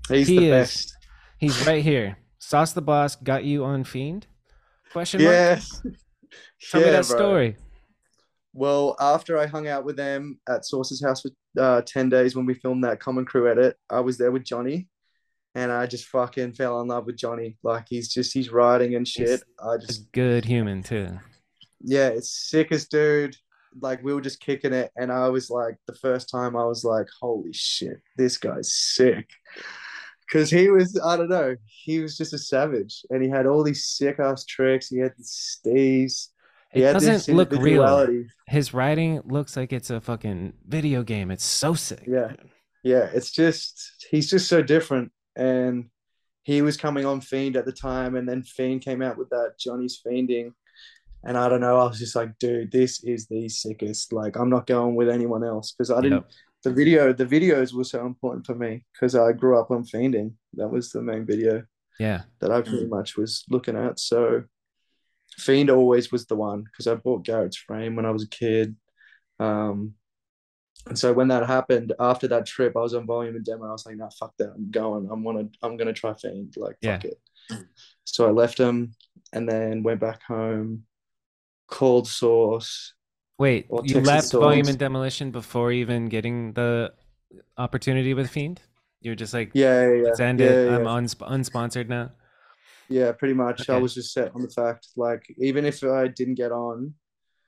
He's 0.08 0.28
He 0.28 0.38
the 0.40 0.46
is- 0.46 0.52
best. 0.52 0.96
He's 1.40 1.66
right 1.66 1.82
here. 1.84 2.18
Sauce 2.40 2.74
the 2.74 2.82
boss 2.82 3.16
got 3.16 3.44
you 3.44 3.64
on 3.66 3.84
Fiend? 3.84 4.26
Question 4.92 5.22
mark. 5.24 5.34
Yes. 5.34 5.82
Tell 6.72 6.82
me 6.82 6.88
Yeah, 6.88 6.94
that 6.94 7.08
bro. 7.08 7.18
story. 7.18 7.56
Well, 8.54 8.96
after 9.00 9.38
I 9.38 9.46
hung 9.46 9.68
out 9.68 9.86
with 9.86 9.96
them 9.96 10.40
at 10.50 10.66
Source's 10.66 11.02
house 11.04 11.22
for 11.22 11.30
uh, 11.62 11.82
10 11.86 12.10
days 12.10 12.36
when 12.36 12.46
we 12.46 12.56
filmed 12.56 12.84
that 12.84 13.00
Common 13.00 13.26
Crew 13.26 13.50
edit, 13.50 13.78
I 13.90 14.00
was 14.00 14.18
there 14.18 14.32
with 14.32 14.44
Johnny 14.44 14.88
and 15.56 15.72
I 15.72 15.86
just 15.86 16.06
fucking 16.08 16.54
fell 16.54 16.82
in 16.82 16.88
love 16.88 17.06
with 17.06 17.18
Johnny. 17.18 17.58
Like, 17.64 17.86
he's 17.90 18.12
just, 18.12 18.34
he's 18.34 18.52
writing 18.52 18.96
and 18.96 19.08
shit. 19.08 19.30
He's 19.30 19.44
I 19.64 19.76
A 19.76 19.80
just, 19.80 20.12
good 20.14 20.46
human 20.46 20.82
too. 20.82 21.20
yeah, 21.82 22.08
it's 22.08 22.32
sickest 22.32 22.90
dude. 22.90 23.36
Like, 23.80 24.04
we 24.04 24.14
were 24.16 24.22
just 24.22 24.40
kicking 24.40 24.74
it. 24.74 24.90
And 24.98 25.12
I 25.12 25.30
was 25.30 25.52
like, 25.52 25.76
the 25.88 25.96
first 25.96 26.30
time 26.30 26.56
I 26.56 26.64
was 26.66 26.84
like, 26.84 27.08
holy 27.22 27.54
shit, 27.54 28.02
this 28.18 28.38
guy's 28.38 28.74
sick. 28.74 29.30
Cause 30.32 30.50
he 30.50 30.70
was, 30.70 31.00
I 31.04 31.18
don't 31.18 31.30
know, 31.30 31.56
he 31.66 32.00
was 32.00 32.18
just 32.18 32.34
a 32.34 32.38
savage 32.38 33.04
and 33.10 33.24
he 33.24 33.30
had 33.30 33.48
all 33.48 33.64
these 33.64 33.88
sick 33.88 34.20
ass 34.20 34.46
tricks. 34.46 34.88
He 34.88 35.00
had 35.00 35.14
these 35.18 35.60
steez. 35.66 36.28
He 36.72 36.82
It 36.82 36.86
had 36.86 36.96
this 36.98 37.06
doesn't 37.06 37.36
look 37.36 37.52
real. 37.52 38.26
His 38.48 38.74
writing 38.74 39.22
looks 39.26 39.58
like 39.58 39.74
it's 39.74 39.90
a 39.90 40.00
fucking 40.00 40.54
video 40.68 41.02
game. 41.04 41.32
It's 41.32 41.46
so 41.46 41.74
sick. 41.74 42.04
Yeah. 42.08 42.34
yeah 42.84 43.10
it's 43.14 43.32
just 43.32 44.06
he's 44.12 44.30
just 44.30 44.48
so 44.48 44.62
different 44.62 45.12
and 45.36 45.90
he 46.50 46.62
was 46.64 46.78
coming 46.78 47.06
on 47.06 47.22
Fiend 47.22 47.56
at 47.58 47.66
the 47.66 47.72
time, 47.72 48.16
and 48.16 48.28
then 48.28 48.42
Fiend 48.42 48.82
came 48.82 49.04
out 49.04 49.20
with 49.20 49.30
that 49.30 49.54
Johnny's 49.60 50.02
Fiending. 50.04 50.54
And 51.24 51.38
I 51.38 51.48
don't 51.48 51.62
know, 51.62 51.78
I 51.78 51.84
was 51.84 52.00
just 52.00 52.16
like, 52.16 52.40
dude, 52.40 52.72
this 52.72 53.04
is 53.04 53.28
the 53.28 53.48
sickest. 53.50 54.14
Like, 54.14 54.36
I'm 54.36 54.50
not 54.50 54.66
going 54.66 54.96
with 54.96 55.10
anyone 55.10 55.44
else 55.44 55.72
because 55.72 55.92
I 55.92 56.02
didn't. 56.02 56.24
Yep. 56.24 56.32
The 56.64 56.72
video, 56.74 57.14
the 57.14 57.26
videos 57.26 57.74
were 57.74 57.84
so 57.86 58.06
important 58.06 58.46
for 58.46 58.56
me 58.56 58.84
because 58.94 59.16
I 59.16 59.32
grew 59.32 59.58
up 59.60 59.72
on 59.72 59.84
Fiending. 59.86 60.34
That 60.54 60.68
was 60.68 60.92
the 60.92 61.02
main 61.02 61.26
video 61.26 61.64
Yeah. 62.00 62.24
that 62.40 62.52
I 62.52 62.62
pretty 62.62 62.86
much 62.88 63.16
was 63.16 63.46
looking 63.50 63.78
at. 63.78 64.00
So 64.00 64.44
Fiend 65.38 65.70
always 65.70 66.12
was 66.12 66.26
the 66.26 66.36
one 66.36 66.64
because 66.64 66.88
I 66.88 66.96
bought 66.96 67.24
Garrett's 67.24 67.56
frame 67.58 67.96
when 67.96 68.06
I 68.06 68.12
was 68.12 68.24
a 68.24 68.30
kid. 68.30 68.76
Um, 69.40 69.94
and 70.88 70.98
so 71.00 71.14
when 71.14 71.28
that 71.30 71.46
happened 71.48 71.94
after 72.00 72.28
that 72.30 72.46
trip, 72.46 72.76
I 72.76 72.82
was 72.82 72.94
on 72.94 73.06
volume 73.06 73.36
and 73.36 73.46
demo. 73.46 73.68
I 73.68 73.72
was 73.72 73.86
like, 73.86 73.96
nah, 73.96 74.10
fuck 74.10 74.34
that. 74.40 74.52
I'm 74.56 74.70
going. 74.72 75.08
I'm 75.12 75.24
gonna 75.24 75.48
I'm 75.62 75.78
gonna 75.78 75.94
try 75.94 76.14
Fiend. 76.14 76.56
Like 76.58 76.78
fuck 76.84 77.06
it. 77.06 77.22
So 78.06 78.28
I 78.28 78.32
left 78.32 78.58
him 78.58 78.94
and 79.32 79.48
then 79.48 79.84
went 79.84 80.00
back 80.02 80.24
home, 80.24 80.84
called 81.68 82.08
Source. 82.08 82.94
Wait, 83.40 83.66
Or 83.70 83.82
you 83.86 83.96
Texas 83.96 84.08
left 84.08 84.32
Volume 84.34 84.68
and 84.68 84.78
Demolition 84.78 85.32
before 85.32 85.72
even 85.72 86.08
getting 86.10 86.54
the 86.54 86.94
opportunity 87.58 88.14
with 88.14 88.30
Fiend? 88.30 88.62
You 89.02 89.12
were 89.12 89.16
just 89.16 89.34
like, 89.34 89.52
Yeah, 89.54 89.88
yeah, 89.88 89.94
yeah. 89.96 90.04
let's 90.04 90.20
end 90.20 90.40
yeah, 90.42 90.48
it. 90.48 90.66
yeah. 90.70 90.76
I'm 90.76 90.84
unsp- 90.86 91.28
unsponsored 91.28 91.88
now. 91.88 92.12
yeah, 92.90 93.12
pretty 93.14 93.34
much. 93.34 93.70
I 93.70 93.78
was 93.78 93.94
just 93.94 94.12
set 94.14 94.36
on 94.36 94.42
the 94.42 94.50
fact, 94.50 94.88
like, 94.98 95.24
even 95.38 95.64
if 95.66 95.84
I 95.84 96.08
didn't 96.08 96.36
get 96.36 96.52
on, 96.52 96.94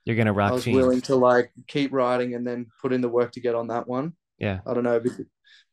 You're 0.06 0.16
gonna 0.16 0.32
rock. 0.34 0.52
I 0.52 0.54
was 0.56 0.64
Fiend. 0.64 0.78
willing 0.78 1.02
to 1.02 1.16
like 1.16 1.52
keep 1.68 1.92
writing 1.92 2.36
and 2.36 2.48
then 2.48 2.68
put 2.82 2.94
in 2.94 3.02
the 3.02 3.10
work 3.10 3.34
to 3.34 3.42
get 3.42 3.54
on 3.56 3.68
that 3.68 3.88
one. 3.88 4.14
Yeah. 4.40 4.62
I 4.66 4.74
don't 4.74 4.84
know 4.84 5.00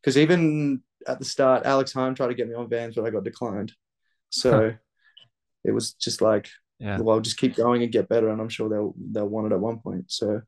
because 0.03 0.17
even 0.17 0.81
at 1.07 1.17
the 1.19 1.25
start, 1.25 1.65
Alex 1.65 1.93
Heim 1.93 2.13
tried 2.13 2.27
to 2.27 2.33
get 2.35 2.47
me 2.47 2.55
on 2.55 2.69
Vans, 2.69 2.95
but 2.95 3.05
I 3.05 3.09
got 3.09 3.23
declined. 3.23 3.71
So 4.31 4.73
it 5.63 5.71
was 5.71 5.93
just 5.93 6.21
like, 6.21 6.49
Yeah. 6.79 6.99
well, 6.99 7.19
just 7.19 7.37
keep 7.37 7.55
going 7.55 7.83
and 7.83 7.91
get 7.91 8.09
better, 8.09 8.29
and 8.29 8.41
I'm 8.41 8.49
sure 8.49 8.69
they'll 8.69 8.93
they'll 8.97 9.27
want 9.27 9.47
it 9.47 9.53
at 9.55 9.59
one 9.59 9.79
point. 9.79 10.05
So 10.11 10.41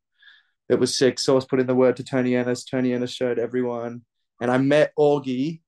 it 0.70 0.80
was 0.80 0.96
sick. 0.96 1.20
Source 1.20 1.46
put 1.46 1.60
in 1.60 1.68
the 1.68 1.76
word 1.76 1.98
to 1.98 2.04
Tony 2.04 2.36
Ennis. 2.36 2.64
Tony 2.64 2.94
Ennis 2.94 3.12
showed 3.12 3.38
everyone, 3.40 4.04
and 4.40 4.50
I 4.50 4.58
met 4.58 4.94
Augie 4.98 5.62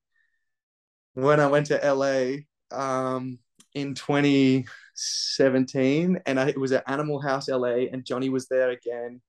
when 1.16 1.40
I 1.40 1.48
went 1.48 1.68
to 1.68 1.80
LA 1.84 2.38
um, 2.72 3.40
in 3.74 3.94
2017, 3.96 6.22
and 6.26 6.40
I, 6.40 6.48
it 6.50 6.60
was 6.60 6.72
at 6.72 6.90
Animal 6.90 7.22
House 7.22 7.50
LA, 7.50 7.86
and 7.92 8.06
Johnny 8.06 8.30
was 8.30 8.48
there 8.48 8.70
again. 8.70 9.22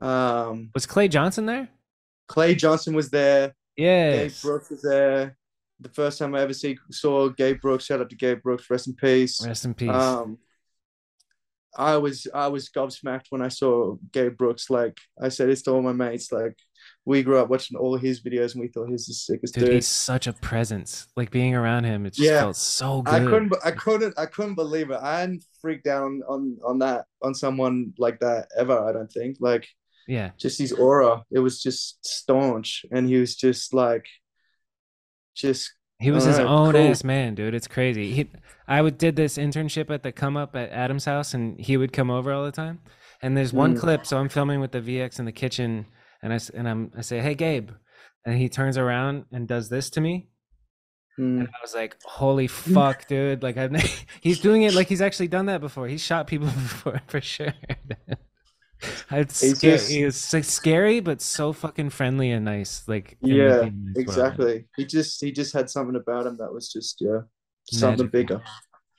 Um, 0.00 0.70
Was 0.74 0.86
Clay 0.86 1.08
Johnson 1.08 1.46
there? 1.46 1.68
Clay 2.28 2.54
Johnson 2.54 2.94
was 2.94 3.10
there. 3.10 3.48
Gabe 3.76 4.24
Yes. 4.24 4.42
Brooks 4.42 4.70
was 4.70 4.82
there. 4.82 5.36
The 5.82 5.88
first 5.90 6.18
time 6.18 6.34
I 6.34 6.40
ever 6.40 6.54
see 6.54 6.78
saw 6.90 7.28
Gabe 7.28 7.60
Brooks. 7.60 7.84
Shout 7.84 8.00
out 8.00 8.10
to 8.10 8.16
Gabe 8.16 8.42
Brooks. 8.42 8.68
Rest 8.70 8.86
in 8.88 8.94
peace. 8.94 9.44
Rest 9.46 9.64
in 9.64 9.74
peace. 9.74 9.90
Um, 9.90 10.38
I 11.76 11.96
was 11.96 12.26
I 12.34 12.48
was 12.48 12.68
gobsmacked 12.68 13.26
when 13.30 13.40
I 13.40 13.48
saw 13.48 13.96
Gabe 14.12 14.36
Brooks. 14.36 14.68
Like 14.68 14.98
I 15.20 15.30
said, 15.30 15.48
it's 15.48 15.62
to 15.62 15.70
all 15.72 15.82
my 15.82 15.92
mates. 15.92 16.30
Like 16.30 16.58
we 17.06 17.22
grew 17.22 17.38
up 17.38 17.48
watching 17.48 17.78
all 17.78 17.96
his 17.96 18.20
videos, 18.22 18.52
and 18.52 18.60
we 18.60 18.68
thought 18.68 18.90
he's 18.90 19.06
the 19.06 19.14
sickest 19.14 19.54
Dude, 19.54 19.64
dude. 19.64 19.74
he's 19.74 19.88
such 19.88 20.26
a 20.26 20.34
presence. 20.34 21.06
Like 21.16 21.30
being 21.30 21.54
around 21.54 21.84
him, 21.84 22.04
it 22.04 22.10
just 22.14 22.28
Yeah. 22.28 22.40
felt 22.40 22.56
so 22.56 23.02
good. 23.02 23.14
I 23.14 23.24
couldn't 23.24 23.54
I 23.64 23.70
couldn't 23.70 24.18
I 24.18 24.26
couldn't 24.26 24.54
believe 24.54 24.90
it. 24.90 24.98
I 25.00 25.20
hadn't 25.20 25.44
freaked 25.62 25.86
out 25.86 26.02
on, 26.02 26.22
on 26.28 26.58
on 26.64 26.78
that 26.80 27.06
on 27.22 27.34
someone 27.34 27.94
like 27.98 28.20
that 28.20 28.48
ever. 28.56 28.78
I 28.78 28.92
don't 28.92 29.10
think 29.10 29.38
like 29.40 29.66
yeah. 30.06 30.32
just 30.38 30.58
his 30.58 30.72
aura. 30.72 31.24
It 31.30 31.38
was 31.38 31.62
just 31.62 32.04
staunch, 32.04 32.84
and 32.92 33.08
he 33.08 33.16
was 33.16 33.34
just 33.34 33.72
like 33.72 34.06
just 35.34 35.72
He 35.98 36.10
was 36.10 36.24
his 36.24 36.38
Alright, 36.38 36.46
own 36.48 36.72
cool. 36.72 36.88
ass 36.90 37.04
man, 37.04 37.34
dude. 37.34 37.54
It's 37.54 37.68
crazy. 37.68 38.12
He, 38.12 38.30
I 38.68 38.82
would 38.82 38.98
did 38.98 39.16
this 39.16 39.38
internship 39.38 39.90
at 39.90 40.02
the 40.02 40.12
come 40.12 40.36
up 40.36 40.54
at 40.56 40.70
Adam's 40.70 41.04
house, 41.04 41.34
and 41.34 41.58
he 41.60 41.76
would 41.76 41.92
come 41.92 42.10
over 42.10 42.32
all 42.32 42.44
the 42.44 42.52
time. 42.52 42.80
And 43.22 43.36
there's 43.36 43.52
one 43.52 43.74
Mm. 43.74 43.80
clip, 43.80 44.06
so 44.06 44.18
I'm 44.18 44.28
filming 44.28 44.60
with 44.60 44.72
the 44.72 44.80
VX 44.80 45.18
in 45.20 45.24
the 45.26 45.32
kitchen, 45.32 45.86
and 46.22 46.32
I 46.32 46.40
and 46.54 46.68
I'm 46.68 46.90
I 46.96 47.02
say, 47.02 47.20
"Hey, 47.20 47.34
Gabe," 47.34 47.70
and 48.26 48.36
he 48.36 48.48
turns 48.48 48.76
around 48.76 49.26
and 49.32 49.46
does 49.46 49.68
this 49.68 49.90
to 49.90 50.00
me, 50.00 50.28
mm, 51.18 51.38
and 51.40 51.48
I 51.48 51.58
was 51.62 51.74
like, 51.74 51.96
"Holy 52.04 52.48
fuck, 52.48 53.06
dude!" 53.06 53.42
Like 53.42 53.56
I've 53.56 53.72
he's 54.20 54.40
doing 54.40 54.62
it 54.62 54.74
like 54.74 54.88
he's 54.88 55.02
actually 55.02 55.28
done 55.28 55.46
that 55.46 55.60
before. 55.60 55.86
He's 55.86 56.02
shot 56.02 56.26
people 56.26 56.46
before 56.66 57.00
for 57.06 57.20
sure. 57.20 57.54
It's 59.10 59.40
He's 59.40 59.58
scary. 59.58 59.76
just- 59.76 59.90
He 59.90 60.04
was 60.04 60.16
scary, 60.16 61.00
but 61.00 61.20
so 61.20 61.52
fucking 61.52 61.90
friendly 61.90 62.30
and 62.30 62.44
nice. 62.44 62.82
Like 62.86 63.16
yeah, 63.20 63.68
exactly. 63.96 64.66
He 64.76 64.84
just 64.86 65.20
he 65.20 65.32
just 65.32 65.52
had 65.52 65.68
something 65.70 65.96
about 65.96 66.26
him 66.26 66.36
that 66.38 66.52
was 66.52 66.70
just 66.72 67.00
yeah 67.00 67.20
something 67.70 68.08
bigger. 68.08 68.42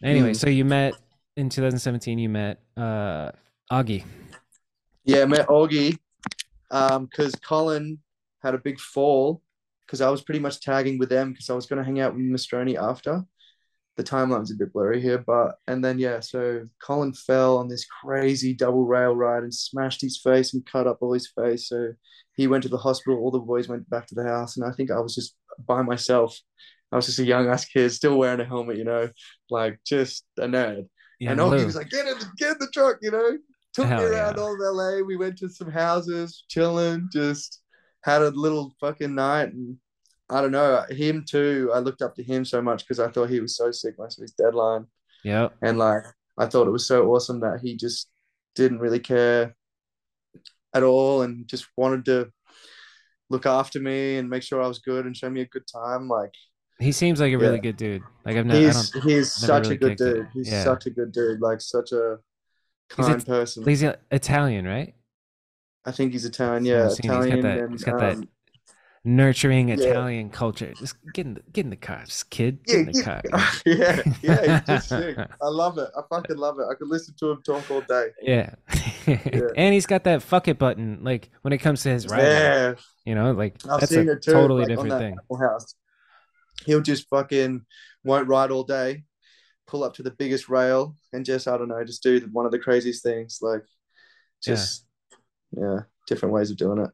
Anyway, 0.04 0.32
Mm. 0.32 0.36
so 0.36 0.50
you 0.50 0.66
met 0.66 0.94
in 1.38 1.50
2017. 1.50 2.20
You 2.20 2.30
met 2.30 2.60
uh, 2.78 3.32
Augie. 3.72 4.04
Yeah, 5.06 5.22
I 5.24 5.26
met 5.26 5.48
Augie 5.48 5.98
um 6.72 7.06
because 7.06 7.34
Colin 7.36 8.00
had 8.42 8.54
a 8.56 8.58
big 8.58 8.80
fall 8.80 9.42
because 9.86 10.02
I 10.02 10.10
was 10.10 10.22
pretty 10.22 10.40
much 10.40 10.60
tagging 10.62 10.98
with 10.98 11.10
them 11.10 11.32
because 11.32 11.50
I 11.50 11.54
was 11.54 11.66
going 11.66 11.78
to 11.78 11.84
hang 11.84 12.00
out 12.00 12.14
with 12.16 12.24
Mastroni 12.24 12.76
after. 12.78 13.24
The 13.96 14.04
timeline's 14.04 14.52
a 14.52 14.56
bit 14.56 14.74
blurry 14.74 15.02
here, 15.02 15.20
but 15.20 15.56
and 15.68 15.86
then 15.86 16.00
yeah, 16.00 16.20
so 16.20 16.68
Colin 16.82 17.14
fell 17.14 17.58
on 17.58 17.68
this 17.68 17.86
crazy 17.86 18.54
double 18.54 18.86
rail 18.86 19.16
ride 19.16 19.44
and 19.44 19.54
smashed 19.54 20.02
his 20.02 20.20
face 20.20 20.54
and 20.54 20.66
cut 20.66 20.88
up 20.88 20.98
all 21.02 21.14
his 21.14 21.30
face. 21.30 21.70
So 21.70 21.94
he 22.36 22.48
went 22.48 22.64
to 22.64 22.70
the 22.70 22.78
hospital. 22.78 23.20
All 23.20 23.30
the 23.30 23.39
boys 23.39 23.68
went 23.68 23.88
back 23.89 24.08
to 24.08 24.16
the 24.16 24.24
house, 24.24 24.58
and 24.58 24.66
I 24.66 24.72
think 24.72 24.89
I 24.89 25.00
was 25.00 25.14
just 25.14 25.36
by 25.68 25.84
myself. 25.84 26.36
I 26.91 26.96
was 26.96 27.06
just 27.08 27.20
a 27.20 27.26
young 27.26 27.48
ass 27.48 27.66
kid, 27.66 27.89
still 27.91 28.18
wearing 28.18 28.39
a 28.39 28.46
helmet, 28.46 28.78
you 28.78 28.84
know, 28.84 29.10
like 29.50 29.80
just 29.86 30.26
a 30.38 30.46
nerd. 30.46 30.88
Yeah, 31.20 31.32
and 31.32 31.39
Augie 31.39 31.60
Lou. 31.60 31.66
was 31.66 31.76
like, 31.76 31.89
get 31.89 32.08
in, 32.08 32.20
the, 32.20 32.26
get 32.38 32.52
in 32.52 32.58
the 32.60 32.70
truck, 32.74 32.98
you 33.02 33.12
know. 33.12 33.38
Took 33.74 33.88
Hell 33.88 34.00
me 34.00 34.06
around 34.06 34.36
yeah. 34.38 34.44
all 34.44 34.54
of 34.54 34.76
LA. 34.76 35.04
We 35.04 35.18
went 35.18 35.38
to 35.39 35.50
some 35.50 35.72
houses, 35.72 36.44
chilling, 36.50 37.10
just 37.12 37.62
had 38.04 38.22
a 38.22 38.30
little 38.30 38.76
fucking 38.80 39.16
night. 39.16 39.50
And 39.54 39.78
I 40.34 40.42
don't 40.42 40.52
know, 40.52 40.84
him 40.90 41.24
too. 41.28 41.72
I 41.74 41.80
looked 41.80 42.02
up 42.02 42.16
to 42.16 42.24
him 42.24 42.44
so 42.46 42.62
much 42.62 42.84
because 42.84 43.00
I 43.00 43.10
thought 43.10 43.30
he 43.30 43.40
was 43.40 43.56
so 43.56 43.72
sick 43.72 43.96
I 44.04 44.08
saw 44.10 44.22
his 44.22 44.32
deadline. 44.32 44.86
Yeah, 45.24 45.50
And 45.62 45.78
like, 45.78 46.04
I 46.38 46.48
thought 46.48 46.68
it 46.68 46.72
was 46.72 46.88
so 46.88 47.08
awesome 47.12 47.40
that 47.42 47.60
he 47.62 47.78
just 47.78 48.10
didn't 48.56 48.80
really 48.80 49.00
care 49.00 49.56
at 50.74 50.84
all 50.84 51.22
and 51.22 51.48
just 51.48 51.68
wanted 51.78 52.04
to 52.06 52.32
look 53.30 53.46
after 53.46 53.80
me 53.80 54.18
and 54.18 54.30
make 54.30 54.44
sure 54.44 54.62
I 54.62 54.68
was 54.68 54.80
good 54.80 55.06
and 55.06 55.16
show 55.16 55.30
me 55.30 55.42
a 55.42 55.46
good 55.46 55.66
time. 55.72 56.08
Like, 56.08 56.34
He 56.80 56.92
seems 56.92 57.20
like 57.22 57.32
a 57.34 57.38
really 57.38 57.56
Yeah. 57.56 57.62
good 57.62 57.78
dude. 57.78 58.04
Like 58.26 58.36
I've 58.38 58.46
never. 58.46 58.60
I 58.60 58.64
he's 58.64 58.90
don't, 58.90 59.04
he's 59.04 59.32
such 59.32 59.64
really 59.64 59.76
a 59.76 59.78
good 59.80 59.90
kicked 59.98 60.02
it. 60.02 60.14
dude. 60.16 60.28
He's 60.34 60.52
Yeah. 60.52 60.64
such 60.64 60.86
a 60.88 60.90
good 60.90 61.12
dude. 61.12 61.40
Like 61.42 61.62
such 61.62 61.92
a 61.92 62.18
He's 62.98 63.06
kind 63.06 63.22
a- 63.22 63.26
person. 63.26 63.64
he's 63.64 63.84
Italian, 64.12 64.66
right? 64.66 64.94
I 65.86 65.92
think 65.92 66.12
he's 66.14 66.26
Italian. 66.26 66.66
Yeah, 66.66 66.86
I've 66.86 66.98
he's 66.98 67.00
got 67.00 67.22
Italian. 67.26 67.42
that- 67.42 67.60
and, 67.60 67.72
he's 67.72 67.84
got 67.84 68.00
that 68.00 68.16
um, 68.18 68.30
Nurturing 69.06 69.68
Yeah. 69.68 69.76
Italian 69.76 70.30
culture. 70.30 70.74
Just 70.80 70.95
get 71.14 71.26
in 71.26 71.34
the 71.34 71.41
get 71.51 71.66
in 71.66 71.70
the 71.72 71.76
car, 71.76 72.04
just 72.06 72.30
kid. 72.30 72.64
Get 72.66 72.74
yeah, 72.74 72.80
in 72.80 72.86
the 72.86 73.04
car. 73.04 73.22
yeah, 73.66 74.01
yeah, 74.22 74.60
just 74.62 74.88
sick. 74.89 75.18
I 75.18 75.28
love 75.49 75.78
it. 75.78 75.89
I 75.97 76.01
fucking 76.10 76.38
love 76.38 76.58
it. 76.60 76.68
I 76.72 76.76
could 76.76 76.88
listen 76.88 77.14
to 77.20 77.32
him 77.32 77.41
talk 77.43 77.70
all 77.70 77.82
day. 77.82 78.08
Yeah. 78.22 78.56
yeah. 79.06 79.18
and 79.58 79.74
he's 79.74 79.86
got 79.86 80.06
that 80.06 80.22
fuck 80.24 80.47
it 80.47 80.58
button. 80.58 80.99
Like 81.04 81.30
when 81.41 81.51
it 81.51 81.58
comes 81.58 81.84
to 81.84 81.89
his 81.89 82.08
writing, 82.08 82.26
Yeah, 82.28 82.76
you 83.04 83.16
know, 83.16 83.34
like 83.34 83.56
I've 83.70 83.82
that's 83.82 83.91
a 83.91 84.06
too. 84.06 84.20
totally 84.32 84.62
like, 84.62 84.70
different 84.70 84.97
thing. 84.99 85.18
House. 85.38 85.76
He'll 86.66 86.82
just 86.82 87.10
fucking 87.10 87.66
won't 88.06 88.30
ride 88.30 88.51
all 88.51 88.64
day, 88.64 89.04
pull 89.68 89.84
up 89.84 89.95
to 89.95 90.04
the 90.04 90.12
biggest 90.12 90.47
rail, 90.47 90.95
and 91.12 91.26
just 91.26 91.49
I 91.49 91.58
don't 91.58 91.68
know, 91.68 91.84
just 91.84 92.04
do 92.04 92.22
one 92.32 92.45
of 92.45 92.54
the 92.54 92.60
craziest 92.60 93.04
things. 93.04 93.39
Like, 93.41 93.64
Yeah. 94.45 94.54
just 94.56 94.86
yeah, 95.51 95.80
different 96.08 96.34
ways 96.34 96.51
of 96.51 96.58
doing 96.58 96.80
it. 96.80 96.89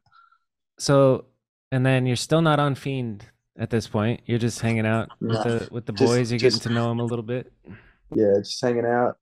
So, 0.78 1.26
and 1.72 1.84
then 1.84 2.06
you're 2.06 2.16
still 2.16 2.42
not 2.42 2.58
on 2.58 2.74
Fiend 2.74 3.24
at 3.58 3.70
this 3.70 3.86
point. 3.88 4.20
You're 4.26 4.38
just 4.38 4.60
hanging 4.60 4.86
out 4.86 5.08
with 5.20 5.32
Nah, 5.32 5.42
the 5.44 5.68
with 5.70 5.86
the 5.86 5.92
just- 5.92 6.04
boys. 6.10 6.30
You're 6.30 6.38
just- 6.38 6.58
getting 6.62 6.74
to 6.74 6.74
know 6.80 6.88
them 6.88 7.00
a 7.00 7.04
little 7.04 7.24
bit. 7.24 7.52
yeah, 8.14 8.34
just 8.38 8.60
hanging 8.60 8.86
out. 8.86 9.16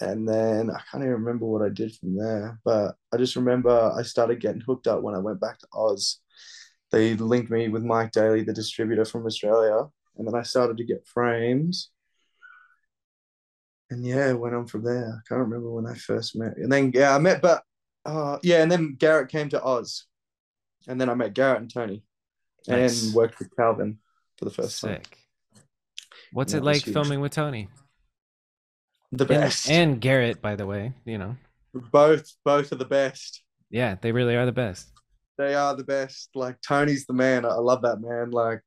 And 0.00 0.28
then 0.28 0.70
I 0.70 0.80
can't 0.90 1.02
even 1.04 1.12
remember 1.14 1.46
what 1.46 1.62
I 1.62 1.68
did 1.68 1.94
from 1.94 2.16
there, 2.16 2.58
but 2.64 2.96
I 3.12 3.18
just 3.18 3.36
remember 3.36 3.70
I 3.96 4.02
started 4.02 4.40
getting 4.40 4.62
hooked 4.62 4.86
up 4.86 5.02
when 5.02 5.14
I 5.14 5.18
went 5.18 5.40
back 5.40 5.58
to 5.58 5.66
Oz. 5.72 6.18
They 6.90 7.14
linked 7.14 7.50
me 7.50 7.68
with 7.68 7.84
Mike 7.84 8.10
Daly, 8.10 8.42
the 8.42 8.52
distributor 8.52 9.04
from 9.04 9.26
Australia, 9.26 9.86
and 10.16 10.26
then 10.26 10.34
I 10.34 10.42
started 10.42 10.76
to 10.78 10.84
get 10.84 11.06
frames. 11.06 11.90
And 13.90 14.04
yeah, 14.04 14.30
it 14.30 14.40
went 14.40 14.54
on 14.54 14.66
from 14.66 14.82
there. 14.84 15.08
I 15.08 15.28
can't 15.28 15.40
remember 15.42 15.70
when 15.70 15.86
I 15.86 15.94
first 15.94 16.34
met. 16.36 16.56
And 16.56 16.72
then 16.72 16.90
yeah, 16.94 17.14
I 17.14 17.18
met, 17.18 17.42
but 17.42 17.62
uh, 18.04 18.38
yeah, 18.42 18.62
and 18.62 18.72
then 18.72 18.94
Garrett 18.98 19.28
came 19.30 19.50
to 19.50 19.62
Oz, 19.62 20.06
and 20.88 21.00
then 21.00 21.08
I 21.08 21.14
met 21.14 21.34
Garrett 21.34 21.60
and 21.60 21.72
Tony, 21.72 22.02
Nice. 22.68 23.04
and 23.06 23.14
worked 23.14 23.38
with 23.38 23.54
Calvin 23.56 23.98
for 24.38 24.44
the 24.44 24.50
first 24.50 24.80
time. 24.80 25.02
What's 26.32 26.52
Yeah, 26.52 26.58
it 26.60 26.64
like 26.64 26.82
filming 26.82 27.20
with 27.20 27.32
Tony 27.32 27.68
The 29.12 29.24
best, 29.26 29.68
and 29.68 30.00
Garrett? 30.00 30.40
By 30.40 30.56
the 30.56 30.66
way, 30.66 30.92
you 31.04 31.18
know, 31.18 31.36
both 31.74 32.30
both 32.44 32.72
are 32.72 32.76
the 32.76 32.84
best. 32.84 33.42
yeah, 33.70 33.96
they 34.00 34.12
really 34.12 34.36
are 34.36 34.46
the 34.46 34.52
best. 34.52 34.88
they 35.38 35.54
are 35.54 35.74
the 35.76 35.84
best. 35.84 36.30
Like 36.34 36.56
Tony's 36.66 37.06
the 37.06 37.12
man. 37.14 37.44
I 37.44 37.48
I 37.50 37.54
love 37.58 37.82
that 37.82 38.00
man. 38.00 38.30
Like 38.30 38.60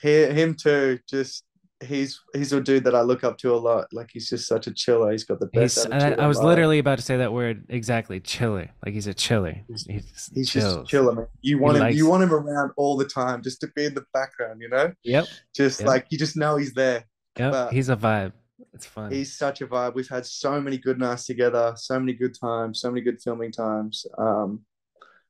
he, 0.00 0.24
him 0.26 0.54
too. 0.54 0.98
Just 1.08 1.44
he's 1.82 2.20
he's 2.34 2.52
a 2.52 2.60
dude 2.60 2.84
that 2.84 2.94
I 2.94 3.00
look 3.02 3.24
up 3.24 3.38
to 3.38 3.54
a 3.54 3.56
lot. 3.56 3.86
Like 3.92 4.10
he's 4.12 4.28
just 4.28 4.46
such 4.46 4.66
a 4.66 4.72
chiller. 4.72 5.10
He's 5.12 5.24
got 5.24 5.40
the 5.40 5.46
best. 5.46 5.86
I, 5.90 6.12
I 6.12 6.26
was 6.26 6.38
literally 6.38 6.78
about 6.78 6.98
to 6.98 7.04
say 7.04 7.16
that 7.18 7.32
word 7.32 7.64
exactly. 7.68 8.20
Chiller. 8.20 8.70
Like 8.84 8.94
he's 8.94 9.06
a 9.06 9.14
chiller. 9.14 9.56
He's- 9.68 9.86
He's, 9.88 10.30
He's 10.34 10.50
just 10.50 10.86
chiller, 10.86 11.12
man. 11.14 11.26
You 11.40 11.58
want 11.58 11.76
him. 11.76 11.82
likes- 11.84 11.96
You 11.96 12.06
want 12.08 12.22
him 12.22 12.32
around 12.32 12.72
all 12.76 12.96
the 12.96 13.06
time, 13.06 13.42
just 13.42 13.60
to 13.62 13.68
be 13.74 13.84
in 13.86 13.94
the 13.94 14.04
background. 14.12 14.60
You 14.60 14.68
know, 14.68 14.92
Yep. 15.04 15.26
just 15.54 15.80
Yeah. 15.80 15.86
like 15.86 16.06
you 16.10 16.18
just 16.18 16.36
know 16.36 16.56
he's 16.56 16.74
there. 16.74 17.04
Yep. 17.38 17.52
But- 17.52 17.72
he's 17.72 17.88
a 17.88 17.96
vibe. 17.96 18.32
It's 18.74 18.86
fun. 18.86 19.10
He's 19.10 19.36
such 19.36 19.62
a 19.62 19.66
vibe. 19.66 19.94
We've 19.94 20.08
had 20.08 20.26
so 20.26 20.60
many 20.60 20.76
good 20.78 20.98
nights 20.98 21.24
together, 21.26 21.72
so 21.76 21.98
many 21.98 22.12
good 22.12 22.34
times, 22.38 22.80
so 22.80 22.90
many 22.90 23.00
good 23.00 23.20
filming 23.20 23.50
times. 23.52 24.06
Um, 24.18 24.64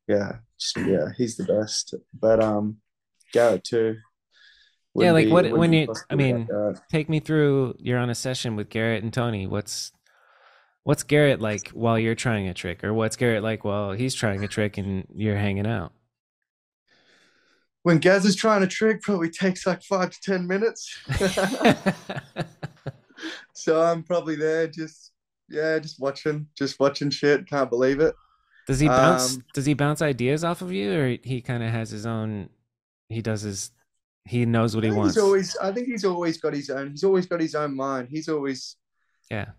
yeah, 0.09 0.39
just, 0.59 0.77
yeah, 0.79 1.07
he's 1.17 1.37
the 1.37 1.45
best. 1.45 1.95
But 2.13 2.43
um, 2.43 2.79
Garrett 3.33 3.63
too. 3.65 3.97
Yeah, 4.95 5.13
like 5.13 5.27
be- 5.27 5.33
what- 5.33 5.53
when 5.53 5.73
you- 5.73 5.93
I 6.11 6.17
mean, 6.17 6.47
without 6.47 6.83
Take 6.91 7.09
me 7.09 7.21
through. 7.21 7.77
You're 7.79 7.99
on 7.99 8.11
a 8.11 8.15
session 8.15 8.57
with 8.57 8.69
Garrett 8.69 9.03
and 9.03 9.13
Tony. 9.13 9.47
What's 9.47 9.93
what's 10.83 11.03
Garrett 11.03 11.41
like 11.41 11.69
while 11.71 11.99
you're 11.99 12.15
trying 12.15 12.49
a 12.49 12.55
trick, 12.55 12.83
or 12.83 12.93
what's 12.93 13.17
Garrett 13.17 13.43
like 13.43 13.65
while 13.65 13.93
he's 13.93 14.15
trying 14.15 14.43
a 14.43 14.49
trick 14.49 14.79
and 14.79 15.07
you're 15.15 15.37
hanging 15.37 15.67
out? 15.67 15.93
when 17.83 17.97
Gaz 17.97 18.27
is 18.27 18.37
trying 18.37 18.63
a 18.63 18.67
trick, 18.67 19.01
probably 19.01 19.31
takes 19.31 19.67
like 19.67 19.83
five 19.83 20.11
to 20.11 20.21
ten 20.21 20.47
minutes. 20.47 20.99
so 23.55 23.81
I'm 23.81 24.03
probably 24.03 24.37
there, 24.37 24.67
just 24.67 25.13
yeah, 25.49 25.79
just 25.79 25.99
watching, 25.99 26.47
just 26.57 26.79
watching 26.79 27.11
shit. 27.11 27.47
Can't 27.47 27.71
believe 27.71 28.01
it. 28.01 28.15
Does 28.67 28.81
he 28.81 28.89
bounce? 28.89 29.37
Um, 29.37 29.45
does 29.55 29.67
he 29.67 29.75
bounce 29.75 30.03
ideas 30.03 30.45
off 30.45 30.63
of 30.63 30.73
you, 30.73 30.93
or 30.93 31.17
he 31.23 31.41
kind 31.41 31.63
of 31.63 31.71
has 31.71 31.91
his 31.91 32.07
own? 32.07 32.49
He 33.09 33.23
does 33.23 33.43
his. 33.43 33.71
He 34.27 34.45
knows 34.45 34.75
what 34.75 34.85
he 34.85 34.91
wants. 34.91 35.15
He's 35.15 35.23
always, 35.23 35.57
I 35.57 35.73
think 35.73 35.89
he's 35.89 36.05
always 36.05 36.39
got 36.39 36.55
his 36.55 36.71
own. 36.71 36.91
He's 36.91 37.05
always 37.05 37.27
got 37.27 37.41
his 37.41 37.55
own 37.55 37.75
mind. 37.75 38.09
He's 38.11 38.29
always 38.29 38.77
yeah. 39.31 39.51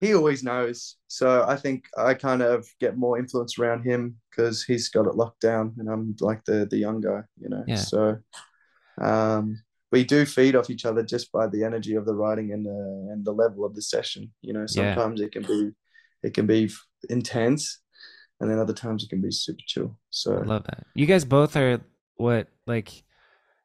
he 0.00 0.14
always 0.14 0.42
knows. 0.42 0.96
So 1.08 1.44
I 1.46 1.56
think 1.56 1.84
I 1.96 2.14
kind 2.14 2.42
of 2.42 2.66
get 2.80 2.96
more 2.96 3.18
influence 3.18 3.58
around 3.58 3.84
him 3.84 4.16
because 4.30 4.64
he's 4.64 4.88
got 4.88 5.06
it 5.06 5.14
locked 5.14 5.40
down, 5.40 5.74
and 5.78 5.88
I'm 5.88 6.16
like 6.20 6.44
the 6.44 6.66
the 6.66 6.78
young 6.78 7.00
guy, 7.00 7.22
you 7.38 7.48
know. 7.50 7.64
Yeah. 7.66 7.76
So 7.76 8.18
um, 9.00 9.62
we 9.92 10.04
do 10.04 10.24
feed 10.24 10.56
off 10.56 10.70
each 10.70 10.84
other 10.86 11.02
just 11.02 11.30
by 11.32 11.46
the 11.46 11.64
energy 11.64 11.94
of 11.94 12.06
the 12.06 12.14
writing 12.14 12.52
and 12.52 12.64
the 12.64 13.08
and 13.12 13.24
the 13.24 13.32
level 13.32 13.64
of 13.64 13.74
the 13.74 13.82
session. 13.82 14.32
You 14.40 14.54
know, 14.54 14.60
Yeah. 14.60 14.94
sometimes 14.94 15.20
it 15.20 15.32
can 15.32 15.42
be 15.42 15.72
it 16.22 16.34
can 16.34 16.46
be 16.46 16.70
intense, 17.08 17.80
and 18.40 18.50
then 18.50 18.58
other 18.58 18.74
times 18.74 19.04
it 19.04 19.10
can 19.10 19.20
be 19.20 19.30
super 19.30 19.62
chill. 19.66 19.98
So 20.10 20.38
I 20.38 20.42
love 20.42 20.64
that. 20.64 20.86
You 20.94 21.06
guys 21.06 21.24
both 21.24 21.56
are 21.56 21.80
what 22.16 22.48
like 22.66 23.04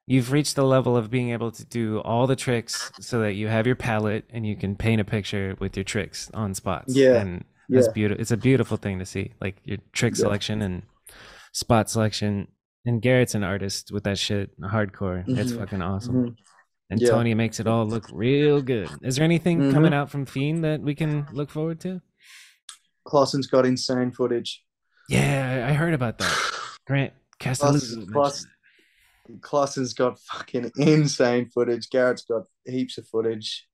you've 0.07 0.31
reached 0.31 0.55
the 0.55 0.63
level 0.63 0.95
of 0.95 1.09
being 1.09 1.31
able 1.31 1.51
to 1.51 1.65
do 1.65 1.99
all 2.01 2.27
the 2.27 2.35
tricks 2.35 2.91
so 2.99 3.19
that 3.21 3.33
you 3.33 3.47
have 3.47 3.65
your 3.65 3.75
palette 3.75 4.25
and 4.29 4.45
you 4.45 4.55
can 4.55 4.75
paint 4.75 5.01
a 5.01 5.05
picture 5.05 5.55
with 5.59 5.75
your 5.75 5.83
tricks 5.83 6.29
on 6.33 6.53
spots. 6.53 6.95
Yeah. 6.95 7.15
And 7.21 7.43
that's 7.69 7.87
Yeah. 7.87 7.93
beautiful. 7.93 8.21
It's 8.21 8.31
a 8.31 8.37
beautiful 8.37 8.77
thing 8.77 8.99
to 8.99 9.05
see. 9.05 9.31
Like 9.41 9.57
your 9.63 9.77
trick 9.93 10.13
Yeah. 10.13 10.23
selection 10.25 10.61
and 10.61 10.83
spot 11.53 11.89
selection. 11.89 12.47
And 12.85 13.01
Garrett's 13.01 13.33
an 13.33 13.43
artist 13.43 13.91
with 13.91 14.03
that 14.03 14.19
shit 14.19 14.59
hardcore. 14.61 15.23
It's 15.27 15.51
Mhm. 15.51 15.57
fucking 15.57 15.81
awesome. 15.81 16.15
mhm. 16.15 16.35
And 16.91 17.01
Yeah. 17.01 17.09
Tony 17.09 17.33
makes 17.33 17.59
it 17.59 17.65
all 17.65 17.87
look 17.87 18.05
real 18.13 18.61
good. 18.61 18.89
Is 19.01 19.15
there 19.15 19.25
anything 19.25 19.59
Mhm. 19.59 19.73
coming 19.73 19.91
out 19.91 20.11
from 20.11 20.27
Fiend 20.27 20.63
that 20.63 20.81
we 20.81 20.93
can 20.93 21.25
look 21.33 21.49
forward 21.49 21.79
to? 21.79 22.01
Clausen's 23.05 23.47
got 23.47 23.65
insane 23.65 24.11
footage. 24.11 24.63
Yeah, 25.09 25.65
I 25.67 25.73
heard 25.73 25.93
about 25.95 26.19
that. 26.19 26.31
Grant 26.85 27.13
Castelluzzo. 27.39 27.59
Clausen- 27.59 27.97
mentioned 27.97 28.13
Clausen- 28.13 28.49
Clausen's 29.41 29.93
got 29.93 30.19
fucking 30.19 30.71
insane 30.77 31.49
footage. 31.49 31.89
Garrett's 31.89 32.25
got 32.25 32.43
heaps 32.65 32.97
of 32.97 33.07
footage. 33.07 33.67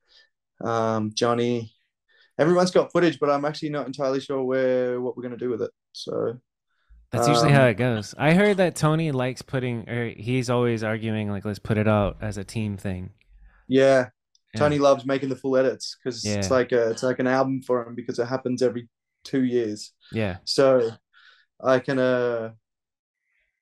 Um, 0.63 1.11
Johnny, 1.13 1.73
everyone's 2.39 2.71
got 2.71 2.91
footage, 2.91 3.19
but 3.19 3.29
I'm 3.29 3.45
actually 3.45 3.69
not 3.69 3.87
entirely 3.87 4.19
sure 4.19 4.43
where 4.43 5.01
what 5.01 5.15
we're 5.17 5.23
gonna 5.23 5.37
do 5.37 5.49
with 5.49 5.61
it. 5.61 5.71
So 5.93 6.37
That's 7.11 7.27
usually 7.27 7.51
how 7.51 7.63
Um, 7.63 7.69
it 7.69 7.73
goes. 7.73 8.15
I 8.17 8.33
heard 8.33 8.57
that 8.57 8.75
Tony 8.75 9.11
likes 9.11 9.41
putting, 9.41 9.89
or 9.89 10.09
he's 10.09 10.49
always 10.49 10.81
arguing, 10.83 11.29
like, 11.29 11.43
let's 11.43 11.59
put 11.59 11.77
it 11.77 11.87
out 11.87 12.17
as 12.21 12.37
a 12.37 12.43
team 12.45 12.77
thing. 12.77 13.11
yeah, 13.67 14.09
Yeah. 14.53 14.59
Tony 14.59 14.77
loves 14.79 15.05
making 15.05 15.29
the 15.29 15.35
full 15.35 15.57
edits 15.57 15.97
because 15.97 16.23
Yeah. 16.25 16.35
it's 16.35 16.49
like 16.51 16.71
a 16.71 16.91
it's 16.91 17.03
like 17.03 17.19
an 17.19 17.27
album 17.27 17.61
for 17.61 17.85
him 17.85 17.95
because 17.95 18.19
it 18.19 18.25
happens 18.27 18.61
every 18.61 18.87
two 19.23 19.43
years. 19.43 19.93
Yeah. 20.11 20.37
So 20.45 20.91
I 21.63 21.79
can 21.79 21.99
uh 21.99 22.53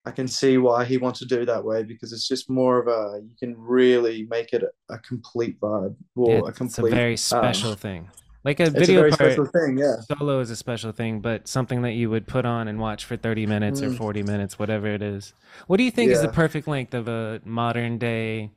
I 0.06 0.10
can 0.10 0.26
see 0.26 0.56
why 0.56 0.84
he 0.86 0.96
wants 0.96 1.18
to 1.18 1.26
do 1.26 1.44
that 1.44 1.62
way 1.62 1.82
because 1.82 2.12
it's 2.12 2.26
just 2.26 2.48
more 2.48 2.78
of 2.78 2.88
a 2.88 3.20
you 3.22 3.34
can 3.38 3.54
really 3.58 4.26
make 4.30 4.52
it 4.52 4.62
a, 4.62 4.94
a 4.94 4.98
complete 5.00 5.60
vibe 5.60 5.94
or 6.16 6.30
yeah, 6.30 6.38
a 6.38 6.52
complete. 6.52 6.86
it's 6.86 6.92
a 6.92 6.96
very 6.96 7.16
special 7.16 7.74
thing. 7.74 8.08
Like 8.42 8.58
a 8.60 8.64
it's 8.64 8.74
a 8.74 8.78
video 8.78 9.00
very 9.00 9.10
part, 9.10 9.20
special 9.20 9.44
thing, 9.46 9.76
yeah. 9.76 9.96
solo 10.00 10.40
is 10.40 10.50
a 10.50 10.56
special 10.56 10.92
thing, 10.92 11.20
but 11.20 11.46
something 11.46 11.82
that 11.82 11.92
you 11.92 12.08
would 12.08 12.26
put 12.26 12.46
on 12.46 12.68
and 12.68 12.78
watch 12.80 13.04
for 13.04 13.18
30 13.18 13.44
minutes 13.44 13.82
or 13.82 13.90
Mm. 13.90 13.98
40 13.98 14.22
minutes, 14.22 14.58
whatever 14.58 14.86
it 14.86 15.02
is. 15.02 15.34
What 15.66 15.76
do 15.76 15.82
you 15.84 15.90
think 15.90 16.10
is 16.10 16.22
the 16.22 16.28
perfect 16.28 16.66
length 16.66 16.94
of 16.94 17.06
a 17.06 17.42
modern 17.44 17.98
day 17.98 18.52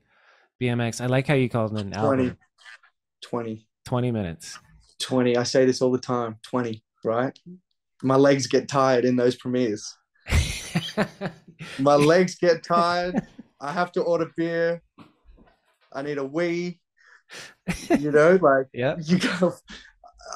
BMX? 0.61 1.01
I 1.01 1.07
like 1.07 1.27
how 1.27 1.33
you 1.33 1.49
called 1.49 1.73
it 1.77 1.81
an 1.81 1.91
20, 1.91 1.97
album. 2.23 2.37
20, 3.21 3.67
20 3.85 4.11
minutes. 4.11 4.57
20. 5.01 5.35
I 5.35 5.43
say 5.43 5.65
this 5.65 5.81
all 5.81 5.91
the 5.91 5.97
time 5.99 6.37
20, 6.43 6.81
right? 7.03 7.37
My 8.01 8.15
legs 8.15 8.47
get 8.47 8.69
tired 8.69 9.03
in 9.03 9.17
those 9.17 9.35
premieres. 9.35 9.97
My 11.79 11.95
legs 11.95 12.35
get 12.35 12.63
tired. 12.63 13.21
I 13.59 13.71
have 13.71 13.91
to 13.93 14.01
order 14.01 14.29
beer. 14.35 14.81
I 15.91 16.01
need 16.01 16.17
a 16.17 16.25
wee. 16.25 16.79
You 17.89 18.11
know, 18.11 18.35
like 18.41 18.67
yeah, 18.73 18.95
you 19.01 19.19
go. 19.19 19.53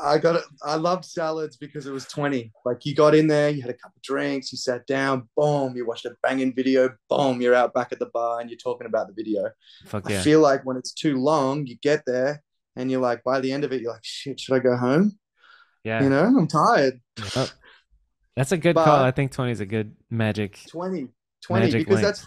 I 0.02 0.18
got 0.18 0.36
it. 0.36 0.44
I 0.64 0.76
loved 0.76 1.06
salads 1.06 1.58
because 1.58 1.88
it 1.88 1.92
was 1.92 2.06
20. 2.06 2.52
Like 2.66 2.86
you 2.86 2.94
got 2.94 3.16
in 3.16 3.28
there, 3.28 3.50
you 3.50 3.62
had 3.62 3.72
a 3.72 3.74
couple 3.74 4.00
drinks, 4.04 4.52
you 4.52 4.58
sat 4.58 4.86
down, 4.86 5.28
boom, 5.36 5.76
you 5.76 5.88
watched 5.88 6.06
a 6.06 6.16
banging 6.22 6.54
video, 6.54 6.94
boom, 7.10 7.42
you're 7.42 7.56
out 7.56 7.74
back 7.74 7.92
at 7.92 8.00
the 8.00 8.08
bar 8.08 8.40
and 8.40 8.50
you're 8.50 8.60
talking 8.60 8.86
about 8.86 9.08
the 9.08 9.14
video. 9.14 9.50
Fuck 9.86 10.10
yeah. 10.10 10.20
I 10.20 10.22
feel 10.22 10.42
like 10.42 10.66
when 10.66 10.78
it's 10.78 10.94
too 10.94 11.18
long, 11.18 11.66
you 11.66 11.78
get 11.82 12.04
there 12.06 12.44
and 12.76 12.92
you're 12.92 13.02
like, 13.02 13.24
by 13.24 13.40
the 13.40 13.52
end 13.52 13.64
of 13.64 13.72
it, 13.72 13.82
you're 13.82 13.92
like, 13.92 14.04
shit, 14.04 14.40
should 14.40 14.56
I 14.56 14.60
go 14.60 14.76
home? 14.76 15.18
Yeah. 15.84 16.04
You 16.04 16.10
know, 16.10 16.26
I'm 16.26 16.48
tired. 16.48 17.00
Yep. 17.36 17.50
That's 18.38 18.52
a 18.54 18.58
good 18.58 18.76
But- 18.76 18.86
call. 18.86 19.04
I 19.04 19.12
think 19.12 19.32
20 19.34 19.52
is 19.52 19.60
a 19.60 19.66
good 19.66 19.96
magic. 20.10 20.60
20, 20.70 21.10
20, 21.44 21.66
Magic 21.66 21.86
because 21.86 22.02
that's, 22.02 22.26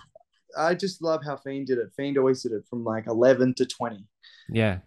I 0.59 0.75
just 0.75 1.01
love 1.03 1.23
how 1.25 1.37
Fiend 1.37 1.67
did 1.69 1.79
it. 1.79 1.91
Fiend 1.97 2.19
always 2.19 2.43
did 2.43 2.53
it 2.53 2.65
from 2.69 2.85
like 2.85 3.07
11 3.07 3.55
to 3.55 3.65
20. 3.67 4.05
Yeah. 4.51 4.81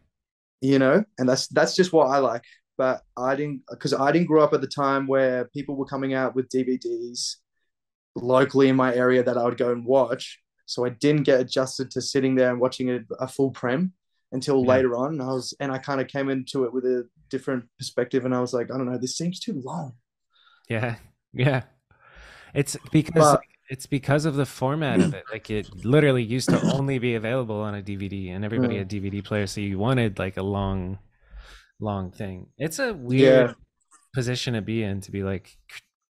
you 0.62 0.78
know 0.80 1.04
and 1.18 1.28
that's 1.28 1.48
that's 1.48 1.76
just 1.76 1.92
what 1.92 2.08
i 2.08 2.20
like 2.20 2.44
but 2.78 3.02
i 3.18 3.36
didn't 3.36 3.62
because 3.70 3.94
i 3.94 4.12
didn't 4.14 4.28
grow 4.30 4.42
up 4.42 4.54
at 4.54 4.62
the 4.62 4.68
time 4.84 5.08
where 5.08 5.44
people 5.54 5.76
were 5.76 5.86
coming 5.94 6.14
out 6.14 6.36
with 6.36 6.48
dvds 6.48 7.36
locally 8.16 8.70
in 8.70 8.76
my 8.78 8.94
area 8.96 9.22
that 9.24 9.38
i 9.38 9.44
would 9.44 9.58
go 9.58 9.72
and 9.74 9.86
watch 9.86 10.40
so 10.66 10.86
i 10.86 10.90
didn't 10.90 11.24
get 11.24 11.42
adjusted 11.42 11.92
to 11.92 12.02
sitting 12.02 12.36
there 12.36 12.50
and 12.50 12.62
watching 12.62 12.90
a, 12.92 13.00
a 13.20 13.28
full 13.28 13.52
prem 13.52 13.92
until 14.32 14.62
Yeah. 14.62 14.70
later 14.74 14.96
on 14.96 15.14
and 15.14 15.22
i 15.22 15.28
was 15.28 15.54
and 15.60 15.70
i 15.72 15.78
kind 15.78 16.00
of 16.00 16.08
came 16.08 16.30
into 16.30 16.64
it 16.64 16.74
with 16.74 16.86
a 16.86 17.08
different 17.30 17.66
perspective 17.78 18.24
and 18.24 18.34
i 18.34 18.40
was 18.40 18.54
like 18.54 18.72
i 18.72 18.78
don't 18.78 18.90
know 18.90 18.98
this 18.98 19.18
seems 19.18 19.40
too 19.42 19.62
long 19.66 19.94
Yeah. 20.70 20.96
Yeah. 21.34 21.64
It's 22.54 22.78
because 22.92 23.14
But- 23.34 23.42
it's 23.70 23.86
because 23.88 24.26
of 24.26 24.36
the 24.36 24.46
format 24.46 25.00
of 25.00 25.14
it. 25.14 25.24
Like 25.32 25.50
it 25.50 25.86
literally 25.86 26.22
used 26.24 26.50
to 26.50 26.62
only 26.78 27.00
be 27.00 27.16
available 27.16 27.56
on 27.62 27.74
a 27.76 27.82
DVD 27.82 28.30
and 28.36 28.46
everybody 28.46 28.76
Mm. 28.76 28.80
had 28.80 28.90
DVD 28.90 29.24
players. 29.24 29.52
So 29.52 29.62
you 29.62 29.80
wanted 29.80 30.20
like 30.20 30.38
a 30.38 30.44
long, 30.44 31.00
long 31.80 32.12
thing. 32.12 32.48
It's 32.58 32.80
a 32.80 32.94
weird 32.94 33.50
Yeah. 33.50 33.54
position 34.14 34.54
to 34.54 34.62
be 34.62 34.84
in 34.84 35.02
to 35.02 35.12
be 35.12 35.24
like 35.24 35.58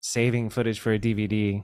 saving 0.01 0.51
footage 0.51 0.81
for 0.81 0.93
a 0.93 0.99
DVD 0.99 1.63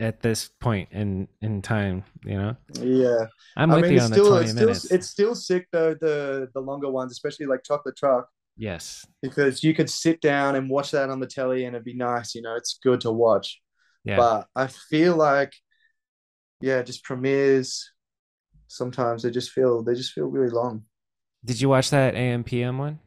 at 0.00 0.20
this 0.22 0.48
point 0.60 0.88
in 0.92 1.28
in 1.42 1.60
time, 1.62 2.04
you 2.24 2.36
know? 2.38 2.56
yeah 2.80 3.26
I'm 3.56 3.70
i 3.70 3.74
with 3.76 3.82
mean 3.84 3.90
you 3.92 3.96
it's 3.98 4.04
on 4.06 4.10
the 4.10 4.16
still 4.16 4.28
20 4.30 4.42
it's 4.44 4.50
still 4.52 4.66
minutes. 4.66 4.84
it's 4.90 5.08
still 5.10 5.34
sick 5.34 5.68
though 5.70 5.94
the 5.94 6.48
the 6.54 6.60
longer 6.60 6.90
ones 6.90 7.12
especially 7.12 7.46
like 7.46 7.62
chocolate 7.62 7.96
truck 7.96 8.28
yes. 8.56 9.06
because 9.22 9.62
you 9.64 9.74
could 9.74 9.88
sit 9.90 10.20
down 10.20 10.54
and 10.56 10.68
watch 10.70 10.90
that 10.92 11.10
on 11.10 11.20
the 11.20 11.26
telly 11.26 11.64
and 11.64 11.74
it'd 11.74 11.84
be 11.84 11.94
nice 11.94 12.34
you 12.34 12.42
know 12.42 12.54
it's 12.54 12.78
good 12.82 13.00
to 13.00 13.10
watch 13.10 13.60
Yeah. 14.04 14.16
but 14.16 14.46
I 14.56 14.66
feel 14.66 15.16
like, 15.16 15.52
yeah, 16.60 16.82
just 16.82 17.02
premieres. 17.04 17.90
Sometimes 18.68 19.22
they 19.22 19.30
just 19.30 19.50
feel 19.50 19.82
they 19.82 19.94
just 19.94 20.12
feel 20.12 20.26
really 20.26 20.50
long. 20.50 20.84
Did 21.44 21.60
you 21.60 21.68
watch 21.68 21.90
that 21.90 22.14
AM 22.14 22.44
PM 22.44 22.78
one? 22.78 23.00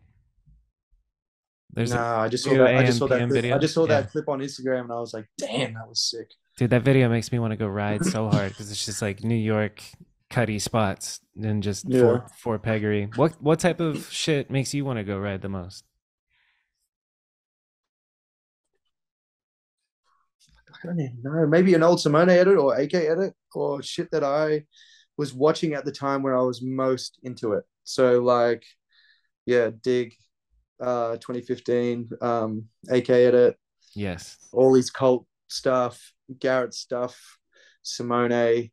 There's 1.74 1.94
no, 1.94 2.00
a 2.00 2.18
I 2.20 2.28
just 2.30 2.44
saw 2.44 2.54
that. 2.54 2.76
I 2.76 2.86
just 2.86 3.00
saw 3.00 3.08
that. 3.08 3.30
Clip, 3.30 3.46
I 3.54 3.58
just 3.58 3.74
saw 3.74 3.82
Yeah. 3.88 4.02
that 4.02 4.12
clip 4.12 4.30
on 4.30 4.40
Instagram, 4.40 4.82
and 4.84 4.92
I 4.94 5.00
was 5.00 5.14
like, 5.14 5.26
"Damn, 5.38 5.74
that 5.74 5.88
was 5.88 6.02
sick." 6.02 6.28
Dude, 6.58 6.70
that 6.70 6.84
video 6.84 7.10
makes 7.10 7.32
me 7.32 7.40
want 7.40 7.52
to 7.52 7.58
go 7.58 7.68
ride 7.68 8.06
so 8.06 8.30
hard 8.30 8.50
because 8.50 8.72
it's 8.72 8.86
just 8.86 9.02
like 9.02 9.24
New 9.24 9.36
York 9.36 9.82
cutty 10.30 10.60
spots 10.60 11.20
and 11.42 11.62
just 11.62 11.86
Yeah. 11.88 12.00
four 12.02 12.28
four 12.38 12.60
peggery. 12.60 13.16
What 13.18 13.42
what 13.42 13.60
type 13.60 13.80
of 13.80 14.06
shit 14.12 14.50
makes 14.50 14.74
you 14.74 14.86
want 14.86 14.98
to 14.98 15.04
go 15.04 15.18
ride 15.20 15.42
the 15.42 15.50
most? 15.50 15.86
I 20.84 20.88
don't 20.88 21.00
even 21.00 21.22
know. 21.24 21.48
Maybe 21.48 21.74
an 21.74 21.84
old 21.84 22.00
Simone 22.02 22.30
edit 22.30 22.58
or 22.58 22.76
AK 22.76 22.94
edit 22.94 23.34
or 23.54 23.82
shit 23.82 24.12
that 24.12 24.24
I 24.24 24.66
was 25.18 25.34
watching 25.34 25.74
at 25.74 25.86
the 25.86 25.92
time 25.92 26.22
where 26.22 26.38
I 26.38 26.42
was 26.42 26.62
most 26.62 27.20
into 27.24 27.54
it. 27.54 27.64
So 27.84 28.22
like, 28.22 28.64
yeah, 29.46 29.70
Dig, 29.82 30.14
uh, 30.80 31.14
2015, 31.18 32.10
um, 32.22 32.66
AK 32.90 33.10
Edit, 33.10 33.58
Yes. 33.94 34.38
all 34.52 34.74
these 34.74 34.90
cult 34.92 35.26
stuff, 35.48 36.12
Garrett 36.40 36.74
stuff, 36.74 37.38
Simone, 37.82 38.70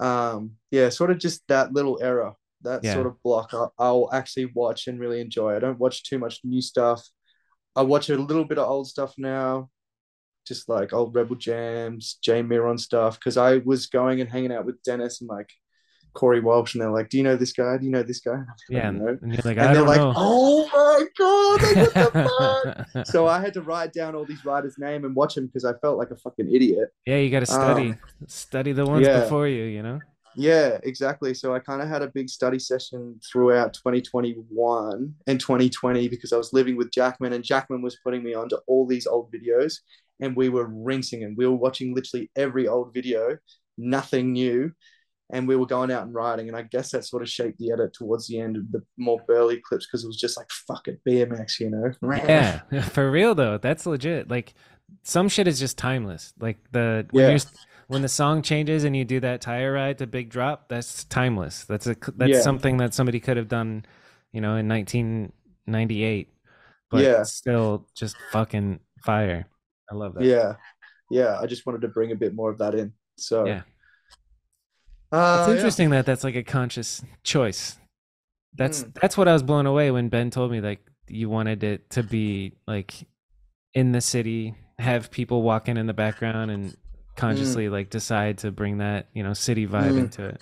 um, 0.00 0.52
yeah, 0.72 0.90
sort 0.90 1.10
of 1.12 1.18
just 1.18 1.42
that 1.48 1.72
little 1.74 2.00
era, 2.02 2.34
that 2.62 2.84
Yeah. 2.84 2.94
sort 2.94 3.06
of 3.08 3.22
block. 3.22 3.54
I, 3.54 3.66
I'll 3.78 4.10
actually 4.12 4.46
watch 4.46 4.88
and 4.88 5.00
really 5.00 5.20
enjoy. 5.20 5.56
I 5.56 5.60
don't 5.60 5.80
watch 5.80 6.04
too 6.04 6.18
much 6.18 6.40
new 6.44 6.62
stuff. 6.62 7.06
I 7.76 7.82
watch 7.82 8.10
a 8.10 8.16
little 8.18 8.44
bit 8.44 8.58
of 8.58 8.68
old 8.68 8.88
stuff 8.88 9.14
now, 9.18 9.70
just 10.46 10.68
like 10.68 10.92
old 10.92 11.14
Rebel 11.14 11.36
Jams, 11.36 12.18
Jay 12.22 12.42
Miron 12.42 12.78
stuff, 12.78 13.18
because 13.18 13.36
I 13.36 13.58
was 13.58 13.86
going 13.88 14.20
and 14.20 14.30
hanging 14.30 14.52
out 14.52 14.66
with 14.66 14.82
Dennis 14.82 15.20
and 15.20 15.28
like 15.28 15.50
Corey 16.14 16.40
Walsh, 16.40 16.74
and 16.74 16.82
they're 16.82 16.90
like, 16.90 17.08
"Do 17.08 17.16
you 17.16 17.22
know 17.22 17.36
this 17.36 17.52
guy? 17.52 17.76
Do 17.78 17.84
you 17.84 17.90
know 17.90 18.02
this 18.02 18.20
guy?" 18.20 18.34
And 18.34 18.46
like, 18.46 18.56
Yeah. 18.68 18.78
"I 18.78 18.88
And, 18.88 18.98
don't 18.98 19.06
know." 19.06 19.18
and 19.22 19.44
like, 19.44 19.58
And 19.58 19.76
they're 19.76 19.82
like, 19.82 19.98
know. 19.98 20.12
"Oh 20.16 20.68
my 20.72 21.06
god, 21.18 21.76
what 21.76 21.94
the 22.14 22.86
fuck?" 22.94 23.06
so 23.06 23.26
I 23.26 23.40
had 23.40 23.54
to 23.54 23.62
write 23.62 23.92
down 23.92 24.14
all 24.14 24.24
these 24.24 24.44
writers' 24.44 24.76
name 24.78 25.04
and 25.04 25.14
watch 25.14 25.34
them 25.34 25.46
because 25.46 25.64
I 25.64 25.72
felt 25.78 25.98
like 25.98 26.10
a 26.10 26.16
fucking 26.16 26.52
idiot. 26.52 26.88
yeah, 27.06 27.16
you 27.16 27.30
got 27.30 27.40
to 27.40 27.46
study, 27.46 27.90
um, 27.90 27.98
study 28.26 28.72
the 28.72 28.84
ones 28.86 29.06
yeah. 29.06 29.20
before 29.20 29.48
you. 29.48 29.64
You 29.64 29.82
know. 29.82 30.00
Yeah, 30.36 30.78
exactly. 30.84 31.34
So 31.34 31.54
I 31.54 31.58
kind 31.58 31.82
of 31.82 31.88
had 31.88 32.02
a 32.02 32.08
big 32.08 32.28
study 32.28 32.60
session 32.60 33.18
throughout 33.30 33.74
2021 33.74 35.14
and 35.26 35.40
2020 35.40 36.08
because 36.08 36.32
I 36.32 36.36
was 36.36 36.52
living 36.52 36.76
with 36.76 36.92
Jackman 36.92 37.32
and 37.32 37.42
Jackman 37.44 37.82
was 37.82 37.96
putting 38.04 38.22
me 38.22 38.34
onto 38.34 38.56
all 38.68 38.86
these 38.86 39.06
old 39.08 39.32
videos 39.32 39.80
and 40.20 40.36
we 40.36 40.48
were 40.48 40.66
rinsing 40.66 41.20
them. 41.20 41.34
We 41.36 41.46
were 41.46 41.56
watching 41.56 41.94
literally 41.94 42.30
every 42.36 42.68
old 42.68 42.94
video, 42.94 43.38
nothing 43.76 44.32
new. 44.32 44.72
And 45.32 45.46
we 45.46 45.54
were 45.56 45.66
going 45.66 45.90
out 45.92 46.02
and 46.04 46.14
writing. 46.14 46.48
And 46.48 46.56
I 46.56 46.62
guess 46.62 46.90
that 46.90 47.04
sort 47.04 47.22
of 47.22 47.28
shaped 47.28 47.58
the 47.58 47.70
edit 47.72 47.92
towards 47.92 48.26
the 48.26 48.40
end 48.40 48.56
of 48.56 48.70
the 48.72 48.82
more 48.96 49.20
burly 49.28 49.60
clips 49.60 49.86
because 49.86 50.02
it 50.04 50.06
was 50.08 50.18
just 50.18 50.36
like, 50.36 50.48
fuck 50.50 50.88
it, 50.88 51.00
BMX, 51.08 51.60
you 51.60 51.70
know? 51.70 51.92
Yeah, 52.26 52.60
for 52.82 53.10
real 53.10 53.34
though, 53.34 53.56
that's 53.58 53.86
legit. 53.86 54.28
Like 54.28 54.54
some 55.04 55.28
shit 55.28 55.46
is 55.46 55.60
just 55.60 55.78
timeless. 55.78 56.32
Like 56.40 56.58
the 56.72 57.06
when 57.12 57.30
Yeah. 57.32 57.38
when 57.86 58.02
the 58.02 58.08
song 58.08 58.42
changes 58.42 58.82
and 58.84 58.96
you 58.96 59.04
do 59.04 59.20
that 59.20 59.40
tire 59.40 59.72
ride 59.72 59.98
to 59.98 60.06
big 60.06 60.30
drop, 60.30 60.68
that's 60.68 61.04
timeless. 61.04 61.64
That's 61.64 61.86
a 61.86 61.96
that's 62.16 62.30
Yeah. 62.32 62.40
something 62.40 62.78
that 62.78 62.92
somebody 62.94 63.20
could 63.20 63.36
have 63.36 63.48
done, 63.48 63.84
you 64.32 64.40
know, 64.40 64.56
in 64.56 64.66
1998. 64.68 66.28
But 66.90 67.04
Yeah. 67.04 67.22
still 67.22 67.86
just 67.94 68.16
fucking 68.32 68.80
fire. 69.04 69.46
I 69.90 69.94
love 69.94 70.14
that. 70.14 70.24
Yeah. 70.24 70.54
Yeah. 71.10 71.38
I 71.40 71.46
just 71.46 71.66
wanted 71.66 71.82
to 71.82 71.88
bring 71.88 72.10
a 72.12 72.16
bit 72.16 72.34
more 72.34 72.50
of 72.50 72.58
that 72.58 72.74
in. 72.74 72.92
So, 73.16 73.46
Yeah. 73.46 73.62
Uh, 75.12 75.38
It's 75.40 75.48
yeah. 75.48 75.54
interesting 75.56 75.90
that 75.90 76.06
that's 76.06 76.24
like 76.24 76.36
a 76.36 76.42
conscious 76.42 77.02
choice. 77.24 77.76
That's 78.54 78.84
Mm. 78.84 78.94
that's 79.00 79.16
what 79.16 79.28
I 79.28 79.32
was 79.32 79.42
blown 79.42 79.66
away 79.66 79.90
when 79.90 80.08
Ben 80.08 80.30
told 80.30 80.50
me 80.50 80.60
like 80.60 80.80
you 81.08 81.28
wanted 81.28 81.62
it 81.64 81.90
to 81.90 82.02
be 82.02 82.52
like 82.66 83.06
in 83.74 83.92
the 83.92 84.00
city, 84.00 84.54
have 84.78 85.10
people 85.10 85.42
walking 85.42 85.76
in 85.76 85.86
the 85.86 85.92
background 85.94 86.50
and 86.50 86.76
consciously 87.16 87.68
like 87.68 87.90
decide 87.90 88.38
to 88.38 88.50
bring 88.50 88.78
that, 88.78 89.08
you 89.14 89.22
know, 89.22 89.32
city 89.32 89.66
vibe 89.66 89.92
Mm. 89.92 89.98
into 89.98 90.24
it. 90.26 90.40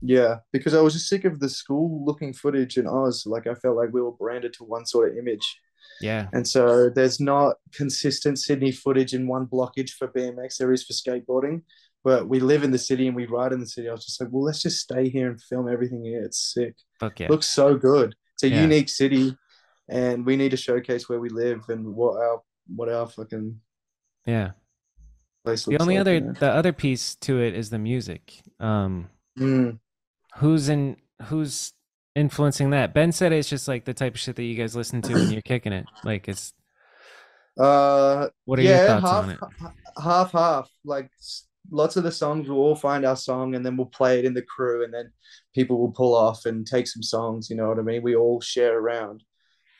Yeah, 0.00 0.40
because 0.52 0.74
I 0.74 0.80
was 0.82 0.92
just 0.92 1.08
sick 1.08 1.24
of 1.24 1.40
the 1.40 1.48
school 1.48 2.04
looking 2.04 2.32
footage 2.34 2.76
in 2.76 2.86
Oz. 2.86 3.24
Like 3.26 3.46
I 3.46 3.54
felt 3.54 3.76
like 3.76 3.90
we 3.92 4.02
were 4.02 4.12
branded 4.12 4.52
to 4.54 4.64
one 4.64 4.84
sort 4.86 5.10
of 5.10 5.16
image. 5.18 5.58
Yeah. 6.00 6.28
And 6.32 6.46
so 6.46 6.90
there's 6.90 7.20
not 7.20 7.56
consistent 7.72 8.38
Sydney 8.38 8.72
footage 8.72 9.14
in 9.14 9.26
one 9.28 9.46
blockage 9.46 9.90
for 9.90 10.08
BMX. 10.08 10.58
There 10.58 10.72
is 10.72 10.84
for 10.84 10.92
skateboarding. 10.92 11.62
But 12.04 12.28
we 12.28 12.38
live 12.38 12.62
in 12.64 12.70
the 12.70 12.78
city 12.78 13.06
and 13.08 13.16
we 13.16 13.24
ride 13.26 13.52
in 13.52 13.60
the 13.60 13.66
city. 13.66 13.88
I 13.88 13.92
was 13.92 14.04
just 14.04 14.20
like, 14.20 14.28
well, 14.30 14.44
let's 14.44 14.60
just 14.60 14.78
stay 14.78 15.08
here 15.08 15.30
and 15.30 15.40
film 15.40 15.68
everything 15.72 16.04
here. 16.04 16.22
It's 16.22 16.52
sick. 16.52 16.74
Fuck 17.00 17.18
yeah. 17.20 17.28
Looks 17.30 17.46
so 17.46 17.76
good. 17.76 18.14
It's 18.34 18.42
a 18.42 18.48
Yeah. 18.50 18.60
unique 18.62 18.90
city 18.90 19.34
and 19.88 20.26
we 20.26 20.36
need 20.36 20.50
to 20.50 20.56
showcase 20.58 21.08
where 21.08 21.18
we 21.20 21.28
live 21.30 21.62
and 21.70 21.94
what 21.94 22.16
our 22.20 22.42
what 22.76 22.88
our 22.90 23.06
fucking 23.06 23.58
yeah. 24.26 24.50
place 25.44 25.64
The 25.64 25.78
only 25.80 25.94
like, 25.94 26.00
other 26.02 26.14
you 26.14 26.20
know? 26.20 26.32
the 26.32 26.50
other 26.50 26.72
piece 26.72 27.14
to 27.16 27.40
it 27.40 27.54
is 27.54 27.70
the 27.70 27.78
music. 27.78 28.34
Um 28.60 29.08
Mm. 29.38 29.78
who's 30.36 30.68
in 30.68 30.96
who's 31.24 31.72
influencing 32.14 32.70
that? 32.70 32.92
Ben 32.94 33.12
said 33.12 33.32
it's 33.32 33.48
just 33.48 33.66
like 33.66 33.84
the 33.86 33.94
type 33.94 34.14
of 34.14 34.20
shit 34.20 34.36
that 34.36 34.44
you 34.44 34.54
guys 34.56 34.76
listen 34.76 35.00
to 35.02 35.14
when 35.14 35.30
you're 35.32 35.42
kicking 35.42 35.72
it. 35.72 35.86
Like 36.04 36.28
it's 36.28 36.52
Uh 37.58 38.28
what 38.44 38.58
are 38.58 38.62
yeah, 38.62 38.78
your 38.78 39.00
thoughts 39.00 39.04
half, 39.10 39.24
on 39.24 39.30
it? 39.30 39.38
half, 40.02 40.32
half. 40.32 40.70
Like 40.84 41.10
lots 41.70 41.96
of 41.96 42.04
the 42.04 42.12
songs, 42.12 42.48
we'll 42.48 42.58
all 42.58 42.74
find 42.74 43.04
our 43.04 43.16
song 43.16 43.54
and 43.54 43.64
then 43.64 43.76
we'll 43.76 43.86
play 43.86 44.18
it 44.18 44.24
in 44.24 44.34
the 44.34 44.42
crew, 44.42 44.84
and 44.84 44.92
then 44.92 45.10
people 45.54 45.78
will 45.78 45.92
pull 45.92 46.14
off 46.14 46.46
and 46.46 46.66
take 46.66 46.86
some 46.86 47.02
songs. 47.02 47.48
You 47.50 47.56
know 47.56 47.68
what 47.68 47.78
I 47.78 47.82
mean? 47.82 48.02
We 48.02 48.16
all 48.16 48.40
share 48.40 48.78
around. 48.78 49.22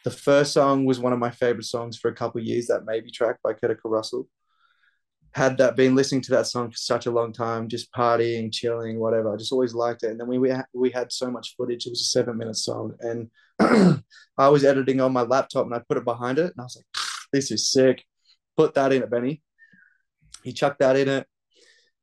The 0.04 0.10
first 0.10 0.52
song 0.52 0.84
was 0.84 1.00
one 1.00 1.12
of 1.12 1.18
my 1.18 1.30
favorite 1.30 1.64
songs 1.64 1.96
for 1.96 2.10
a 2.10 2.14
couple 2.14 2.40
years. 2.40 2.66
That 2.66 2.84
maybe 2.84 3.10
track 3.10 3.38
by 3.42 3.54
Ketika 3.54 3.84
Russell. 3.84 4.28
Had 5.34 5.58
that 5.58 5.74
been 5.74 5.96
listening 5.96 6.20
to 6.22 6.30
that 6.32 6.46
song 6.46 6.70
for 6.70 6.76
such 6.76 7.06
a 7.06 7.10
long 7.10 7.32
time, 7.32 7.68
just 7.68 7.92
partying, 7.92 8.52
chilling, 8.52 9.00
whatever. 9.00 9.34
I 9.34 9.36
just 9.36 9.50
always 9.50 9.74
liked 9.74 10.04
it. 10.04 10.10
And 10.10 10.20
then 10.20 10.28
we 10.28 10.38
we, 10.38 10.52
we 10.74 10.90
had 10.90 11.10
so 11.10 11.28
much 11.30 11.56
footage. 11.56 11.86
It 11.86 11.90
was 11.90 12.02
a 12.02 12.04
seven 12.04 12.38
minute 12.38 12.56
song, 12.56 12.94
and 13.00 13.30
I 14.38 14.48
was 14.48 14.64
editing 14.64 15.00
on 15.00 15.12
my 15.12 15.22
laptop, 15.22 15.66
and 15.66 15.74
I 15.74 15.80
put 15.88 15.96
it 15.96 16.04
behind 16.04 16.38
it, 16.38 16.52
and 16.52 16.60
I 16.60 16.64
was 16.64 16.76
like, 16.76 17.04
"This 17.32 17.50
is 17.50 17.70
sick." 17.70 18.04
Put 18.56 18.74
that 18.74 18.92
in 18.92 19.02
it, 19.02 19.10
Benny. 19.10 19.42
He 20.44 20.52
chucked 20.52 20.78
that 20.78 20.96
in 20.96 21.08
it. 21.08 21.26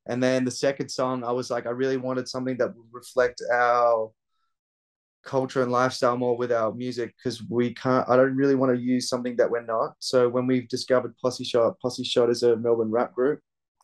And 0.08 0.22
then 0.22 0.46
the 0.46 0.52
second 0.52 0.90
song, 0.90 1.24
I 1.24 1.32
was 1.32 1.50
like, 1.50 1.66
I 1.66 1.72
really 1.72 1.98
wanted 1.98 2.28
something 2.28 2.58
that 2.58 2.76
would 2.76 2.88
reflect 2.92 3.42
our 3.52 4.12
culture 5.24 5.62
and 5.62 5.72
lifestyle 5.72 6.18
more 6.18 6.36
with 6.36 6.52
our 6.52 6.74
music 6.74 7.14
because 7.16 7.44
we 7.48 7.74
can't, 7.76 8.10
I 8.10 8.16
don't 8.16 8.36
really 8.36 8.56
want 8.56 8.76
to 8.76 8.82
use 8.82 9.08
something 9.08 9.36
that 9.38 9.50
we're 9.50 9.66
not. 9.66 9.94
So 10.00 10.28
when 10.28 10.48
we've 10.48 10.68
discovered 10.68 11.16
Posse 11.18 11.44
Shot, 11.44 11.80
Posse 11.80 12.04
Shot 12.04 12.30
is 12.32 12.42
a 12.42 12.56
Melbourne 12.58 12.90
rap 12.90 13.14
group 13.14 13.40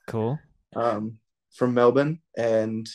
Cool. 0.07 0.39
um, 0.75 1.19
from 1.55 1.75
Melbourne. 1.75 2.19
And 2.35 2.89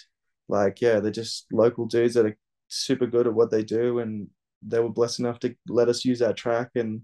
like, 0.48 0.80
yeah, 0.80 0.98
they're 0.98 1.12
just 1.12 1.46
local 1.52 1.86
dudes 1.86 2.14
that 2.14 2.26
are 2.26 2.36
super 2.66 3.06
good 3.06 3.28
at 3.28 3.34
what 3.34 3.52
they 3.52 3.62
do. 3.62 4.00
And 4.00 4.28
they 4.62 4.80
were 4.80 4.90
blessed 4.90 5.20
enough 5.20 5.38
to 5.40 5.54
let 5.68 5.88
us 5.88 6.04
use 6.04 6.18
that 6.18 6.36
track. 6.36 6.70
And 6.74 7.02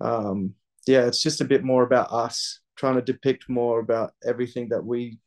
um, 0.00 0.54
yeah, 0.86 1.06
it's 1.06 1.22
just 1.22 1.40
a 1.40 1.44
bit 1.44 1.64
more 1.64 1.82
about 1.82 2.12
us 2.12 2.60
trying 2.76 2.96
to 2.96 3.02
depict 3.02 3.48
more 3.48 3.80
about 3.80 4.12
everything 4.24 4.68
that 4.70 4.84
we 4.84 5.18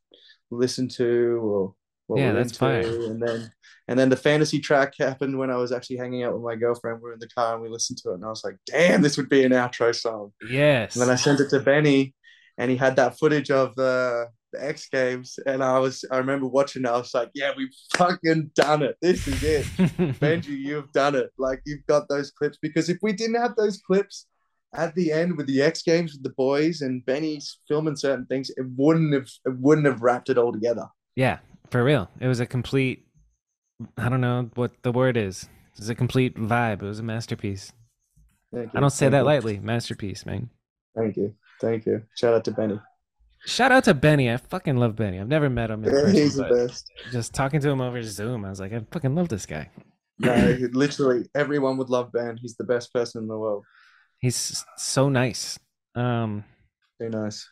listen 0.52 0.88
to 0.88 1.40
or 1.42 1.74
what 2.08 2.20
Yeah, 2.20 2.32
that's 2.32 2.58
fire. 2.58 2.82
And 2.82 3.22
then 3.22 3.52
and 3.88 3.98
then 3.98 4.10
the 4.10 4.16
fantasy 4.16 4.60
track 4.60 4.94
happened 5.00 5.38
when 5.38 5.50
I 5.50 5.56
was 5.56 5.72
actually 5.72 5.98
hanging 5.98 6.24
out 6.24 6.34
with 6.34 6.44
my 6.44 6.56
girlfriend. 6.56 7.00
We 7.00 7.10
were 7.10 7.14
in 7.14 7.20
the 7.20 7.28
car 7.28 7.54
and 7.54 7.64
we 7.64 7.70
listened 7.70 7.98
to 8.04 8.12
it, 8.12 8.16
and 8.16 8.26
I 8.26 8.30
was 8.30 8.44
like, 8.44 8.58
"Damn, 8.66 9.02
this 9.02 9.18
would 9.18 9.30
be 9.30 9.44
an 9.44 9.52
outro 9.52 9.96
song." 9.96 10.32
Yes. 10.48 10.96
And 10.96 11.02
then 11.02 11.10
I 11.10 11.16
sent 11.16 11.40
it 11.40 11.50
to 11.50 11.60
Benny, 11.60 12.14
and 12.58 12.70
he 12.70 12.78
had 12.78 12.96
that 12.98 13.18
footage 13.18 13.50
of 13.52 13.76
the, 13.76 14.28
the 14.54 14.64
X 14.64 14.90
Games, 14.90 15.40
and 15.46 15.64
I 15.64 15.80
was 15.80 16.06
I 16.12 16.18
remember 16.18 16.48
watching 16.48 16.84
it. 16.84 16.88
I 16.88 16.98
was 16.98 17.14
like, 17.14 17.30
"Yeah, 17.34 17.52
we've 17.56 17.74
fucking 17.96 18.52
done 18.56 18.84
it. 18.84 18.96
This 19.02 19.28
is 19.28 19.44
it." 19.44 19.66
Benji, 20.20 20.58
you've 20.58 20.92
done 20.92 21.16
it. 21.16 21.32
Like 21.38 21.62
you've 21.66 21.86
got 21.88 22.10
those 22.10 22.32
clips 22.32 22.58
because 22.62 22.90
if 22.90 22.98
we 23.02 23.14
didn't 23.14 23.42
have 23.42 23.56
those 23.56 23.78
clips 23.78 24.28
at 24.74 24.94
the 24.96 25.12
end 25.12 25.36
with 25.38 25.48
the 25.48 25.62
X 25.62 25.82
Games 25.82 26.14
with 26.14 26.24
the 26.24 26.30
boys 26.38 26.82
and 26.82 27.06
Benny's 27.06 27.60
filming 27.68 27.96
certain 27.96 28.26
things, 28.28 28.50
it 28.52 28.66
wouldn't 28.78 29.14
have 29.14 29.28
it 29.46 29.58
wouldn't 29.60 29.88
have 29.88 30.02
wrapped 30.02 30.30
it 30.30 30.38
all 30.38 30.52
together. 30.54 30.88
yeah, 31.16 31.40
for 31.72 31.84
real. 31.84 32.10
It 32.20 32.28
was 32.28 32.40
a 32.40 32.46
complete 32.46 33.06
I 33.98 34.10
don't 34.10 34.22
know 34.22 34.50
what 34.56 34.72
the 34.84 34.92
word 34.92 35.16
is. 35.18 35.44
It 35.74 35.80
was 35.80 35.90
a 35.90 35.96
complete 35.96 36.36
vibe. 36.36 36.82
It 36.82 36.86
was 36.86 37.00
a 37.00 37.04
masterpiece. 37.04 37.72
Thank 38.54 38.72
I 38.76 38.80
don't 38.80 38.90
say 38.90 39.06
Thank 39.06 39.12
that 39.14 39.20
you. 39.20 39.26
lightly. 39.26 39.60
Masterpiece, 39.60 40.26
man. 40.26 40.50
Thank 40.96 41.16
you. 41.18 41.34
Thank 41.62 41.86
you. 41.86 42.04
Shout 42.16 42.34
out 42.34 42.44
to 42.46 42.52
Benny. 42.52 42.80
Shout 43.46 43.72
out 43.72 43.86
to 43.86 43.94
Benny. 43.94 44.30
I 44.32 44.36
fucking 44.38 44.76
love 44.78 44.96
Benny. 44.98 45.20
I've 45.20 45.28
never 45.30 45.50
met 45.50 45.72
him 45.72 45.84
in 45.86 45.94
Yeah, 45.94 46.02
person, 46.02 46.16
he's 46.16 46.36
the 46.36 46.44
best. 46.44 46.92
just 47.12 47.34
talking 47.34 47.62
to 47.62 47.70
him 47.70 47.80
over 47.80 48.02
Zoom, 48.04 48.44
I 48.44 48.50
was 48.50 48.60
like, 48.60 48.74
I 48.74 48.82
fucking 48.92 49.16
love 49.16 49.30
this 49.30 49.46
guy. 49.46 49.70
No, 50.18 50.58
literally 50.74 51.30
everyone 51.36 51.78
would 51.78 51.90
love 51.90 52.12
Ben. 52.12 52.36
He's 52.42 52.58
the 52.58 52.66
best 52.66 52.92
person 52.92 53.22
in 53.22 53.28
the 53.30 53.38
world. 53.38 53.64
He's 54.20 54.66
so 54.78 55.10
nice. 55.10 55.58
Um, 55.96 56.44
Very 57.00 57.12
nice. 57.12 57.48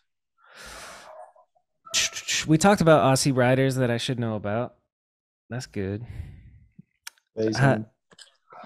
we 2.48 2.58
talked 2.58 2.82
about 2.82 3.04
Aussie 3.04 3.36
riders 3.36 3.76
that 3.76 3.90
I 3.90 3.98
should 3.98 4.20
know 4.20 4.36
about. 4.36 4.76
That's 5.50 5.66
good. 5.66 6.06
Amazing. 7.38 7.64
Uh, 7.64 7.84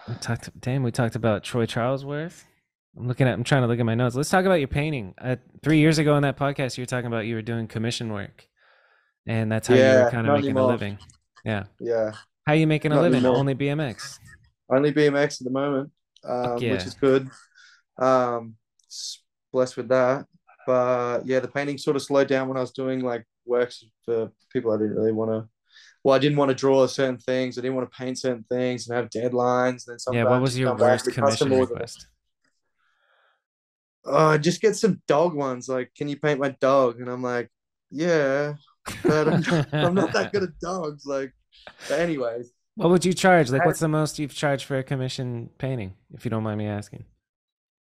We 0.08 0.16
talked. 0.16 0.50
Damn, 0.60 0.84
we 0.84 0.92
talked 0.92 1.16
about 1.16 1.44
Troy 1.44 1.66
Charlesworth. 1.66 2.44
I'm 2.98 3.08
looking 3.08 3.28
at. 3.28 3.34
I'm 3.34 3.44
trying 3.44 3.62
to 3.62 3.68
look 3.68 3.80
at 3.80 3.86
my 3.86 3.96
notes. 3.96 4.16
Let's 4.16 4.30
talk 4.30 4.46
about 4.46 4.56
your 4.56 4.68
painting. 4.68 5.14
Uh, 5.22 5.36
three 5.64 5.78
years 5.78 6.00
ago 6.00 6.16
in 6.16 6.24
that 6.24 6.38
podcast, 6.38 6.78
you 6.78 6.82
were 6.82 6.88
talking 6.88 7.06
about 7.08 7.26
you 7.26 7.36
were 7.36 7.42
doing 7.44 7.68
commission 7.68 8.12
work, 8.12 8.48
and 9.28 9.52
that's 9.52 9.68
how 9.68 9.76
you 9.76 9.82
Yeah, 9.82 10.06
were 10.06 10.10
kind 10.12 10.28
of 10.28 10.34
not 10.34 10.42
making 10.42 10.58
a 10.58 10.66
living. 10.66 10.98
Yeah. 11.46 11.64
yeah. 11.80 12.12
How 12.46 12.54
are 12.54 12.56
you 12.56 12.68
making 12.68 12.92
a 12.92 13.00
living? 13.02 13.20
anymore. 13.20 13.38
Only 13.38 13.56
BMX. 13.56 14.18
Only 14.70 14.92
BMX 14.92 15.40
at 15.42 15.46
the 15.46 15.52
moment, 15.52 15.92
um, 16.24 16.58
yeah. 16.58 16.72
which 16.74 16.86
is 16.86 16.96
good. 16.96 17.30
Um, 18.02 18.56
blessed 19.54 19.78
with 19.78 19.90
that. 19.90 20.26
But 20.68 21.26
yeah, 21.26 21.40
the 21.40 21.48
painting 21.48 21.78
sort 21.78 21.96
of 21.96 22.02
slowed 22.02 22.28
down 22.28 22.48
when 22.48 22.58
I 22.58 22.62
was 22.62 22.72
doing 22.72 23.02
like 23.02 23.26
works 23.46 23.84
for 24.06 24.32
people 24.52 24.72
I 24.72 24.78
didn't 24.78 24.96
really 24.96 25.12
want 25.12 25.32
to 25.32 25.50
well, 26.04 26.16
I 26.16 26.20
didn't 26.20 26.38
want 26.38 26.50
to 26.50 26.56
draw 26.56 26.88
certain 26.88 27.18
things. 27.18 27.58
I 27.58 27.62
didn't 27.62 27.76
want 27.76 27.92
to 27.92 27.96
paint 27.96 28.18
certain 28.18 28.44
things 28.50 28.88
and 28.88 28.98
have 28.98 29.10
deadlines. 29.10 29.86
And 29.86 29.94
then 29.94 30.00
sometimes 30.00 30.24
yeah, 30.26 30.30
what 30.30 30.42
was 30.42 30.58
your 30.58 30.76
worst 30.76 31.12
commission 31.12 31.52
request? 31.52 32.08
uh, 34.06 34.38
just 34.38 34.62
get 34.62 34.76
some 34.76 35.02
dog 35.08 35.34
ones. 35.36 35.70
Like, 35.70 35.92
can 35.96 36.08
you 36.08 36.18
paint 36.18 36.40
my 36.40 36.50
dog? 36.60 37.00
And 37.00 37.10
I'm 37.10 37.22
like, 37.22 37.50
yeah, 37.92 38.54
but 39.04 39.28
I'm, 39.28 39.44
I'm 39.74 39.94
not 39.94 40.14
that 40.14 40.32
good 40.32 40.44
at 40.44 40.60
dogs. 40.60 41.06
Like, 41.06 41.34
but 41.88 42.00
anyways, 42.00 42.52
What 42.76 42.90
would 42.90 43.06
you 43.06 43.14
charge? 43.14 43.52
Like, 43.52 43.66
what's 43.66 43.80
the 43.80 43.88
most 43.88 44.18
you've 44.18 44.34
charged 44.34 44.66
for 44.66 44.78
a 44.78 44.84
commission 44.84 45.50
painting, 45.58 45.94
if 46.14 46.26
you 46.26 46.32
don't 46.32 46.44
mind 46.44 46.58
me 46.58 46.68
asking? 46.68 47.06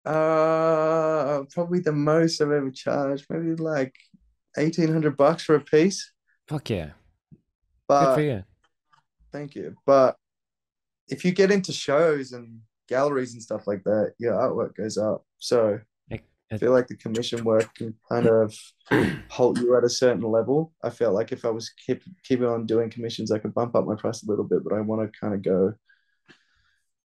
Uh, 0.04 1.42
probably 1.50 1.80
the 1.80 1.92
most 1.92 2.40
I've 2.40 2.50
ever 2.50 2.70
charged, 2.70 3.26
maybe 3.28 3.54
like 3.56 3.94
eighteen 4.56 4.92
hundred 4.92 5.16
bucks 5.16 5.44
for 5.44 5.54
a 5.54 5.60
piece. 5.60 6.12
Fuck 6.48 6.70
yeah, 6.70 6.90
good 7.88 8.14
for 8.14 8.20
you. 8.22 8.44
thank 9.32 9.54
you. 9.54 9.74
But 9.86 10.16
if 11.08 11.24
you 11.24 11.32
get 11.32 11.50
into 11.50 11.72
shows 11.72 12.32
and 12.32 12.60
galleries 12.88 13.34
and 13.34 13.42
stuff 13.42 13.66
like 13.66 13.84
that, 13.84 14.14
your 14.18 14.34
artwork 14.34 14.74
goes 14.76 14.98
up. 14.98 15.24
So 15.38 15.80
I 16.52 16.58
feel 16.58 16.72
like 16.72 16.88
the 16.88 16.96
commission 16.96 17.44
work 17.44 17.72
can 17.74 17.94
kind 18.10 18.26
of 18.26 18.54
hold 19.30 19.58
you 19.58 19.76
at 19.76 19.84
a 19.84 19.88
certain 19.88 20.22
level. 20.22 20.72
I 20.82 20.90
felt 20.90 21.14
like 21.14 21.30
if 21.30 21.44
I 21.44 21.50
was 21.50 21.70
keep 21.70 22.02
keeping 22.24 22.46
on 22.46 22.66
doing 22.66 22.90
commissions, 22.90 23.30
I 23.30 23.38
could 23.38 23.54
bump 23.54 23.76
up 23.76 23.86
my 23.86 23.94
price 23.94 24.24
a 24.24 24.28
little 24.28 24.44
bit, 24.44 24.64
but 24.64 24.72
I 24.72 24.80
want 24.80 25.00
to 25.00 25.20
kind 25.20 25.32
of 25.32 25.42
go 25.42 25.74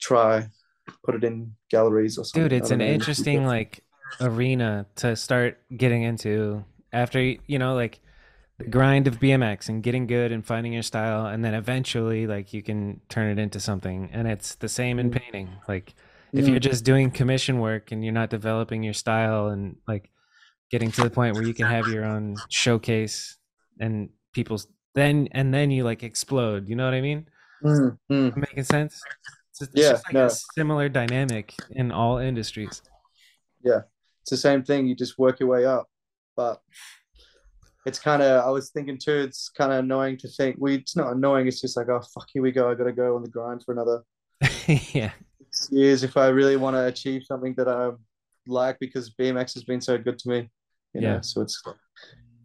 try 0.01 0.47
put 1.03 1.15
it 1.15 1.23
in 1.23 1.53
galleries 1.69 2.17
or 2.17 2.25
something. 2.25 2.49
dude 2.49 2.53
it's 2.53 2.71
an 2.71 2.79
know. 2.79 2.85
interesting 2.85 3.45
like 3.45 3.83
arena 4.21 4.85
to 4.95 5.15
start 5.15 5.59
getting 5.75 6.03
into 6.03 6.63
after 6.93 7.21
you 7.21 7.59
know 7.59 7.75
like 7.75 7.99
the 8.57 8.65
grind 8.65 9.07
of 9.07 9.19
bmx 9.19 9.67
and 9.67 9.83
getting 9.83 10.07
good 10.07 10.31
and 10.31 10.45
finding 10.45 10.71
your 10.73 10.83
style 10.83 11.25
and 11.25 11.43
then 11.43 11.53
eventually 11.53 12.25
like 12.27 12.53
you 12.53 12.63
can 12.63 13.01
turn 13.09 13.29
it 13.29 13.41
into 13.41 13.59
something 13.59 14.09
and 14.13 14.27
it's 14.27 14.55
the 14.55 14.69
same 14.69 14.99
in 14.99 15.09
painting 15.11 15.49
like 15.67 15.93
if 16.33 16.47
you're 16.47 16.59
Mm, 16.59 16.61
just 16.61 16.83
doing 16.83 17.11
commission 17.11 17.59
work 17.59 17.91
and 17.91 18.03
you're 18.03 18.13
not 18.13 18.29
developing 18.29 18.83
your 18.83 18.93
style 18.93 19.47
and 19.47 19.77
like 19.87 20.09
getting 20.71 20.91
to 20.91 21.01
the 21.01 21.09
point 21.09 21.35
where 21.35 21.43
you 21.43 21.53
can 21.53 21.65
have 21.67 21.87
your 21.87 22.05
own 22.05 22.35
showcase 22.49 23.37
and 23.79 24.09
people's 24.33 24.67
then 24.95 25.27
and 25.31 25.53
then 25.53 25.71
you 25.71 25.83
like 25.83 26.03
explode 26.03 26.67
you 26.69 26.75
know 26.75 26.85
what 26.85 26.93
i 26.93 27.01
mean 27.01 27.27
mm, 27.63 27.97
mm. 28.11 28.27
Am 28.27 28.33
I 28.35 28.39
making 28.39 28.63
sense 28.63 29.01
it's, 29.61 29.71
it's 29.73 29.81
Yeah, 29.83 29.91
just 29.91 30.05
like 30.07 30.13
no. 30.13 30.25
a 30.25 30.29
similar 30.29 30.89
dynamic 30.89 31.53
in 31.71 31.91
all 31.91 32.17
industries 32.17 32.81
Yeah, 33.63 33.81
It's 34.21 34.31
the 34.31 34.37
same 34.37 34.63
thing. 34.63 34.87
You 34.87 34.95
just 34.95 35.17
work 35.17 35.39
your 35.39 35.49
way 35.49 35.65
up, 35.65 35.87
but 36.35 36.61
it's 37.85 37.99
kind 37.99 38.21
of. 38.23 38.43
I 38.43 38.49
was 38.49 38.71
thinking 38.71 38.97
too. 38.97 39.13
It's 39.27 39.49
kind 39.49 39.71
of 39.71 39.79
annoying 39.79 40.17
to 40.17 40.27
think. 40.27 40.55
We. 40.59 40.75
It's 40.75 40.95
not 40.95 41.11
annoying. 41.13 41.47
It's 41.47 41.61
just 41.61 41.77
like, 41.77 41.87
oh 41.89 42.01
fuck, 42.01 42.27
here 42.33 42.41
we 42.41 42.51
go. 42.51 42.69
I 42.69 42.73
got 42.75 42.85
to 42.85 42.91
go 42.93 43.15
on 43.15 43.21
the 43.21 43.29
grind 43.29 43.63
for 43.63 43.73
another 43.73 44.01
yeah 44.93 45.11
six 45.51 45.69
years 45.71 46.03
if 46.03 46.17
I 46.17 46.27
really 46.27 46.57
want 46.57 46.75
to 46.75 46.85
achieve 46.85 47.23
something 47.25 47.53
that 47.55 47.67
I 47.67 47.91
like 48.47 48.77
because 48.79 49.13
BMX 49.19 49.53
has 49.53 49.63
been 49.63 49.81
so 49.81 49.97
good 49.97 50.17
to 50.19 50.29
me. 50.29 50.49
You 50.93 51.01
know, 51.01 51.13
Yeah. 51.15 51.21
so 51.21 51.41
it's 51.41 51.61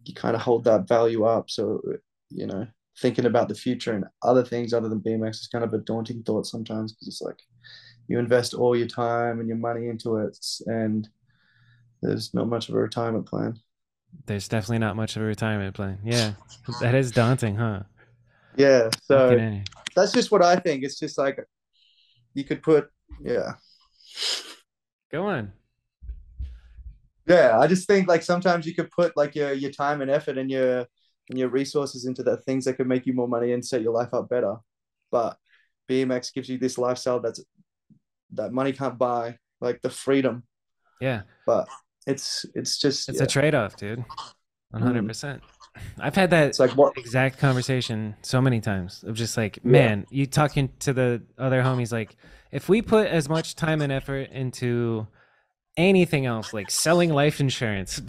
you 0.05 0.13
kind 0.13 0.35
of 0.35 0.41
hold 0.43 0.63
that 0.65 0.87
value 0.87 1.23
up. 1.25 1.49
So 1.49 1.81
you 2.29 2.45
know, 2.47 2.67
thinking 2.99 3.25
about 3.25 3.47
the 3.49 3.55
future 3.55 3.93
and 3.93 4.05
other 4.21 4.43
things 4.43 4.73
other 4.73 4.89
than 4.89 4.99
BMX 4.99 5.41
is 5.41 5.47
kind 5.47 5.63
of 5.63 5.73
a 5.73 5.79
daunting 5.79 6.23
thought 6.23 6.45
sometimes 6.45 6.91
because 6.93 7.07
it's 7.07 7.21
like 7.21 7.39
you 8.07 8.19
invest 8.19 8.53
all 8.53 8.75
your 8.75 8.87
time 8.87 9.39
and 9.39 9.47
your 9.47 9.57
money 9.57 9.87
into 9.87 10.17
it, 10.17 10.37
and 10.65 11.07
there's 12.01 12.33
not 12.33 12.47
much 12.47 12.67
of 12.69 12.75
a 12.75 12.79
retirement 12.79 13.25
plan. 13.25 13.57
There's 14.25 14.47
definitely 14.49 14.79
not 14.79 14.95
much 14.97 15.15
of 15.15 15.21
a 15.21 15.25
retirement 15.25 15.73
plan. 15.75 15.99
Yeah, 16.03 16.33
that 16.81 16.95
is 16.95 17.11
daunting, 17.11 17.55
huh? 17.55 17.83
Yeah, 18.57 18.89
so 19.03 19.37
that's 19.95 20.11
just 20.11 20.31
what 20.31 20.43
I 20.43 20.57
think. 20.57 20.83
It's 20.83 20.99
just 20.99 21.17
like 21.17 21.39
you 22.33 22.43
could 22.43 22.61
put, 22.61 22.89
yeah, 23.23 23.53
Go 25.11 25.27
on. 25.27 25.53
yeah. 27.27 27.57
I 27.59 27.67
just 27.67 27.87
think 27.87 28.07
like 28.07 28.23
sometimes 28.23 28.65
you 28.65 28.73
could 28.75 28.89
put 28.91 29.15
like 29.15 29.35
your 29.35 29.53
your 29.53 29.71
time 29.71 30.01
and 30.01 30.11
effort 30.11 30.37
and 30.37 30.49
your 30.51 30.85
your 31.37 31.49
resources 31.49 32.05
into 32.05 32.23
the 32.23 32.37
things 32.37 32.65
that 32.65 32.73
could 32.75 32.87
make 32.87 33.05
you 33.05 33.13
more 33.13 33.27
money 33.27 33.53
and 33.53 33.65
set 33.65 33.81
your 33.81 33.93
life 33.93 34.13
up 34.13 34.29
better. 34.29 34.55
But 35.11 35.37
BMX 35.89 36.33
gives 36.33 36.49
you 36.49 36.57
this 36.57 36.77
lifestyle 36.77 37.19
that's 37.19 37.43
that 38.33 38.53
money 38.53 38.71
can't 38.71 38.97
buy, 38.97 39.37
like 39.59 39.81
the 39.81 39.89
freedom. 39.89 40.43
Yeah, 40.99 41.23
But 41.45 41.67
it's 42.07 42.45
it's 42.53 42.77
just 42.77 43.09
it's 43.09 43.19
yeah. 43.19 43.23
a 43.23 43.27
trade-off, 43.27 43.75
dude. 43.75 44.03
One 44.69 44.81
hundred 44.81 44.99
mm-hmm. 44.99 45.07
percent. 45.07 45.41
I've 45.99 46.15
had 46.15 46.29
that 46.31 46.47
it's 46.47 46.59
like 46.59 46.71
what 46.71 46.97
exact 46.97 47.39
conversation 47.39 48.15
so 48.21 48.41
many 48.41 48.59
times 48.59 49.03
of 49.03 49.15
just 49.15 49.37
like, 49.37 49.57
Yeah. 49.63 49.71
man, 49.71 50.07
you 50.09 50.25
talking 50.25 50.69
to 50.79 50.93
the 50.93 51.23
other 51.37 51.61
homies 51.61 51.91
like, 51.91 52.15
if 52.51 52.67
we 52.67 52.81
put 52.81 53.07
as 53.07 53.29
much 53.29 53.55
time 53.55 53.81
and 53.81 53.91
effort 53.91 54.29
into 54.31 55.07
anything 55.77 56.25
else, 56.25 56.53
like 56.53 56.69
selling 56.69 57.11
life 57.11 57.39
insurance, 57.39 58.01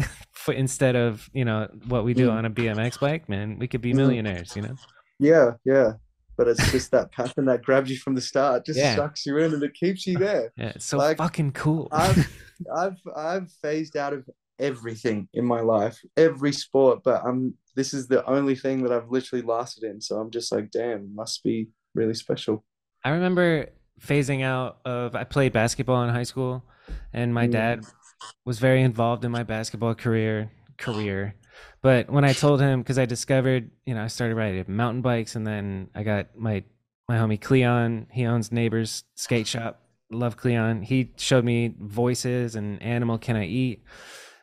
for, 0.44 0.52
instead 0.54 0.96
of 0.96 1.28
you 1.32 1.44
know 1.44 1.68
what 1.88 2.04
we 2.04 2.14
do 2.14 2.28
Mm. 2.28 2.32
on 2.32 2.44
a 2.46 2.50
BMX 2.50 2.98
bike, 3.00 3.28
man, 3.28 3.58
we 3.58 3.66
could 3.68 3.80
be 3.82 3.92
Mhm. 3.92 3.96
millionaires. 3.96 4.54
You 4.56 4.62
know? 4.62 4.76
yeah 5.18 5.52
yeah. 5.64 5.92
But 6.36 6.48
it's 6.48 6.72
just 6.72 6.90
that 6.92 7.12
passion 7.12 7.44
that 7.46 7.62
grabs 7.62 7.90
you 7.90 7.98
from 7.98 8.14
the 8.14 8.22
start, 8.22 8.64
just 8.64 8.78
Yeah. 8.78 8.96
sucks 8.96 9.26
you 9.26 9.36
in 9.36 9.52
and 9.52 9.62
it 9.62 9.74
keeps 9.74 10.06
you 10.06 10.16
there. 10.16 10.50
Yeah, 10.56 10.72
it's 10.76 10.86
so 10.86 10.96
Like, 10.96 11.18
fucking 11.18 11.52
cool. 11.52 11.88
I've 11.92 12.16
I've 12.82 13.00
I've 13.14 13.48
phased 13.62 13.96
out 13.96 14.12
of 14.14 14.28
everything 14.58 15.28
in 15.34 15.44
my 15.44 15.60
life, 15.60 15.98
every 16.16 16.52
sport, 16.52 17.00
but 17.04 17.22
I'm 17.24 17.54
this 17.76 17.92
is 17.94 18.08
the 18.08 18.24
only 18.26 18.54
thing 18.56 18.82
that 18.82 18.92
I've 18.92 19.10
literally 19.10 19.42
lasted 19.42 19.84
in. 19.84 20.00
So 20.00 20.16
I'm 20.18 20.30
just 20.30 20.50
like, 20.52 20.70
damn, 20.70 21.14
must 21.14 21.42
be 21.44 21.68
really 21.94 22.14
special. 22.14 22.64
I 23.04 23.10
remember 23.10 23.66
phasing 24.00 24.42
out 24.42 24.78
of 24.84 25.14
I 25.14 25.24
played 25.24 25.52
basketball 25.52 26.02
in 26.04 26.10
high 26.10 26.24
school 26.32 26.64
and 27.12 27.32
my 27.34 27.46
Mm. 27.46 27.52
dad 27.52 27.84
was 28.44 28.58
very 28.58 28.82
involved 28.82 29.24
in 29.24 29.30
my 29.30 29.42
basketball 29.42 29.94
career 29.94 30.50
career. 30.78 31.34
But 31.82 32.10
when 32.10 32.24
I 32.24 32.32
told 32.32 32.60
him 32.60 32.82
cuz 32.84 32.98
I 32.98 33.06
discovered, 33.06 33.70
you 33.84 33.94
know, 33.94 34.02
I 34.02 34.06
started 34.06 34.34
riding 34.34 34.64
mountain 34.68 35.02
bikes 35.02 35.36
and 35.36 35.46
then 35.46 35.88
I 35.94 36.02
got 36.02 36.36
my 36.36 36.64
my 37.08 37.16
homie 37.16 37.40
Cleon, 37.40 38.06
he 38.12 38.24
owns 38.24 38.52
Neighbors 38.52 39.02
Skate 39.16 39.46
Shop. 39.46 39.82
Love 40.12 40.36
Cleon. 40.36 40.82
He 40.82 41.12
showed 41.16 41.44
me 41.44 41.74
voices 41.80 42.54
and 42.56 42.82
Animal 42.82 43.18
Can 43.18 43.36
I 43.36 43.46
Eat? 43.46 43.82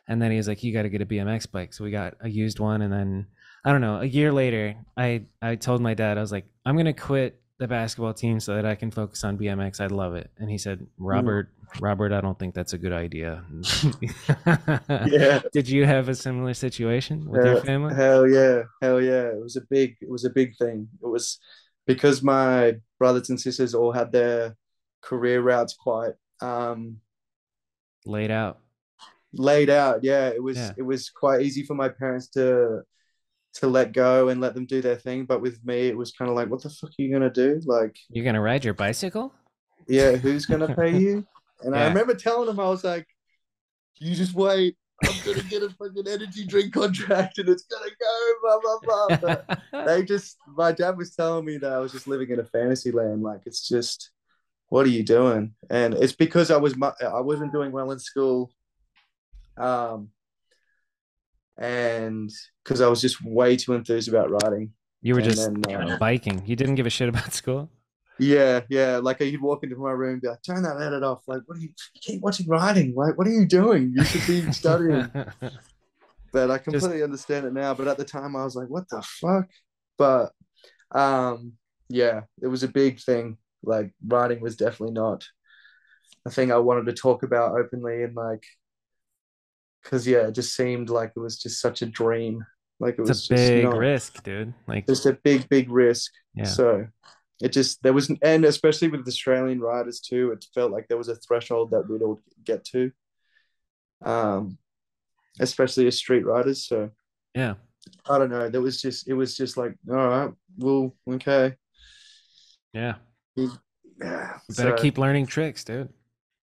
And 0.06 0.20
then 0.20 0.30
he 0.30 0.38
was 0.38 0.48
like, 0.48 0.62
"You 0.62 0.72
got 0.72 0.82
to 0.82 0.88
get 0.88 1.02
a 1.02 1.06
BMX 1.06 1.50
bike." 1.50 1.74
So 1.74 1.84
we 1.84 1.90
got 1.90 2.14
a 2.20 2.28
used 2.28 2.58
one, 2.58 2.80
and 2.80 2.92
then 2.92 3.26
I 3.64 3.72
don't 3.72 3.82
know. 3.82 4.00
A 4.00 4.06
year 4.06 4.32
later, 4.32 4.76
I 4.96 5.26
I 5.42 5.56
told 5.56 5.82
my 5.82 5.94
dad 5.94 6.16
I 6.16 6.20
was 6.22 6.32
like, 6.32 6.46
"I'm 6.64 6.76
gonna 6.76 6.94
quit 6.94 7.40
the 7.58 7.68
basketball 7.68 8.14
team 8.14 8.40
so 8.40 8.54
that 8.54 8.64
I 8.64 8.74
can 8.74 8.90
focus 8.90 9.24
on 9.24 9.36
BMX. 9.36 9.80
I'd 9.80 9.92
love 9.92 10.14
it." 10.14 10.30
And 10.38 10.48
he 10.50 10.56
said, 10.56 10.86
"Robert, 10.98 11.50
Robert, 11.80 12.12
I 12.12 12.20
don't 12.20 12.38
think 12.38 12.54
that's 12.54 12.72
a 12.72 12.78
good 12.78 12.92
idea." 12.92 13.44
Yeah. 15.06 15.40
Did 15.52 15.68
you 15.68 15.84
have 15.86 16.08
a 16.08 16.14
similar 16.14 16.54
situation 16.54 17.28
with 17.28 17.44
your 17.44 17.60
family? 17.62 17.94
Hell 17.94 18.28
yeah, 18.28 18.62
hell 18.82 19.00
yeah. 19.00 19.28
It 19.28 19.40
was 19.42 19.56
a 19.56 19.62
big, 19.70 19.96
it 20.00 20.08
was 20.10 20.24
a 20.24 20.30
big 20.30 20.56
thing. 20.56 20.88
It 21.02 21.06
was 21.06 21.38
because 21.86 22.22
my 22.22 22.76
brothers 22.98 23.30
and 23.30 23.40
sisters 23.40 23.74
all 23.74 23.92
had 23.92 24.12
their 24.12 24.56
career 25.00 25.40
routes 25.40 25.74
quite 25.74 26.12
um 26.40 26.98
Laid 28.06 28.30
out. 28.30 28.58
laid 29.32 29.70
out. 29.70 30.02
Yeah, 30.02 30.28
it 30.28 30.42
was 30.42 30.56
Yeah. 30.56 30.72
it 30.76 30.82
was 30.82 31.10
quite 31.10 31.42
easy 31.42 31.62
for 31.64 31.74
my 31.74 31.88
parents 31.88 32.28
to 32.30 32.82
to 33.54 33.66
let 33.66 33.92
go 33.92 34.28
and 34.28 34.40
let 34.40 34.54
them 34.54 34.66
do 34.66 34.80
their 34.80 34.96
thing. 34.96 35.24
But 35.24 35.40
with 35.42 35.64
me, 35.64 35.88
it 35.88 35.96
was 35.96 36.12
kind 36.12 36.30
of 36.30 36.36
like, 36.36 36.48
what 36.50 36.62
the 36.62 36.70
fuck 36.70 36.90
are 36.90 37.02
you 37.02 37.12
gonna 37.12 37.30
do? 37.30 37.60
Like, 37.64 37.96
You're 38.10 38.24
gonna 38.24 38.40
ride 38.40 38.64
your 38.64 38.74
bicycle? 38.74 39.32
yeah, 39.88 40.12
who's 40.16 40.46
gonna 40.46 40.74
pay 40.74 40.96
you? 41.04 41.26
And 41.62 41.74
I 41.74 41.88
remember 41.88 42.14
telling 42.14 42.48
him, 42.48 42.60
I 42.60 42.68
was 42.68 42.84
like, 42.84 43.06
you 43.98 44.14
just 44.14 44.34
wait. 44.34 44.76
I'm 45.04 45.14
gonna 45.24 45.42
get 45.48 45.62
a 45.62 45.70
fucking 45.70 46.08
energy 46.08 46.44
drink 46.44 46.72
contract 46.72 47.38
and 47.38 47.48
it's 47.48 47.64
gonna 47.64 47.90
go, 48.00 48.32
blah 48.42 48.78
blah 48.82 49.08
blah. 49.08 49.18
But 49.20 49.60
they 49.86 50.02
just 50.04 50.36
my 50.56 50.72
dad 50.72 50.96
was 50.96 51.14
telling 51.14 51.44
me 51.44 51.58
that 51.58 51.72
I 51.72 51.78
was 51.78 51.92
just 51.92 52.08
living 52.08 52.30
in 52.30 52.40
a 52.40 52.44
fantasy 52.44 52.90
land. 52.90 53.22
Like 53.22 53.42
it's 53.46 53.66
just, 53.68 54.10
what 54.68 54.86
are 54.86 54.90
you 54.90 55.04
doing? 55.04 55.54
And 55.70 55.94
it's 55.94 56.12
because 56.12 56.50
I 56.50 56.56
was 56.56 56.74
I 56.82 57.20
wasn't 57.20 57.52
doing 57.52 57.70
well 57.72 57.90
in 57.92 57.98
school, 58.00 58.52
um, 59.56 60.10
and 61.56 62.30
because 62.64 62.80
I 62.80 62.88
was 62.88 63.00
just 63.00 63.24
way 63.24 63.56
too 63.56 63.74
enthused 63.74 64.08
about 64.08 64.30
riding. 64.42 64.72
you 65.00 65.14
were 65.14 65.20
And 65.20 65.30
just 65.30 65.62
then, 65.62 65.74
uh, 65.74 65.96
biking. 65.98 66.42
You 66.46 66.56
didn't 66.56 66.74
give 66.76 66.86
a 66.86 66.90
shit 66.90 67.08
about 67.08 67.32
school. 67.40 67.70
Yeah, 68.18 68.60
yeah. 68.68 68.96
Like 68.98 69.20
you'd 69.20 69.40
walk 69.40 69.62
into 69.62 69.76
my 69.76 69.92
room 69.92 70.14
and 70.14 70.22
be 70.22 70.28
like, 70.28 70.42
turn 70.42 70.62
that 70.64 70.80
edit 70.80 71.02
off. 71.02 71.22
Like, 71.28 71.42
what 71.46 71.56
are 71.58 71.60
you, 71.60 71.68
you 71.94 72.00
keep 72.00 72.20
watching 72.22 72.48
riding? 72.48 72.94
Like, 72.94 73.16
what 73.16 73.26
are 73.26 73.30
you 73.32 73.46
doing? 73.46 73.92
You 73.94 74.04
should 74.04 74.26
be 74.26 74.50
studying. 74.52 75.10
but 76.32 76.50
I 76.50 76.58
completely 76.58 77.02
understand 77.02 77.46
it 77.46 77.52
now. 77.52 77.74
But 77.74 77.88
at 77.88 77.96
the 77.96 78.04
time, 78.04 78.34
I 78.36 78.44
was 78.44 78.56
like, 78.56 78.68
"What 78.68 78.88
the 78.90 79.02
fuck?" 79.02 79.48
But 79.96 80.32
um, 80.92 81.52
yeah, 81.88 82.22
it 82.42 82.48
was 82.48 82.62
a 82.62 82.68
big 82.68 83.00
thing. 83.00 83.38
Like 83.62 83.92
writing 84.06 84.40
was 84.40 84.56
definitely 84.56 84.94
not 84.94 85.24
a 86.26 86.30
thing 86.30 86.52
I 86.52 86.58
wanted 86.58 86.86
to 86.86 86.92
talk 86.92 87.22
about 87.22 87.58
openly, 87.58 88.02
and 88.02 88.14
like, 88.14 88.44
because 89.82 90.06
yeah, 90.06 90.28
it 90.28 90.34
just 90.34 90.54
seemed 90.56 90.90
like 90.90 91.12
it 91.16 91.20
was 91.20 91.38
just 91.38 91.60
such 91.60 91.82
a 91.82 91.86
dream 91.86 92.44
Like 92.80 92.94
it 92.98 93.00
was 93.00 93.10
a 93.10 93.12
just 93.14 93.30
big 93.30 93.64
not- 93.64 93.76
risk, 93.78 94.22
dude. 94.22 94.54
Like, 94.66 94.86
Just 94.86 95.06
a 95.06 95.12
big, 95.24 95.48
big 95.48 95.70
risk. 95.70 96.12
yeah, 96.34 96.44
So 96.44 96.86
it 97.40 97.52
just 97.52 97.82
there 97.82 97.92
was 97.92 98.10
and 98.22 98.44
especially 98.44 98.88
with 98.88 99.06
Australian 99.06 99.60
riders 99.60 100.00
too, 100.00 100.32
it 100.32 100.44
felt 100.54 100.72
like 100.72 100.88
there 100.88 100.98
was 100.98 101.08
a 101.08 101.16
threshold 101.16 101.70
that 101.70 101.88
we'd 101.88 102.02
all 102.02 102.20
get 102.44 102.64
to. 102.66 102.90
Um 104.04 104.58
especially 105.40 105.86
as 105.86 105.96
street 105.96 106.24
riders. 106.26 106.66
So 106.66 106.90
yeah. 107.34 107.54
I 108.08 108.18
don't 108.18 108.30
know. 108.30 108.48
There 108.48 108.60
was 108.60 108.82
just 108.82 109.08
it 109.08 109.14
was 109.14 109.36
just 109.36 109.56
like, 109.56 109.74
all 109.88 109.96
right, 109.96 110.30
well, 110.56 110.94
okay. 111.10 111.54
Yeah. 112.72 112.96
Yeah. 113.36 114.38
You 114.48 114.54
better 114.56 114.76
so, 114.76 114.82
keep 114.82 114.98
learning 114.98 115.26
tricks, 115.26 115.64
dude. 115.64 115.88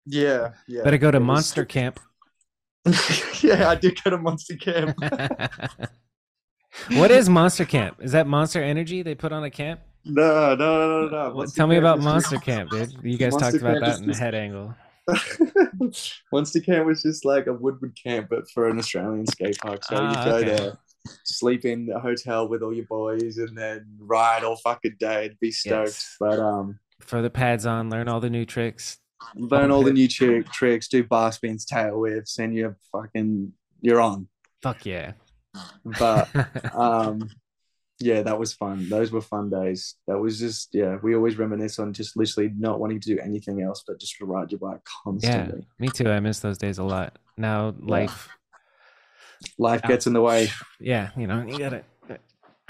yeah, 0.06 0.52
yeah. 0.68 0.84
Better 0.84 0.98
go 0.98 1.12
to 1.12 1.18
It 1.18 1.22
was- 1.22 1.28
Monster 1.28 1.66
Camp. 1.66 2.00
yeah, 3.42 3.70
I 3.70 3.76
did 3.76 4.02
go 4.04 4.10
to 4.10 4.18
Monster 4.18 4.56
Camp. 4.56 4.98
what 6.94 7.12
is 7.12 7.30
Monster 7.30 7.66
Camp? 7.66 7.98
Is 8.02 8.14
that 8.14 8.28
Monster 8.28 8.64
Energy 8.64 9.04
they 9.04 9.14
put 9.16 9.32
on 9.32 9.44
a 9.44 9.50
camp? 9.52 9.82
No, 10.06 10.56
no, 10.56 10.56
no, 10.56 11.08
no, 11.08 11.10
no. 11.30 11.36
Well, 11.36 11.48
Tell 11.48 11.68
me 11.68 11.78
about 11.78 12.00
Monster 12.00 12.36
just- 12.36 12.46
Camp, 12.46 12.72
dude. 12.72 12.92
You 13.04 13.18
guys 13.18 13.32
Monster 13.34 13.60
talked 13.60 13.62
about 13.62 13.82
that 13.82 14.00
in 14.02 14.08
the 14.08 14.16
head 14.18 14.34
angle. 14.36 14.74
Monster 16.32 16.60
Camp 16.60 16.86
was 16.86 17.02
just 17.04 17.26
like 17.26 17.48
a 17.48 17.54
Woodward 17.54 17.98
camp, 18.02 18.28
but 18.30 18.50
for 18.50 18.68
an 18.70 18.78
Australian 18.80 19.28
skate 19.28 19.58
park. 19.60 19.84
So 19.84 19.96
Ah, 19.98 20.10
you 20.26 20.32
go 20.32 20.38
okay. 20.38 20.56
there, 20.64 20.78
sleep 21.24 21.66
in 21.66 21.90
a 21.94 22.00
hotel 22.00 22.48
with 22.48 22.62
all 22.62 22.74
your 22.74 22.86
boys, 22.86 23.38
and 23.38 23.58
then 23.58 23.86
ride 24.00 24.44
all 24.44 24.56
fucking 24.58 24.96
day 25.00 25.28
and 25.28 25.40
be 25.40 25.52
stoked. 25.52 25.88
Yes. 25.90 26.16
But 26.20 26.40
um, 26.40 26.80
Throw 27.04 27.22
the 27.22 27.30
pads 27.30 27.66
on, 27.66 27.90
learn 27.90 28.08
all 28.08 28.20
the 28.20 28.30
new 28.30 28.46
tricks. 28.46 28.98
learn 29.36 29.72
all 29.72 29.84
the 29.84 29.94
new 29.94 30.08
trick, 30.08 30.52
tricks, 30.52 30.88
do 30.88 31.04
bar 31.04 31.32
spins, 31.32 31.66
tail 31.66 32.00
whips, 32.00 32.38
and 32.40 32.54
you're 32.56 32.78
fucking 32.92 33.52
you're 33.82 34.02
on. 34.02 34.28
Fuck 34.62 34.86
yeah. 34.86 35.14
But 35.84 36.30
um, 36.76 37.30
yeah, 38.02 38.22
that 38.22 38.38
was 38.40 38.54
fun. 38.54 38.90
Those 38.90 39.12
were 39.12 39.22
fun 39.22 39.50
days. 39.50 39.96
That 40.08 40.18
was 40.20 40.40
just 40.40 40.74
yeah. 40.74 40.98
We 41.04 41.16
always 41.16 41.38
reminisce 41.38 41.80
on 41.80 41.94
just 41.94 42.18
literally 42.18 42.52
not 42.58 42.80
wanting 42.80 43.00
to 43.00 43.16
do 43.16 43.20
anything 43.20 43.62
else 43.62 43.84
but 43.86 44.00
just 44.00 44.18
to 44.18 44.26
ride 44.26 44.52
your 44.52 44.60
bike 44.60 44.82
constantly. 45.04 45.60
yeah, 45.60 45.66
me 45.80 45.90
too. 45.90 46.10
I 46.10 46.20
miss 46.20 46.40
those 46.40 46.58
days 46.58 46.78
a 46.78 46.84
lot. 46.84 47.20
Now 47.38 47.74
life, 47.80 48.30
Life 49.58 49.82
gets 49.84 50.08
in 50.08 50.14
the 50.14 50.22
way. 50.22 50.50
yeah, 50.80 51.10
you 51.18 51.28
know, 51.28 51.44
you 51.46 51.58
gotta. 51.58 51.84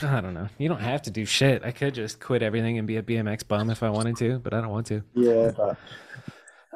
I 0.04 0.20
don't 0.20 0.34
know. 0.34 0.48
You 0.58 0.68
don't 0.68 0.80
have 0.80 1.04
to 1.04 1.12
do 1.12 1.26
shit. 1.26 1.64
I 1.64 1.72
could 1.72 1.94
just 1.94 2.20
quit 2.20 2.42
everything 2.42 2.80
and 2.80 2.88
be 2.88 2.98
a 2.98 3.04
BMX 3.04 3.48
bum 3.48 3.70
if 3.70 3.84
I 3.84 3.90
wanted 3.92 4.18
to, 4.18 4.40
but 4.40 4.52
I 4.52 4.60
don't 4.60 4.72
want 4.72 4.88
to. 4.88 5.04
Yeah, 5.14 5.52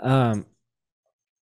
Um, 0.02 0.46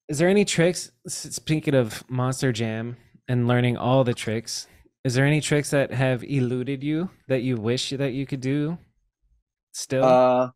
is 0.09 0.17
there 0.17 0.27
any 0.27 0.43
tricks? 0.43 0.91
Speaking 1.07 1.73
of 1.73 2.03
Monster 2.09 2.51
Jam 2.51 2.97
and 3.29 3.47
learning 3.47 3.77
all 3.77 4.03
the 4.03 4.13
tricks, 4.13 4.67
is 5.03 5.13
there 5.15 5.25
any 5.25 5.41
tricks 5.41 5.69
that 5.71 5.91
have 5.91 6.23
eluded 6.23 6.83
you 6.83 7.09
that 7.27 7.41
you 7.41 7.55
wish 7.57 7.89
that 7.91 8.13
you 8.13 8.25
could 8.25 8.41
do 8.41 8.77
still? 9.73 10.03
Uh, 10.03 10.49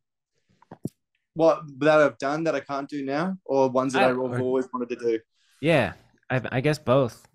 what 1.33 1.61
that 1.79 1.99
I've 1.99 2.17
done 2.17 2.43
that 2.45 2.55
I 2.55 2.59
can't 2.61 2.87
do 2.89 3.03
now, 3.03 3.37
or 3.45 3.69
ones 3.69 3.93
that 3.93 4.03
I- 4.03 4.09
I've 4.11 4.17
or- 4.17 4.39
always 4.39 4.67
wanted 4.71 4.89
to 4.89 4.95
do. 4.95 5.19
yeah, 5.61 5.93
I, 6.29 6.41
I 6.51 6.61
guess 6.61 6.79
both. 6.79 7.27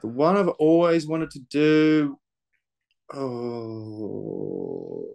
The 0.00 0.08
one 0.08 0.36
I've 0.36 0.48
always 0.48 1.06
wanted 1.06 1.30
to 1.32 1.40
do. 1.40 2.18
Oh, 3.80 5.06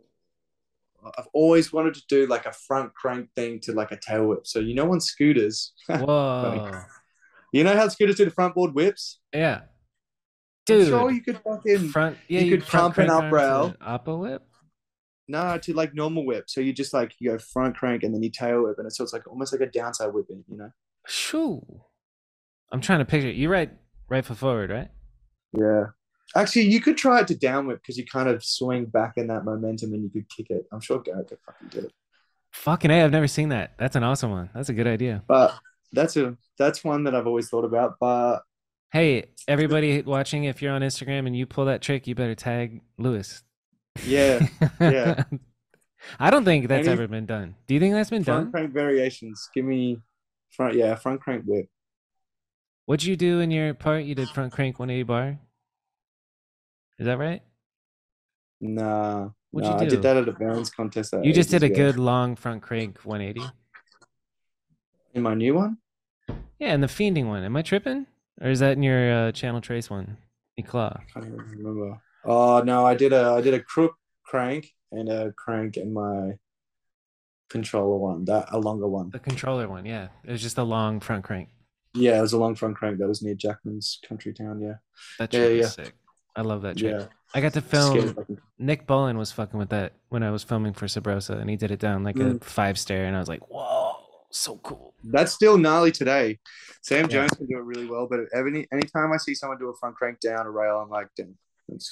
I've 1.17 1.27
always 1.33 1.71
wanted 1.73 1.93
to 1.95 2.03
do 2.09 2.27
like 2.27 2.45
a 2.45 2.51
front 2.51 2.93
crank 2.93 3.29
thing 3.35 3.59
to 3.61 3.71
like 3.73 3.91
a 3.91 3.97
tail 3.97 4.27
whip. 4.27 4.45
So 4.45 4.59
you 4.59 4.75
know 4.75 4.91
on 4.91 4.99
scooters, 5.01 5.73
Whoa, 5.87 6.71
you 7.51 7.63
know 7.63 7.75
how 7.75 7.87
scooters 7.87 8.17
do 8.17 8.25
the 8.25 8.31
front 8.31 8.53
board 8.53 8.73
whips. 8.75 9.19
yeah, 9.33 9.61
dude. 10.65 10.87
sure 10.87 11.11
you 11.11 11.21
could 11.21 11.39
fucking 11.39 11.89
front, 11.89 12.17
yeah, 12.27 12.41
you 12.41 12.47
you 12.47 12.57
could 12.57 12.67
pump 12.67 12.97
an 12.97 13.09
arms 13.09 13.25
up-rail. 13.25 13.71
to 13.71 13.77
Oppo 13.77 14.19
whip. 14.19 14.43
no 15.27 15.57
to 15.57 15.73
like 15.73 15.93
normal 15.93 16.25
whip. 16.25 16.45
So 16.47 16.61
you 16.61 16.73
just 16.73 16.93
like 16.93 17.13
you 17.19 17.31
go 17.31 17.37
front 17.37 17.75
crank 17.75 18.03
and 18.03 18.13
then 18.13 18.23
you 18.23 18.29
tail 18.29 18.63
whip, 18.63 18.77
and 18.79 18.91
so 18.91 19.03
it's 19.03 19.13
like 19.13 19.27
almost 19.27 19.53
like 19.53 19.61
a 19.61 19.71
downside 19.71 20.13
whipping, 20.13 20.43
you 20.49 20.57
know. 20.57 20.71
Shoo. 21.07 21.63
I'm 22.71 22.81
trying 22.81 22.99
to 22.99 23.05
picture. 23.05 23.29
You 23.29 23.49
right, 23.49 23.71
right 24.09 24.25
for 24.25 24.35
forward, 24.35 24.69
right? 24.69 24.89
Yeah. 25.57 25.85
Actually, 26.35 26.63
you 26.63 26.81
could 26.81 26.97
try 26.97 27.21
it 27.21 27.27
to 27.27 27.35
down 27.35 27.67
whip 27.67 27.79
because 27.81 27.97
you 27.97 28.05
kind 28.05 28.27
of 28.27 28.43
swing 28.43 28.85
back 28.85 29.13
in 29.15 29.27
that 29.27 29.45
momentum 29.45 29.93
and 29.93 30.03
you 30.03 30.09
could 30.09 30.27
kick 30.29 30.47
it. 30.49 30.65
I'm 30.71 30.81
sure 30.81 30.99
Garrett 30.99 31.29
could 31.29 31.37
fucking 31.45 31.67
get 31.69 31.83
it. 31.85 31.93
Fucking 32.51 32.89
a, 32.89 33.03
I've 33.03 33.11
never 33.11 33.27
seen 33.27 33.49
that. 33.49 33.73
That's 33.77 33.95
an 33.95 34.03
awesome 34.03 34.31
one. 34.31 34.49
That's 34.53 34.69
a 34.69 34.73
good 34.73 34.87
idea. 34.87 35.23
But 35.27 35.55
that's 35.91 36.17
a 36.17 36.35
that's 36.57 36.83
one 36.83 37.03
that 37.03 37.13
I've 37.13 37.27
always 37.27 37.49
thought 37.49 37.65
about. 37.65 37.97
But 37.99 38.39
Hey, 38.95 39.25
everybody 39.45 40.01
watching, 40.03 40.45
if 40.45 40.61
you're 40.61 40.71
on 40.71 40.79
Instagram 40.79 41.27
and 41.27 41.35
you 41.35 41.45
pull 41.45 41.65
that 41.65 41.81
trick, 41.81 42.07
you 42.07 42.15
better 42.15 42.33
tag 42.33 42.79
Lewis. 42.97 43.43
yeah, 44.05 44.47
Yeah. 44.79 45.25
I 46.17 46.29
don't 46.29 46.45
think 46.45 46.69
that's 46.69 46.87
Any- 46.87 46.93
ever 46.93 47.05
been 47.05 47.25
done. 47.25 47.55
Do 47.67 47.73
you 47.73 47.81
think 47.81 47.93
that's 47.93 48.09
been 48.09 48.23
front 48.23 48.45
done? 48.45 48.51
Front 48.51 48.71
crank 48.71 48.73
variations. 48.73 49.49
Give 49.53 49.65
me 49.65 49.97
front. 50.49 50.75
Yeah, 50.75 50.95
front 50.95 51.19
crank 51.19 51.43
whip. 51.45 51.67
What'd 52.85 53.03
you 53.05 53.17
do 53.17 53.41
in 53.41 53.51
your 53.51 53.73
part? 53.73 54.05
You 54.05 54.15
did 54.15 54.29
front 54.29 54.53
crank 54.53 54.79
180 54.79 55.03
bar. 55.03 55.39
Is 56.97 57.05
that 57.05 57.17
right? 57.17 57.41
Nah, 58.61 59.27
What'd 59.51 59.71
nah, 59.71 59.77
you 59.81 59.85
I 59.87 59.89
did 59.89 60.03
that 60.03 60.15
at 60.15 60.29
a 60.29 60.31
balance 60.31 60.69
contest. 60.69 61.13
You 61.21 61.33
just 61.33 61.49
did 61.49 61.63
a 61.63 61.65
ago. 61.65 61.75
good 61.75 61.97
long 61.97 62.37
front 62.37 62.61
crank 62.61 62.99
180. 63.03 63.45
in 65.15 65.21
my 65.21 65.33
new 65.33 65.53
one. 65.55 65.79
Yeah, 66.59 66.69
and 66.73 66.81
the 66.81 66.87
fiending 66.87 67.25
one. 67.25 67.43
Am 67.43 67.57
I 67.57 67.61
tripping? 67.61 68.07
Or 68.41 68.49
is 68.49 68.59
that 68.59 68.73
in 68.77 68.83
your 68.83 69.13
uh, 69.13 69.31
channel 69.31 69.61
trace 69.61 69.89
one? 69.89 70.17
Eclaw. 70.59 70.99
I 70.99 71.03
can't 71.13 71.25
even 71.27 71.37
remember. 71.37 72.01
Oh 72.23 72.61
no, 72.63 72.85
I 72.85 72.95
did 72.95 73.13
a 73.13 73.31
I 73.31 73.41
did 73.41 73.53
a 73.53 73.59
crook 73.61 73.95
crank 74.25 74.67
and 74.91 75.09
a 75.09 75.31
crank 75.33 75.77
in 75.77 75.93
my 75.93 76.37
controller 77.49 77.97
one. 77.97 78.25
That 78.25 78.47
a 78.51 78.59
longer 78.59 78.87
one. 78.87 79.09
The 79.11 79.19
controller 79.19 79.67
one, 79.67 79.85
yeah. 79.85 80.07
It 80.23 80.31
was 80.31 80.41
just 80.41 80.57
a 80.57 80.63
long 80.63 80.99
front 80.99 81.23
crank. 81.23 81.49
Yeah, 81.93 82.17
it 82.17 82.21
was 82.21 82.33
a 82.33 82.37
long 82.37 82.55
front 82.55 82.75
crank 82.75 82.97
that 82.99 83.07
was 83.07 83.21
near 83.21 83.35
Jackman's 83.35 83.99
country 84.07 84.33
town. 84.33 84.59
Yeah, 84.61 84.75
That 85.19 85.33
Yeah, 85.33 85.47
yeah. 85.47 85.67
sick. 85.67 85.93
I 86.35 86.41
love 86.41 86.61
that 86.63 86.77
trick. 86.77 86.91
yeah. 86.99 87.05
I 87.33 87.39
got 87.41 87.53
to 87.53 87.61
film. 87.61 88.15
Nick 88.59 88.85
Bullen 88.87 89.17
was 89.17 89.31
fucking 89.31 89.57
with 89.59 89.69
that 89.69 89.93
when 90.09 90.23
I 90.23 90.31
was 90.31 90.43
filming 90.43 90.73
for 90.73 90.85
Sabrosa, 90.87 91.39
and 91.39 91.49
he 91.49 91.55
did 91.55 91.71
it 91.71 91.79
down 91.79 92.03
like 92.03 92.15
Mm. 92.15 92.41
a 92.41 92.43
five 92.43 92.77
stair, 92.77 93.05
and 93.05 93.15
I 93.15 93.19
was 93.19 93.27
like, 93.29 93.49
"Whoa, 93.49 93.84
so 94.35 94.57
cool!" 94.57 94.93
That's 95.03 95.31
still 95.31 95.57
gnarly 95.57 95.91
today. 95.91 96.39
Sam 96.81 97.03
Yeah. 97.03 97.07
Jones 97.07 97.31
can 97.31 97.47
do 97.47 97.57
it 97.57 97.63
really 97.63 97.87
well, 97.87 98.07
but 98.07 98.19
any 98.35 98.67
anytime 98.71 99.11
I 99.11 99.17
see 99.17 99.33
someone 99.35 99.57
do 99.57 99.69
a 99.69 99.75
front 99.75 99.95
crank 99.95 100.19
down 100.19 100.45
a 100.45 100.51
rail, 100.51 100.77
I'm 100.79 100.89
like, 100.89 101.07
damn. 101.15 101.35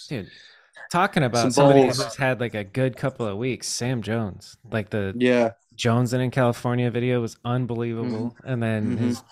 Dude, 0.07 0.29
talking 0.91 1.23
about 1.23 1.41
Some 1.41 1.51
somebody 1.51 1.81
balls. 1.85 2.03
who's 2.03 2.15
had 2.15 2.39
like 2.39 2.53
a 2.53 2.63
good 2.63 2.95
couple 2.95 3.25
of 3.25 3.37
weeks, 3.37 3.67
Sam 3.67 4.01
Jones, 4.03 4.57
like 4.71 4.91
the 4.91 5.13
yeah, 5.17 5.51
Jones 5.75 6.13
in 6.13 6.29
California 6.29 6.91
video 6.91 7.21
was 7.21 7.37
unbelievable, 7.43 8.35
and 8.43 8.61
then 8.61 8.95
Mhm. 8.95 8.99
his 8.99 9.23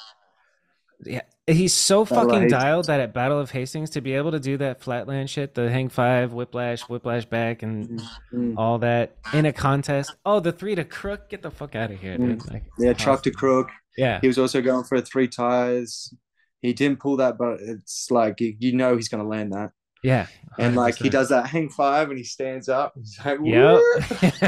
yeah, 1.05 1.21
he's 1.53 1.73
so 1.73 2.05
Battle 2.05 2.29
fucking 2.29 2.47
dialed 2.49 2.85
that 2.85 2.99
at 2.99 3.13
Battle 3.13 3.39
of 3.39 3.51
Hastings 3.51 3.89
to 3.91 4.01
be 4.01 4.13
able 4.13 4.31
to 4.31 4.39
do 4.39 4.57
that 4.57 4.81
flatland 4.81 5.29
shit, 5.29 5.53
the 5.53 5.69
hang 5.69 5.89
five, 5.89 6.33
whiplash, 6.33 6.81
whiplash 6.83 7.25
back, 7.25 7.63
and 7.63 8.01
Mm. 8.33 8.55
all 8.57 8.79
that 8.79 9.15
in 9.33 9.45
a 9.45 9.53
contest. 9.53 10.15
Oh, 10.25 10.39
the 10.39 10.51
three 10.51 10.75
to 10.75 10.83
crook, 10.83 11.29
get 11.29 11.41
the 11.41 11.51
fuck 11.51 11.75
out 11.75 11.91
of 11.91 11.99
here, 11.99 12.17
dude! 12.17 12.45
Like, 12.51 12.63
yeah. 12.79 12.91
it's 12.91 13.03
Truck 13.03 13.23
to 13.23 13.31
crook. 13.31 13.69
yeah, 13.97 14.19
He 14.21 14.27
was 14.27 14.37
also 14.37 14.61
going 14.61 14.83
for 14.85 14.99
three 15.01 15.27
tires. 15.27 16.13
He 16.61 16.73
didn't 16.73 16.99
pull 16.99 17.17
that, 17.17 17.37
but 17.37 17.59
it's 17.59 18.09
like 18.11 18.39
you, 18.39 18.55
you 18.59 18.73
know 18.73 18.95
he's 18.95 19.09
gonna 19.09 19.27
land 19.27 19.51
that. 19.53 19.71
yeah, 20.03 20.27
And 20.59 20.75
like 20.75 20.95
he 20.95 21.09
does 21.09 21.29
that 21.29 21.47
hang 21.47 21.69
five 21.69 22.09
and 22.09 22.17
he 22.17 22.23
stands 22.23 22.69
up. 22.69 22.93
He's 22.95 23.19
like, 23.25 23.39
Yep. 23.43 23.79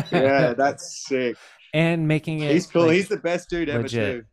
Yeah, 0.11 0.53
that's 0.53 1.05
sick. 1.07 1.35
and 1.73 2.07
making 2.07 2.39
it 2.41 2.51
He's 2.51 2.67
cool. 2.67 2.84
like, 2.88 2.93
he's 2.95 3.07
the 3.07 3.17
best 3.17 3.49
dude 3.49 3.67
ever 3.69 3.84
legit. 3.84 4.15
too. 4.21 4.25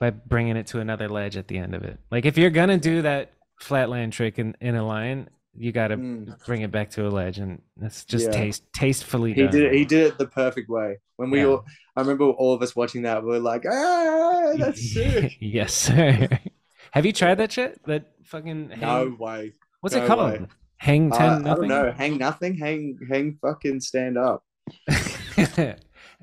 By 0.00 0.10
bringing 0.10 0.56
it 0.56 0.66
to 0.68 0.80
another 0.80 1.08
ledge 1.08 1.36
at 1.36 1.48
the 1.48 1.58
end 1.58 1.74
of 1.74 1.82
it. 1.84 1.98
Like 2.10 2.24
if 2.26 2.36
you're 2.38 2.50
gonna 2.50 2.78
do 2.78 3.02
that 3.02 3.32
flatland 3.60 4.12
trick 4.12 4.38
in, 4.38 4.56
in 4.60 4.74
a 4.74 4.84
line, 4.86 5.28
you 5.56 5.70
gotta 5.72 5.96
Mm. 5.96 6.44
bring 6.46 6.62
it 6.62 6.72
back 6.72 6.90
to 6.90 7.06
a 7.06 7.10
ledge, 7.10 7.38
and 7.38 7.62
it's 7.80 8.04
just 8.04 8.26
Yeah. 8.26 8.32
taste 8.32 8.64
tastefully 8.72 9.32
He 9.34 9.42
done. 9.42 9.52
did 9.52 9.62
it. 9.66 9.72
He 9.74 9.84
did 9.84 10.06
it 10.08 10.18
the 10.18 10.26
perfect 10.26 10.68
way. 10.68 10.98
When 11.16 11.30
we 11.30 11.40
Yeah. 11.40 11.46
all, 11.46 11.64
I 11.96 12.00
remember 12.00 12.24
all 12.24 12.52
of 12.54 12.60
us 12.62 12.74
watching 12.74 13.02
that. 13.02 13.22
We 13.22 13.28
were 13.30 13.38
like, 13.38 13.64
ah, 13.70 14.54
that's 14.58 14.92
sick. 14.94 15.36
yes, 15.40 15.72
sir. 15.72 16.28
Have 16.92 17.06
you 17.06 17.12
tried 17.12 17.36
that 17.36 17.52
shit? 17.52 17.80
That 17.86 18.06
fucking 18.24 18.70
hang, 18.70 18.80
no 18.80 19.16
way. 19.18 19.52
what's 19.80 19.94
it 19.94 20.00
no 20.00 20.06
called? 20.08 20.32
way. 20.40 20.46
Hang 20.78 21.12
Uh, 21.12 21.16
ten 21.18 21.30
I 21.30 21.38
nothing. 21.38 21.68
don't 21.68 21.68
know. 21.68 21.92
Hang 21.92 22.18
nothing. 22.18 22.56
Hang 22.58 22.98
hang 23.08 23.38
fucking 23.40 23.80
stand 23.80 24.18
up. 24.18 24.44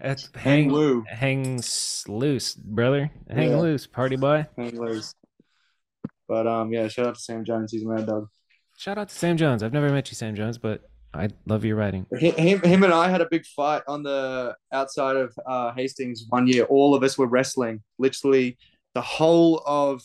It's 0.03 0.29
Hang 0.35 0.63
hang 0.63 0.71
woo. 0.71 1.03
hang 1.07 1.61
loose, 2.07 2.55
brother. 2.55 3.11
Hang 3.29 3.51
Yeah. 3.51 3.57
loose, 3.59 3.85
party 3.87 4.15
boy. 4.15 4.47
Hang 4.57 4.79
loose. 4.79 5.13
But 6.27 6.47
um, 6.47 6.71
yeah. 6.73 6.87
Shout 6.87 7.07
out 7.07 7.15
to 7.15 7.21
Sam 7.21 7.43
Jones. 7.45 7.71
He's 7.71 7.83
a 7.83 7.87
mad 7.87 8.07
dog. 8.07 8.27
Shout 8.77 8.97
out 8.97 9.09
to 9.09 9.15
Sam 9.15 9.37
Jones. 9.37 9.61
I've 9.63 9.73
never 9.73 9.89
met 9.89 10.09
you, 10.09 10.15
Sam 10.15 10.33
Jones, 10.35 10.57
but 10.57 10.81
I 11.13 11.29
love 11.45 11.63
your 11.65 11.75
writing. 11.75 12.07
Him, 12.17 12.61
him 12.61 12.83
and 12.83 12.93
I 12.93 13.09
had 13.09 13.21
a 13.21 13.27
big 13.29 13.45
fight 13.45 13.83
on 13.87 14.01
the 14.01 14.55
outside 14.71 15.17
of 15.17 15.37
uh, 15.45 15.73
Hastings 15.73 16.25
one 16.29 16.47
year. 16.47 16.63
All 16.63 16.95
of 16.95 17.03
us 17.03 17.17
were 17.17 17.27
wrestling. 17.27 17.83
Literally, 17.99 18.57
the 18.95 19.01
whole 19.01 19.61
of 19.67 20.01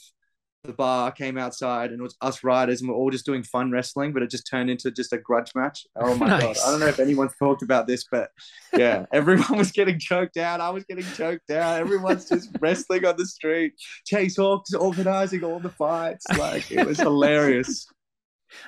the 0.66 0.72
bar 0.72 1.10
came 1.12 1.38
outside 1.38 1.90
and 1.90 2.01
it 2.01 2.02
was 2.02 2.16
us 2.20 2.43
riders 2.44 2.80
and 2.80 2.90
we're 2.90 2.97
all 2.97 3.10
just 3.10 3.24
doing 3.26 3.43
fun 3.43 3.70
wrestling, 3.70 4.12
but 4.12 4.22
it 4.22 4.30
just 4.30 4.47
turned 4.47 4.68
into 4.70 4.90
just 4.90 5.12
a 5.12 5.18
grudge 5.18 5.52
match. 5.55 5.86
Oh 5.97 6.14
my 6.16 6.26
Nice. 6.26 6.43
god. 6.43 6.56
I 6.66 6.70
don't 6.70 6.80
know 6.80 6.86
if 6.86 7.01
anyone's 7.01 7.32
talked 7.38 7.62
about 7.62 7.86
this, 7.86 8.05
but 8.10 8.30
yeah, 8.76 9.06
everyone 9.12 9.56
was 9.59 9.72
getting 9.72 9.98
choked 9.98 10.36
out. 10.36 10.60
I 10.60 10.70
was 10.70 10.84
getting 10.84 11.05
choked 11.14 11.51
out. 11.51 11.80
Everyone's 11.80 12.28
just 12.28 12.51
wrestling 12.60 13.05
on 13.05 13.16
the 13.16 13.26
street. 13.26 13.74
Chase 14.06 14.36
Hawk's 14.36 14.74
organizing 14.74 15.44
all 15.44 15.60
the 15.60 15.70
fights. 15.70 16.24
Like 16.38 16.70
it 16.70 16.86
was 16.86 16.98
hilarious. 16.98 17.86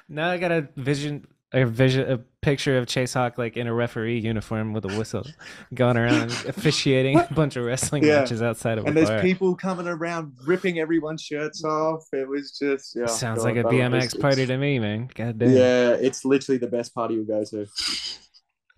Now 0.08 0.30
I 0.30 0.38
got 0.38 0.50
a 0.52 0.68
vision, 0.76 1.26
a 1.52 1.64
vision, 1.64 2.10
a 2.10 2.18
picture 2.42 2.76
of 2.76 2.86
Chase 2.86 3.14
Hawk 3.14 3.38
like 3.38 3.56
in 3.56 3.66
a 3.66 3.72
referee 3.74 4.18
uniform 4.20 4.72
with 4.74 4.84
a 4.84 4.88
whistle, 4.98 5.26
going 5.74 5.96
around 5.96 6.30
officiating 6.46 7.18
a 7.18 7.26
bunch 7.34 7.56
of 7.56 7.64
wrestling 7.64 8.04
Yeah. 8.04 8.20
matches 8.20 8.42
outside 8.42 8.76
of 8.78 8.84
a 8.84 8.88
And 8.88 8.96
there's 8.96 9.08
bar. 9.08 9.20
people 9.22 9.54
coming 9.56 9.88
around 9.88 10.34
ripping 10.46 10.78
everyone's 10.78 11.22
shirts 11.22 11.64
off. 11.64 12.04
It 12.12 12.28
was 12.28 12.52
just 12.58 12.94
yeah. 12.94 13.06
Sounds 13.06 13.38
God, 13.38 13.44
like 13.44 13.56
a 13.56 13.64
BMX 13.64 14.20
party 14.20 14.44
to 14.46 14.56
me, 14.58 14.78
man. 14.78 15.08
God 15.14 15.38
damn. 15.38 15.50
Yeah, 15.50 15.90
it's 15.92 16.24
literally 16.24 16.58
the 16.58 16.68
best 16.68 16.94
party 16.94 17.14
you'll 17.14 17.24
go 17.24 17.42
to. 17.44 17.66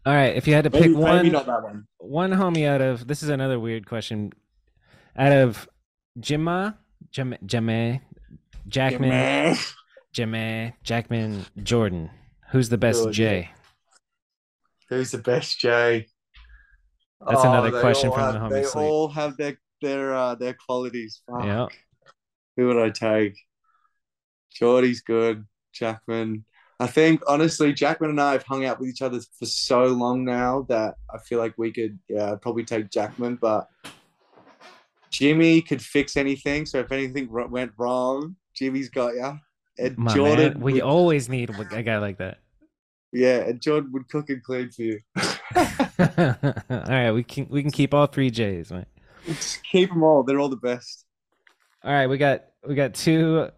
All 0.07 0.15
right, 0.15 0.35
if 0.37 0.47
you 0.49 0.55
had 0.55 0.65
to 0.65 0.71
pick 0.71 0.81
Maybe, 0.83 0.95
one, 0.95 1.17
maybe 1.17 1.31
not 1.31 1.47
that 1.47 1.63
one. 1.63 1.87
one 1.99 2.31
homie 2.31 2.67
out 2.67 2.81
of 2.81 3.07
this 3.07 3.23
is 3.23 3.29
another 3.29 3.59
weird 3.61 3.87
question. 3.87 4.33
Out 5.17 5.33
of 5.33 5.69
Jimma, 6.19 6.77
Jim, 7.11 7.35
Jame, 7.45 8.01
Jackman, 8.69 9.57
Jame, 10.15 10.73
Jackman, 10.85 11.45
Jordan, 11.63 12.11
who's 12.51 12.69
the 12.69 12.79
best 12.79 12.99
Jordan. 12.99 13.13
J? 13.15 13.51
Who's 14.89 15.11
the 15.11 15.19
best 15.19 15.59
Jay? 15.61 16.09
That's 17.27 17.45
another 17.45 17.81
question 17.81 18.11
from 18.11 18.33
the 18.35 18.41
have- 18.41 18.51
homie 18.51 18.51
They 18.51 18.65
Sleep. 18.65 18.85
all 18.85 19.09
have 19.09 19.37
their 19.37 19.59
their 19.83 20.15
uh, 20.15 20.35
their 20.35 20.55
qualities. 20.55 21.23
Fuck. 21.27 21.45
Yeah. 21.45 21.67
Who 22.57 22.67
would 22.69 22.79
I 22.79 22.91
take? 22.91 23.37
Geordie's 24.53 25.01
good. 25.01 25.47
Jackman. 25.73 26.45
I 26.81 26.87
think 26.87 27.21
honestly, 27.29 27.73
Jackman 27.73 28.11
and 28.11 28.21
I 28.21 28.33
have 28.33 28.43
hung 28.43 28.65
out 28.65 28.81
with 28.81 28.89
each 28.89 29.03
other 29.03 29.21
for 29.39 29.47
so 29.47 29.85
long 29.85 30.25
now 30.25 30.63
that 30.69 30.95
I 31.15 31.19
feel 31.19 31.39
like 31.39 31.55
we 31.59 31.73
could, 31.73 31.99
yeah, 32.09 32.35
probably 32.41 32.65
take 32.65 32.91
Jackman. 32.91 33.37
But 33.37 33.69
Jimmy 35.11 35.61
could 35.63 35.83
fix 35.83 36.17
anything. 36.17 36.67
So 36.67 36.79
if 36.81 36.91
anything 36.91 37.29
went 37.31 37.73
wrong, 37.77 38.37
Jimmy's 38.55 38.89
got 38.89 39.15
ya. 39.15 39.35
And 39.81 39.99
My 39.99 40.15
Jordan, 40.15 40.53
man, 40.55 40.61
we 40.61 40.75
would- 40.75 40.83
always 40.83 41.29
need 41.29 41.51
a 41.73 41.83
guy 41.83 41.99
like 41.99 42.19
that. 42.19 42.39
yeah, 43.13 43.39
and 43.39 43.61
Jordan 43.61 43.91
would 43.93 44.09
cook 44.09 44.29
and 44.31 44.43
clean 44.43 44.71
for 44.71 44.83
you. 44.83 45.01
all 45.57 46.85
right, 46.89 47.13
we 47.13 47.23
can 47.25 47.47
we 47.49 47.63
can 47.63 47.71
keep 47.71 47.93
all 47.95 48.07
three 48.07 48.31
J's, 48.31 48.71
man. 48.71 48.87
Just 49.27 49.63
keep 49.65 49.91
them 49.91 50.03
all. 50.03 50.23
They're 50.23 50.39
all 50.39 50.49
the 50.49 50.57
best. 50.57 51.05
All 51.83 51.93
right, 51.93 52.07
we 52.07 52.19
got 52.19 52.45
we 52.67 52.75
got 52.75 52.95
two. 52.95 53.49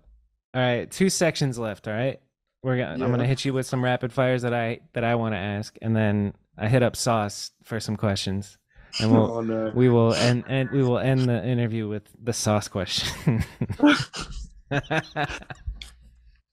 All 0.54 0.60
right, 0.60 0.90
two 0.90 1.10
sections 1.10 1.58
left. 1.58 1.88
All 1.88 1.94
right, 1.94 2.20
we're 2.62 2.76
gonna 2.78 3.04
I'm 3.04 3.10
gonna 3.10 3.26
hit 3.26 3.44
you 3.44 3.52
with 3.52 3.66
some 3.66 3.82
rapid 3.82 4.12
fires 4.12 4.42
that 4.42 4.54
I 4.54 4.80
that 4.94 5.04
I 5.04 5.14
want 5.16 5.34
to 5.34 5.38
ask, 5.38 5.76
and 5.82 5.94
then 5.94 6.34
I 6.56 6.68
hit 6.68 6.82
up 6.82 6.96
Sauce 6.96 7.50
for 7.64 7.80
some 7.80 7.96
questions, 7.96 8.58
and 9.00 9.12
we'll 9.12 9.32
oh 9.38 9.40
no. 9.40 9.72
we 9.74 9.88
will 9.88 10.14
end 10.14 10.44
and 10.46 10.70
we 10.70 10.82
will 10.82 10.98
end 10.98 11.28
the 11.28 11.44
interview 11.44 11.88
with 11.88 12.04
the 12.22 12.32
Sauce 12.32 12.68
question. 12.68 13.44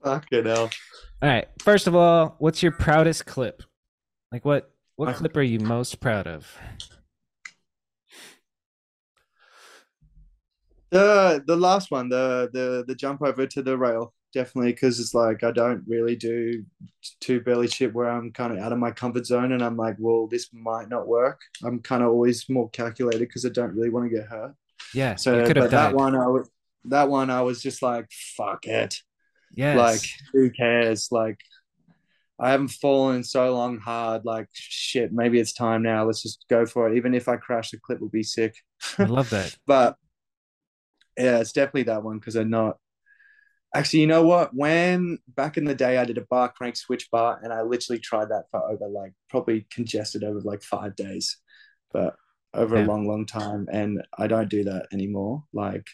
Fucking 0.03 0.45
hell. 0.45 0.69
all 1.21 1.29
right, 1.29 1.47
first 1.59 1.87
of 1.87 1.95
all, 1.95 2.35
what's 2.39 2.63
your 2.63 2.71
proudest 2.71 3.25
clip? 3.25 3.63
Like 4.31 4.45
what 4.45 4.71
what 4.95 5.15
clip 5.15 5.35
are 5.37 5.41
you 5.41 5.59
most 5.59 5.99
proud 5.99 6.27
of? 6.27 6.57
The 10.91 11.43
the 11.45 11.55
last 11.55 11.91
one, 11.91 12.09
the 12.09 12.49
the 12.51 12.83
the 12.87 12.95
jump 12.95 13.21
over 13.21 13.45
to 13.45 13.61
the 13.61 13.77
rail, 13.77 14.13
definitely, 14.33 14.71
because 14.71 14.99
it's 14.99 15.13
like 15.13 15.43
I 15.43 15.51
don't 15.51 15.83
really 15.87 16.15
do 16.15 16.65
too 17.21 17.41
belly 17.41 17.67
shit 17.67 17.93
where 17.93 18.09
I'm 18.09 18.31
kind 18.31 18.53
of 18.53 18.59
out 18.59 18.73
of 18.73 18.79
my 18.79 18.91
comfort 18.91 19.25
zone, 19.27 19.51
and 19.51 19.63
I'm 19.63 19.77
like, 19.77 19.97
well, 19.99 20.25
this 20.27 20.49
might 20.51 20.89
not 20.89 21.07
work. 21.07 21.41
I'm 21.63 21.79
kind 21.81 22.01
of 22.01 22.09
always 22.09 22.49
more 22.49 22.69
calculated 22.71 23.19
because 23.19 23.45
I 23.45 23.49
don't 23.49 23.75
really 23.75 23.89
want 23.91 24.09
to 24.09 24.15
get 24.17 24.27
hurt. 24.27 24.55
Yeah, 24.93 25.15
So, 25.15 25.45
you 25.45 25.53
but 25.53 25.57
have 25.57 25.71
that 25.71 25.93
one, 25.93 26.15
I 26.15 26.27
was 26.27 26.49
that 26.85 27.09
one, 27.09 27.29
I 27.29 27.41
was 27.41 27.61
just 27.61 27.81
like, 27.83 28.09
fuck 28.11 28.65
it, 28.65 29.01
Yes. 29.55 29.77
like 29.77 30.01
who 30.33 30.49
cares? 30.51 31.09
Like, 31.11 31.37
I 32.39 32.51
haven't 32.51 32.69
fallen 32.69 33.23
so 33.23 33.53
long 33.53 33.79
hard. 33.79 34.23
Like, 34.25 34.47
shit, 34.53 35.11
maybe 35.11 35.39
it's 35.39 35.53
time 35.53 35.83
now. 35.83 36.05
Let's 36.05 36.21
just 36.23 36.45
go 36.49 36.65
for 36.65 36.89
it. 36.89 36.95
Even 36.97 37.13
if 37.13 37.27
I 37.27 37.35
crash, 37.37 37.71
the 37.71 37.79
clip 37.79 37.99
will 37.99 38.09
be 38.09 38.23
sick. 38.23 38.55
I 38.97 39.03
love 39.03 39.29
that. 39.31 39.55
but 39.67 39.95
yeah, 41.17 41.39
it's 41.39 41.51
definitely 41.51 41.83
that 41.83 42.03
one 42.03 42.19
because 42.19 42.35
I'm 42.35 42.49
not. 42.49 42.77
Actually, 43.75 43.99
you 43.99 44.07
know 44.07 44.23
what? 44.23 44.51
When 44.55 45.19
back 45.27 45.57
in 45.57 45.65
the 45.65 45.75
day, 45.75 45.97
I 45.97 46.05
did 46.05 46.17
a 46.17 46.25
bar 46.29 46.51
crank 46.55 46.75
switch 46.75 47.11
bar, 47.11 47.39
and 47.43 47.53
I 47.53 47.61
literally 47.61 47.99
tried 47.99 48.29
that 48.29 48.45
for 48.49 48.61
over 48.67 48.87
like 48.87 49.13
probably 49.29 49.67
congested 49.71 50.23
over 50.23 50.39
like 50.41 50.63
five 50.63 50.95
days, 50.95 51.37
but 51.91 52.15
over 52.53 52.77
Yeah. 52.77 52.85
a 52.85 52.87
long, 52.87 53.07
long 53.07 53.25
time. 53.27 53.67
And 53.71 54.01
I 54.17 54.25
don't 54.27 54.49
do 54.49 54.63
that 54.63 54.87
anymore. 54.91 55.43
Like, 55.53 55.85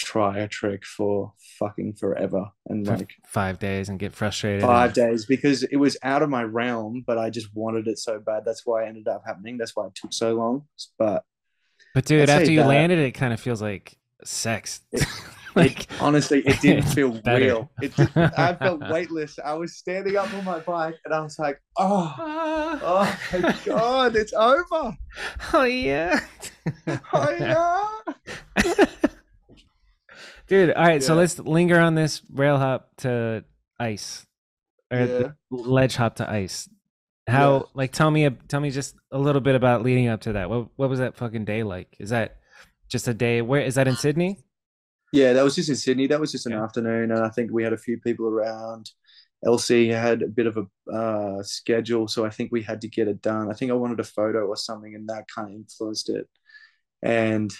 try 0.00 0.38
a 0.38 0.48
trick 0.48 0.84
for 0.84 1.32
fucking 1.58 1.94
forever, 1.94 2.46
and 2.66 2.86
For 2.86 2.96
like 2.96 3.12
five 3.26 3.58
days 3.58 3.88
and 3.88 3.98
get 3.98 4.12
frustrated. 4.14 4.62
five 4.62 4.86
and- 4.88 4.94
days 4.94 5.26
because 5.26 5.62
it 5.62 5.76
was 5.76 5.96
out 6.02 6.22
of 6.22 6.30
my 6.30 6.42
realm, 6.42 7.04
but 7.06 7.18
I 7.18 7.30
just 7.30 7.54
wanted 7.54 7.86
it 7.86 7.98
so 7.98 8.18
bad. 8.18 8.44
That's 8.44 8.64
why 8.66 8.84
it 8.84 8.88
ended 8.88 9.08
up 9.08 9.22
happening. 9.26 9.58
That's 9.58 9.76
why 9.76 9.86
it 9.86 9.94
took 9.94 10.12
so 10.12 10.34
long. 10.34 10.66
But 10.98 11.24
But 11.94 12.04
dude, 12.06 12.22
I'd 12.28 12.40
after 12.40 12.50
you 12.52 12.60
that- 12.60 12.68
landed, 12.68 12.98
it 12.98 13.12
kind 13.12 13.32
of 13.32 13.40
feels 13.40 13.60
like 13.62 13.96
sex. 14.24 14.80
It- 14.92 15.04
like 15.56 15.88
honestly, 16.00 16.40
it 16.46 16.60
didn't 16.62 16.84
feel 16.84 17.10
better. 17.10 17.44
real. 17.44 17.70
It 17.82 17.92
just, 17.94 18.16
I 18.16 18.54
felt 18.54 18.80
weightless. 18.90 19.36
I 19.44 19.54
was 19.54 19.76
standing 19.76 20.16
up 20.16 20.32
on 20.32 20.44
my 20.44 20.60
bike 20.60 20.94
and 21.04 21.12
I 21.12 21.20
was 21.20 21.38
like, 21.40 21.60
oh, 21.76 22.14
ah. 22.18 22.80
oh 23.34 23.38
my 23.40 23.56
God, 23.64 24.14
it's 24.16 24.32
over. 24.32 24.96
oh 25.52 25.64
yeah. 25.64 26.20
Oh, 27.12 27.36
yeah. 28.56 28.86
Dude, 30.50 30.72
all 30.72 30.84
right, 30.84 31.00
so 31.00 31.14
let's 31.14 31.38
linger 31.38 31.78
on 31.78 31.94
this 31.94 32.22
rail 32.28 32.58
hop 32.58 32.90
to 32.98 33.44
ice. 33.78 34.26
Or 34.92 34.98
Yeah. 34.98 35.30
ledge 35.52 35.94
hop 35.94 36.16
to 36.16 36.28
ice. 36.28 36.68
How 37.28 37.54
Yeah. 37.58 37.62
like 37.74 37.92
tell 37.92 38.10
me 38.10 38.26
a, 38.26 38.32
tell 38.32 38.58
me 38.60 38.70
just 38.72 38.96
a 39.12 39.18
little 39.18 39.40
bit 39.40 39.54
about 39.54 39.84
leading 39.84 40.08
up 40.08 40.22
to 40.22 40.32
that. 40.32 40.50
What 40.50 40.68
what 40.74 40.90
was 40.90 40.98
that 40.98 41.16
fucking 41.16 41.44
day 41.44 41.62
like? 41.62 41.94
Is 42.00 42.10
that 42.10 42.38
just 42.88 43.06
a 43.06 43.14
day 43.14 43.42
where 43.42 43.62
is 43.62 43.76
that 43.76 43.86
in 43.86 43.94
Sydney? 43.94 44.40
Yeah, 45.12 45.34
that 45.34 45.44
was 45.44 45.54
just 45.54 45.68
in 45.68 45.76
Sydney. 45.76 46.08
That 46.08 46.18
was 46.18 46.32
just 46.32 46.46
an 46.46 46.52
Yeah. 46.52 46.64
afternoon. 46.64 47.12
And 47.12 47.20
I 47.20 47.28
think 47.28 47.52
we 47.52 47.62
had 47.62 47.72
a 47.72 47.76
few 47.78 48.00
people 48.00 48.26
around. 48.26 48.90
Elsie 49.46 49.88
had 49.88 50.22
a 50.22 50.26
bit 50.26 50.48
of 50.48 50.56
a 50.58 50.92
uh, 50.92 51.42
schedule. 51.44 52.08
So 52.08 52.24
I 52.24 52.30
think 52.30 52.50
we 52.50 52.62
had 52.62 52.80
to 52.80 52.88
get 52.88 53.06
it 53.06 53.22
done. 53.22 53.48
I 53.48 53.54
think 53.54 53.70
I 53.70 53.74
wanted 53.74 54.00
a 54.00 54.04
photo 54.04 54.46
or 54.46 54.56
something, 54.56 54.96
and 54.96 55.08
that 55.08 55.28
kind 55.32 55.48
of 55.48 55.54
influenced 55.54 56.08
it. 56.10 56.28
And 57.02 57.52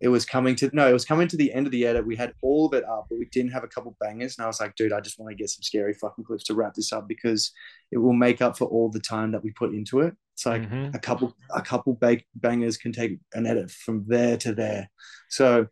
it 0.00 0.08
was 0.08 0.24
coming 0.24 0.54
to 0.56 0.70
no, 0.72 0.88
it 0.88 0.92
was 0.92 1.04
coming 1.04 1.28
to 1.28 1.36
the 1.36 1.52
end 1.52 1.66
of 1.66 1.72
the 1.72 1.84
edit. 1.86 2.06
We 2.06 2.16
had 2.16 2.32
all 2.40 2.66
of 2.66 2.72
it 2.74 2.84
up, 2.84 3.06
but 3.10 3.18
we 3.18 3.26
didn't 3.26 3.52
have 3.52 3.64
a 3.64 3.68
couple 3.68 3.96
bangers. 4.00 4.38
And 4.38 4.44
I 4.44 4.48
was 4.48 4.60
like, 4.60 4.74
dude, 4.74 4.92
I 4.92 5.00
just 5.00 5.18
want 5.18 5.30
to 5.30 5.36
get 5.36 5.50
some 5.50 5.62
scary 5.62 5.92
fucking 5.94 6.24
clips 6.24 6.44
to 6.44 6.54
wrap 6.54 6.74
this 6.74 6.92
up 6.92 7.06
because 7.06 7.52
it 7.92 7.98
will 7.98 8.14
make 8.14 8.40
up 8.40 8.56
for 8.56 8.66
all 8.66 8.88
the 8.90 9.00
time 9.00 9.32
that 9.32 9.44
we 9.44 9.50
put 9.52 9.74
into 9.74 10.00
it. 10.00 10.14
It's 10.34 10.46
like 10.46 10.62
Mhm. 10.62 10.94
a 10.94 10.98
couple 10.98 11.36
a 11.54 11.60
couple 11.60 11.94
ba- 12.00 12.22
bangers 12.34 12.78
can 12.78 12.92
take 12.92 13.18
an 13.34 13.46
edit 13.46 13.70
from 13.70 14.04
there 14.08 14.36
to 14.38 14.54
there. 14.54 14.90
So 15.28 15.66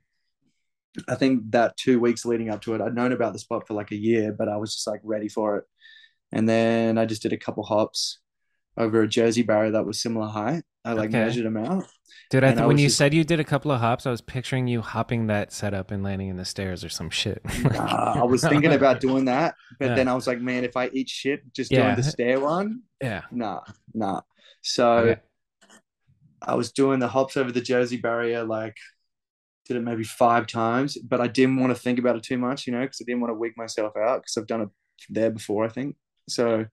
I 1.09 1.15
think 1.15 1.51
that 1.53 1.77
two 1.77 2.01
weeks 2.01 2.25
leading 2.25 2.51
up 2.51 2.61
to 2.63 2.75
it, 2.75 2.81
I'd 2.81 2.95
known 2.95 3.13
about 3.13 3.33
the 3.33 3.39
spot 3.39 3.67
for 3.67 3.75
like 3.75 3.93
a 3.93 3.97
year, 3.97 4.33
but 4.33 4.49
I 4.49 4.57
was 4.57 4.75
just 4.75 4.87
like 4.87 5.01
ready 5.05 5.29
for 5.29 5.57
it. 5.59 5.65
And 6.33 6.47
then 6.49 6.99
I 6.99 7.07
just 7.07 7.23
did 7.23 7.33
a 7.33 7.39
couple 7.39 7.63
hops 7.63 8.19
over 8.77 9.01
a 9.03 9.09
Jersey 9.09 9.43
barrier 9.43 9.71
that 9.73 9.87
was 9.87 10.01
similar 10.03 10.27
height. 10.29 10.65
I 10.89 10.93
like 10.95 11.11
Okay. 11.11 11.19
measured 11.25 11.45
them 11.45 11.57
out. 11.57 11.85
Dude, 12.31 12.45
I 12.45 12.53
th- 12.55 12.67
when 12.67 12.79
you 12.79 12.87
just- 12.87 12.99
said 12.99 13.13
you 13.15 13.25
did 13.25 13.41
a 13.41 13.45
couple 13.45 13.71
of 13.71 13.81
hops, 13.81 14.07
I 14.07 14.11
was 14.11 14.21
picturing 14.21 14.67
you 14.67 14.81
hopping 14.83 15.27
that 15.29 15.53
setup 15.53 15.91
and 15.91 16.03
landing 16.03 16.29
in 16.29 16.37
the 16.37 16.45
stairs 16.45 16.85
or 16.85 16.89
some 16.89 17.11
shit. 17.11 17.41
I 17.75 18.23
was 18.25 18.43
thinking 18.43 18.73
about 18.73 19.01
doing 19.01 19.27
that, 19.27 19.55
but 19.79 19.91
Yeah. 19.91 19.95
then 19.95 20.09
I 20.09 20.15
was 20.15 20.27
like, 20.27 20.41
man, 20.41 20.65
if 20.65 20.77
I 20.77 20.89
eat 20.89 21.09
shit 21.09 21.53
just 21.55 21.71
Yeah. 21.71 21.85
doing 21.85 21.97
the 21.97 22.03
stair 22.03 22.41
one, 22.41 22.83
yeah. 23.03 23.23
nah, 23.31 23.61
nah. 23.95 24.23
So. 24.63 25.17
I 26.41 26.55
was 26.55 26.71
doing 26.71 27.01
the 27.01 27.09
hops 27.09 27.37
over 27.37 27.51
the 27.51 27.61
Jersey 27.61 27.97
barrier, 27.97 28.45
like 28.45 28.77
did 29.67 29.77
it 29.77 29.81
maybe 29.83 30.05
five 30.05 30.47
times, 30.47 30.97
but 30.97 31.21
I 31.21 31.27
didn't 31.27 31.57
want 31.59 31.75
to 31.77 31.83
think 31.83 31.99
about 31.99 32.15
it 32.15 32.23
too 32.23 32.39
much, 32.39 32.65
you 32.67 32.73
know, 32.73 32.81
because 32.83 33.01
I 33.03 33.05
didn't 33.05 33.21
want 33.21 33.33
to 33.33 33.35
wig 33.35 33.55
myself 33.57 33.97
out 33.97 34.23
because 34.23 34.37
I've 34.37 34.47
done 34.47 34.61
it 34.63 34.69
there 35.11 35.31
before, 35.33 35.65
I 35.65 35.69
think. 35.69 35.97
So 36.29 36.67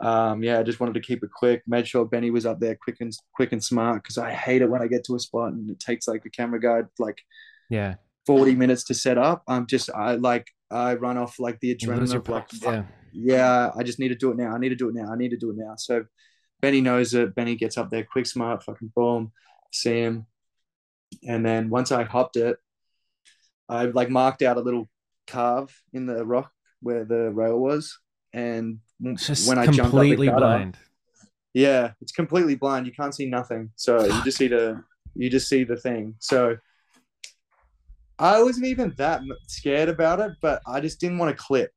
um, 0.00 0.42
yeah, 0.42 0.58
I 0.58 0.62
just 0.62 0.80
wanted 0.80 0.94
to 0.94 1.00
keep 1.00 1.22
it 1.22 1.30
quick. 1.34 1.62
Made 1.66 1.86
sure 1.86 2.04
Benny 2.04 2.30
was 2.30 2.46
up 2.46 2.58
there 2.60 2.76
quick 2.82 2.96
and 3.00 3.12
quick 3.34 3.52
and 3.52 3.62
smart 3.62 4.02
because 4.02 4.18
I 4.18 4.32
hate 4.32 4.62
it 4.62 4.70
when 4.70 4.82
I 4.82 4.86
get 4.86 5.04
to 5.04 5.14
a 5.14 5.20
spot 5.20 5.52
and 5.52 5.70
it 5.70 5.78
takes 5.78 6.08
like 6.08 6.22
the 6.22 6.30
camera 6.30 6.60
guy 6.60 6.82
like 6.98 7.18
Yeah. 7.68 7.96
40 8.26 8.54
minutes 8.54 8.84
to 8.84 8.94
set 8.94 9.18
up. 9.18 9.42
I'm 9.48 9.66
just 9.66 9.90
I 9.94 10.14
like 10.14 10.46
I 10.70 10.94
run 10.94 11.18
off 11.18 11.38
like 11.38 11.58
the 11.60 11.74
adrenaline 11.74 12.14
of 12.14 12.28
like 12.28 12.46
yeah. 12.62 12.84
yeah, 13.12 13.70
I 13.76 13.82
just 13.82 13.98
need 13.98 14.08
to 14.08 14.14
do 14.14 14.30
it 14.30 14.36
now. 14.36 14.54
I 14.54 14.58
need 14.58 14.68
to 14.70 14.76
do 14.76 14.88
it 14.88 14.94
now. 14.94 15.12
I 15.12 15.16
need 15.16 15.30
to 15.30 15.36
do 15.36 15.50
it 15.50 15.56
now. 15.56 15.74
So 15.76 16.04
Benny 16.60 16.80
knows 16.80 17.14
it. 17.14 17.34
Benny 17.34 17.56
gets 17.56 17.76
up 17.76 17.90
there 17.90 18.04
quick, 18.04 18.26
smart, 18.26 18.62
fucking 18.62 18.92
boom, 18.94 19.32
see 19.72 20.00
him. 20.00 20.26
And 21.26 21.44
then 21.44 21.70
once 21.70 21.90
I 21.90 22.04
hopped 22.04 22.36
it, 22.36 22.56
I 23.68 23.86
like 23.86 24.10
marked 24.10 24.42
out 24.42 24.56
a 24.56 24.60
little 24.60 24.88
carve 25.26 25.74
in 25.92 26.06
the 26.06 26.24
rock 26.24 26.52
where 26.82 27.04
the 27.04 27.30
rail 27.30 27.58
was, 27.58 27.98
and 28.32 28.78
just 29.16 29.48
when 29.48 29.58
I 29.58 29.66
jumped 29.66 29.80
up 29.80 29.84
the 29.86 29.90
completely 29.90 30.26
gutter, 30.26 30.40
blind. 30.40 30.76
yeah, 31.54 31.92
it's 32.00 32.12
completely 32.12 32.54
blind. 32.54 32.86
You 32.86 32.92
can't 32.92 33.14
see 33.14 33.26
nothing. 33.26 33.70
So 33.76 34.04
you 34.04 34.24
just 34.24 34.38
see 34.38 34.48
the 34.48 34.82
you 35.14 35.30
just 35.30 35.48
see 35.48 35.64
the 35.64 35.76
thing. 35.76 36.14
So 36.18 36.56
I 38.18 38.42
wasn't 38.42 38.66
even 38.66 38.94
that 38.98 39.22
scared 39.46 39.88
about 39.88 40.20
it, 40.20 40.32
but 40.40 40.60
I 40.66 40.80
just 40.80 41.00
didn't 41.00 41.18
want 41.18 41.36
to 41.36 41.42
clip. 41.42 41.72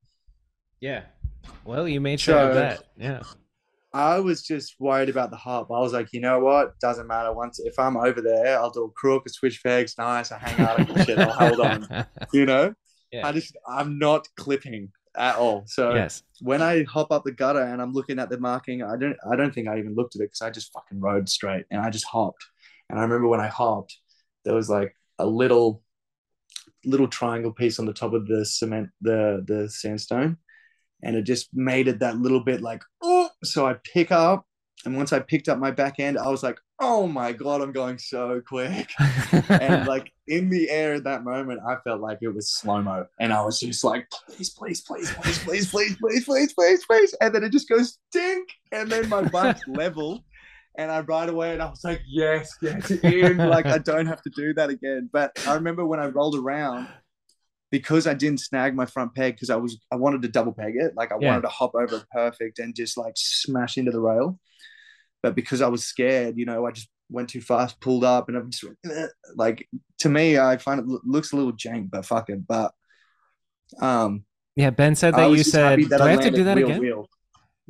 Yeah. 0.82 1.04
Well, 1.66 1.88
you 1.88 2.02
made 2.02 2.20
sure 2.20 2.38
of 2.38 2.56
that. 2.56 2.84
Yeah. 2.98 3.24
I 3.94 4.20
was 4.20 4.42
just 4.42 4.76
worried 4.80 5.10
about 5.10 5.30
the 5.30 5.38
hop. 5.38 5.70
I 5.72 5.80
was 5.80 5.94
like, 5.94 6.12
you 6.14 6.20
know 6.20 6.40
what? 6.40 6.78
Doesn't 6.80 7.08
matter. 7.08 7.32
Once 7.32 7.60
if 7.60 7.78
I'm 7.78 7.96
over 7.96 8.22
there, 8.22 8.60
I'll 8.60 8.72
do 8.72 8.86
a 8.86 8.90
crook, 8.90 9.24
a 9.28 9.30
switch 9.30 9.64
pegs, 9.64 9.96
nice. 10.00 10.32
I 10.32 10.40
hang 10.40 10.66
out 10.66 10.80
and 10.80 11.06
shit. 11.06 11.20
I'll 11.20 11.32
hold 11.32 11.60
on. 11.60 12.06
You 12.34 12.46
know? 12.46 12.74
Yeah. 13.12 13.28
I 13.28 13.32
just 13.32 13.56
I'm 13.70 14.00
not 14.00 14.28
clipping 14.36 14.92
at 15.16 15.36
all. 15.36 15.64
So 15.68 15.94
yes. 15.94 16.24
when 16.42 16.62
I 16.62 16.84
hop 16.84 17.12
up 17.12 17.24
the 17.24 17.32
gutter 17.32 17.62
and 17.62 17.82
I'm 17.82 17.94
looking 17.94 18.20
at 18.20 18.30
the 18.30 18.40
marking, 18.40 18.84
I 18.84 18.98
don't 18.98 19.18
I 19.30 19.36
don't 19.36 19.54
think 19.54 19.68
I 19.68 19.78
even 19.80 19.96
looked 19.96 20.16
at 20.16 20.22
it 20.22 20.26
because 20.26 20.42
I 20.42 20.50
just 20.50 20.72
fucking 20.74 21.00
rode 21.00 21.30
straight 21.30 21.66
and 21.72 21.82
I 21.82 21.90
just 21.90 22.06
hopped. 22.06 22.46
And 22.90 23.00
I 23.00 23.04
remember 23.04 23.28
when 23.28 23.40
I 23.40 23.48
hopped, 23.48 23.98
there 24.46 24.56
was 24.56 24.70
like 24.70 24.96
a 25.20 25.26
little 25.26 25.84
little 26.86 27.08
triangle 27.08 27.52
piece 27.52 27.80
on 27.80 27.86
the 27.86 27.94
top 27.94 28.14
of 28.14 28.28
the 28.28 28.46
cement, 28.46 28.90
the 29.02 29.44
the 29.46 29.70
sandstone, 29.70 30.38
and 31.02 31.16
it 31.16 31.24
just 31.24 31.50
made 31.54 31.88
it 31.88 32.00
that 32.00 32.18
little 32.18 32.44
bit 32.44 32.62
like 32.62 32.84
oh. 33.02 33.30
So 33.44 33.66
I 33.66 33.76
pick 33.94 34.12
up, 34.12 34.46
and 34.86 34.98
once 34.98 35.14
I 35.14 35.20
picked 35.20 35.48
up 35.48 35.60
my 35.60 35.72
back 35.72 36.00
end, 36.00 36.18
I 36.18 36.28
was 36.30 36.44
like, 36.44 36.60
oh 36.80 37.08
my 37.08 37.32
god, 37.32 37.62
I'm 37.62 37.72
going 37.72 37.98
so 37.98 38.42
quick. 38.46 38.92
And 39.50 39.88
like 39.94 40.12
in 40.28 40.50
the 40.50 40.70
air 40.70 40.94
at 40.96 41.04
that 41.06 41.24
moment, 41.24 41.62
I 41.68 41.76
felt 41.84 42.02
like 42.02 42.20
it 42.22 42.30
was 42.30 42.54
slow 42.54 42.82
mo, 42.82 43.06
and 43.20 43.34
I 43.34 43.42
was 43.44 43.60
just 43.60 43.84
like, 43.84 44.08
please, 44.30 44.50
please, 44.50 44.82
please, 44.82 45.12
please, 45.12 45.40
please, 45.44 45.72
please, 45.72 45.98
please, 45.98 46.26
please, 46.26 46.54
please, 46.54 46.86
please, 46.86 47.16
and 47.22 47.34
then 47.34 47.44
it 47.44 47.52
just 47.52 47.70
goes 47.70 47.98
dink, 48.12 48.50
and 48.72 48.90
then 48.90 49.10
my 49.10 49.24
bike's 49.24 49.62
level, 49.68 50.24
and 50.78 50.92
I 50.92 51.02
ride 51.02 51.30
away, 51.30 51.54
and 51.54 51.62
I 51.62 51.70
was 51.70 51.84
like, 51.84 52.02
yes, 52.08 52.56
yes, 52.62 52.92
in, 52.92 53.38
like 53.38 53.66
I 53.66 53.78
don't 53.78 54.08
have 54.08 54.22
to 54.24 54.32
do 54.36 54.54
that 54.56 54.70
again. 54.70 55.10
But 55.12 55.32
I 55.48 55.56
remember 55.56 55.86
when 55.86 56.00
I 56.00 56.08
rolled 56.08 56.38
around. 56.38 56.88
Because 57.74 58.06
I 58.06 58.14
didn't 58.14 58.40
snag 58.40 58.76
my 58.76 58.86
front 58.86 59.16
peg, 59.16 59.34
because 59.34 59.50
I 59.50 59.56
was 59.56 59.80
I 59.92 59.96
wanted 59.96 60.22
to 60.22 60.28
double 60.28 60.54
peg 60.54 60.76
it, 60.78 60.94
like 60.96 61.12
I 61.12 61.18
Yeah. 61.20 61.30
wanted 61.30 61.42
to 61.42 61.48
hop 61.60 61.74
over 61.74 62.04
perfect 62.12 62.60
and 62.60 62.76
just 62.76 62.98
like 62.98 63.16
smash 63.18 63.78
into 63.80 63.90
the 63.92 64.00
rail. 64.00 64.40
But 65.24 65.34
because 65.34 65.60
I 65.62 65.70
was 65.70 65.84
scared, 65.84 66.38
you 66.38 66.46
know, 66.46 66.68
I 66.68 66.72
just 66.72 66.90
went 67.10 67.30
too 67.30 67.42
fast, 67.42 67.82
pulled 67.82 68.04
up, 68.04 68.30
and 68.30 68.38
I'm 68.38 68.52
just 68.52 68.64
like 69.36 69.68
to 70.02 70.10
me, 70.10 70.38
I 70.38 70.58
find 70.58 70.82
it 70.82 70.86
looks 71.04 71.34
a 71.34 71.36
little 71.36 71.54
jank, 71.54 71.90
but 71.90 72.06
fuck 72.06 72.30
it. 72.30 72.46
But 72.46 72.74
um, 73.82 74.24
yeah. 74.56 74.70
Ben 74.70 74.96
said 74.96 75.16
that 75.16 75.32
you 75.32 75.44
said, 75.44 75.80
do 75.80 75.86
that 75.88 76.02
I 76.02 76.12
have 76.12 76.22
to 76.22 76.32
do 76.32 76.44
that 76.44 76.58
wheel, 76.58 76.68
again? 76.68 76.80
wheel. 76.80 77.10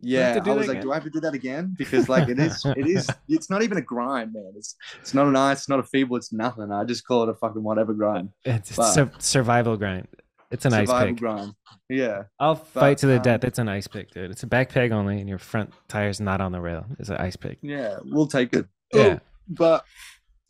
Do 0.03 0.09
I 0.09 0.11
Yeah, 0.11 0.41
I 0.45 0.49
was 0.53 0.67
like, 0.67 0.77
again? 0.77 0.81
do 0.83 0.91
I 0.91 0.95
have 0.95 1.03
to 1.05 1.09
do 1.09 1.19
that 1.21 1.33
again? 1.33 1.75
Because 1.77 2.09
like 2.09 2.29
it 2.29 2.37
is, 2.39 2.63
it 2.65 2.85
is, 2.87 3.09
it's 3.29 3.49
not 3.49 3.63
even 3.63 3.77
a 3.77 3.81
grind, 3.81 4.33
man. 4.33 4.53
It's 4.55 4.75
it's 4.99 5.13
not 5.13 5.27
an 5.27 5.35
ice, 5.35 5.59
it's 5.59 5.69
not 5.69 5.79
a 5.79 5.83
feeble, 5.83 6.15
it's 6.17 6.31
nothing. 6.33 6.71
I 6.71 6.83
just 6.83 7.05
call 7.07 7.23
it 7.23 7.29
a 7.29 7.33
fucking 7.33 7.63
whatever 7.63 7.93
grind, 7.93 8.29
It's, 8.45 8.69
it's 8.69 8.77
But- 8.77 8.93
sur- 8.93 9.11
survival 9.19 9.77
grind. 9.77 10.07
It's 10.51 10.65
an 10.65 10.73
ice 10.73 10.87
survival 10.87 11.07
pick. 11.13 11.17
grind. 11.19 11.53
Yeah, 11.89 12.23
I'll 12.39 12.53
fight 12.53 12.99
to 12.99 13.07
the 13.07 13.15
um, 13.15 13.21
death. 13.23 13.43
It's 13.43 13.57
an 13.57 13.67
ice 13.69 13.87
pick, 13.87 14.11
dude. 14.11 14.29
It's 14.29 14.43
a 14.43 14.47
back 14.47 14.69
peg 14.69 14.91
only, 14.91 15.19
and 15.19 15.27
your 15.27 15.39
front 15.39 15.73
tire's 15.87 16.21
not 16.21 16.41
on 16.41 16.51
the 16.51 16.61
rail. 16.61 16.85
It's 16.99 17.09
an 17.09 17.17
ice 17.17 17.35
pick. 17.35 17.57
yeah, 17.63 17.97
we'll 18.03 18.27
take 18.27 18.53
it. 18.53 18.67
Yeah. 18.93 19.17
but 19.47 19.83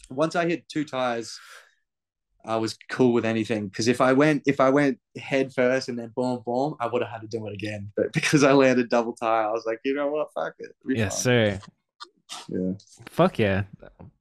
once 0.10 0.36
I 0.36 0.46
hit 0.46 0.68
two 0.68 0.84
tires, 0.84 1.40
I 2.46 2.58
was 2.58 2.78
cool 2.90 3.14
with 3.14 3.26
anything. 3.26 3.68
Because 3.68 3.88
if 3.88 4.02
I 4.02 4.14
went 4.14 4.44
if 4.46 4.60
I 4.60 4.70
went 4.70 5.00
head 5.18 5.54
first 5.54 5.90
and 5.90 5.98
then 5.98 6.12
boom 6.16 6.42
boom, 6.46 6.76
I 6.80 6.88
would 6.88 7.02
have 7.02 7.12
had 7.12 7.22
to 7.22 7.28
do 7.28 7.46
it 7.48 7.54
again. 7.54 7.92
But 7.96 8.12
because 8.18 8.44
I 8.44 8.52
landed 8.54 8.90
double 8.90 9.14
tire, 9.14 9.48
I 9.48 9.52
was 9.52 9.66
like, 9.66 9.80
you 9.86 9.94
know 9.94 10.08
what, 10.08 10.34
fuck 10.34 10.54
it. 10.60 10.76
Yes, 10.88 11.16
fine. 11.16 11.24
sir. 11.24 11.60
Yeah. 12.50 12.72
Fuck 13.10 13.40
yeah. 13.40 13.64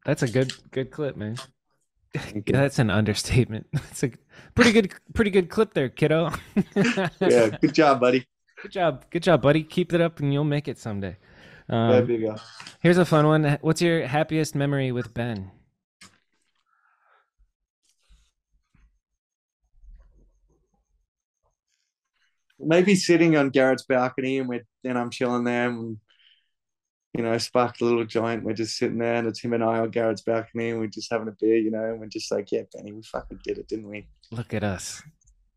That's 0.04 0.22
a 0.22 0.28
good 0.28 0.52
good 0.70 0.90
clip, 0.90 1.16
man. 1.16 1.36
That's 2.46 2.78
an 2.78 2.90
understatement. 2.90 3.66
It's 3.90 4.02
a 4.04 4.10
pretty 4.54 4.72
good 4.72 4.92
pretty 5.14 5.30
good 5.30 5.48
clip 5.48 5.72
there, 5.74 5.88
kiddo. 5.88 6.30
Yeah. 7.20 7.56
Good 7.60 7.74
job, 7.74 8.00
buddy. 8.00 8.26
Good 8.62 8.72
job. 8.72 9.04
Good 9.10 9.22
job, 9.22 9.42
buddy. 9.42 9.62
Keep 9.64 9.92
it 9.94 10.00
up 10.00 10.20
and 10.20 10.32
you'll 10.32 10.44
make 10.44 10.68
it 10.68 10.78
someday. 10.78 11.16
there 11.68 12.02
Um, 12.02 12.10
you 12.10 12.20
go. 12.20 12.36
here's 12.80 12.98
a 12.98 13.04
fun 13.04 13.26
one. 13.26 13.58
What's 13.62 13.80
your 13.82 14.06
happiest 14.06 14.54
memory 14.54 14.92
with 14.92 15.14
Ben? 15.14 15.50
Maybe 22.62 22.94
sitting 22.94 23.36
on 23.36 23.50
Garrett's 23.50 23.84
balcony 23.84 24.38
and 24.38 24.48
we're 24.48 24.64
and 24.84 24.98
I'm 24.98 25.10
chilling 25.10 25.44
there 25.44 25.68
and 25.68 25.98
you 27.14 27.22
know, 27.22 27.36
sparked 27.36 27.82
a 27.82 27.84
little 27.84 28.04
joint. 28.06 28.42
We're 28.42 28.54
just 28.54 28.78
sitting 28.78 28.96
there 28.98 29.16
and 29.16 29.28
it's 29.28 29.40
him 29.40 29.52
and 29.52 29.62
I 29.62 29.80
on 29.80 29.90
Garrett's 29.90 30.22
balcony 30.22 30.70
and 30.70 30.80
we're 30.80 30.86
just 30.86 31.12
having 31.12 31.28
a 31.28 31.36
beer, 31.38 31.58
you 31.58 31.70
know, 31.70 31.84
and 31.84 32.00
we're 32.00 32.06
just 32.06 32.32
like, 32.32 32.50
Yeah, 32.50 32.62
Benny, 32.74 32.92
we 32.92 33.02
fucking 33.02 33.40
did 33.44 33.58
it, 33.58 33.68
didn't 33.68 33.88
we? 33.88 34.06
Look 34.30 34.54
at 34.54 34.64
us. 34.64 35.02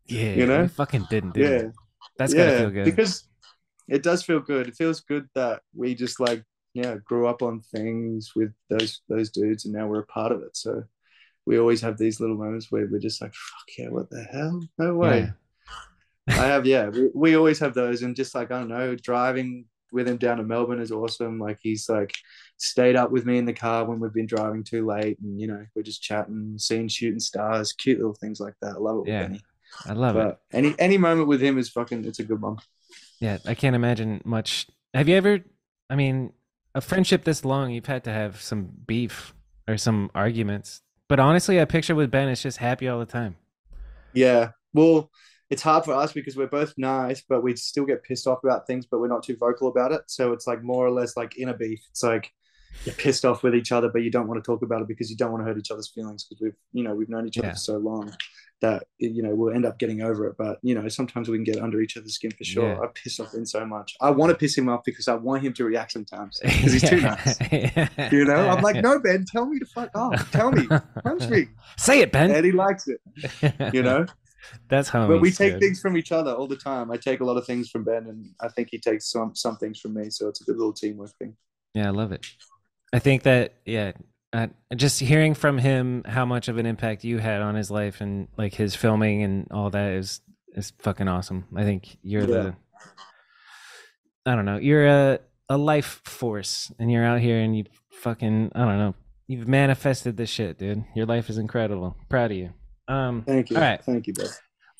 Yeah. 0.06 0.32
You 0.32 0.46
know? 0.46 0.62
we 0.62 0.68
fucking 0.68 1.06
didn't 1.08 1.32
do 1.32 1.40
Yeah. 1.40 1.48
it. 1.48 1.72
That's 2.18 2.34
gotta 2.34 2.58
feel 2.58 2.70
good. 2.70 2.84
Because 2.84 3.26
it 3.88 4.02
does 4.02 4.22
feel 4.22 4.40
good. 4.40 4.68
It 4.68 4.76
feels 4.76 5.00
good 5.00 5.28
that 5.34 5.62
we 5.74 5.94
just 5.94 6.20
like 6.20 6.44
yeah 6.74 6.96
grew 7.04 7.26
up 7.26 7.42
on 7.42 7.60
things 7.60 8.32
with 8.36 8.52
those 8.68 9.00
those 9.08 9.30
dudes, 9.30 9.64
and 9.64 9.74
now 9.74 9.86
we're 9.86 10.00
a 10.00 10.06
part 10.06 10.32
of 10.32 10.42
it. 10.42 10.56
So 10.56 10.84
we 11.46 11.58
always 11.58 11.80
have 11.80 11.96
these 11.96 12.20
little 12.20 12.36
moments 12.36 12.70
where 12.70 12.86
we're 12.90 12.98
just 12.98 13.20
like, 13.22 13.32
"Fuck 13.34 13.66
yeah, 13.78 13.88
what 13.88 14.10
the 14.10 14.22
hell? 14.24 14.62
No 14.78 14.94
way." 14.94 15.30
I 16.28 16.46
have 16.46 16.66
yeah. 16.66 16.88
We, 16.88 17.10
we 17.14 17.36
always 17.36 17.58
have 17.60 17.74
those, 17.74 18.02
and 18.02 18.16
just 18.16 18.34
like 18.34 18.50
I 18.50 18.58
don't 18.58 18.68
know, 18.68 18.94
driving 18.94 19.66
with 19.92 20.08
him 20.08 20.16
down 20.16 20.38
to 20.38 20.42
Melbourne 20.42 20.80
is 20.80 20.92
awesome. 20.92 21.38
Like 21.38 21.58
he's 21.60 21.88
like 21.88 22.14
stayed 22.56 22.96
up 22.96 23.10
with 23.10 23.24
me 23.24 23.38
in 23.38 23.44
the 23.44 23.52
car 23.52 23.84
when 23.84 24.00
we've 24.00 24.12
been 24.12 24.26
driving 24.26 24.64
too 24.64 24.86
late, 24.86 25.18
and 25.20 25.40
you 25.40 25.46
know 25.46 25.64
we're 25.74 25.82
just 25.82 26.02
chatting, 26.02 26.54
seeing 26.58 26.88
shooting 26.88 27.20
stars, 27.20 27.72
cute 27.72 27.98
little 27.98 28.14
things 28.14 28.40
like 28.40 28.54
that. 28.62 28.76
I 28.76 28.78
love 28.78 28.96
it. 28.96 29.00
with 29.00 29.08
Yeah, 29.08 29.22
Benny. 29.22 29.40
I 29.86 29.92
love 29.92 30.16
it. 30.16 30.38
Any 30.52 30.74
any 30.78 30.98
moment 30.98 31.28
with 31.28 31.40
him 31.40 31.58
is 31.58 31.68
fucking. 31.68 32.04
It's 32.04 32.18
a 32.18 32.24
good 32.24 32.40
one. 32.40 32.58
Yeah, 33.20 33.38
I 33.46 33.54
can't 33.54 33.76
imagine 33.76 34.20
much. 34.24 34.66
Have 34.94 35.08
you 35.08 35.16
ever? 35.16 35.40
I 35.88 35.94
mean, 35.94 36.32
a 36.74 36.80
friendship 36.80 37.24
this 37.24 37.44
long, 37.44 37.70
you've 37.70 37.86
had 37.86 38.04
to 38.04 38.12
have 38.12 38.40
some 38.40 38.70
beef 38.86 39.34
or 39.68 39.76
some 39.76 40.10
arguments. 40.14 40.82
But 41.08 41.20
honestly, 41.20 41.60
I 41.60 41.64
picture 41.64 41.94
with 41.94 42.10
Ben, 42.10 42.28
it's 42.28 42.42
just 42.42 42.58
happy 42.58 42.88
all 42.88 42.98
the 42.98 43.06
time. 43.06 43.36
Yeah. 44.12 44.50
Well, 44.74 45.10
it's 45.50 45.62
hard 45.62 45.84
for 45.84 45.94
us 45.94 46.12
because 46.12 46.36
we're 46.36 46.46
both 46.48 46.74
nice, 46.76 47.22
but 47.28 47.42
we 47.42 47.54
still 47.56 47.84
get 47.84 48.02
pissed 48.02 48.26
off 48.26 48.42
about 48.42 48.66
things, 48.66 48.86
but 48.86 49.00
we're 49.00 49.08
not 49.08 49.22
too 49.22 49.36
vocal 49.38 49.68
about 49.68 49.92
it. 49.92 50.02
So 50.06 50.32
it's 50.32 50.46
like 50.46 50.62
more 50.62 50.84
or 50.86 50.90
less 50.90 51.16
like 51.16 51.38
inner 51.38 51.54
beef. 51.54 51.80
It's 51.90 52.02
like 52.02 52.32
you're 52.84 52.94
pissed 52.96 53.24
off 53.24 53.42
with 53.42 53.54
each 53.54 53.72
other, 53.72 53.88
but 53.88 54.02
you 54.02 54.10
don't 54.10 54.26
want 54.28 54.42
to 54.42 54.46
talk 54.46 54.62
about 54.62 54.82
it 54.82 54.88
because 54.88 55.10
you 55.10 55.16
don't 55.16 55.30
want 55.32 55.42
to 55.42 55.46
hurt 55.46 55.58
each 55.58 55.70
other's 55.70 55.88
feelings 55.88 56.24
because 56.24 56.42
we've, 56.42 56.56
you 56.72 56.82
know, 56.82 56.94
we've 56.94 57.08
known 57.08 57.26
each 57.26 57.38
other 57.38 57.48
Yeah. 57.48 57.52
for 57.52 57.58
so 57.58 57.76
long 57.78 58.12
that, 58.60 58.84
you 58.98 59.22
know, 59.22 59.34
we'll 59.34 59.54
end 59.54 59.64
up 59.66 59.78
getting 59.78 60.02
over 60.02 60.26
it. 60.26 60.34
But, 60.36 60.58
you 60.62 60.74
know, 60.74 60.88
sometimes 60.88 61.28
we 61.28 61.36
can 61.36 61.44
get 61.44 61.58
under 61.62 61.80
each 61.80 61.96
other's 61.96 62.14
skin 62.14 62.32
for 62.32 62.42
sure. 62.44 62.68
Yeah. 62.72 62.80
I 62.80 62.86
piss 62.94 63.20
off 63.20 63.32
Ben 63.32 63.46
so 63.46 63.64
much. 63.64 63.94
I 64.00 64.10
want 64.10 64.30
to 64.30 64.36
piss 64.36 64.56
him 64.58 64.68
off 64.68 64.82
because 64.84 65.08
I 65.08 65.14
want 65.14 65.42
him 65.42 65.52
to 65.54 65.64
react 65.64 65.92
sometimes 65.92 66.40
because 66.42 66.72
he's 66.72 66.88
too 66.90 67.00
nice. 67.02 67.38
You 68.12 68.24
know, 68.24 68.48
I'm 68.48 68.62
like, 68.62 68.82
no, 68.82 68.98
Ben, 68.98 69.24
tell 69.30 69.46
me 69.46 69.58
to 69.58 69.66
fuck 69.66 69.90
off. 69.96 70.30
Tell 70.32 70.50
me, 70.50 70.66
punch 71.04 71.28
me. 71.28 71.48
Say 71.78 72.00
it, 72.00 72.12
Ben. 72.12 72.30
And 72.30 72.44
he 72.44 72.52
likes 72.52 72.88
it, 72.88 73.00
you 73.74 73.82
know? 73.82 74.06
That's 74.68 74.88
how 74.88 75.08
but 75.08 75.20
we 75.20 75.30
take 75.30 75.58
things 75.58 75.80
from 75.80 75.96
each 75.96 76.12
other 76.12 76.32
all 76.32 76.46
the 76.46 76.56
time. 76.56 76.90
I 76.90 76.96
take 76.96 77.20
a 77.20 77.24
lot 77.24 77.36
of 77.36 77.46
things 77.46 77.68
from 77.70 77.84
Ben, 77.84 78.06
and 78.06 78.30
I 78.40 78.48
think 78.48 78.68
he 78.70 78.78
takes 78.78 79.10
some 79.10 79.34
some 79.34 79.56
things 79.56 79.80
from 79.80 79.94
me. 79.94 80.10
So 80.10 80.28
it's 80.28 80.40
a 80.40 80.44
good 80.44 80.56
little 80.56 80.72
teamwork 80.72 81.10
thing. 81.18 81.36
Yeah, 81.74 81.88
I 81.88 81.90
love 81.90 82.12
it. 82.12 82.24
I 82.92 82.98
think 82.98 83.24
that 83.24 83.54
yeah, 83.64 83.92
uh, 84.32 84.48
just 84.74 85.00
hearing 85.00 85.34
from 85.34 85.58
him 85.58 86.02
how 86.06 86.24
much 86.24 86.48
of 86.48 86.58
an 86.58 86.66
impact 86.66 87.04
you 87.04 87.18
had 87.18 87.40
on 87.42 87.54
his 87.54 87.70
life 87.70 88.00
and 88.00 88.28
like 88.36 88.54
his 88.54 88.74
filming 88.74 89.22
and 89.22 89.46
all 89.50 89.70
that 89.70 89.92
is 89.92 90.20
is 90.54 90.72
fucking 90.78 91.08
awesome. 91.08 91.44
I 91.56 91.64
think 91.64 91.98
you're 92.02 92.22
Yeah. 92.22 92.26
the 92.26 92.54
I 94.26 94.34
don't 94.34 94.44
know, 94.44 94.58
you're 94.58 94.86
a 94.86 95.20
a 95.48 95.56
life 95.56 96.00
force 96.04 96.72
and 96.78 96.90
you're 96.90 97.04
out 97.04 97.20
here 97.20 97.38
and 97.38 97.56
you 97.56 97.64
fucking 97.90 98.52
I 98.54 98.64
don't 98.64 98.78
know, 98.78 98.94
you've 99.26 99.48
manifested 99.48 100.16
this 100.16 100.30
shit, 100.30 100.58
dude. 100.58 100.84
Your 100.94 101.06
life 101.06 101.30
is 101.30 101.38
incredible. 101.38 101.96
Proud 102.08 102.30
of 102.32 102.36
you. 102.36 102.52
Um 102.88 103.22
Thank 103.26 103.50
you. 103.50 103.56
All 103.56 103.62
right. 103.62 103.82
Thank 103.82 104.06
you, 104.06 104.14
Ben. 104.14 104.28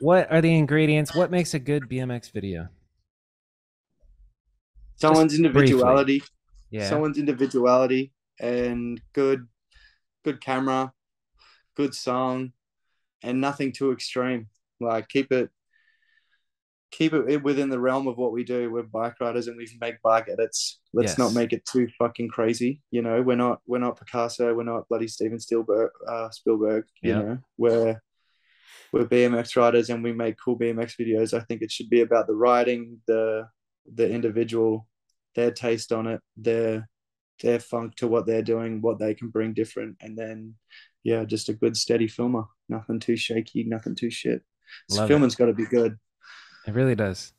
what 0.00 0.30
are 0.30 0.40
the 0.40 0.54
ingredients? 0.54 1.14
What 1.14 1.30
makes 1.30 1.54
a 1.54 1.58
good 1.58 1.88
BMX 1.88 2.32
video? 2.32 2.68
Someone's 4.96 5.34
individuality. 5.34 6.22
Yeah. 6.70 6.88
Someone's 6.88 7.18
individuality 7.18 8.12
and 8.40 9.00
good, 9.12 9.46
good 10.24 10.40
camera, 10.40 10.92
good 11.74 11.94
song, 11.94 12.52
and 13.22 13.40
nothing 13.40 13.72
too 13.72 13.92
extreme. 13.92 14.48
Like 14.80 15.08
keep 15.08 15.32
it, 15.32 15.50
keep 16.90 17.12
it 17.12 17.42
within 17.42 17.68
the 17.68 17.80
realm 17.80 18.06
of 18.06 18.16
what 18.16 18.32
we 18.32 18.44
do. 18.44 18.70
We're 18.70 18.82
bike 18.84 19.20
riders 19.20 19.48
and 19.48 19.56
we 19.56 19.68
make 19.80 20.00
bike 20.02 20.28
edits. 20.30 20.80
Let's 20.94 21.12
Yes. 21.12 21.18
not 21.18 21.34
make 21.34 21.52
it 21.52 21.64
too 21.64 21.88
fucking 21.98 22.28
crazy. 22.28 22.82
You 22.90 23.02
know, 23.02 23.22
we're 23.22 23.36
not 23.36 23.60
we're 23.66 23.78
not 23.78 23.98
Picasso. 23.98 24.54
We're 24.54 24.62
not 24.64 24.88
bloody 24.88 25.08
Steven 25.08 25.40
Spielberg. 25.40 25.90
Uh, 26.08 26.30
Spielberg. 26.30 26.84
You 27.02 27.10
Yeah. 27.10 27.22
know, 27.22 27.38
we're 27.58 28.00
we're 28.92 29.04
BMX 29.06 29.56
riders 29.56 29.90
and 29.90 30.02
we 30.02 30.12
make 30.12 30.36
cool 30.42 30.56
BMX 30.58 30.96
videos. 30.96 31.34
I 31.34 31.40
think 31.40 31.60
it 31.62 31.72
should 31.72 31.90
be 31.90 32.00
about 32.02 32.26
the 32.28 32.34
riding, 32.36 33.02
the 33.06 33.48
the 33.92 34.08
individual, 34.08 34.88
their 35.34 35.50
taste 35.50 35.92
on 35.92 36.06
it, 36.06 36.20
their 36.36 36.88
their 37.42 37.58
funk 37.60 37.96
to 37.96 38.08
what 38.08 38.26
they're 38.26 38.42
doing, 38.42 38.80
what 38.80 38.98
they 38.98 39.12
can 39.14 39.28
bring 39.28 39.52
different, 39.54 39.96
and 40.00 40.16
then 40.16 40.54
yeah, 41.02 41.24
just 41.24 41.48
a 41.48 41.52
good 41.54 41.76
steady 41.76 42.08
filmer. 42.08 42.44
Nothing 42.68 42.98
too 43.00 43.16
shaky, 43.16 43.64
nothing 43.64 43.94
too 43.94 44.10
shit. 44.10 44.42
So 44.90 45.06
filming's 45.06 45.36
got 45.36 45.46
to 45.46 45.52
be 45.52 45.66
good. 45.66 45.96
It 46.66 46.74
really 46.74 46.94
does. 46.94 47.32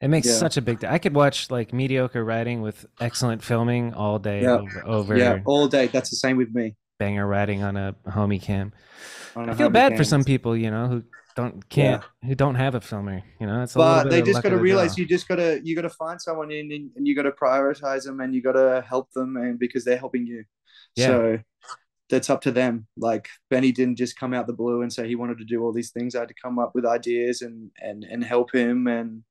It 0.00 0.08
makes 0.08 0.26
Yeah. 0.26 0.34
such 0.34 0.56
a 0.56 0.62
big. 0.62 0.80
Difference. 0.80 0.94
I 0.94 0.98
could 0.98 1.14
watch 1.14 1.50
like 1.50 1.72
mediocre 1.72 2.24
writing 2.24 2.62
with 2.62 2.86
excellent 3.00 3.42
filming 3.42 3.92
all 3.92 4.18
day 4.18 4.42
Yeah. 4.42 4.58
over, 4.58 4.86
over 4.86 5.16
Yeah, 5.16 5.40
all 5.44 5.68
day. 5.68 5.88
That's 5.88 6.10
the 6.10 6.16
same 6.16 6.36
with 6.36 6.54
me. 6.54 6.76
banger 6.98 7.26
writing 7.26 7.62
on 7.62 7.76
a 7.78 7.94
homie 8.08 8.40
cam. 8.40 8.72
on 9.36 9.48
I 9.48 9.52
a 9.52 9.56
feel 9.56 9.70
bad 9.70 9.96
for 9.96 10.04
some 10.04 10.22
people, 10.24 10.54
you 10.56 10.70
know, 10.70 10.86
who 10.86 11.02
don't 11.36 11.66
can't 11.70 12.02
who 12.24 12.34
don't 12.34 12.56
have 12.56 12.74
a 12.74 12.80
filmer. 12.80 13.22
You 13.38 13.46
know, 13.46 13.62
it's 13.62 13.74
a 13.74 13.78
but 13.78 14.10
they 14.10 14.20
just 14.20 14.42
got 14.42 14.50
to 14.50 14.58
realize 14.58 14.98
you 14.98 15.06
just 15.06 15.28
got 15.28 15.36
to 15.36 15.60
you 15.62 15.74
got 15.76 15.82
to 15.82 15.90
find 15.90 16.20
someone 16.20 16.50
in 16.50 16.70
and, 16.72 16.90
and 16.96 17.06
you 17.06 17.14
got 17.14 17.22
to 17.22 17.30
prioritize 17.32 18.04
them 18.04 18.20
and 18.20 18.34
you 18.34 18.42
got 18.42 18.52
to 18.52 18.84
help 18.86 19.10
them 19.12 19.36
and 19.36 19.58
because 19.58 19.84
they're 19.84 19.96
helping 19.98 20.26
you 20.26 20.44
Yeah. 20.96 21.06
so 21.06 21.38
that's 22.10 22.28
up 22.28 22.40
to 22.42 22.50
them. 22.50 22.86
Like 22.96 23.28
benny 23.48 23.72
didn't 23.72 23.96
just 23.96 24.18
come 24.18 24.34
out 24.34 24.46
the 24.46 24.52
blue 24.52 24.82
and 24.82 24.92
say 24.92 25.06
he 25.08 25.14
wanted 25.14 25.38
to 25.38 25.44
do 25.44 25.62
all 25.62 25.72
these 25.72 25.90
things. 25.90 26.14
I 26.14 26.20
had 26.20 26.28
to 26.28 26.34
come 26.34 26.58
up 26.58 26.72
with 26.74 26.84
ideas 26.84 27.40
and 27.42 27.70
and 27.80 28.04
and 28.04 28.22
help 28.24 28.54
him 28.54 28.86
and 28.86 29.22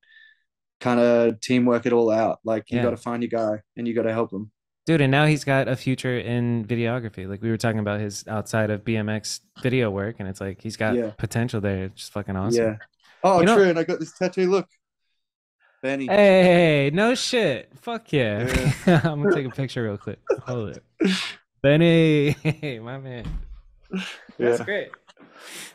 kind 0.80 0.98
of 0.98 1.38
teamwork 1.40 1.84
it 1.86 1.92
all 1.92 2.10
out. 2.10 2.40
Like 2.44 2.64
you 2.70 2.80
got 2.82 2.90
to 2.90 2.96
find 2.96 3.22
your 3.22 3.28
guy 3.30 3.60
and 3.76 3.86
you 3.86 3.94
got 3.94 4.02
to 4.04 4.12
help 4.12 4.32
him. 4.32 4.50
Dude 4.86 5.02
and 5.02 5.10
now 5.10 5.26
he's 5.26 5.44
got 5.44 5.68
a 5.68 5.76
future 5.76 6.18
in 6.18 6.64
videography. 6.64 7.28
Like 7.28 7.42
we 7.42 7.50
were 7.50 7.58
talking 7.58 7.80
about 7.80 8.00
his 8.00 8.26
outside 8.26 8.70
of 8.70 8.82
bmx 8.82 9.40
video 9.62 9.90
work 9.90 10.16
and 10.18 10.28
it's 10.28 10.40
like 10.40 10.60
he's 10.62 10.76
got 10.78 10.94
Yeah. 10.96 11.10
potential 11.18 11.60
there. 11.60 11.84
It's 11.84 11.96
just 12.00 12.12
fucking 12.12 12.34
awesome. 12.34 12.64
Yeah. 12.64 12.76
Oh 13.22 13.40
You 13.40 13.46
know- 13.46 13.56
true 13.56 13.68
and 13.68 13.78
i 13.78 13.84
got 13.84 14.00
this 14.00 14.16
tattoo 14.18 14.50
look. 14.50 14.66
Benny. 15.82 16.06
Hey 16.06 16.90
no 16.92 17.14
shit. 17.14 17.70
Fuck 17.80 18.12
yeah, 18.12 18.46
i'm 18.86 19.22
gonna 19.22 19.34
take 19.34 19.46
a 19.46 19.50
picture 19.50 19.84
real 19.84 19.96
quick. 19.98 20.18
Hold 20.46 20.76
it 20.76 20.82
benny 21.62 22.36
my 22.82 22.98
man. 22.98 23.24
That's 24.38 24.58
yeah. 24.58 24.64
great. 24.64 24.88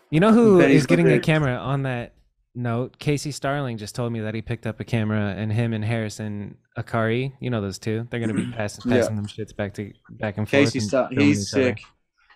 You 0.09 0.19
know 0.19 0.31
who 0.31 0.59
is 0.59 0.65
Benny's 0.65 0.85
getting 0.85 1.11
a 1.11 1.19
camera 1.19 1.55
on 1.55 1.83
that 1.83 2.13
note? 2.53 2.97
Casey 2.99 3.31
starling 3.31 3.77
just 3.77 3.95
told 3.95 4.13
me 4.13 4.21
that 4.21 4.33
he 4.33 4.41
picked 4.41 4.65
up 4.67 4.79
a 4.79 4.83
camera 4.83 5.33
and 5.37 5.51
him 5.51 5.73
and 5.73 5.83
harrison 5.83 6.57
akari 6.77 7.33
you 7.41 7.49
know 7.49 7.61
those 7.61 7.79
two? 7.79 8.07
They're 8.09 8.19
gonna 8.19 8.33
be 8.33 8.51
passing 8.55 8.89
Yeah. 8.91 8.99
passing 9.01 9.15
them 9.15 9.25
shits 9.27 9.55
back 9.55 9.73
to 9.75 9.91
back 10.11 10.37
and 10.37 10.47
forth 10.49 10.65
casey 10.73 10.79
and 10.79 10.87
Star- 10.87 11.09
he's 11.11 11.49
sick. 11.51 11.81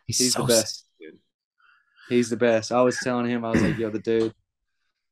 He's, 0.08 0.18
he's 0.18 0.34
so 0.34 0.42
the 0.42 0.48
best. 0.48 0.86
sick, 1.00 1.14
he's 2.10 2.30
the 2.30 2.38
best. 2.38 2.72
I 2.72 2.82
was 2.82 2.98
telling 3.04 3.28
him 3.28 3.46
i 3.46 3.52
was 3.52 3.62
like 3.62 3.78
you're 3.78 3.92
the 3.92 4.00
dude. 4.00 4.34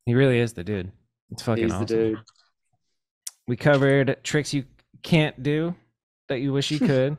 He 0.06 0.14
really 0.14 0.38
is 0.40 0.52
the 0.54 0.64
dude. 0.64 0.90
It's 1.30 1.42
fucking 1.42 1.64
he's 1.64 1.72
awesome. 1.72 1.86
the 1.86 1.94
dude. 1.94 2.18
We 3.46 3.56
covered 3.56 4.16
tricks 4.24 4.52
you 4.52 4.64
can't 5.02 5.42
do 5.42 5.74
that 6.28 6.40
you 6.40 6.52
wish 6.52 6.70
you 6.70 6.78
could. 6.86 7.16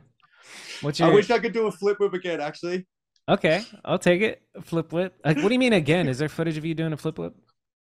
What's 0.82 0.98
your 0.98 1.10
I 1.10 1.14
wish 1.14 1.30
I 1.30 1.38
could 1.38 1.52
do 1.52 1.66
a 1.66 1.72
flip 1.72 2.00
whip 2.00 2.14
again, 2.14 2.40
actually. 2.40 2.86
Okay, 3.28 3.62
I'll 3.84 3.98
take 3.98 4.22
it. 4.22 4.42
Flip 4.62 4.92
whip. 4.92 5.14
Like 5.24 5.36
what 5.38 5.48
do 5.48 5.54
you 5.54 5.58
mean 5.60 5.74
again? 5.74 6.08
Is 6.08 6.18
there 6.18 6.28
footage 6.28 6.56
of 6.56 6.64
you 6.64 6.74
doing 6.74 6.92
a 6.92 6.96
flip 6.96 7.18
whip? 7.18 7.34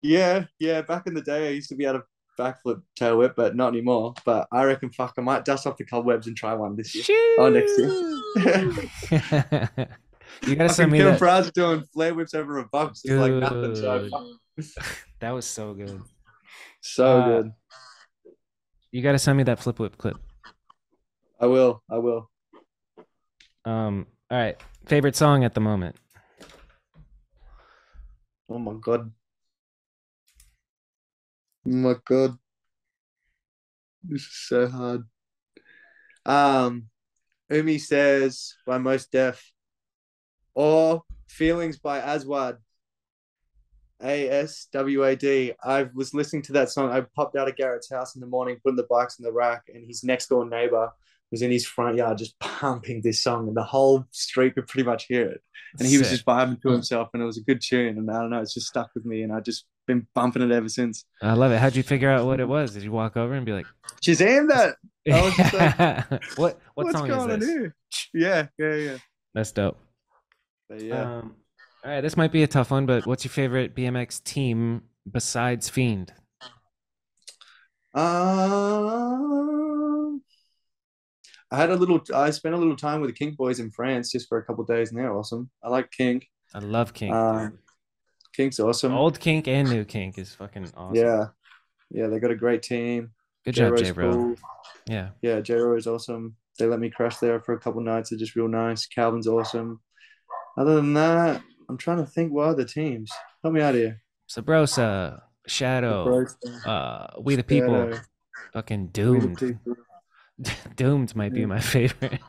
Yeah, 0.02 0.44
yeah. 0.58 0.82
Back 0.82 1.06
in 1.06 1.14
the 1.14 1.22
day, 1.22 1.48
I 1.48 1.50
used 1.50 1.68
to 1.68 1.76
be 1.76 1.84
able 1.84 2.00
to 2.00 2.04
backflip 2.38 2.82
tail 2.96 3.18
whip, 3.18 3.34
but 3.36 3.54
not 3.54 3.68
anymore. 3.68 4.14
But 4.24 4.48
I 4.50 4.64
reckon, 4.64 4.90
fuck, 4.90 5.14
I 5.18 5.20
might 5.20 5.44
dust 5.44 5.66
off 5.66 5.76
the 5.76 5.84
cobwebs 5.84 6.26
and 6.26 6.36
try 6.36 6.54
one 6.54 6.74
this 6.74 6.94
year. 6.94 7.04
Oh, 7.38 7.48
next 7.48 7.78
year. 7.78 7.90
you 10.46 10.56
gotta 10.56 10.72
send 10.72 10.90
me 10.90 10.98
Kim 10.98 11.16
that. 11.18 11.52
Doing 11.54 11.84
flare 11.92 12.14
whips 12.14 12.34
over 12.34 12.58
a 12.58 12.66
box. 12.66 13.02
It's 13.04 13.12
like 13.12 13.32
nothing. 13.32 13.76
So, 13.76 14.08
That 15.20 15.30
was 15.32 15.46
so 15.46 15.74
good. 15.74 16.00
so 16.80 17.20
Uh, 17.20 17.26
good. 17.26 17.52
You 18.90 19.02
gotta 19.02 19.18
send 19.18 19.36
me 19.36 19.44
that 19.44 19.60
flip 19.60 19.78
whip 19.78 19.98
clip. 19.98 20.16
I 21.38 21.46
will. 21.46 21.82
I 21.90 21.98
will. 21.98 22.30
Um. 23.64 24.06
All 24.30 24.38
right. 24.38 24.56
Favorite 24.86 25.16
song 25.16 25.44
at 25.44 25.54
the 25.54 25.60
moment. 25.60 25.96
Oh 28.48 28.58
my 28.58 28.74
god. 28.80 29.12
Oh 31.66 31.70
my 31.70 31.94
god. 32.04 32.38
This 34.02 34.22
is 34.22 34.46
so 34.48 34.68
hard. 34.68 35.04
Um, 36.24 36.88
Umi 37.50 37.78
says 37.78 38.54
by 38.66 38.78
Mos 38.78 39.06
Def, 39.06 39.52
or 40.54 41.02
Feelings 41.28 41.78
by 41.78 42.00
Aswad. 42.00 42.58
A 44.02 44.30
S 44.30 44.66
W 44.72 45.04
A 45.04 45.14
D. 45.14 45.52
I 45.62 45.82
was 45.94 46.14
listening 46.14 46.42
to 46.42 46.52
that 46.54 46.70
song. 46.70 46.90
I 46.90 47.02
popped 47.02 47.36
out 47.36 47.48
of 47.48 47.56
Garrett's 47.56 47.90
house 47.90 48.14
in 48.14 48.22
the 48.22 48.26
morning, 48.26 48.58
putting 48.64 48.76
the 48.76 48.86
bikes 48.88 49.18
in 49.18 49.24
the 49.24 49.32
rack, 49.32 49.64
and 49.72 49.86
his 49.86 50.02
next 50.02 50.28
door 50.28 50.48
neighbor 50.48 50.90
was 51.30 51.42
in 51.42 51.50
his 51.50 51.66
front 51.66 51.96
yard 51.96 52.18
just 52.18 52.38
pumping 52.38 53.02
this 53.02 53.22
song, 53.22 53.48
and 53.48 53.56
the 53.56 53.62
whole 53.62 54.04
street 54.10 54.54
could 54.54 54.66
pretty 54.66 54.88
much 54.88 55.06
hear 55.06 55.28
it 55.28 55.42
and 55.78 55.86
he 55.86 55.98
was 55.98 56.10
just 56.10 56.26
vibing 56.26 56.60
to 56.60 56.68
himself 56.68 57.08
and 57.14 57.22
it 57.22 57.26
was 57.26 57.38
a 57.38 57.42
good 57.42 57.60
tune 57.60 57.96
and 57.96 58.10
i 58.10 58.20
don't 58.20 58.30
know 58.30 58.40
it's 58.40 58.54
just 58.54 58.66
stuck 58.66 58.90
with 58.94 59.04
me 59.04 59.22
and 59.22 59.32
i've 59.32 59.44
just 59.44 59.66
been 59.86 60.06
bumping 60.14 60.42
it 60.42 60.50
ever 60.52 60.68
since 60.68 61.04
I 61.20 61.32
love 61.32 61.50
it. 61.50 61.58
How'd 61.58 61.74
you 61.74 61.82
figure 61.82 62.10
out 62.10 62.24
what 62.24 62.38
it 62.38 62.46
was? 62.46 62.74
Did 62.74 62.84
you 62.84 62.92
walk 62.92 63.16
over 63.16 63.34
and 63.34 63.44
be 63.44 63.52
like, 63.52 63.66
shazam 64.00 64.48
that 64.48 64.76
I 65.12 65.20
was 65.20 65.34
just 65.34 65.52
like, 65.52 65.76
"What? 66.36 66.60
What 66.74 66.86
what's 66.86 66.92
song 66.92 67.08
going 67.08 67.30
is 67.30 67.34
on 67.34 67.40
this?" 67.40 67.48
here 67.48 67.74
yeah 68.14 68.46
yeah 68.56 68.74
yeah 68.74 68.96
That's 69.34 69.50
dope. 69.50 69.78
But 70.68 70.82
yeah 70.82 71.18
Um, 71.18 71.34
all 71.84 71.90
right, 71.90 72.00
this 72.02 72.16
might 72.16 72.30
be 72.30 72.44
a 72.44 72.46
tough 72.46 72.70
one, 72.70 72.86
but 72.86 73.04
what's 73.06 73.24
your 73.24 73.32
favorite 73.32 73.74
BMX 73.74 74.22
team 74.22 74.82
besides 75.10 75.68
Fiend? 75.68 76.12
um 77.94 79.69
i 81.52 81.56
had 81.56 81.70
a 81.70 81.76
little 81.76 82.00
i 82.14 82.30
spent 82.30 82.54
a 82.54 82.58
little 82.58 82.76
time 82.76 83.00
with 83.00 83.10
the 83.10 83.14
Kink 83.16 83.36
boys 83.36 83.60
in 83.60 83.70
france 83.70 84.10
just 84.12 84.28
for 84.28 84.38
a 84.38 84.44
couple 84.44 84.64
days 84.64 84.90
and 84.90 84.98
they're 84.98 85.12
awesome 85.12 85.50
i 85.62 85.68
like 85.68 85.90
Kink. 85.90 86.28
I 86.54 86.58
love 86.58 86.92
Kink. 86.94 87.14
um 87.14 87.58
Kink's 88.36 88.60
awesome 88.60 88.92
Old 88.92 89.18
Kink 89.20 89.48
and 89.48 89.68
new 89.68 89.84
Kink 89.84 90.18
is 90.18 90.34
fucking 90.34 90.70
awesome. 90.76 90.94
yeah 90.96 91.26
yeah 91.90 92.06
they 92.06 92.18
got 92.20 92.30
a 92.30 92.36
great 92.36 92.62
team 92.62 93.10
Good 93.44 93.54
job, 93.54 93.68
J-Ro's 93.76 93.82
J 93.82 93.90
Bro. 93.92 94.12
cool. 94.12 94.34
Yeah. 94.86 95.08
yeah, 95.22 95.40
J 95.40 95.54
Ro 95.54 95.74
is 95.74 95.86
awesome. 95.86 96.36
They 96.58 96.66
let 96.66 96.78
me 96.78 96.90
crash 96.90 97.16
there 97.16 97.40
for 97.40 97.54
a 97.54 97.58
couple 97.58 97.80
nights. 97.80 98.10
They're 98.10 98.18
just 98.18 98.36
real 98.36 98.48
nice. 98.48 98.84
Calvin's 98.86 99.26
awesome. 99.26 99.80
Other 100.58 100.74
than 100.76 100.92
that, 100.92 101.40
I'm 101.70 101.78
trying 101.78 102.04
to 102.04 102.06
think 102.06 102.32
what 102.32 102.48
other 102.48 102.64
teams. 102.66 103.10
Help 103.42 103.54
me 103.54 103.62
out 103.62 103.74
here. 103.74 104.02
Sabrosa, 104.28 105.22
Shadow, 105.46 106.04
Bros- 106.04 106.36
uh, 106.66 107.06
We 107.22 107.36
the 107.36 107.42
People, 107.44 107.92
Shadow, 107.92 108.00
fucking 108.52 108.80
We 108.80 108.86
the 108.86 108.92
Doomed. 108.92 109.58
Doomed 110.76 111.14
might 111.16 111.32
be 111.32 111.46
my 111.46 111.60
favorite. 111.74 112.20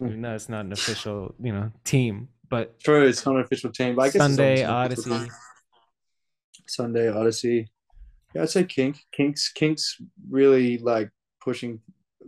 Even 0.00 0.14
hmm. 0.14 0.22
though 0.22 0.34
it's 0.34 0.48
not 0.48 0.64
an 0.64 0.72
official, 0.72 1.34
you 1.40 1.52
know, 1.52 1.70
team, 1.84 2.28
but 2.48 2.78
True, 2.80 3.06
it's 3.06 3.24
not 3.24 3.36
an 3.36 3.42
official 3.42 3.70
team, 3.70 3.96
but 3.96 4.02
I 4.02 4.06
guess 4.06 4.16
Sunday 4.16 4.64
almost 4.64 5.06
an 5.06 5.12
official 5.12 5.14
Odyssey. 5.14 5.32
Sunday 6.68 7.08
Odyssey. 7.10 7.70
Yeah, 8.34 8.42
I'd 8.42 8.50
say 8.50 8.64
Kink. 8.64 8.98
Kink's 9.12 9.50
Kink's 9.50 10.00
really 10.30 10.78
like 10.78 11.10
pushing 11.40 11.80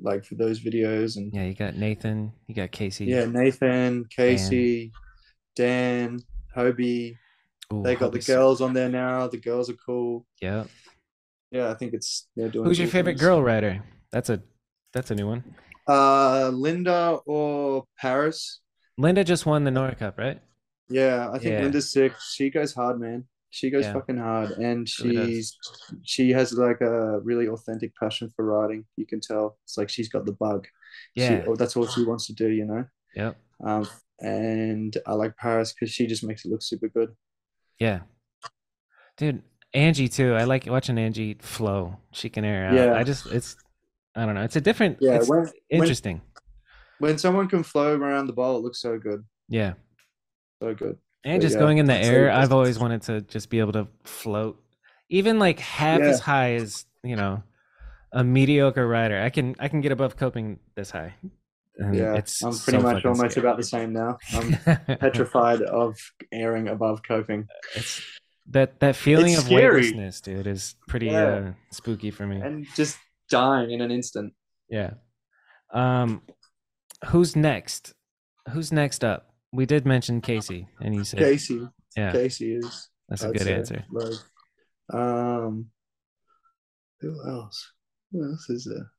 like 0.03 0.25
for 0.25 0.35
those 0.35 0.61
videos 0.61 1.17
and 1.17 1.33
Yeah, 1.33 1.45
you 1.45 1.55
got 1.55 1.77
Nathan, 1.77 2.33
you 2.47 2.55
got 2.55 2.73
Casey. 2.73 3.07
yeah, 3.07 3.27
Nathan, 3.27 4.07
Casey, 4.07 4.93
Dan, 5.57 6.21
Hobie. 6.55 7.17
Ooh, 7.73 7.83
They 7.83 7.97
got 7.97 8.13
the 8.13 8.19
girls 8.19 8.61
on 8.61 8.75
there 8.75 8.89
now. 8.89 9.29
The 9.29 9.39
girls 9.39 9.71
are 9.71 9.77
cool. 9.87 10.27
Yeah. 10.43 10.65
Yeah, 11.51 11.71
I 11.71 11.75
think 11.75 11.95
it's 11.95 12.29
they're 12.35 12.49
doing. 12.49 12.67
Who's 12.67 12.79
your 12.79 12.89
favorite 12.89 13.13
things. 13.13 13.21
girl 13.21 13.43
writer? 13.43 13.83
That's 14.11 14.29
a 14.29 14.43
that's 14.95 15.11
a 15.11 15.15
new 15.15 15.27
one. 15.27 15.45
Uh, 15.87 16.49
Linda 16.49 17.19
or 17.27 17.85
Paris? 17.99 18.61
Linda 18.97 19.23
just 19.25 19.45
won 19.45 19.65
the 19.65 19.71
Nora 19.71 19.95
Cup, 19.95 20.17
right? 20.19 20.41
Yeah, 20.89 21.29
I 21.31 21.39
think 21.39 21.53
Yeah. 21.53 21.63
Linda's 21.63 21.93
sick. 21.93 22.13
She 22.33 22.49
goes 22.49 22.73
hard, 22.75 23.01
man. 23.01 23.25
She 23.51 23.71
goes 23.71 23.85
Yeah. 23.85 23.93
fucking 23.93 24.17
hard, 24.19 24.51
and 24.53 24.89
she's 24.89 25.57
she 26.03 26.31
has 26.31 26.53
like 26.55 26.81
a 26.81 27.21
really 27.21 27.47
authentic 27.49 27.95
passion 27.97 28.31
for 28.35 28.45
riding. 28.45 28.85
You 28.97 29.07
can 29.07 29.21
tell. 29.21 29.59
It's 29.65 29.77
like 29.77 29.89
she's 29.89 30.09
got 30.09 30.25
the 30.27 30.33
bug. 30.33 30.67
She- 31.17 31.23
Yeah. 31.25 31.45
or 31.47 31.57
that's 31.57 31.77
all 31.77 31.87
she 31.87 32.05
wants 32.05 32.27
to 32.29 32.33
do, 32.35 32.49
you 32.49 32.65
know. 32.65 32.85
Yeah. 33.15 33.33
Um, 33.63 33.87
and 34.21 34.97
I 35.07 35.13
like 35.15 35.37
Paris 35.37 35.73
because 35.73 35.91
she 35.93 36.07
just 36.07 36.25
makes 36.25 36.45
it 36.45 36.51
look 36.51 36.63
super 36.63 36.89
good. 36.89 37.15
Yeah. 37.79 38.01
Dude, 39.17 39.43
Angie 39.73 40.09
too. 40.09 40.35
I 40.35 40.45
like 40.45 40.67
watching 40.67 40.99
Angie 40.99 41.35
flow. 41.41 41.99
She 42.13 42.29
can 42.31 42.45
air 42.45 42.67
out. 42.67 42.75
Yeah. 42.75 42.95
I 42.95 43.05
just 43.05 43.27
it's 43.27 43.57
I 44.17 44.25
don't 44.27 44.35
know. 44.35 44.43
It's 44.43 44.57
a 44.57 44.61
different 44.61 44.99
Yeah, 45.01 45.19
when 45.27 45.41
when, 45.41 45.53
interesting. 45.71 46.21
when 46.99 47.19
someone 47.19 47.49
can 47.49 47.63
flow 47.63 47.97
around 47.97 48.27
the 48.27 48.33
ball, 48.33 48.57
it 48.59 48.63
looks 48.63 48.81
so 48.81 48.99
good, 48.99 49.25
yeah. 49.49 49.75
so 50.63 50.75
good. 50.75 50.99
And 51.25 51.41
But 51.41 51.43
just 51.47 51.55
yeah, 51.55 51.61
going 51.61 51.79
in 51.79 51.87
the 51.87 51.97
air, 51.97 52.31
I've 52.31 52.53
always 52.53 52.79
wanted 52.79 53.03
to 53.03 53.23
just 53.23 53.49
be 53.51 53.59
able 53.61 53.73
to 53.73 53.89
float. 54.05 54.63
Even 55.09 55.39
like 55.39 55.59
half 55.59 56.01
Yeah. 56.01 56.07
as 56.09 56.21
high 56.21 56.55
as, 56.55 56.85
you 57.03 57.17
know, 57.17 57.43
a 58.13 58.23
mediocre 58.23 58.87
rider. 58.87 59.21
I 59.21 59.31
can 59.31 59.57
I 59.59 59.69
can 59.69 59.81
get 59.81 59.91
above 59.93 60.17
coping 60.17 60.59
this 60.77 60.91
high. 60.91 61.15
And 61.79 61.95
Yeah, 61.97 62.15
it's 62.15 62.43
I'm 62.43 62.51
pretty 62.57 62.79
so 62.79 62.83
much 62.83 63.05
almost 63.05 63.33
scary. 63.33 63.47
about 63.47 63.57
the 63.57 63.65
same 63.65 63.93
now. 63.93 64.19
I'm 64.33 64.53
petrified 64.99 65.63
of 65.63 65.97
airing 66.31 66.69
above 66.69 67.03
coping. 67.03 67.49
It's 67.75 68.01
that 68.51 68.79
that 68.81 68.95
feeling 68.95 69.33
It's 69.33 69.41
of 69.41 69.47
scary. 69.47 69.77
weightlessness, 69.83 70.21
dude, 70.21 70.47
is 70.47 70.77
pretty 70.87 71.07
Yeah. 71.07 71.25
uh, 71.25 71.53
spooky 71.73 72.11
for 72.13 72.27
me. 72.27 72.41
and 72.41 72.67
just 72.77 72.99
dying 73.31 73.71
in 73.71 73.81
an 73.81 73.91
instant. 73.91 74.35
Yeah. 74.69 74.95
Um, 75.73 76.23
who's 77.07 77.37
next? 77.37 77.95
Who's 78.51 78.73
next 78.73 79.05
up? 79.05 79.31
We 79.53 79.67
did 79.67 79.87
mention 79.87 80.21
Casey, 80.21 80.69
and 80.81 80.95
you 80.95 81.05
said, 81.05 81.21
Casey, 81.21 81.67
"Yeah, 81.97 82.13
Casey 82.13 82.55
is 82.57 82.89
that's 83.09 83.23
a 83.23 83.29
I'd 83.29 83.33
good 83.35 83.43
say, 83.43 83.55
answer." 83.55 83.85
like, 83.91 84.15
um, 84.93 85.67
who 87.01 87.29
else? 87.29 87.73
Who 88.13 88.25
else 88.25 88.51
is 88.51 88.65
there? 88.65 88.91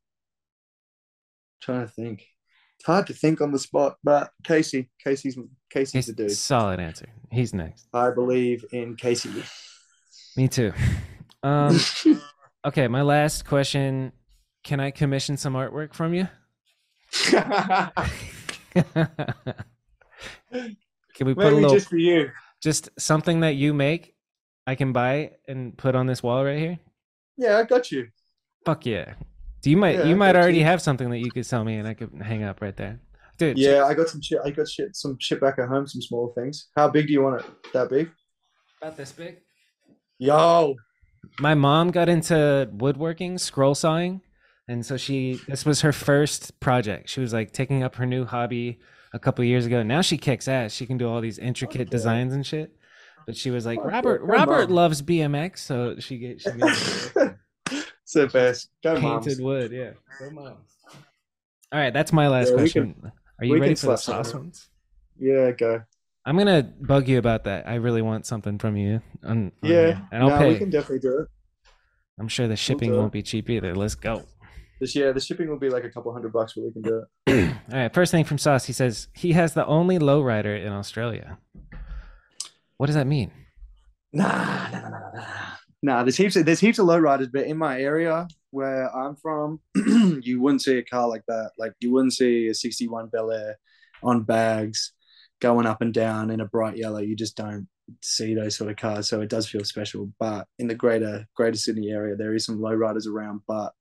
trying 1.66 1.86
to 1.86 1.92
think. 1.92 2.24
It's 2.78 2.86
hard 2.86 3.06
to 3.08 3.12
think 3.14 3.40
on 3.40 3.50
the 3.52 3.58
spot, 3.58 3.96
but 4.04 4.30
Casey, 4.44 4.90
Casey's 5.02 5.38
Casey's 5.70 6.06
the 6.06 6.12
dude. 6.12 6.30
Solid 6.30 6.78
answer. 6.78 7.06
He's 7.30 7.52
next. 7.52 7.88
I 7.92 8.10
believe 8.10 8.64
in 8.72 8.96
Casey. 8.96 9.30
Me 10.36 10.46
too. 10.46 10.72
Um, 11.42 11.78
okay, 12.66 12.88
my 12.88 13.02
last 13.02 13.44
question: 13.46 14.12
Can 14.64 14.80
I 14.80 14.90
commission 14.90 15.36
some 15.36 15.54
artwork 15.54 15.94
from 15.94 16.12
you? 16.14 16.28
Can 21.14 21.26
we 21.26 21.34
put 21.34 21.44
a 21.46 21.50
Maybe 21.50 21.54
little 21.56 21.74
just 21.74 21.88
for 21.88 21.96
you. 21.96 22.30
just 22.62 22.90
something 22.98 23.40
that 23.40 23.54
you 23.56 23.72
make? 23.72 24.14
I 24.66 24.74
can 24.74 24.92
buy 24.92 25.32
and 25.46 25.76
put 25.76 25.94
on 25.94 26.06
this 26.06 26.22
wall 26.22 26.44
right 26.44 26.58
here. 26.58 26.78
Yeah, 27.36 27.58
I 27.58 27.62
got 27.64 27.90
you. 27.92 28.08
Fuck 28.64 28.84
yeah! 28.86 29.14
Do 29.62 29.70
you 29.70 29.76
might 29.76 29.96
Yeah, 29.96 30.04
you 30.06 30.16
might 30.16 30.34
already 30.36 30.58
you. 30.58 30.64
have 30.64 30.82
something 30.82 31.08
that 31.10 31.18
you 31.18 31.30
could 31.30 31.46
sell 31.46 31.64
me 31.64 31.76
and 31.76 31.86
I 31.86 31.94
could 31.94 32.10
hang 32.20 32.42
up 32.42 32.60
right 32.60 32.76
there, 32.76 32.98
dude. 33.38 33.56
Yeah, 33.58 33.84
I 33.84 33.94
got 33.94 34.08
some 34.08 34.20
shit. 34.20 34.40
I 34.44 34.50
got 34.50 34.68
shit. 34.68 34.96
Some 34.96 35.16
shit 35.20 35.40
back 35.40 35.58
at 35.58 35.68
home. 35.68 35.86
Some 35.86 36.02
small 36.02 36.32
things. 36.34 36.68
How 36.76 36.88
big 36.88 37.06
do 37.06 37.12
you 37.12 37.22
want 37.22 37.40
it? 37.42 37.46
That 37.72 37.88
big? 37.90 38.10
about 38.82 38.96
this 38.96 39.12
big. 39.12 39.38
Yo, 40.18 40.74
my 41.40 41.54
mom 41.54 41.90
got 41.90 42.08
into 42.08 42.68
woodworking, 42.72 43.38
scroll 43.38 43.74
sawing, 43.74 44.20
and 44.68 44.84
so 44.84 44.96
she 44.96 45.40
this 45.48 45.64
was 45.64 45.80
her 45.82 45.92
first 45.92 46.58
project. 46.60 47.08
She 47.08 47.20
was 47.20 47.32
like 47.32 47.52
taking 47.52 47.82
up 47.82 47.96
her 47.96 48.06
new 48.06 48.24
hobby 48.24 48.78
a 49.12 49.18
couple 49.18 49.44
years 49.44 49.66
ago. 49.66 49.82
Now 49.82 50.00
she 50.00 50.18
kicks 50.18 50.48
ass. 50.48 50.72
She 50.72 50.86
can 50.86 50.98
do 50.98 51.08
all 51.08 51.20
these 51.20 51.38
intricate 51.38 51.90
designs 51.90 52.32
and 52.34 52.44
shit. 52.44 52.76
But 53.26 53.36
she 53.36 53.50
was 53.50 53.66
like, 53.66 53.82
Robert, 53.82 54.22
Robert 54.22 54.70
loves 54.70 55.02
BMX, 55.02 55.58
so 55.58 55.96
she 55.98 56.18
get 56.18 56.40
she 56.40 56.50
gets 56.52 57.10
the 58.14 58.26
best. 58.32 58.70
Go 58.82 58.94
painted 59.00 59.38
moms. 59.38 59.40
wood. 59.40 59.72
Yeah, 59.72 59.90
go 60.20 60.30
moms. 60.30 60.76
All 61.72 61.80
right, 61.80 61.92
that's 61.92 62.12
my 62.12 62.28
last 62.28 62.50
Yeah, 62.50 62.56
question. 62.56 63.12
Are 63.40 63.44
you 63.44 63.58
ready 63.60 63.74
for 63.74 63.88
the 63.88 63.96
sauce 63.96 64.32
ones? 64.32 64.68
Yeah, 65.18 65.50
go. 65.50 65.82
I'm 66.26 66.36
gonna 66.36 66.64
bug 66.64 67.08
you 67.08 67.18
about 67.18 67.44
that. 67.44 67.68
I 67.68 67.76
really 67.76 68.02
want 68.02 68.26
something 68.26 68.58
from 68.58 68.76
you. 68.76 69.00
On, 69.22 69.30
on 69.30 69.52
Yeah, 69.62 69.70
here, 69.70 70.08
and 70.10 70.22
I'll 70.24 70.30
no, 70.30 70.38
pay. 70.38 70.48
we 70.48 70.58
can 70.58 70.70
definitely 70.70 70.98
do 70.98 71.20
it. 71.20 71.28
I'm 72.18 72.26
sure 72.26 72.48
the 72.48 72.56
shipping 72.56 72.92
it. 72.92 72.96
won't 72.96 73.12
be 73.12 73.22
cheap 73.22 73.48
either. 73.48 73.76
Let's 73.76 73.94
go. 73.94 74.24
This 74.80 74.96
yeah, 74.96 75.12
the 75.12 75.20
shipping 75.20 75.48
will 75.48 75.58
be 75.58 75.70
like 75.70 75.84
a 75.84 75.88
couple 75.88 76.12
hundred 76.12 76.32
bucks, 76.32 76.54
but 76.54 76.64
we 76.64 76.72
can 76.72 76.82
do 76.82 77.04
it. 77.28 77.56
All 77.72 77.78
right, 77.78 77.94
first 77.94 78.10
thing 78.10 78.24
from 78.24 78.38
Sauce, 78.38 78.64
he 78.64 78.72
says 78.72 79.06
he 79.14 79.32
has 79.32 79.54
the 79.54 79.64
only 79.66 79.98
lowrider 80.00 80.60
in 80.60 80.72
Australia. 80.72 81.38
What 82.76 82.86
does 82.86 82.96
that 82.96 83.06
mean? 83.06 83.30
Nah, 84.12 84.26
nah, 84.26 84.70
nah, 84.70 84.88
nah, 84.88 85.10
nah. 85.14 85.24
Nah, 85.82 86.02
there's 86.02 86.16
heaps 86.16 86.34
of 86.34 86.44
there's 86.44 86.58
heaps 86.58 86.80
of 86.80 86.86
lowriders, 86.86 87.30
but 87.32 87.46
in 87.46 87.56
my 87.56 87.80
area 87.80 88.26
where 88.50 88.94
I'm 88.94 89.14
from, 89.14 89.60
you 90.22 90.40
wouldn't 90.40 90.62
see 90.62 90.76
a 90.78 90.82
car 90.82 91.08
like 91.08 91.22
that. 91.28 91.52
Like 91.56 91.74
you 91.78 91.92
wouldn't 91.92 92.14
see 92.14 92.48
a 92.48 92.54
61 92.54 93.10
Bel 93.10 93.30
Air 93.30 93.56
on 94.02 94.24
bags 94.24 94.92
going 95.40 95.66
up 95.66 95.82
and 95.82 95.92
down 95.92 96.30
in 96.30 96.40
a 96.40 96.46
bright 96.46 96.76
yellow. 96.76 96.98
You 96.98 97.16
just 97.16 97.36
don't 97.36 97.68
see 98.02 98.34
those 98.34 98.56
sort 98.56 98.70
of 98.70 98.76
cars. 98.76 99.08
So 99.08 99.20
it 99.20 99.30
does 99.30 99.48
feel 99.48 99.64
special. 99.64 100.12
But 100.18 100.46
in 100.58 100.68
the 100.68 100.74
greater 100.74 101.26
greater 101.34 101.56
Sydney 101.56 101.90
area, 101.90 102.16
there 102.16 102.34
is 102.34 102.44
some 102.44 102.58
lowriders 102.58 103.06
around. 103.06 103.42
But 103.46 103.72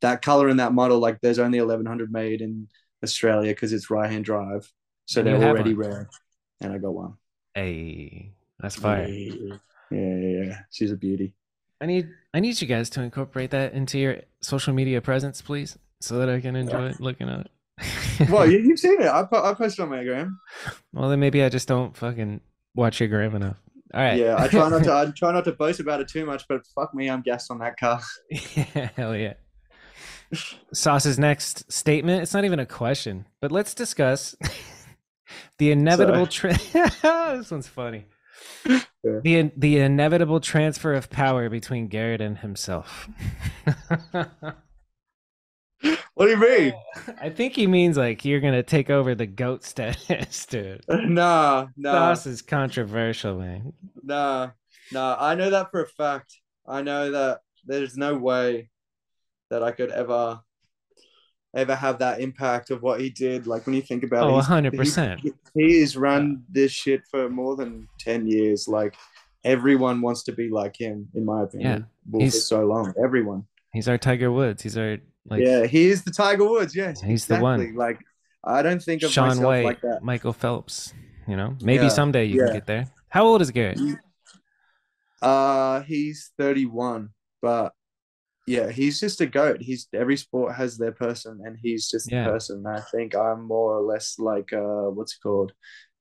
that 0.00 0.22
color 0.22 0.48
and 0.48 0.60
that 0.60 0.72
model, 0.72 0.98
like 0.98 1.20
there's 1.20 1.38
only 1.38 1.60
1100 1.60 2.12
made 2.12 2.40
in 2.40 2.68
Australia 3.02 3.52
because 3.52 3.72
it's 3.72 3.90
right 3.90 4.10
hand 4.10 4.24
drive. 4.24 4.70
So 5.06 5.22
they're 5.22 5.42
already 5.42 5.74
one. 5.74 5.88
rare. 5.88 6.10
And 6.60 6.72
I 6.72 6.78
got 6.78 6.94
one. 6.94 7.14
Hey, 7.54 8.32
that's 8.60 8.76
fire. 8.76 9.06
Yeah, 9.08 9.56
yeah, 9.90 10.16
yeah, 10.16 10.44
yeah. 10.44 10.58
She's 10.70 10.90
a 10.90 10.96
beauty. 10.96 11.32
I 11.80 11.86
need 11.86 12.08
I 12.34 12.40
need 12.40 12.60
you 12.60 12.66
guys 12.66 12.90
to 12.90 13.02
incorporate 13.02 13.50
that 13.52 13.72
into 13.72 13.98
your 13.98 14.18
social 14.40 14.74
media 14.74 15.00
presence, 15.00 15.40
please, 15.40 15.78
so 16.00 16.18
that 16.18 16.28
I 16.28 16.40
can 16.40 16.56
enjoy 16.56 16.94
looking 16.98 17.28
at 17.28 17.40
it. 17.40 17.50
Well, 18.28 18.50
you, 18.50 18.58
you've 18.58 18.78
seen 18.78 19.00
it. 19.00 19.06
I, 19.08 19.22
po- 19.24 19.44
I 19.44 19.54
posted 19.54 19.82
on 19.84 19.90
my 19.90 20.02
gram. 20.02 20.40
well, 20.92 21.08
then 21.08 21.20
maybe 21.20 21.42
I 21.42 21.48
just 21.48 21.68
don't 21.68 21.96
fucking 21.96 22.40
watch 22.74 23.00
your 23.00 23.08
gram 23.08 23.34
enough. 23.36 23.60
All 23.94 24.00
right. 24.00 24.18
Yeah, 24.18 24.36
I 24.38 24.48
try 24.48 24.68
not 24.68 24.84
to. 24.84 24.92
I 24.92 25.06
try 25.16 25.32
not 25.32 25.44
to 25.44 25.52
boast 25.52 25.80
about 25.80 26.00
it 26.00 26.08
too 26.08 26.26
much, 26.26 26.44
but 26.48 26.66
fuck 26.74 26.94
me, 26.94 27.08
I'm 27.08 27.22
gassed 27.22 27.50
on 27.50 27.58
that 27.60 27.78
car. 27.78 28.00
yeah, 28.30 28.90
hell 28.96 29.16
yeah. 29.16 29.34
Sauce's 30.74 31.18
next 31.18 31.70
statement, 31.72 32.22
it's 32.22 32.34
not 32.34 32.44
even 32.44 32.58
a 32.58 32.66
question, 32.66 33.24
but 33.40 33.50
let's 33.50 33.72
discuss 33.72 34.36
the 35.58 35.70
inevitable 35.70 36.26
tra- 36.26 36.58
This 36.72 37.50
one's 37.50 37.66
funny. 37.68 38.04
Yeah. 38.66 38.80
The 39.22 39.52
the 39.56 39.78
inevitable 39.78 40.40
transfer 40.40 40.92
of 40.92 41.08
power 41.08 41.48
between 41.48 41.88
Garrett 41.88 42.20
and 42.20 42.38
himself. 42.38 43.08
What 46.14 46.26
do 46.26 46.30
you 46.32 46.36
mean? 46.36 46.72
Uh, 46.96 47.12
I 47.20 47.30
think 47.30 47.54
he 47.54 47.68
means 47.68 47.96
like 47.96 48.24
you're 48.24 48.40
gonna 48.40 48.62
take 48.64 48.90
over 48.90 49.14
the 49.14 49.26
goat 49.26 49.62
status, 49.64 50.46
dude. 50.50 50.82
Nah, 50.88 51.68
nah, 51.76 51.92
Sauce 52.14 52.26
is 52.26 52.42
controversial, 52.42 53.38
man. 53.38 53.72
nah, 54.02 54.50
nah. 54.90 55.16
I 55.20 55.34
know 55.36 55.50
that 55.50 55.70
for 55.70 55.82
a 55.82 55.86
fact. 55.86 56.34
I 56.66 56.82
know 56.82 57.12
that 57.12 57.40
there's 57.64 57.96
no 57.96 58.16
way 58.18 58.70
that 59.50 59.62
I 59.62 59.70
could 59.70 59.90
ever, 59.92 60.40
ever 61.54 61.74
have 61.74 62.00
that 62.00 62.20
impact 62.20 62.70
of 62.70 62.82
what 62.82 63.00
he 63.00 63.10
did. 63.10 63.46
Like 63.46 63.64
when 63.66 63.74
you 63.76 63.82
think 63.82 64.02
about 64.02 64.24
Oh, 64.24 64.38
it, 64.38 64.74
he's- 64.74 64.96
100%. 64.96 65.20
He, 65.20 65.32
he 65.54 65.80
has 65.80 65.96
run 65.96 66.42
this 66.48 66.72
shit 66.72 67.02
for 67.10 67.28
more 67.30 67.54
than 67.56 67.86
ten 68.00 68.26
years. 68.26 68.66
Like 68.66 68.94
everyone 69.44 70.00
wants 70.00 70.24
to 70.24 70.32
be 70.32 70.48
like 70.50 70.76
him, 70.78 71.08
in 71.14 71.24
my 71.24 71.44
opinion. 71.44 71.86
Well, 72.10 72.22
he's- 72.22 72.44
so 72.44 72.64
long, 72.66 72.92
everyone. 73.02 73.44
He's 73.72 73.88
our 73.88 73.98
Tiger 73.98 74.32
Woods. 74.32 74.62
He's 74.62 74.76
our 74.76 74.96
like 75.30 75.42
yeah, 75.42 75.66
he 75.66 75.88
is 75.88 76.02
the 76.04 76.10
Tiger 76.10 76.48
Woods. 76.48 76.74
Yes, 76.74 77.00
He's 77.00 77.26
the 77.26 77.38
one. 77.38 77.74
Like 77.74 77.98
I 78.44 78.62
don't 78.62 78.82
think 78.82 79.02
of 79.02 79.10
Sean 79.10 79.28
myself 79.28 79.44
White, 79.44 79.64
like 79.64 79.80
that. 79.82 80.02
Michael 80.02 80.32
Phelps. 80.32 80.94
You 81.26 81.36
know, 81.36 81.56
maybe 81.62 81.84
Yeah, 81.84 81.88
someday 81.90 82.24
you 82.24 82.38
yeah. 82.40 82.46
can 82.46 82.54
get 82.54 82.66
there. 82.66 82.86
How 83.10 83.26
old 83.26 83.42
is 83.42 83.50
Garrett? 83.50 83.78
Uh, 85.20 85.80
he's 85.82 86.30
31, 86.38 87.10
but 87.42 87.72
yeah, 88.46 88.70
he's 88.70 89.00
just 89.00 89.20
a 89.20 89.26
goat. 89.26 89.60
He's 89.60 89.88
every 89.92 90.16
sport 90.16 90.54
has 90.54 90.78
their 90.78 90.92
person, 90.92 91.40
and 91.44 91.58
he's 91.60 91.88
just 91.88 92.10
Yeah. 92.10 92.24
the 92.24 92.30
person. 92.30 92.66
I 92.66 92.80
think 92.80 93.14
I'm 93.14 93.42
more 93.46 93.74
or 93.76 93.82
less 93.82 94.18
like 94.18 94.52
uh, 94.52 94.88
what's 94.90 95.14
it 95.14 95.20
called? 95.22 95.52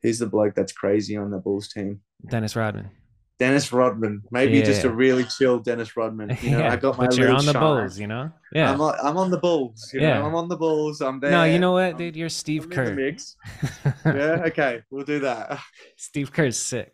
He's 0.02 0.20
the 0.20 0.28
bloke 0.28 0.54
that's 0.56 0.72
crazy 0.72 1.18
on 1.18 1.32
the 1.32 1.40
Bulls 1.40 1.68
team. 1.70 2.02
Dennis 2.30 2.56
Rodman. 2.56 2.92
Dennis 3.40 3.72
Rodman, 3.72 4.24
maybe 4.32 4.62
just 4.64 4.84
a 4.84 4.90
really 4.90 5.24
chill 5.26 5.60
Dennis 5.60 5.96
Rodman. 5.96 6.36
You 6.42 6.52
know, 6.52 6.58
yeah, 6.62 6.74
I 6.74 6.76
got 6.76 6.98
my 6.98 7.06
but 7.06 7.18
you're 7.18 7.32
on 7.32 7.46
the. 7.46 7.54
Bulls, 7.54 8.00
you 8.00 8.08
know? 8.08 8.32
Yeah. 8.52 8.72
I'm 8.72 8.82
on, 8.82 8.96
I'm 9.04 9.16
on 9.18 9.30
the 9.30 9.38
Bulls. 9.38 9.92
You 9.94 10.02
Yeah. 10.02 10.20
know, 10.20 10.26
I'm 10.26 10.34
on 10.36 10.48
the 10.50 10.58
Bulls. 10.58 11.02
I'm 11.02 11.20
there. 11.20 11.30
no, 11.30 11.44
you 11.44 11.60
know 11.60 11.74
what, 11.74 11.98
dude? 11.98 12.16
You're 12.16 12.26
I'm 12.26 12.30
Steve 12.30 12.64
in 12.64 12.70
Kerr. 12.72 12.94
mix. 12.96 13.36
Yeah, 14.06 14.44
okay, 14.48 14.82
we'll 14.90 15.06
do 15.06 15.20
that. 15.20 15.60
Steve 15.98 16.32
Kerr's 16.34 16.58
sick. 16.58 16.94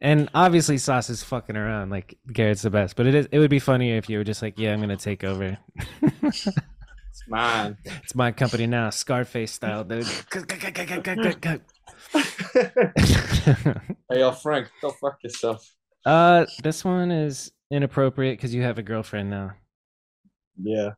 And 0.00 0.28
obviously 0.34 0.78
Sauce 0.78 1.10
is 1.10 1.22
fucking 1.22 1.56
around. 1.56 1.90
Like 1.90 2.16
Garrett's 2.32 2.62
the 2.62 2.70
best. 2.70 2.94
But 2.96 3.06
it 3.06 3.14
is 3.14 3.28
it 3.32 3.38
would 3.40 3.50
be 3.50 3.58
funnier 3.60 3.96
if 3.96 4.08
you 4.10 4.18
were 4.18 4.24
just 4.24 4.42
like, 4.42 4.58
Yeah, 4.58 4.72
I'm 4.72 4.80
gonna 4.80 4.96
take 4.96 5.24
over. 5.24 5.58
it's 6.02 6.48
mine. 7.28 7.76
it's 7.84 8.14
my 8.14 8.30
company 8.32 8.66
now, 8.66 8.90
Scarface 8.90 9.52
style, 9.52 9.84
dude. 9.84 10.06
hey, 12.54 13.74
yo, 14.10 14.32
Frank, 14.32 14.68
go 14.80 14.90
fuck 14.90 15.18
yourself. 15.22 15.66
uh 16.04 16.46
this 16.62 16.84
one 16.84 17.10
is 17.10 17.52
inappropriate 17.70 18.36
because 18.38 18.54
you 18.54 18.62
have 18.62 18.78
a 18.78 18.82
girlfriend 18.82 19.30
now. 19.30 19.52
Yeah. 20.62 20.90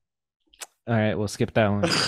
All 0.86 0.94
right, 0.94 1.14
we'll 1.14 1.28
skip 1.28 1.54
that 1.54 1.68
one. 1.68 1.88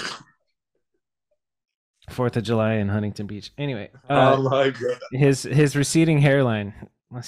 Fourth 2.11 2.37
of 2.37 2.45
July 2.45 2.75
in 2.75 2.89
Huntington 2.89 3.27
Beach. 3.27 3.53
Anyway, 3.59 3.91
uh, 4.09 4.37
oh 4.37 4.43
my 4.43 4.71
god. 4.71 4.99
his 5.11 5.43
his 5.43 5.75
receding 5.77 6.19
hairline. 6.19 6.75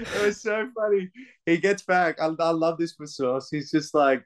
It 0.00 0.26
was 0.26 0.40
so 0.40 0.68
funny. 0.74 1.10
He 1.46 1.58
gets 1.58 1.82
back. 1.82 2.20
I, 2.20 2.26
I 2.38 2.50
love 2.50 2.78
this 2.78 2.92
for 2.92 3.06
Sauce. 3.06 3.48
He's 3.50 3.70
just 3.70 3.94
like, 3.94 4.22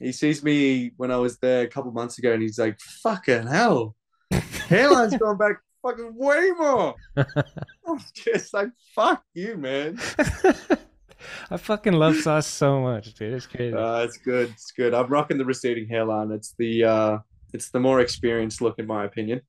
he 0.00 0.12
sees 0.12 0.42
me 0.42 0.92
when 0.96 1.10
I 1.10 1.18
was 1.18 1.38
there 1.38 1.62
a 1.62 1.68
couple 1.68 1.92
months 1.92 2.18
ago, 2.18 2.32
and 2.32 2.42
he's 2.42 2.58
like, 2.58 2.80
"Fucking 2.80 3.46
hell, 3.46 3.94
hairline's 4.30 5.16
gone 5.18 5.36
back 5.36 5.56
fucking 5.82 6.14
way 6.16 6.50
more." 6.58 6.94
I'm 7.16 8.00
just 8.14 8.54
like, 8.54 8.70
"Fuck 8.94 9.22
you, 9.34 9.56
man." 9.56 9.98
I 11.50 11.58
fucking 11.58 11.92
love 11.92 12.16
sauce 12.16 12.46
so 12.46 12.80
much, 12.80 13.12
dude. 13.14 13.34
It's 13.34 13.46
crazy. 13.46 13.76
Uh, 13.76 13.98
it's 13.98 14.16
good. 14.16 14.48
It's 14.50 14.72
good. 14.72 14.94
I'm 14.94 15.06
rocking 15.08 15.36
the 15.36 15.44
receding 15.44 15.86
hairline. 15.86 16.30
It's 16.30 16.54
the 16.58 16.84
uh, 16.84 17.18
it's 17.52 17.70
the 17.70 17.80
more 17.80 18.00
experienced 18.00 18.62
look, 18.62 18.78
in 18.78 18.86
my 18.86 19.04
opinion. 19.04 19.42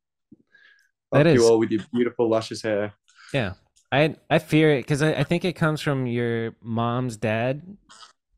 That 1.13 1.27
is. 1.27 1.35
you 1.35 1.47
all 1.47 1.59
with 1.59 1.71
your 1.71 1.81
beautiful 1.93 2.29
luscious 2.29 2.61
hair. 2.61 2.93
Yeah, 3.33 3.53
I 3.91 4.15
I 4.29 4.39
fear 4.39 4.71
it 4.71 4.81
because 4.81 5.01
I, 5.01 5.13
I 5.13 5.23
think 5.23 5.45
it 5.45 5.53
comes 5.53 5.79
from 5.79 6.07
your 6.07 6.55
mom's 6.61 7.15
dad, 7.15 7.61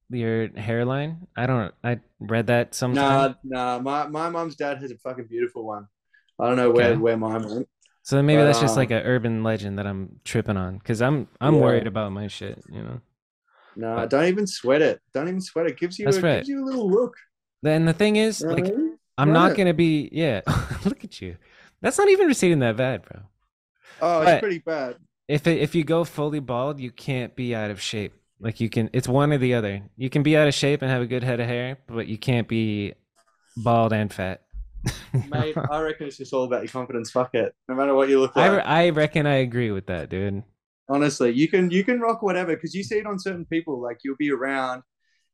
your 0.09 0.47
hairline. 0.57 1.27
I 1.35 1.45
don't. 1.45 1.73
I 1.83 1.99
read 2.19 2.47
that 2.47 2.75
sometime. 2.75 3.19
Nah, 3.19 3.33
nah. 3.43 3.79
My 3.79 4.07
my 4.07 4.29
mom's 4.29 4.55
dad 4.55 4.77
has 4.79 4.91
a 4.91 4.97
fucking 4.97 5.27
beautiful 5.27 5.63
one. 5.65 5.87
I 6.39 6.47
don't 6.47 6.57
know 6.57 6.71
where 6.71 6.95
Okay. 6.95 6.99
where 6.99 7.17
mine 7.17 7.47
went. 7.47 7.69
So 8.03 8.17
then 8.17 8.25
maybe 8.25 8.41
but, 8.41 8.47
that's 8.47 8.59
just 8.59 8.75
um, 8.75 8.77
like 8.77 8.91
an 8.91 9.03
urban 9.03 9.43
legend 9.43 9.79
that 9.79 9.87
I'm 9.87 10.19
tripping 10.25 10.57
on 10.57 10.77
because 10.77 11.01
I'm 11.01 11.27
I'm 11.39 11.59
Yeah. 11.59 11.59
worried 11.59 11.87
about 11.87 12.11
my 12.11 12.27
shit. 12.27 12.63
You 12.69 12.83
know. 12.83 13.01
Nah, 13.75 14.05
don't 14.05 14.25
even 14.25 14.45
sweat 14.45 14.81
it. 14.81 15.01
Don't 15.13 15.27
even 15.27 15.41
sweat 15.41 15.65
it. 15.67 15.77
Gives 15.77 15.97
you 15.97 16.05
That's 16.05 16.17
a, 16.17 16.23
right. 16.23 16.35
gives 16.35 16.47
you 16.47 16.63
a 16.63 16.65
little 16.65 16.89
look. 16.89 17.15
And 17.65 17.87
the 17.87 17.93
thing 17.93 18.15
is, 18.17 18.45
like? 18.49 18.73
I'm 19.17 19.31
Right. 19.31 19.37
not 19.41 19.53
gonna 19.55 19.73
be. 19.75 20.09
Yeah, 20.11 20.41
look 20.85 21.03
at 21.03 21.21
you. 21.21 21.37
That's 21.81 21.97
not 21.97 22.09
even 22.09 22.27
receding 22.27 22.59
that 22.59 22.77
bad, 22.77 23.03
bro. 23.03 23.21
Oh, 24.01 24.21
it's 24.21 24.33
pretty 24.33 24.59
bad. 24.59 24.97
If 25.27 25.47
it, 25.47 25.59
if 25.61 25.75
you 25.75 25.83
go 25.83 26.03
fully 26.03 26.39
bald, 26.39 26.79
you 26.79 26.91
can't 26.91 27.35
be 27.35 27.55
out 27.55 27.71
of 27.71 27.81
shape. 27.81 28.13
Like 28.43 28.59
you 28.59 28.69
can, 28.69 28.89
it's 28.91 29.07
one 29.07 29.31
or 29.31 29.37
the 29.37 29.53
other. 29.53 29.83
You 29.95 30.09
can 30.09 30.21
be 30.21 30.35
out 30.35 30.49
of 30.49 30.53
shape 30.53 30.81
and 30.81 30.91
have 30.91 31.01
a 31.01 31.07
good 31.07 31.23
head 31.23 31.39
of 31.39 31.47
hair, 31.47 31.77
but 31.87 32.07
you 32.07 32.17
can't 32.17 32.47
be 32.47 32.93
bald 33.55 33.93
and 33.93 34.13
fat. 34.13 34.41
Mate, 35.31 35.55
I 35.71 35.79
reckon 35.79 36.07
it's 36.07 36.17
just 36.17 36.33
all 36.33 36.43
about 36.43 36.61
your 36.61 36.69
confidence. 36.69 37.09
Fuck 37.09 37.35
it. 37.35 37.55
No 37.69 37.75
matter 37.75 37.93
what 37.95 38.09
you 38.09 38.19
look 38.19 38.33
I, 38.35 38.49
like. 38.49 38.57
re- 38.57 38.63
I 38.63 38.89
reckon 38.89 39.25
I 39.25 39.35
agree 39.35 39.71
with 39.71 39.85
that, 39.87 40.09
dude. 40.09 40.43
Honestly, 40.89 41.31
you 41.31 41.47
can 41.47 41.71
you 41.71 41.85
can 41.85 42.01
rock 42.01 42.21
whatever 42.21 42.53
because 42.53 42.75
you 42.75 42.83
see 42.83 42.97
it 42.97 43.05
on 43.05 43.17
certain 43.17 43.45
people. 43.45 43.81
Like 43.81 43.99
you'll 44.03 44.17
be 44.17 44.29
around, 44.29 44.83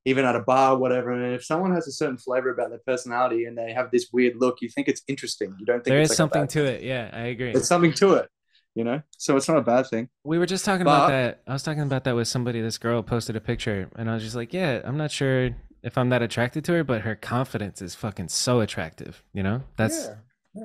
even 0.06 0.24
at 0.24 0.36
a 0.36 0.42
bar, 0.42 0.78
whatever. 0.78 1.12
And 1.12 1.34
if 1.34 1.44
someone 1.44 1.74
has 1.74 1.88
a 1.88 1.92
certain 1.92 2.20
flavor 2.20 2.52
about 2.52 2.70
their 2.70 2.82
personality 2.86 3.46
and 3.46 3.58
they 3.58 3.74
have 3.74 3.90
this 3.90 4.10
weird 4.14 4.36
look, 4.38 4.58
you 4.62 4.70
think 4.70 4.88
it's 4.88 5.02
interesting. 5.08 5.56
You 5.60 5.66
don't 5.66 5.78
think 5.78 5.86
There 5.94 6.00
it's 6.00 6.12
is 6.12 6.12
like 6.12 6.18
something 6.18 6.48
to 6.50 6.66
it. 6.66 6.84
Yeah, 6.84 7.10
I 7.12 7.22
agree. 7.24 7.52
There's 7.54 7.68
something 7.68 7.94
to 7.94 8.14
it, 8.14 8.30
you 8.80 8.86
know. 8.86 9.02
So 9.18 9.36
it's 9.36 9.50
not 9.50 9.58
a 9.58 9.62
bad 9.62 9.88
thing. 9.88 10.08
We 10.24 10.38
were 10.38 10.46
just 10.46 10.64
talking 10.64 10.84
about 10.84 11.10
that. 11.10 11.42
I 11.46 11.52
was 11.52 11.64
talking 11.64 11.82
about 11.82 12.06
that 12.06 12.16
with 12.16 12.30
somebody. 12.30 12.62
This 12.62 12.78
girl 12.78 13.04
posted 13.04 13.36
a 13.36 13.42
picture, 13.42 13.90
and 13.98 14.10
I 14.10 14.14
was 14.14 14.24
just 14.24 14.38
like, 14.38 14.54
"Yeah, 14.54 14.82
I'm 14.86 14.96
not 14.96 15.12
sure 15.12 15.50
if 15.84 15.98
I'm 15.98 16.08
that 16.10 16.22
attracted 16.22 16.64
to 16.66 16.72
her, 16.72 16.84
but 16.86 17.02
her 17.02 17.14
confidence 17.14 17.82
is 17.82 17.94
fucking 17.94 18.30
so 18.30 18.62
attractive. 18.62 19.22
You 19.34 19.44
know, 19.44 19.64
that's 19.76 20.06
yeah, 20.06 20.16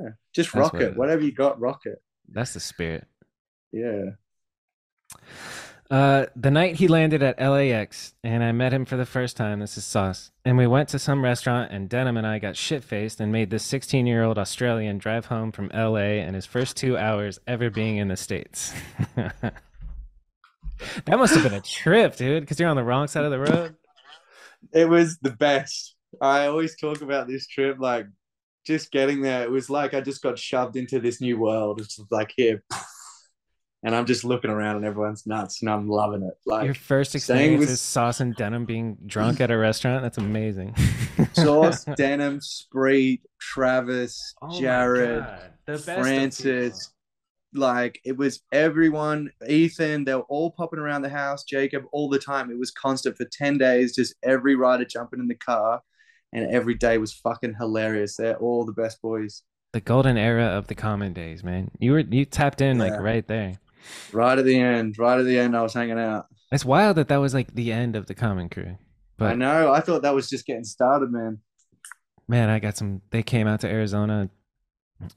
yeah. 0.00 0.08
Just 0.32 0.52
that's 0.52 0.54
rock 0.54 0.72
what 0.74 0.82
it. 0.82 0.96
Whatever 0.96 1.22
you 1.22 1.32
got, 1.32 1.60
rock 1.60 1.80
it. 1.86 2.00
that's 2.28 2.54
the 2.54 2.60
spirit." 2.60 3.08
Yeah. 3.72 4.10
Uh, 5.90 6.26
the 6.34 6.50
night 6.50 6.76
he 6.76 6.88
landed 6.88 7.22
at 7.22 7.38
LAX, 7.38 8.14
and 8.24 8.42
I 8.42 8.52
met 8.52 8.72
him 8.72 8.86
for 8.86 8.96
the 8.96 9.04
first 9.04 9.36
time. 9.36 9.60
This 9.60 9.76
is 9.76 9.84
Sauce, 9.84 10.30
and 10.44 10.56
we 10.56 10.66
went 10.66 10.88
to 10.90 10.98
some 10.98 11.22
restaurant, 11.22 11.72
and 11.72 11.88
Denim 11.88 12.16
and 12.16 12.26
I 12.26 12.38
got 12.38 12.56
shit 12.56 12.82
faced 12.82 13.20
and 13.20 13.30
made 13.30 13.50
this 13.50 13.64
16 13.64 14.06
year 14.06 14.22
old 14.22 14.38
Australian 14.38 14.98
drive 14.98 15.26
home 15.26 15.52
from 15.52 15.70
LA 15.74 16.20
and 16.24 16.34
his 16.34 16.46
first 16.46 16.76
two 16.76 16.96
hours 16.96 17.38
ever 17.46 17.68
being 17.68 17.98
in 17.98 18.08
the 18.08 18.16
states. 18.16 18.72
that 19.16 19.54
must 21.06 21.34
have 21.34 21.42
been 21.42 21.54
a 21.54 21.60
trip, 21.60 22.16
dude, 22.16 22.42
because 22.42 22.58
you're 22.58 22.70
on 22.70 22.76
the 22.76 22.84
wrong 22.84 23.06
side 23.06 23.24
of 23.24 23.30
the 23.30 23.40
road. 23.40 23.74
It 24.72 24.88
was 24.88 25.18
the 25.18 25.32
best. 25.32 25.94
I 26.20 26.46
always 26.46 26.76
talk 26.76 27.02
about 27.02 27.28
this 27.28 27.46
trip, 27.46 27.76
like 27.78 28.06
just 28.66 28.90
getting 28.90 29.20
there. 29.20 29.42
It 29.42 29.50
was 29.50 29.68
like 29.68 29.92
I 29.92 30.00
just 30.00 30.22
got 30.22 30.38
shoved 30.38 30.76
into 30.76 30.98
this 30.98 31.20
new 31.20 31.38
world. 31.38 31.80
It's 31.80 32.00
like 32.10 32.32
here, 32.34 32.64
and 33.84 33.94
I'm 33.94 34.06
just 34.06 34.24
looking 34.24 34.50
around, 34.50 34.76
and 34.76 34.84
everyone's 34.84 35.26
nuts, 35.26 35.60
and 35.62 35.70
I'm 35.70 35.88
loving 35.88 36.22
it. 36.22 36.34
Like 36.46 36.64
Your 36.64 36.74
first 36.74 37.14
experience 37.14 37.60
with- 37.60 37.70
is 37.70 37.80
Sauce 37.80 38.18
and 38.20 38.34
Denim 38.34 38.64
being 38.64 38.96
drunk 39.06 39.40
at 39.40 39.50
a 39.50 39.56
restaurant. 39.56 40.02
That's 40.02 40.18
amazing. 40.18 40.74
Sauce, 41.34 41.84
Denim, 41.96 42.40
Spreet, 42.40 43.20
Travis, 43.40 44.34
Oh 44.42 44.58
Jared, 44.60 45.24
the 45.66 45.78
Francis. 45.78 46.90
Like 47.56 48.00
it 48.04 48.16
was 48.16 48.40
everyone, 48.50 49.30
Ethan, 49.48 50.04
they 50.04 50.14
were 50.16 50.22
all 50.22 50.50
popping 50.50 50.80
around 50.80 51.02
the 51.02 51.08
house, 51.08 51.44
Jacob, 51.44 51.84
all 51.92 52.08
the 52.08 52.18
time. 52.18 52.50
It 52.50 52.58
was 52.58 52.72
constant 52.72 53.16
for 53.16 53.26
10 53.30 53.58
days, 53.58 53.94
just 53.94 54.12
every 54.24 54.56
rider 54.56 54.84
jumping 54.84 55.20
in 55.20 55.28
the 55.28 55.36
car, 55.36 55.80
and 56.32 56.50
every 56.50 56.74
day 56.74 56.98
was 56.98 57.12
fucking 57.12 57.54
hilarious. 57.60 58.16
They're 58.16 58.36
all 58.38 58.64
the 58.64 58.72
best 58.72 59.00
boys. 59.00 59.42
the 59.72 59.80
golden 59.80 60.16
era 60.16 60.46
of 60.46 60.66
the 60.66 60.74
common 60.74 61.12
days, 61.12 61.44
man. 61.44 61.70
You 61.78 61.92
were 61.92 62.00
you 62.00 62.24
tapped 62.24 62.60
in 62.60 62.78
like 62.78 62.98
right 62.98 63.26
there. 63.28 63.52
Right 64.12 64.38
at 64.38 64.44
the 64.44 64.58
end, 64.58 64.98
right 64.98 65.18
at 65.18 65.24
the 65.24 65.38
end, 65.38 65.56
I 65.56 65.62
was 65.62 65.74
hanging 65.74 65.98
out. 65.98 66.26
It's 66.52 66.64
wild 66.64 66.96
that 66.96 67.08
that 67.08 67.16
was 67.18 67.34
like 67.34 67.54
the 67.54 67.72
end 67.72 67.96
of 67.96 68.06
the 68.06 68.14
common 68.14 68.48
crew. 68.48 68.76
I 69.20 69.34
But 69.34 69.34
know, 69.34 69.72
I 69.72 69.80
thought 69.80 70.02
that 70.02 70.14
was 70.14 70.28
just 70.28 70.46
getting 70.46 70.64
started, 70.64 71.10
man. 71.12 71.38
man, 72.28 72.48
I 72.48 72.58
got 72.58 72.76
some. 72.76 73.02
They 73.10 73.22
came 73.22 73.46
out 73.46 73.60
to 73.60 73.68
Arizona, 73.68 74.30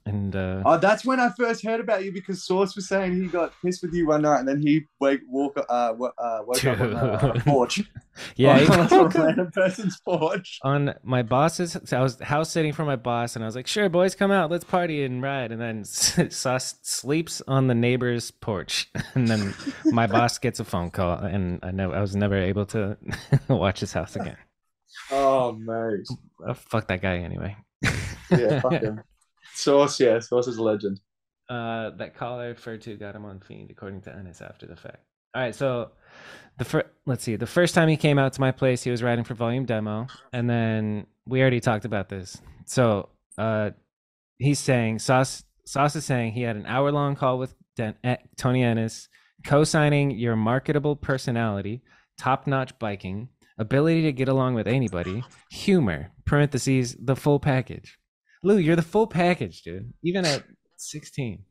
and 0.04 0.34
uh, 0.34 0.62
Oh, 0.64 0.78
that's 0.78 1.04
when 1.04 1.20
I 1.20 1.30
first 1.30 1.64
heard 1.64 1.80
about 1.80 2.04
you 2.04 2.12
because 2.12 2.44
Sauce 2.44 2.74
was 2.74 2.88
saying 2.88 3.20
he 3.20 3.28
got 3.28 3.52
pissed 3.62 3.82
with 3.82 3.94
you 3.94 4.06
one 4.08 4.22
night, 4.22 4.40
and 4.40 4.48
then 4.48 4.60
he 4.60 4.84
wake 5.00 5.20
walk 5.28 5.56
uh, 5.56 5.62
uh 5.72 5.94
woke 6.46 6.64
up 6.64 6.80
on 6.80 7.36
a 7.36 7.40
porch. 7.40 7.80
yeah, 8.36 8.58
he 8.58 8.66
on 8.72 8.92
a 8.92 9.08
random 9.08 9.50
person's 9.52 10.00
porch. 10.00 10.58
on 10.62 10.94
my 11.02 11.22
boss's. 11.22 11.76
I 11.92 12.00
was 12.00 12.20
house 12.20 12.50
sitting 12.50 12.72
for 12.72 12.84
my 12.84 12.96
boss, 12.96 13.36
and 13.36 13.44
I 13.44 13.46
was 13.46 13.54
like, 13.56 13.66
"Sure, 13.66 13.88
boys, 13.88 14.14
come 14.14 14.30
out, 14.30 14.50
let's 14.50 14.64
party 14.64 15.04
and 15.04 15.22
ride." 15.22 15.52
And 15.52 15.60
then 15.60 15.84
Sauce 15.84 16.74
sleeps 16.82 17.40
on 17.46 17.68
the 17.68 17.74
neighbor's 17.74 18.30
porch, 18.30 18.90
and 19.14 19.28
then 19.28 19.54
my 19.86 20.06
boss 20.06 20.38
gets 20.38 20.60
a 20.60 20.64
phone 20.64 20.90
call, 20.90 21.18
and 21.18 21.60
I 21.62 21.70
know 21.70 21.92
I 21.92 22.00
was 22.00 22.16
never 22.16 22.36
able 22.36 22.66
to 22.66 22.96
watch 23.48 23.80
his 23.80 23.92
house 23.92 24.16
again. 24.16 24.36
Oh 25.10 25.52
mate, 25.52 26.06
Oh, 26.46 26.54
fuck 26.54 26.88
that 26.88 27.00
guy 27.00 27.18
anyway. 27.18 27.56
yeah, 28.30 28.60
fuck 28.60 28.72
him. 28.72 29.00
Sauce, 29.58 29.98
yeah, 29.98 30.20
Sauce 30.20 30.46
is 30.46 30.56
a 30.56 30.62
legend. 30.62 31.00
Uh, 31.48 31.90
that 31.96 32.14
caller 32.14 32.42
I 32.42 32.46
referred 32.46 32.82
to 32.82 32.96
got 32.96 33.16
him 33.16 33.24
on 33.24 33.40
Fiend, 33.40 33.70
according 33.70 34.02
to 34.02 34.14
Ennis 34.14 34.40
after 34.40 34.66
the 34.66 34.76
fact. 34.76 35.02
All 35.34 35.42
right, 35.42 35.54
so 35.54 35.90
the 36.58 36.64
first, 36.64 36.86
let's 37.06 37.24
see, 37.24 37.36
the 37.36 37.46
first 37.46 37.74
time 37.74 37.88
he 37.88 37.96
came 37.96 38.18
out 38.18 38.32
to 38.34 38.40
my 38.40 38.52
place, 38.52 38.82
he 38.82 38.90
was 38.90 39.02
writing 39.02 39.24
for 39.24 39.34
Volume 39.34 39.64
Demo, 39.64 40.06
and 40.32 40.48
then 40.48 41.06
we 41.26 41.40
already 41.40 41.60
talked 41.60 41.84
about 41.84 42.08
this. 42.08 42.40
So, 42.66 43.08
uh, 43.36 43.70
he's 44.38 44.58
saying 44.58 45.00
Sauce 45.00 45.44
Sauce 45.66 45.96
is 45.96 46.04
saying 46.04 46.32
he 46.32 46.42
had 46.42 46.56
an 46.56 46.66
hour 46.66 46.90
long 46.92 47.14
call 47.16 47.38
with 47.38 47.54
Den- 47.76 47.96
Tony 48.36 48.62
Ennis, 48.62 49.08
co-signing 49.44 50.12
your 50.12 50.36
marketable 50.36 50.96
personality, 50.96 51.82
top-notch 52.18 52.78
biking, 52.78 53.28
ability 53.58 54.02
to 54.02 54.12
get 54.12 54.28
along 54.28 54.54
with 54.54 54.66
anybody, 54.66 55.22
humor 55.50 56.10
(parentheses 56.24 56.96
the 57.00 57.16
full 57.16 57.38
package). 57.40 57.97
Lou, 58.42 58.58
you're 58.58 58.76
the 58.76 58.82
full 58.82 59.06
package, 59.06 59.62
dude. 59.62 59.92
Even 60.02 60.24
at 60.24 60.44
16. 60.76 61.40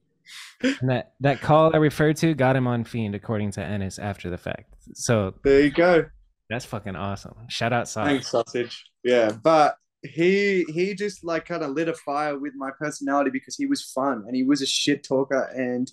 And 0.61 0.89
that 0.89 1.13
that 1.21 1.39
call 1.39 1.73
I 1.73 1.77
referred 1.77 2.17
to 2.17 2.33
got 2.33 2.57
him 2.57 2.67
on 2.67 2.83
Fiend, 2.83 3.15
according 3.15 3.51
to 3.51 3.61
Ennis 3.63 3.97
after 3.97 4.29
the 4.29 4.37
fact. 4.37 4.73
So 4.93 5.35
There 5.41 5.61
you 5.61 5.71
go. 5.71 6.05
that's 6.49 6.65
fucking 6.65 6.97
awesome. 6.97 7.33
Shout 7.47 7.71
out 7.71 7.87
Sauce. 7.87 8.07
Thanks, 8.07 8.31
sausage. 8.31 8.83
Yeah, 9.05 9.31
but 9.41 9.77
he 10.03 10.65
he 10.73 10.95
just 10.95 11.23
like 11.23 11.45
kind 11.45 11.63
of 11.63 11.69
lit 11.71 11.87
a 11.87 11.93
fire 11.93 12.37
with 12.37 12.53
my 12.57 12.71
personality 12.77 13.29
because 13.29 13.55
he 13.55 13.65
was 13.67 13.83
fun 13.83 14.25
and 14.27 14.35
he 14.35 14.43
was 14.43 14.61
a 14.61 14.65
shit 14.65 15.01
talker 15.03 15.43
and 15.55 15.89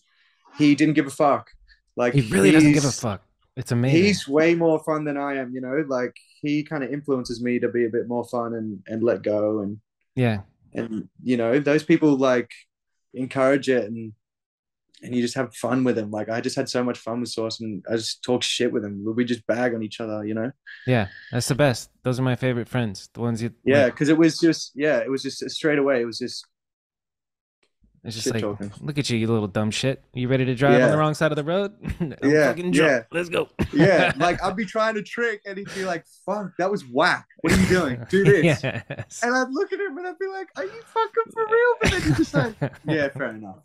he 0.59 0.75
didn't 0.75 0.95
give 0.95 1.07
a 1.07 1.11
fuck. 1.11 1.51
Like 1.95 2.15
He 2.15 2.23
really 2.23 2.51
doesn't 2.51 2.73
give 2.73 2.85
a 2.85 2.91
fuck. 2.91 3.23
It's 3.57 3.71
amazing. 3.71 4.03
He's 4.03 4.27
way 4.27 4.57
more 4.57 4.83
fun 4.83 5.05
than 5.05 5.17
I 5.17 5.37
am, 5.37 5.55
you 5.55 5.61
know. 5.61 5.85
Like 5.87 6.17
he 6.43 6.65
kind 6.65 6.83
of 6.83 6.93
influences 6.93 7.41
me 7.41 7.61
to 7.61 7.69
be 7.69 7.85
a 7.85 7.89
bit 7.89 8.09
more 8.09 8.25
fun 8.25 8.55
and 8.55 8.83
and 8.89 9.05
let 9.05 9.23
go 9.23 9.61
and 9.61 9.79
yeah. 10.17 10.41
And 10.75 11.09
you 11.23 11.37
know 11.37 11.59
those 11.61 11.85
people 11.85 12.17
like 12.17 12.51
encourage 13.15 13.69
it 13.69 13.85
and 13.85 14.13
and 15.05 15.15
you 15.15 15.21
just 15.21 15.35
have 15.35 15.55
fun 15.55 15.85
with 15.85 15.97
them. 15.97 16.11
Like 16.11 16.29
I 16.31 16.41
just 16.41 16.57
had 16.57 16.69
so 16.69 16.83
much 16.83 16.99
fun 16.99 17.21
with 17.21 17.29
Sauce 17.29 17.61
and 17.61 17.85
I 17.91 17.97
just 17.97 18.23
talk 18.25 18.43
shit 18.43 18.73
with 18.73 18.85
him. 18.85 19.05
We 19.15 19.25
just 19.25 19.47
bag 19.47 19.75
on 19.75 19.83
each 19.83 20.01
other, 20.01 20.25
you 20.25 20.33
know. 20.35 20.51
Yeah. 20.87 21.09
That's 21.31 21.49
the 21.49 21.55
best. 21.55 21.91
Those 22.03 22.19
are 22.19 22.23
my 22.23 22.37
favorite 22.37 22.69
friends. 22.69 23.11
The 23.13 23.21
ones 23.21 23.43
you 23.43 23.53
Yeah, 23.65 23.85
like, 23.85 23.95
because 23.95 24.09
it 24.09 24.17
was 24.17 24.39
just 24.39 24.73
yeah, 24.75 24.99
it 24.99 25.11
was 25.11 25.23
just 25.23 25.49
straight 25.51 25.79
away. 25.79 26.01
It 26.01 26.07
was 26.07 26.19
just 26.19 26.47
it's 28.05 28.17
just 28.17 28.25
shit 28.25 28.35
like 28.35 28.43
talking. 28.43 28.71
look 28.81 28.99
at 28.99 29.09
you, 29.09 29.17
you 29.19 29.27
little 29.27 29.49
dumb 29.49 29.71
shit. 29.71 30.03
You 30.13 30.29
ready 30.29 30.45
to 30.45 30.55
drive 30.55 30.83
on 30.83 30.91
the 30.91 30.99
wrong 30.99 31.15
side 31.15 31.33
of 31.33 31.37
the 31.37 31.45
road? 31.45 31.73
Yeah, 32.23 32.55
yeah. 32.55 33.03
Let's 33.13 33.29
go. 33.29 33.49
yeah. 33.73 34.13
Like 34.17 34.43
I'd 34.45 34.57
be 34.57 34.67
trying 34.67 34.95
to 34.95 35.03
trick, 35.03 35.41
and 35.47 35.57
he'd 35.59 35.73
be 35.75 35.85
like, 35.85 36.05
"Fuck, 36.27 36.53
that 36.59 36.71
was 36.71 36.85
whack. 36.87 37.27
What 37.41 37.53
are 37.53 37.61
you 37.61 37.67
doing? 37.67 38.07
Do 38.11 38.25
this." 38.25 38.63
yes. 38.63 39.21
And 39.23 39.35
I'd 39.35 39.51
look 39.51 39.73
at 39.73 39.81
him 39.81 39.97
and 39.97 40.07
I'd 40.07 40.19
be 40.19 40.27
like, 40.27 40.49
"Are 40.57 40.65
you 40.65 40.83
fucking 40.83 41.33
for 41.33 41.47
real?" 41.47 41.75
But 41.81 41.91
then 41.91 42.03
he'd 42.03 42.17
just 42.17 42.35
like, 42.35 42.55
"Yeah, 42.87 43.09
fair 43.09 43.31
enough." 43.31 43.63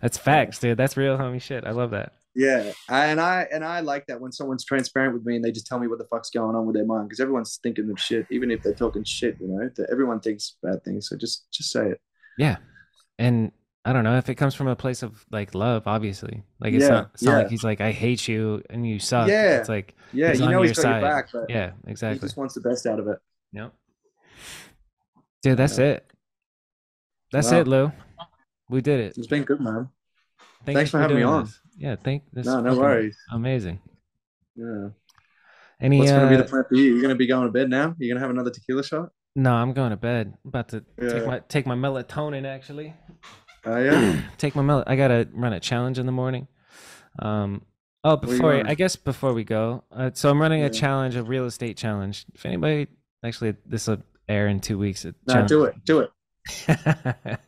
That's 0.00 0.18
facts, 0.18 0.58
dude. 0.58 0.76
That's 0.76 0.96
real 0.96 1.16
homie 1.16 1.40
shit. 1.40 1.64
I 1.64 1.70
love 1.70 1.90
that. 1.92 2.12
Yeah, 2.34 2.72
and 2.88 3.20
I 3.20 3.46
and 3.52 3.64
I 3.64 3.80
like 3.80 4.06
that 4.06 4.20
when 4.20 4.30
someone's 4.30 4.64
transparent 4.64 5.14
with 5.14 5.24
me 5.24 5.36
and 5.36 5.44
they 5.44 5.50
just 5.50 5.66
tell 5.66 5.80
me 5.80 5.88
what 5.88 5.98
the 5.98 6.04
fuck's 6.04 6.30
going 6.30 6.54
on 6.54 6.64
with 6.64 6.76
their 6.76 6.86
mind 6.86 7.08
because 7.08 7.20
everyone's 7.20 7.58
thinking 7.62 7.90
of 7.90 7.98
shit, 7.98 8.26
even 8.30 8.50
if 8.50 8.62
they're 8.62 8.74
talking 8.74 9.02
shit. 9.04 9.36
You 9.40 9.48
know, 9.48 9.70
that 9.76 9.88
everyone 9.90 10.20
thinks 10.20 10.56
bad 10.62 10.84
things. 10.84 11.08
So 11.08 11.16
just 11.16 11.50
just 11.50 11.70
say 11.70 11.88
it. 11.88 12.00
Yeah. 12.38 12.56
And 13.20 13.52
I 13.84 13.92
don't 13.92 14.02
know 14.02 14.16
if 14.16 14.28
it 14.30 14.34
comes 14.36 14.54
from 14.54 14.66
a 14.66 14.74
place 14.74 15.02
of 15.02 15.24
like 15.30 15.54
love, 15.54 15.82
obviously. 15.86 16.42
Like 16.58 16.72
it's 16.72 16.84
Yeah, 16.84 16.88
not 16.90 17.10
it's 17.14 17.22
not 17.22 17.32
yeah. 17.32 17.38
like 17.38 17.48
he's 17.50 17.62
like 17.62 17.80
I 17.82 17.92
hate 17.92 18.26
you 18.26 18.62
and 18.70 18.86
you 18.86 18.98
suck. 18.98 19.28
Yeah. 19.28 19.58
It's 19.58 19.68
like 19.68 19.94
Yeah, 20.12 20.32
you 20.32 20.48
know 20.48 20.62
he's 20.62 20.72
got 20.72 20.82
side. 20.82 21.00
your 21.02 21.10
back, 21.10 21.28
but 21.32 21.50
yeah, 21.50 21.72
exactly. 21.86 22.18
he 22.18 22.20
just 22.26 22.36
wants 22.38 22.54
the 22.54 22.62
best 22.62 22.86
out 22.86 22.98
of 22.98 23.06
it. 23.08 23.18
Yep. 23.52 23.72
Dude, 25.42 25.56
that's 25.58 25.78
Yeah. 25.78 25.84
it. 25.86 26.06
That's 27.30 27.52
Wow. 27.52 27.60
it, 27.60 27.68
Lou. 27.68 27.92
We 28.70 28.80
did 28.80 29.00
it. 29.00 29.18
It's 29.18 29.26
been 29.26 29.44
good, 29.44 29.60
man. 29.60 29.88
Thank 30.64 30.76
Thanks 30.76 30.90
for 30.90 30.98
having 30.98 31.16
me 31.16 31.22
on. 31.22 31.44
this. 31.44 31.60
Yeah, 31.76 31.96
thank 31.96 32.24
this. 32.32 32.46
No, 32.46 32.60
no 32.60 32.76
worries. 32.78 33.16
Amazing. 33.30 33.80
Yeah. 34.56 34.88
Any 35.80 35.98
What's 35.98 36.10
gonna 36.10 36.28
be 36.28 36.34
uh, 36.36 36.38
the 36.38 36.44
plan 36.44 36.64
for 36.68 36.74
you? 36.74 36.92
You're 36.92 37.02
gonna 37.02 37.14
be 37.14 37.26
going 37.26 37.46
to 37.46 37.52
bed 37.52 37.68
now? 37.70 37.94
You're 37.98 38.14
gonna 38.14 38.20
have 38.20 38.30
another 38.30 38.50
tequila 38.50 38.82
shot? 38.84 39.10
No, 39.40 39.54
I'm 39.54 39.72
going 39.72 39.90
to 39.90 39.96
bed. 39.96 40.34
I'm 40.44 40.48
about 40.48 40.68
to 40.68 40.84
take 41.00 41.26
my 41.26 41.38
take 41.48 41.66
my 41.66 41.74
melatonin 41.74 42.46
actually. 42.46 42.92
Oh 43.64 43.78
yeah. 43.78 44.20
take 44.38 44.54
my 44.54 44.62
mel. 44.62 44.84
I 44.86 44.96
gotta 44.96 45.28
run 45.32 45.54
a 45.54 45.60
challenge 45.60 45.98
in 45.98 46.04
the 46.06 46.12
morning. 46.12 46.46
Um. 47.18 47.62
Oh, 48.04 48.16
before? 48.16 48.66
I 48.66 48.74
guess 48.74 48.96
before 48.96 49.34
we 49.34 49.44
go, 49.44 49.84
uh, 49.92 50.10
so 50.14 50.30
I'm 50.30 50.40
running 50.40 50.62
a 50.62 50.70
challenge, 50.70 51.16
a 51.16 51.22
real 51.22 51.44
estate 51.44 51.76
challenge. 51.76 52.24
If 52.34 52.46
anybody, 52.46 52.86
actually, 53.22 53.56
this 53.66 53.88
will 53.88 54.02
air 54.28 54.46
in 54.46 54.60
two 54.60 54.78
weeks. 54.78 55.04
no, 55.04 55.12
challenge- 55.28 55.48
do 55.48 55.64
it. 55.64 55.84
Do 55.84 56.00
it. 56.00 56.10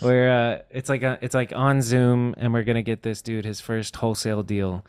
where 0.00 0.32
uh, 0.32 0.58
it's 0.70 0.88
like 0.88 1.02
a, 1.02 1.18
it's 1.22 1.34
like 1.34 1.52
on 1.54 1.82
Zoom, 1.82 2.34
and 2.36 2.52
we're 2.52 2.64
gonna 2.64 2.82
get 2.82 3.02
this 3.02 3.20
dude 3.20 3.44
his 3.44 3.60
first 3.60 3.96
wholesale 3.96 4.42
deal. 4.44 4.84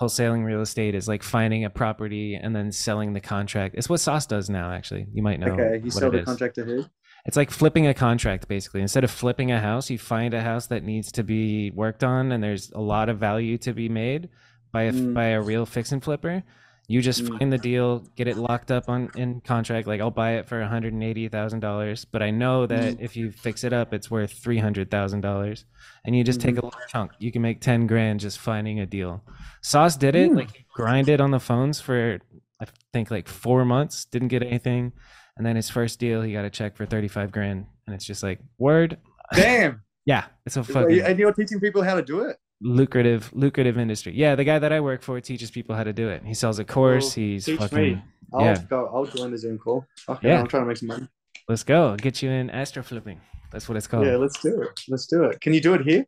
Wholesaling 0.00 0.44
real 0.44 0.60
estate 0.60 0.94
is 0.94 1.08
like 1.08 1.22
finding 1.22 1.64
a 1.64 1.70
property 1.70 2.34
and 2.34 2.54
then 2.54 2.70
selling 2.70 3.14
the 3.14 3.20
contract. 3.20 3.74
It's 3.78 3.88
what 3.88 4.00
Sauce 4.00 4.26
does 4.26 4.50
now. 4.50 4.70
Actually, 4.70 5.06
you 5.12 5.22
might 5.22 5.40
know. 5.40 5.52
okay, 5.52 5.80
you 5.82 5.90
sell 5.90 6.10
the 6.10 6.18
is. 6.18 6.24
contract 6.26 6.56
to 6.56 6.64
who? 6.64 6.84
It's 7.24 7.36
like 7.36 7.50
flipping 7.50 7.86
a 7.86 7.94
contract 7.94 8.46
basically. 8.46 8.82
Instead 8.82 9.04
of 9.04 9.10
flipping 9.10 9.50
a 9.50 9.60
house, 9.60 9.88
you 9.90 9.98
find 9.98 10.34
a 10.34 10.42
house 10.42 10.66
that 10.68 10.84
needs 10.84 11.10
to 11.12 11.24
be 11.24 11.70
worked 11.74 12.04
on 12.04 12.30
and 12.30 12.42
there's 12.44 12.70
a 12.72 12.80
lot 12.80 13.08
of 13.08 13.18
value 13.18 13.56
to 13.58 13.72
be 13.72 13.88
made 13.88 14.28
by 14.72 14.82
a 14.84 14.92
Mm. 14.92 15.14
by 15.14 15.26
a 15.28 15.40
real 15.40 15.64
fix 15.66 15.90
and 15.92 16.04
flipper. 16.04 16.42
You 16.88 17.02
just 17.02 17.24
Mm. 17.24 17.38
find 17.38 17.52
the 17.52 17.58
deal, 17.58 17.98
get 18.14 18.28
it 18.28 18.36
locked 18.36 18.70
up 18.70 18.88
on 18.88 19.10
in 19.16 19.40
contract. 19.40 19.86
Like 19.88 20.00
I'll 20.00 20.10
buy 20.12 20.32
it 20.34 20.46
for 20.46 20.60
one 20.60 20.68
hundred 20.68 20.92
and 20.92 21.02
eighty 21.02 21.28
thousand 21.28 21.60
dollars, 21.60 22.04
but 22.04 22.22
I 22.22 22.30
know 22.30 22.64
that 22.66 22.94
Mm. 22.98 23.00
if 23.00 23.16
you 23.16 23.32
fix 23.32 23.64
it 23.64 23.72
up, 23.72 23.92
it's 23.92 24.08
worth 24.10 24.30
three 24.32 24.58
hundred 24.58 24.90
thousand 24.90 25.22
dollars, 25.22 25.64
and 26.04 26.16
you 26.16 26.22
just 26.22 26.38
Mm-hmm. 26.38 26.48
take 26.48 26.58
a 26.58 26.64
little 26.64 26.80
chunk. 26.88 27.12
You 27.18 27.32
can 27.32 27.42
make 27.42 27.60
ten 27.60 27.86
grand 27.88 28.20
just 28.20 28.38
finding 28.38 28.78
a 28.80 28.86
deal. 28.86 29.24
Sauce 29.62 29.96
did 29.96 30.14
it, 30.14 30.30
Mm. 30.30 30.36
like 30.36 30.56
he 30.56 30.64
grinded 30.74 31.20
on 31.20 31.32
the 31.32 31.40
phones 31.40 31.80
for 31.80 32.18
I 32.60 32.66
think 32.92 33.10
like 33.10 33.28
four 33.28 33.64
months, 33.64 34.04
didn't 34.04 34.28
get 34.28 34.42
anything, 34.42 34.92
and 35.36 35.44
then 35.44 35.56
his 35.56 35.68
first 35.68 35.98
deal, 35.98 36.22
he 36.22 36.32
got 36.32 36.44
a 36.44 36.50
check 36.50 36.76
for 36.76 36.86
thirty 36.86 37.08
five 37.08 37.32
grand, 37.32 37.66
and 37.86 37.94
it's 37.94 38.04
just 38.06 38.22
like 38.22 38.38
word, 38.58 38.96
Damn. 39.34 39.82
yeah, 40.06 40.26
it's 40.46 40.56
a 40.56 40.62
fucking 40.62 41.00
and 41.00 41.18
you're 41.18 41.32
teaching 41.32 41.58
people 41.60 41.82
how 41.82 41.96
to 41.96 42.02
do 42.02 42.20
it? 42.20 42.36
Lucrative 42.62 43.30
lucrative 43.34 43.76
industry. 43.78 44.14
Yeah, 44.14 44.34
the 44.34 44.44
guy 44.44 44.58
that 44.58 44.72
I 44.72 44.80
work 44.80 45.02
for 45.02 45.20
teaches 45.20 45.50
people 45.50 45.74
how 45.76 45.84
to 45.84 45.92
do 45.92 46.08
it. 46.08 46.22
He 46.24 46.32
sells 46.34 46.58
a 46.58 46.64
course. 46.64 47.16
Well, 47.16 47.24
he's 47.26 47.44
teach 47.44 47.58
fucking. 47.58 47.78
me. 47.78 48.02
I'll 48.32 48.40
Yeah. 48.44 48.62
go. 48.68 48.90
I'll 48.92 49.04
join 49.04 49.30
the 49.30 49.38
Zoom 49.38 49.58
call. 49.58 49.86
Okay, 50.08 50.28
Yeah. 50.28 50.40
I'm 50.40 50.46
trying 50.46 50.62
to 50.62 50.68
make 50.68 50.78
some 50.78 50.88
money. 50.88 51.08
Let's 51.48 51.62
go. 51.64 51.90
I'll 51.90 51.96
get 51.96 52.22
you 52.22 52.30
in 52.30 52.48
Astroflipping. 52.48 53.18
That's 53.52 53.68
what 53.68 53.76
it's 53.76 53.86
called. 53.86 54.06
Yeah, 54.06 54.16
let's 54.16 54.40
do 54.40 54.62
it. 54.62 54.80
Let's 54.88 55.06
do 55.06 55.24
it. 55.24 55.40
Can 55.40 55.52
you 55.54 55.60
do 55.60 55.74
it 55.74 55.82
here? 55.82 56.06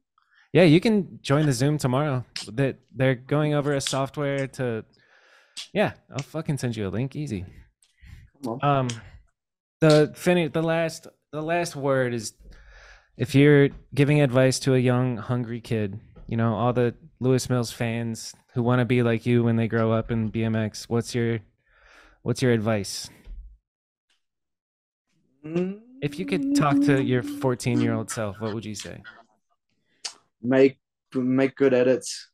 Yeah, 0.52 0.62
you 0.64 0.80
can 0.80 1.20
join 1.22 1.44
the 1.46 1.52
Zoom 1.52 1.76
tomorrow. 1.78 2.24
That 2.52 2.78
they're 2.96 3.14
going 3.14 3.52
over 3.54 3.74
a 3.74 3.80
software 3.80 4.46
to. 4.48 4.84
Yeah, 5.74 5.92
I'll 6.10 6.22
fucking 6.22 6.56
send 6.58 6.76
you 6.76 6.88
a 6.88 6.90
link. 6.90 7.14
Easy. 7.14 7.44
Um, 8.62 8.88
the 9.80 10.12
finish. 10.16 10.52
The 10.52 10.62
last. 10.62 11.06
The 11.30 11.42
last 11.42 11.76
word 11.76 12.14
is, 12.14 12.32
if 13.18 13.34
you're 13.34 13.68
giving 13.94 14.22
advice 14.22 14.58
to 14.60 14.74
a 14.74 14.78
young, 14.78 15.18
hungry 15.18 15.60
kid, 15.60 16.00
you 16.28 16.36
know 16.36 16.54
all 16.54 16.72
the 16.72 16.94
Lewis 17.18 17.50
Mills 17.50 17.72
fans 17.72 18.34
who 18.54 18.62
want 18.62 18.78
to 18.78 18.84
be 18.84 19.02
like 19.02 19.26
you 19.26 19.42
when 19.42 19.56
they 19.56 19.66
grow 19.66 19.90
up 19.90 20.10
in 20.12 20.30
BMX. 20.30 20.84
What's 20.88 21.14
your, 21.14 21.40
what's 22.22 22.42
your 22.42 22.52
advice? 22.52 23.10
If 26.00 26.18
you 26.18 26.26
could 26.26 26.54
talk 26.54 26.80
to 26.82 27.02
your 27.02 27.22
14 27.22 27.80
year 27.80 27.94
old 27.94 28.10
self, 28.10 28.40
what 28.40 28.54
would 28.54 28.64
you 28.64 28.74
say? 28.74 29.02
make 30.42 30.78
make 31.14 31.56
good 31.56 31.74
edits 31.74 32.30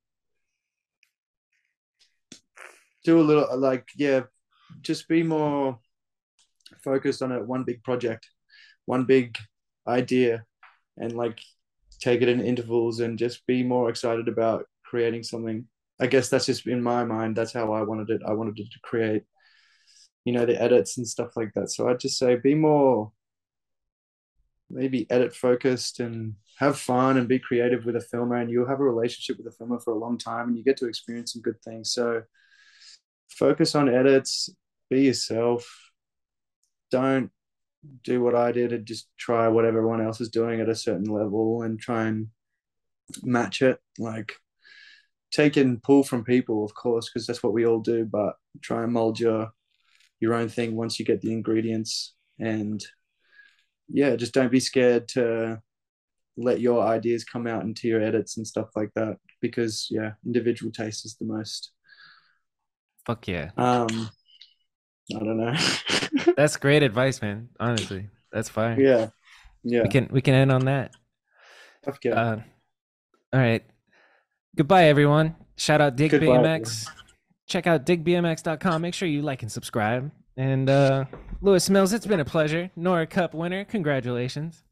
do 3.05 3.21
a 3.21 3.23
little 3.23 3.57
like 3.59 3.89
yeah 3.97 4.21
just 4.81 5.09
be 5.09 5.23
more 5.23 5.79
focused 6.83 7.23
on 7.23 7.33
it 7.33 7.47
one 7.47 7.65
big 7.65 7.83
project 7.83 8.29
one 8.87 9.05
big 9.05 9.37
idea 9.87 10.45
and 10.99 11.13
like 11.13 11.41
take 12.05 12.23
it 12.23 12.29
in 12.29 12.41
intervals 12.41 13.01
and 13.01 13.19
just 13.19 13.47
be 13.47 13.63
more 13.63 13.89
excited 13.89 14.29
about 14.29 14.67
creating 14.85 15.23
something. 15.23 15.67
I 16.01 16.07
guess 16.07 16.29
that's 16.29 16.47
just 16.47 16.67
in 16.67 16.83
my 16.83 17.05
mind 17.05 17.37
that's 17.37 17.53
how 17.53 17.73
i 17.73 17.83
wanted 17.83 18.11
it. 18.11 18.23
I 18.27 18.33
wanted 18.33 18.59
it 18.59 18.71
to 18.73 18.81
create 18.83 19.23
you 20.25 20.33
know 20.33 20.47
the 20.47 20.61
edits 20.61 20.99
and 20.99 21.09
stuff 21.09 21.37
like 21.37 21.53
that. 21.55 21.71
So 21.71 21.89
i'd 21.89 22.01
just 22.01 22.19
say 22.19 22.37
be 22.37 22.55
more 22.55 23.13
maybe 24.71 25.07
edit 25.11 25.35
focused 25.35 26.01
and 26.01 26.35
have 26.59 26.79
fun 26.79 27.17
and 27.17 27.29
be 27.29 27.39
creative 27.39 27.85
with 27.85 27.97
a 27.97 28.01
filmer 28.01 28.37
and 28.37 28.51
you'll 28.51 28.69
have 28.69 28.81
a 28.81 28.85
relationship 28.85 29.37
with 29.39 29.47
a 29.47 29.57
filmer 29.57 29.79
for 29.79 29.93
a 29.93 29.99
long 29.99 30.19
time 30.19 30.49
and 30.49 30.57
you 30.57 30.65
get 30.65 30.77
to 30.79 30.89
experience 30.89 31.33
some 31.33 31.43
good 31.43 31.61
things. 31.63 31.93
So 31.93 32.23
focus 33.29 33.75
on 33.75 33.89
edits 33.89 34.51
be 34.91 35.03
yourself. 35.03 35.67
Don't 36.91 37.31
do 38.03 38.23
what 38.23 38.35
i 38.35 38.53
did 38.53 38.73
and 38.73 38.87
just 38.87 39.09
try 39.19 39.49
what 39.49 39.65
everyone 39.65 40.01
else 40.01 40.21
is 40.21 40.29
doing 40.29 40.61
at 40.61 40.69
a 40.69 40.75
certain 40.75 41.05
level 41.05 41.63
and 41.63 41.81
try 41.81 42.05
and 42.05 42.29
match 43.23 43.63
it. 43.63 43.79
Like 43.99 44.33
take 45.31 45.57
and 45.57 45.83
pull 45.83 46.05
from 46.05 46.25
people 46.25 46.65
of 46.65 46.75
course 46.75 47.11
because 47.11 47.27
that's 47.27 47.43
what 47.43 47.53
we 47.53 47.67
all 47.67 47.81
do 47.81 48.05
but 48.05 48.35
try 48.63 48.85
and 48.85 48.93
mold 48.93 49.19
your 49.19 49.51
your 50.21 50.33
own 50.33 50.49
thing 50.49 50.77
once 50.77 50.99
you 50.99 51.05
get 51.05 51.21
the 51.21 51.33
ingredients. 51.33 52.15
And 52.39 52.85
yeah 53.89 54.17
just 54.17 54.35
don't 54.35 54.53
be 54.53 54.61
scared 54.61 55.09
to 55.09 55.61
let 56.37 56.61
your 56.61 56.85
ideas 56.85 57.23
come 57.25 57.47
out 57.47 57.63
into 57.63 57.87
your 57.87 58.03
edits 58.03 58.37
and 58.37 58.47
stuff 58.47 58.69
like 58.75 58.91
that 58.97 59.19
because 59.41 59.87
yeah 59.91 60.13
individual 60.25 60.73
taste 60.73 61.05
is 61.05 61.17
the 61.17 61.27
most. 61.27 61.73
Fuck 63.07 63.29
yeah. 63.29 63.51
um 63.57 64.11
i 65.15 65.19
don't 65.19 65.37
know 65.37 65.55
That's 66.37 66.57
great 66.57 66.83
advice, 66.83 67.21
man. 67.21 67.49
Honestly, 67.61 68.09
that's 68.33 68.49
fine. 68.49 68.81
yeah 68.81 69.09
yeah 69.63 69.83
We 69.83 69.89
can 69.89 70.09
we 70.11 70.21
can 70.23 70.35
end 70.35 70.53
on 70.53 70.65
that. 70.67 70.93
Yeah. 72.03 72.13
Uh, 72.13 72.41
all 73.33 73.41
right. 73.41 73.65
Goodbye, 74.57 74.85
everyone. 74.85 75.37
Shout 75.57 75.81
out 75.81 75.97
Dig 75.97 76.13
Goodbye, 76.13 76.27
BMX. 76.27 76.89
Check 77.47 77.67
out 77.67 77.85
digbmx.com. 77.85 78.81
Make 78.83 78.95
sure 78.95 79.07
you 79.09 79.23
like 79.23 79.43
and 79.43 79.53
subscribe. 79.53 80.11
And 80.37 80.71
uh, 80.71 81.05
Lewis 81.43 81.69
Mills, 81.69 81.93
it's 81.93 82.07
been 82.07 82.21
a 82.21 82.25
pleasure. 82.25 82.71
Nora 82.75 83.07
Cup 83.07 83.35
winner. 83.35 83.65
Congratulations. 83.65 84.63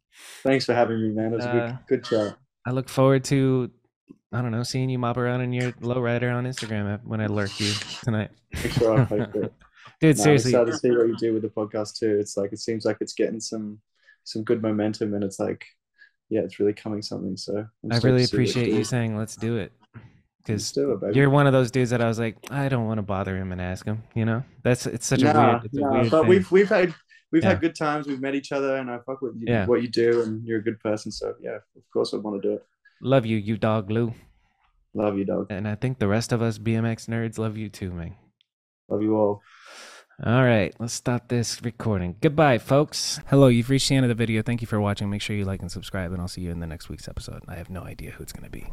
thanks 0.42 0.64
for 0.64 0.74
having 0.74 1.00
me 1.02 1.09
man 1.09 1.32
it 1.32 1.36
was 1.36 1.44
a 1.44 1.50
uh, 1.50 1.66
good 1.66 1.78
good 1.88 2.04
chat 2.04 2.36
I 2.66 2.70
look 2.70 2.88
forward 2.88 3.24
to, 3.24 3.70
I 4.32 4.40
don't 4.40 4.52
know, 4.52 4.62
seeing 4.62 4.88
you 4.88 4.98
mop 4.98 5.16
around 5.16 5.40
in 5.40 5.52
your 5.52 5.72
lowrider 5.72 6.32
on 6.32 6.44
Instagram 6.44 7.02
when 7.04 7.20
I 7.20 7.26
lurk 7.26 7.59
you 7.59 7.72
tonight. 8.04 8.30
make 8.52 8.72
sure 8.72 9.00
i 9.00 9.04
post 9.04 9.34
it 9.34 9.52
Dude, 10.02 10.16
No, 10.18 10.22
I'm 10.22 10.24
seriously. 10.24 10.50
excited 10.50 10.72
to 10.72 10.78
see 10.78 10.90
what 10.90 11.06
you 11.08 11.16
do 11.16 11.32
with 11.32 11.42
the 11.42 11.48
podcast 11.48 11.98
too 11.98 12.18
it's 12.20 12.36
like 12.36 12.52
it 12.52 12.58
seems 12.58 12.84
like 12.84 12.98
it's 13.00 13.14
getting 13.14 13.40
some 13.40 13.80
some 14.24 14.42
good 14.44 14.60
momentum 14.62 15.14
and 15.14 15.24
it's 15.24 15.38
like 15.40 15.64
yeah 16.28 16.40
it's 16.42 16.58
really 16.60 16.72
coming 16.74 17.00
something 17.02 17.36
so 17.36 17.56
I'm 17.84 17.92
I 17.92 17.98
really 17.98 18.22
to 18.22 18.26
see 18.26 18.36
what 18.36 18.48
appreciate 18.50 18.68
you 18.76 18.84
saying, 18.84 19.16
let's 19.16 19.36
do 19.36 19.56
it. 19.56 19.72
Because 20.44 20.72
do 20.72 20.90
it, 20.92 21.00
baby. 21.00 21.14
you're 21.16 21.30
one 21.30 21.46
of 21.46 21.52
those 21.52 21.70
dudes 21.70 21.90
that 21.90 22.00
I 22.02 22.08
was 22.08 22.18
like, 22.18 22.36
I 22.50 22.68
don't 22.68 22.86
want 22.86 22.98
to 22.98 23.02
bother 23.02 23.36
him 23.36 23.52
and 23.52 23.60
ask 23.60 23.86
him. 23.86 24.02
You 24.14 24.24
know, 24.24 24.42
that's 24.64 24.86
it's 24.86 25.06
such 25.06 25.22
a 25.22 25.26
weird, 25.26 25.64
it's 25.66 25.78
a 25.78 25.82
weird 25.82 26.10
but 26.10 26.20
thing. 26.22 26.28
we've 26.28 26.50
we've 26.50 26.68
had 26.68 26.92
we've 27.30 27.44
Yeah. 27.44 27.50
had 27.50 27.60
good 27.60 27.76
times. 27.76 28.08
We've 28.08 28.20
met 28.20 28.34
each 28.34 28.50
other, 28.50 28.74
and 28.78 28.90
I 28.90 28.98
fuck 29.06 29.22
with 29.22 29.36
you, 29.38 29.44
Yeah. 29.46 29.66
what 29.66 29.82
you 29.82 29.88
do, 29.88 30.22
and 30.22 30.44
you're 30.44 30.58
a 30.58 30.62
good 30.62 30.80
person. 30.80 31.12
So 31.12 31.34
yeah, 31.40 31.58
of 31.76 31.82
course 31.92 32.12
I 32.12 32.16
want 32.16 32.42
to 32.42 32.48
do 32.48 32.54
it. 32.56 32.66
Love 33.02 33.24
you, 33.24 33.36
you 33.36 33.56
dog 33.56 33.88
Lou. 33.88 34.12
Love 34.94 35.16
you, 35.16 35.24
dog. 35.24 35.46
And 35.50 35.68
I 35.68 35.76
think 35.76 36.00
the 36.00 36.08
rest 36.08 36.32
of 36.32 36.42
us 36.42 36.58
BMX 36.58 37.06
nerds 37.08 37.38
love 37.38 37.56
you 37.56 37.68
too, 37.68 37.92
man. 37.92 38.16
Love 38.88 39.02
you 39.02 39.14
all. 39.16 39.42
All 40.24 40.44
right, 40.44 40.73
let's 40.78 40.93
stop 40.93 41.27
this 41.27 41.61
recording. 41.65 42.15
Goodbye, 42.20 42.59
folks. 42.59 43.19
Hello, 43.27 43.49
you've 43.49 43.70
reached 43.70 43.89
the 43.89 43.97
end 43.97 44.05
of 44.05 44.09
the 44.09 44.15
video. 44.15 44.40
Thank 44.40 44.61
you 44.61 44.69
for 44.69 44.81
watching. 44.81 45.11
Make 45.11 45.20
sure 45.20 45.35
you 45.35 45.44
like 45.44 45.62
and 45.62 45.73
subscribe, 45.73 46.12
and 46.12 46.20
I'll 46.20 46.28
see 46.28 46.43
you 46.43 46.53
in 46.53 46.61
the 46.61 46.66
next 46.69 46.89
week's 46.89 47.09
episode. 47.09 47.43
I 47.49 47.57
have 47.57 47.70
no 47.70 47.82
idea 47.82 48.12
who 48.12 48.23
it's 48.23 48.32
going 48.32 48.44
to 48.44 48.51
be. 48.51 48.69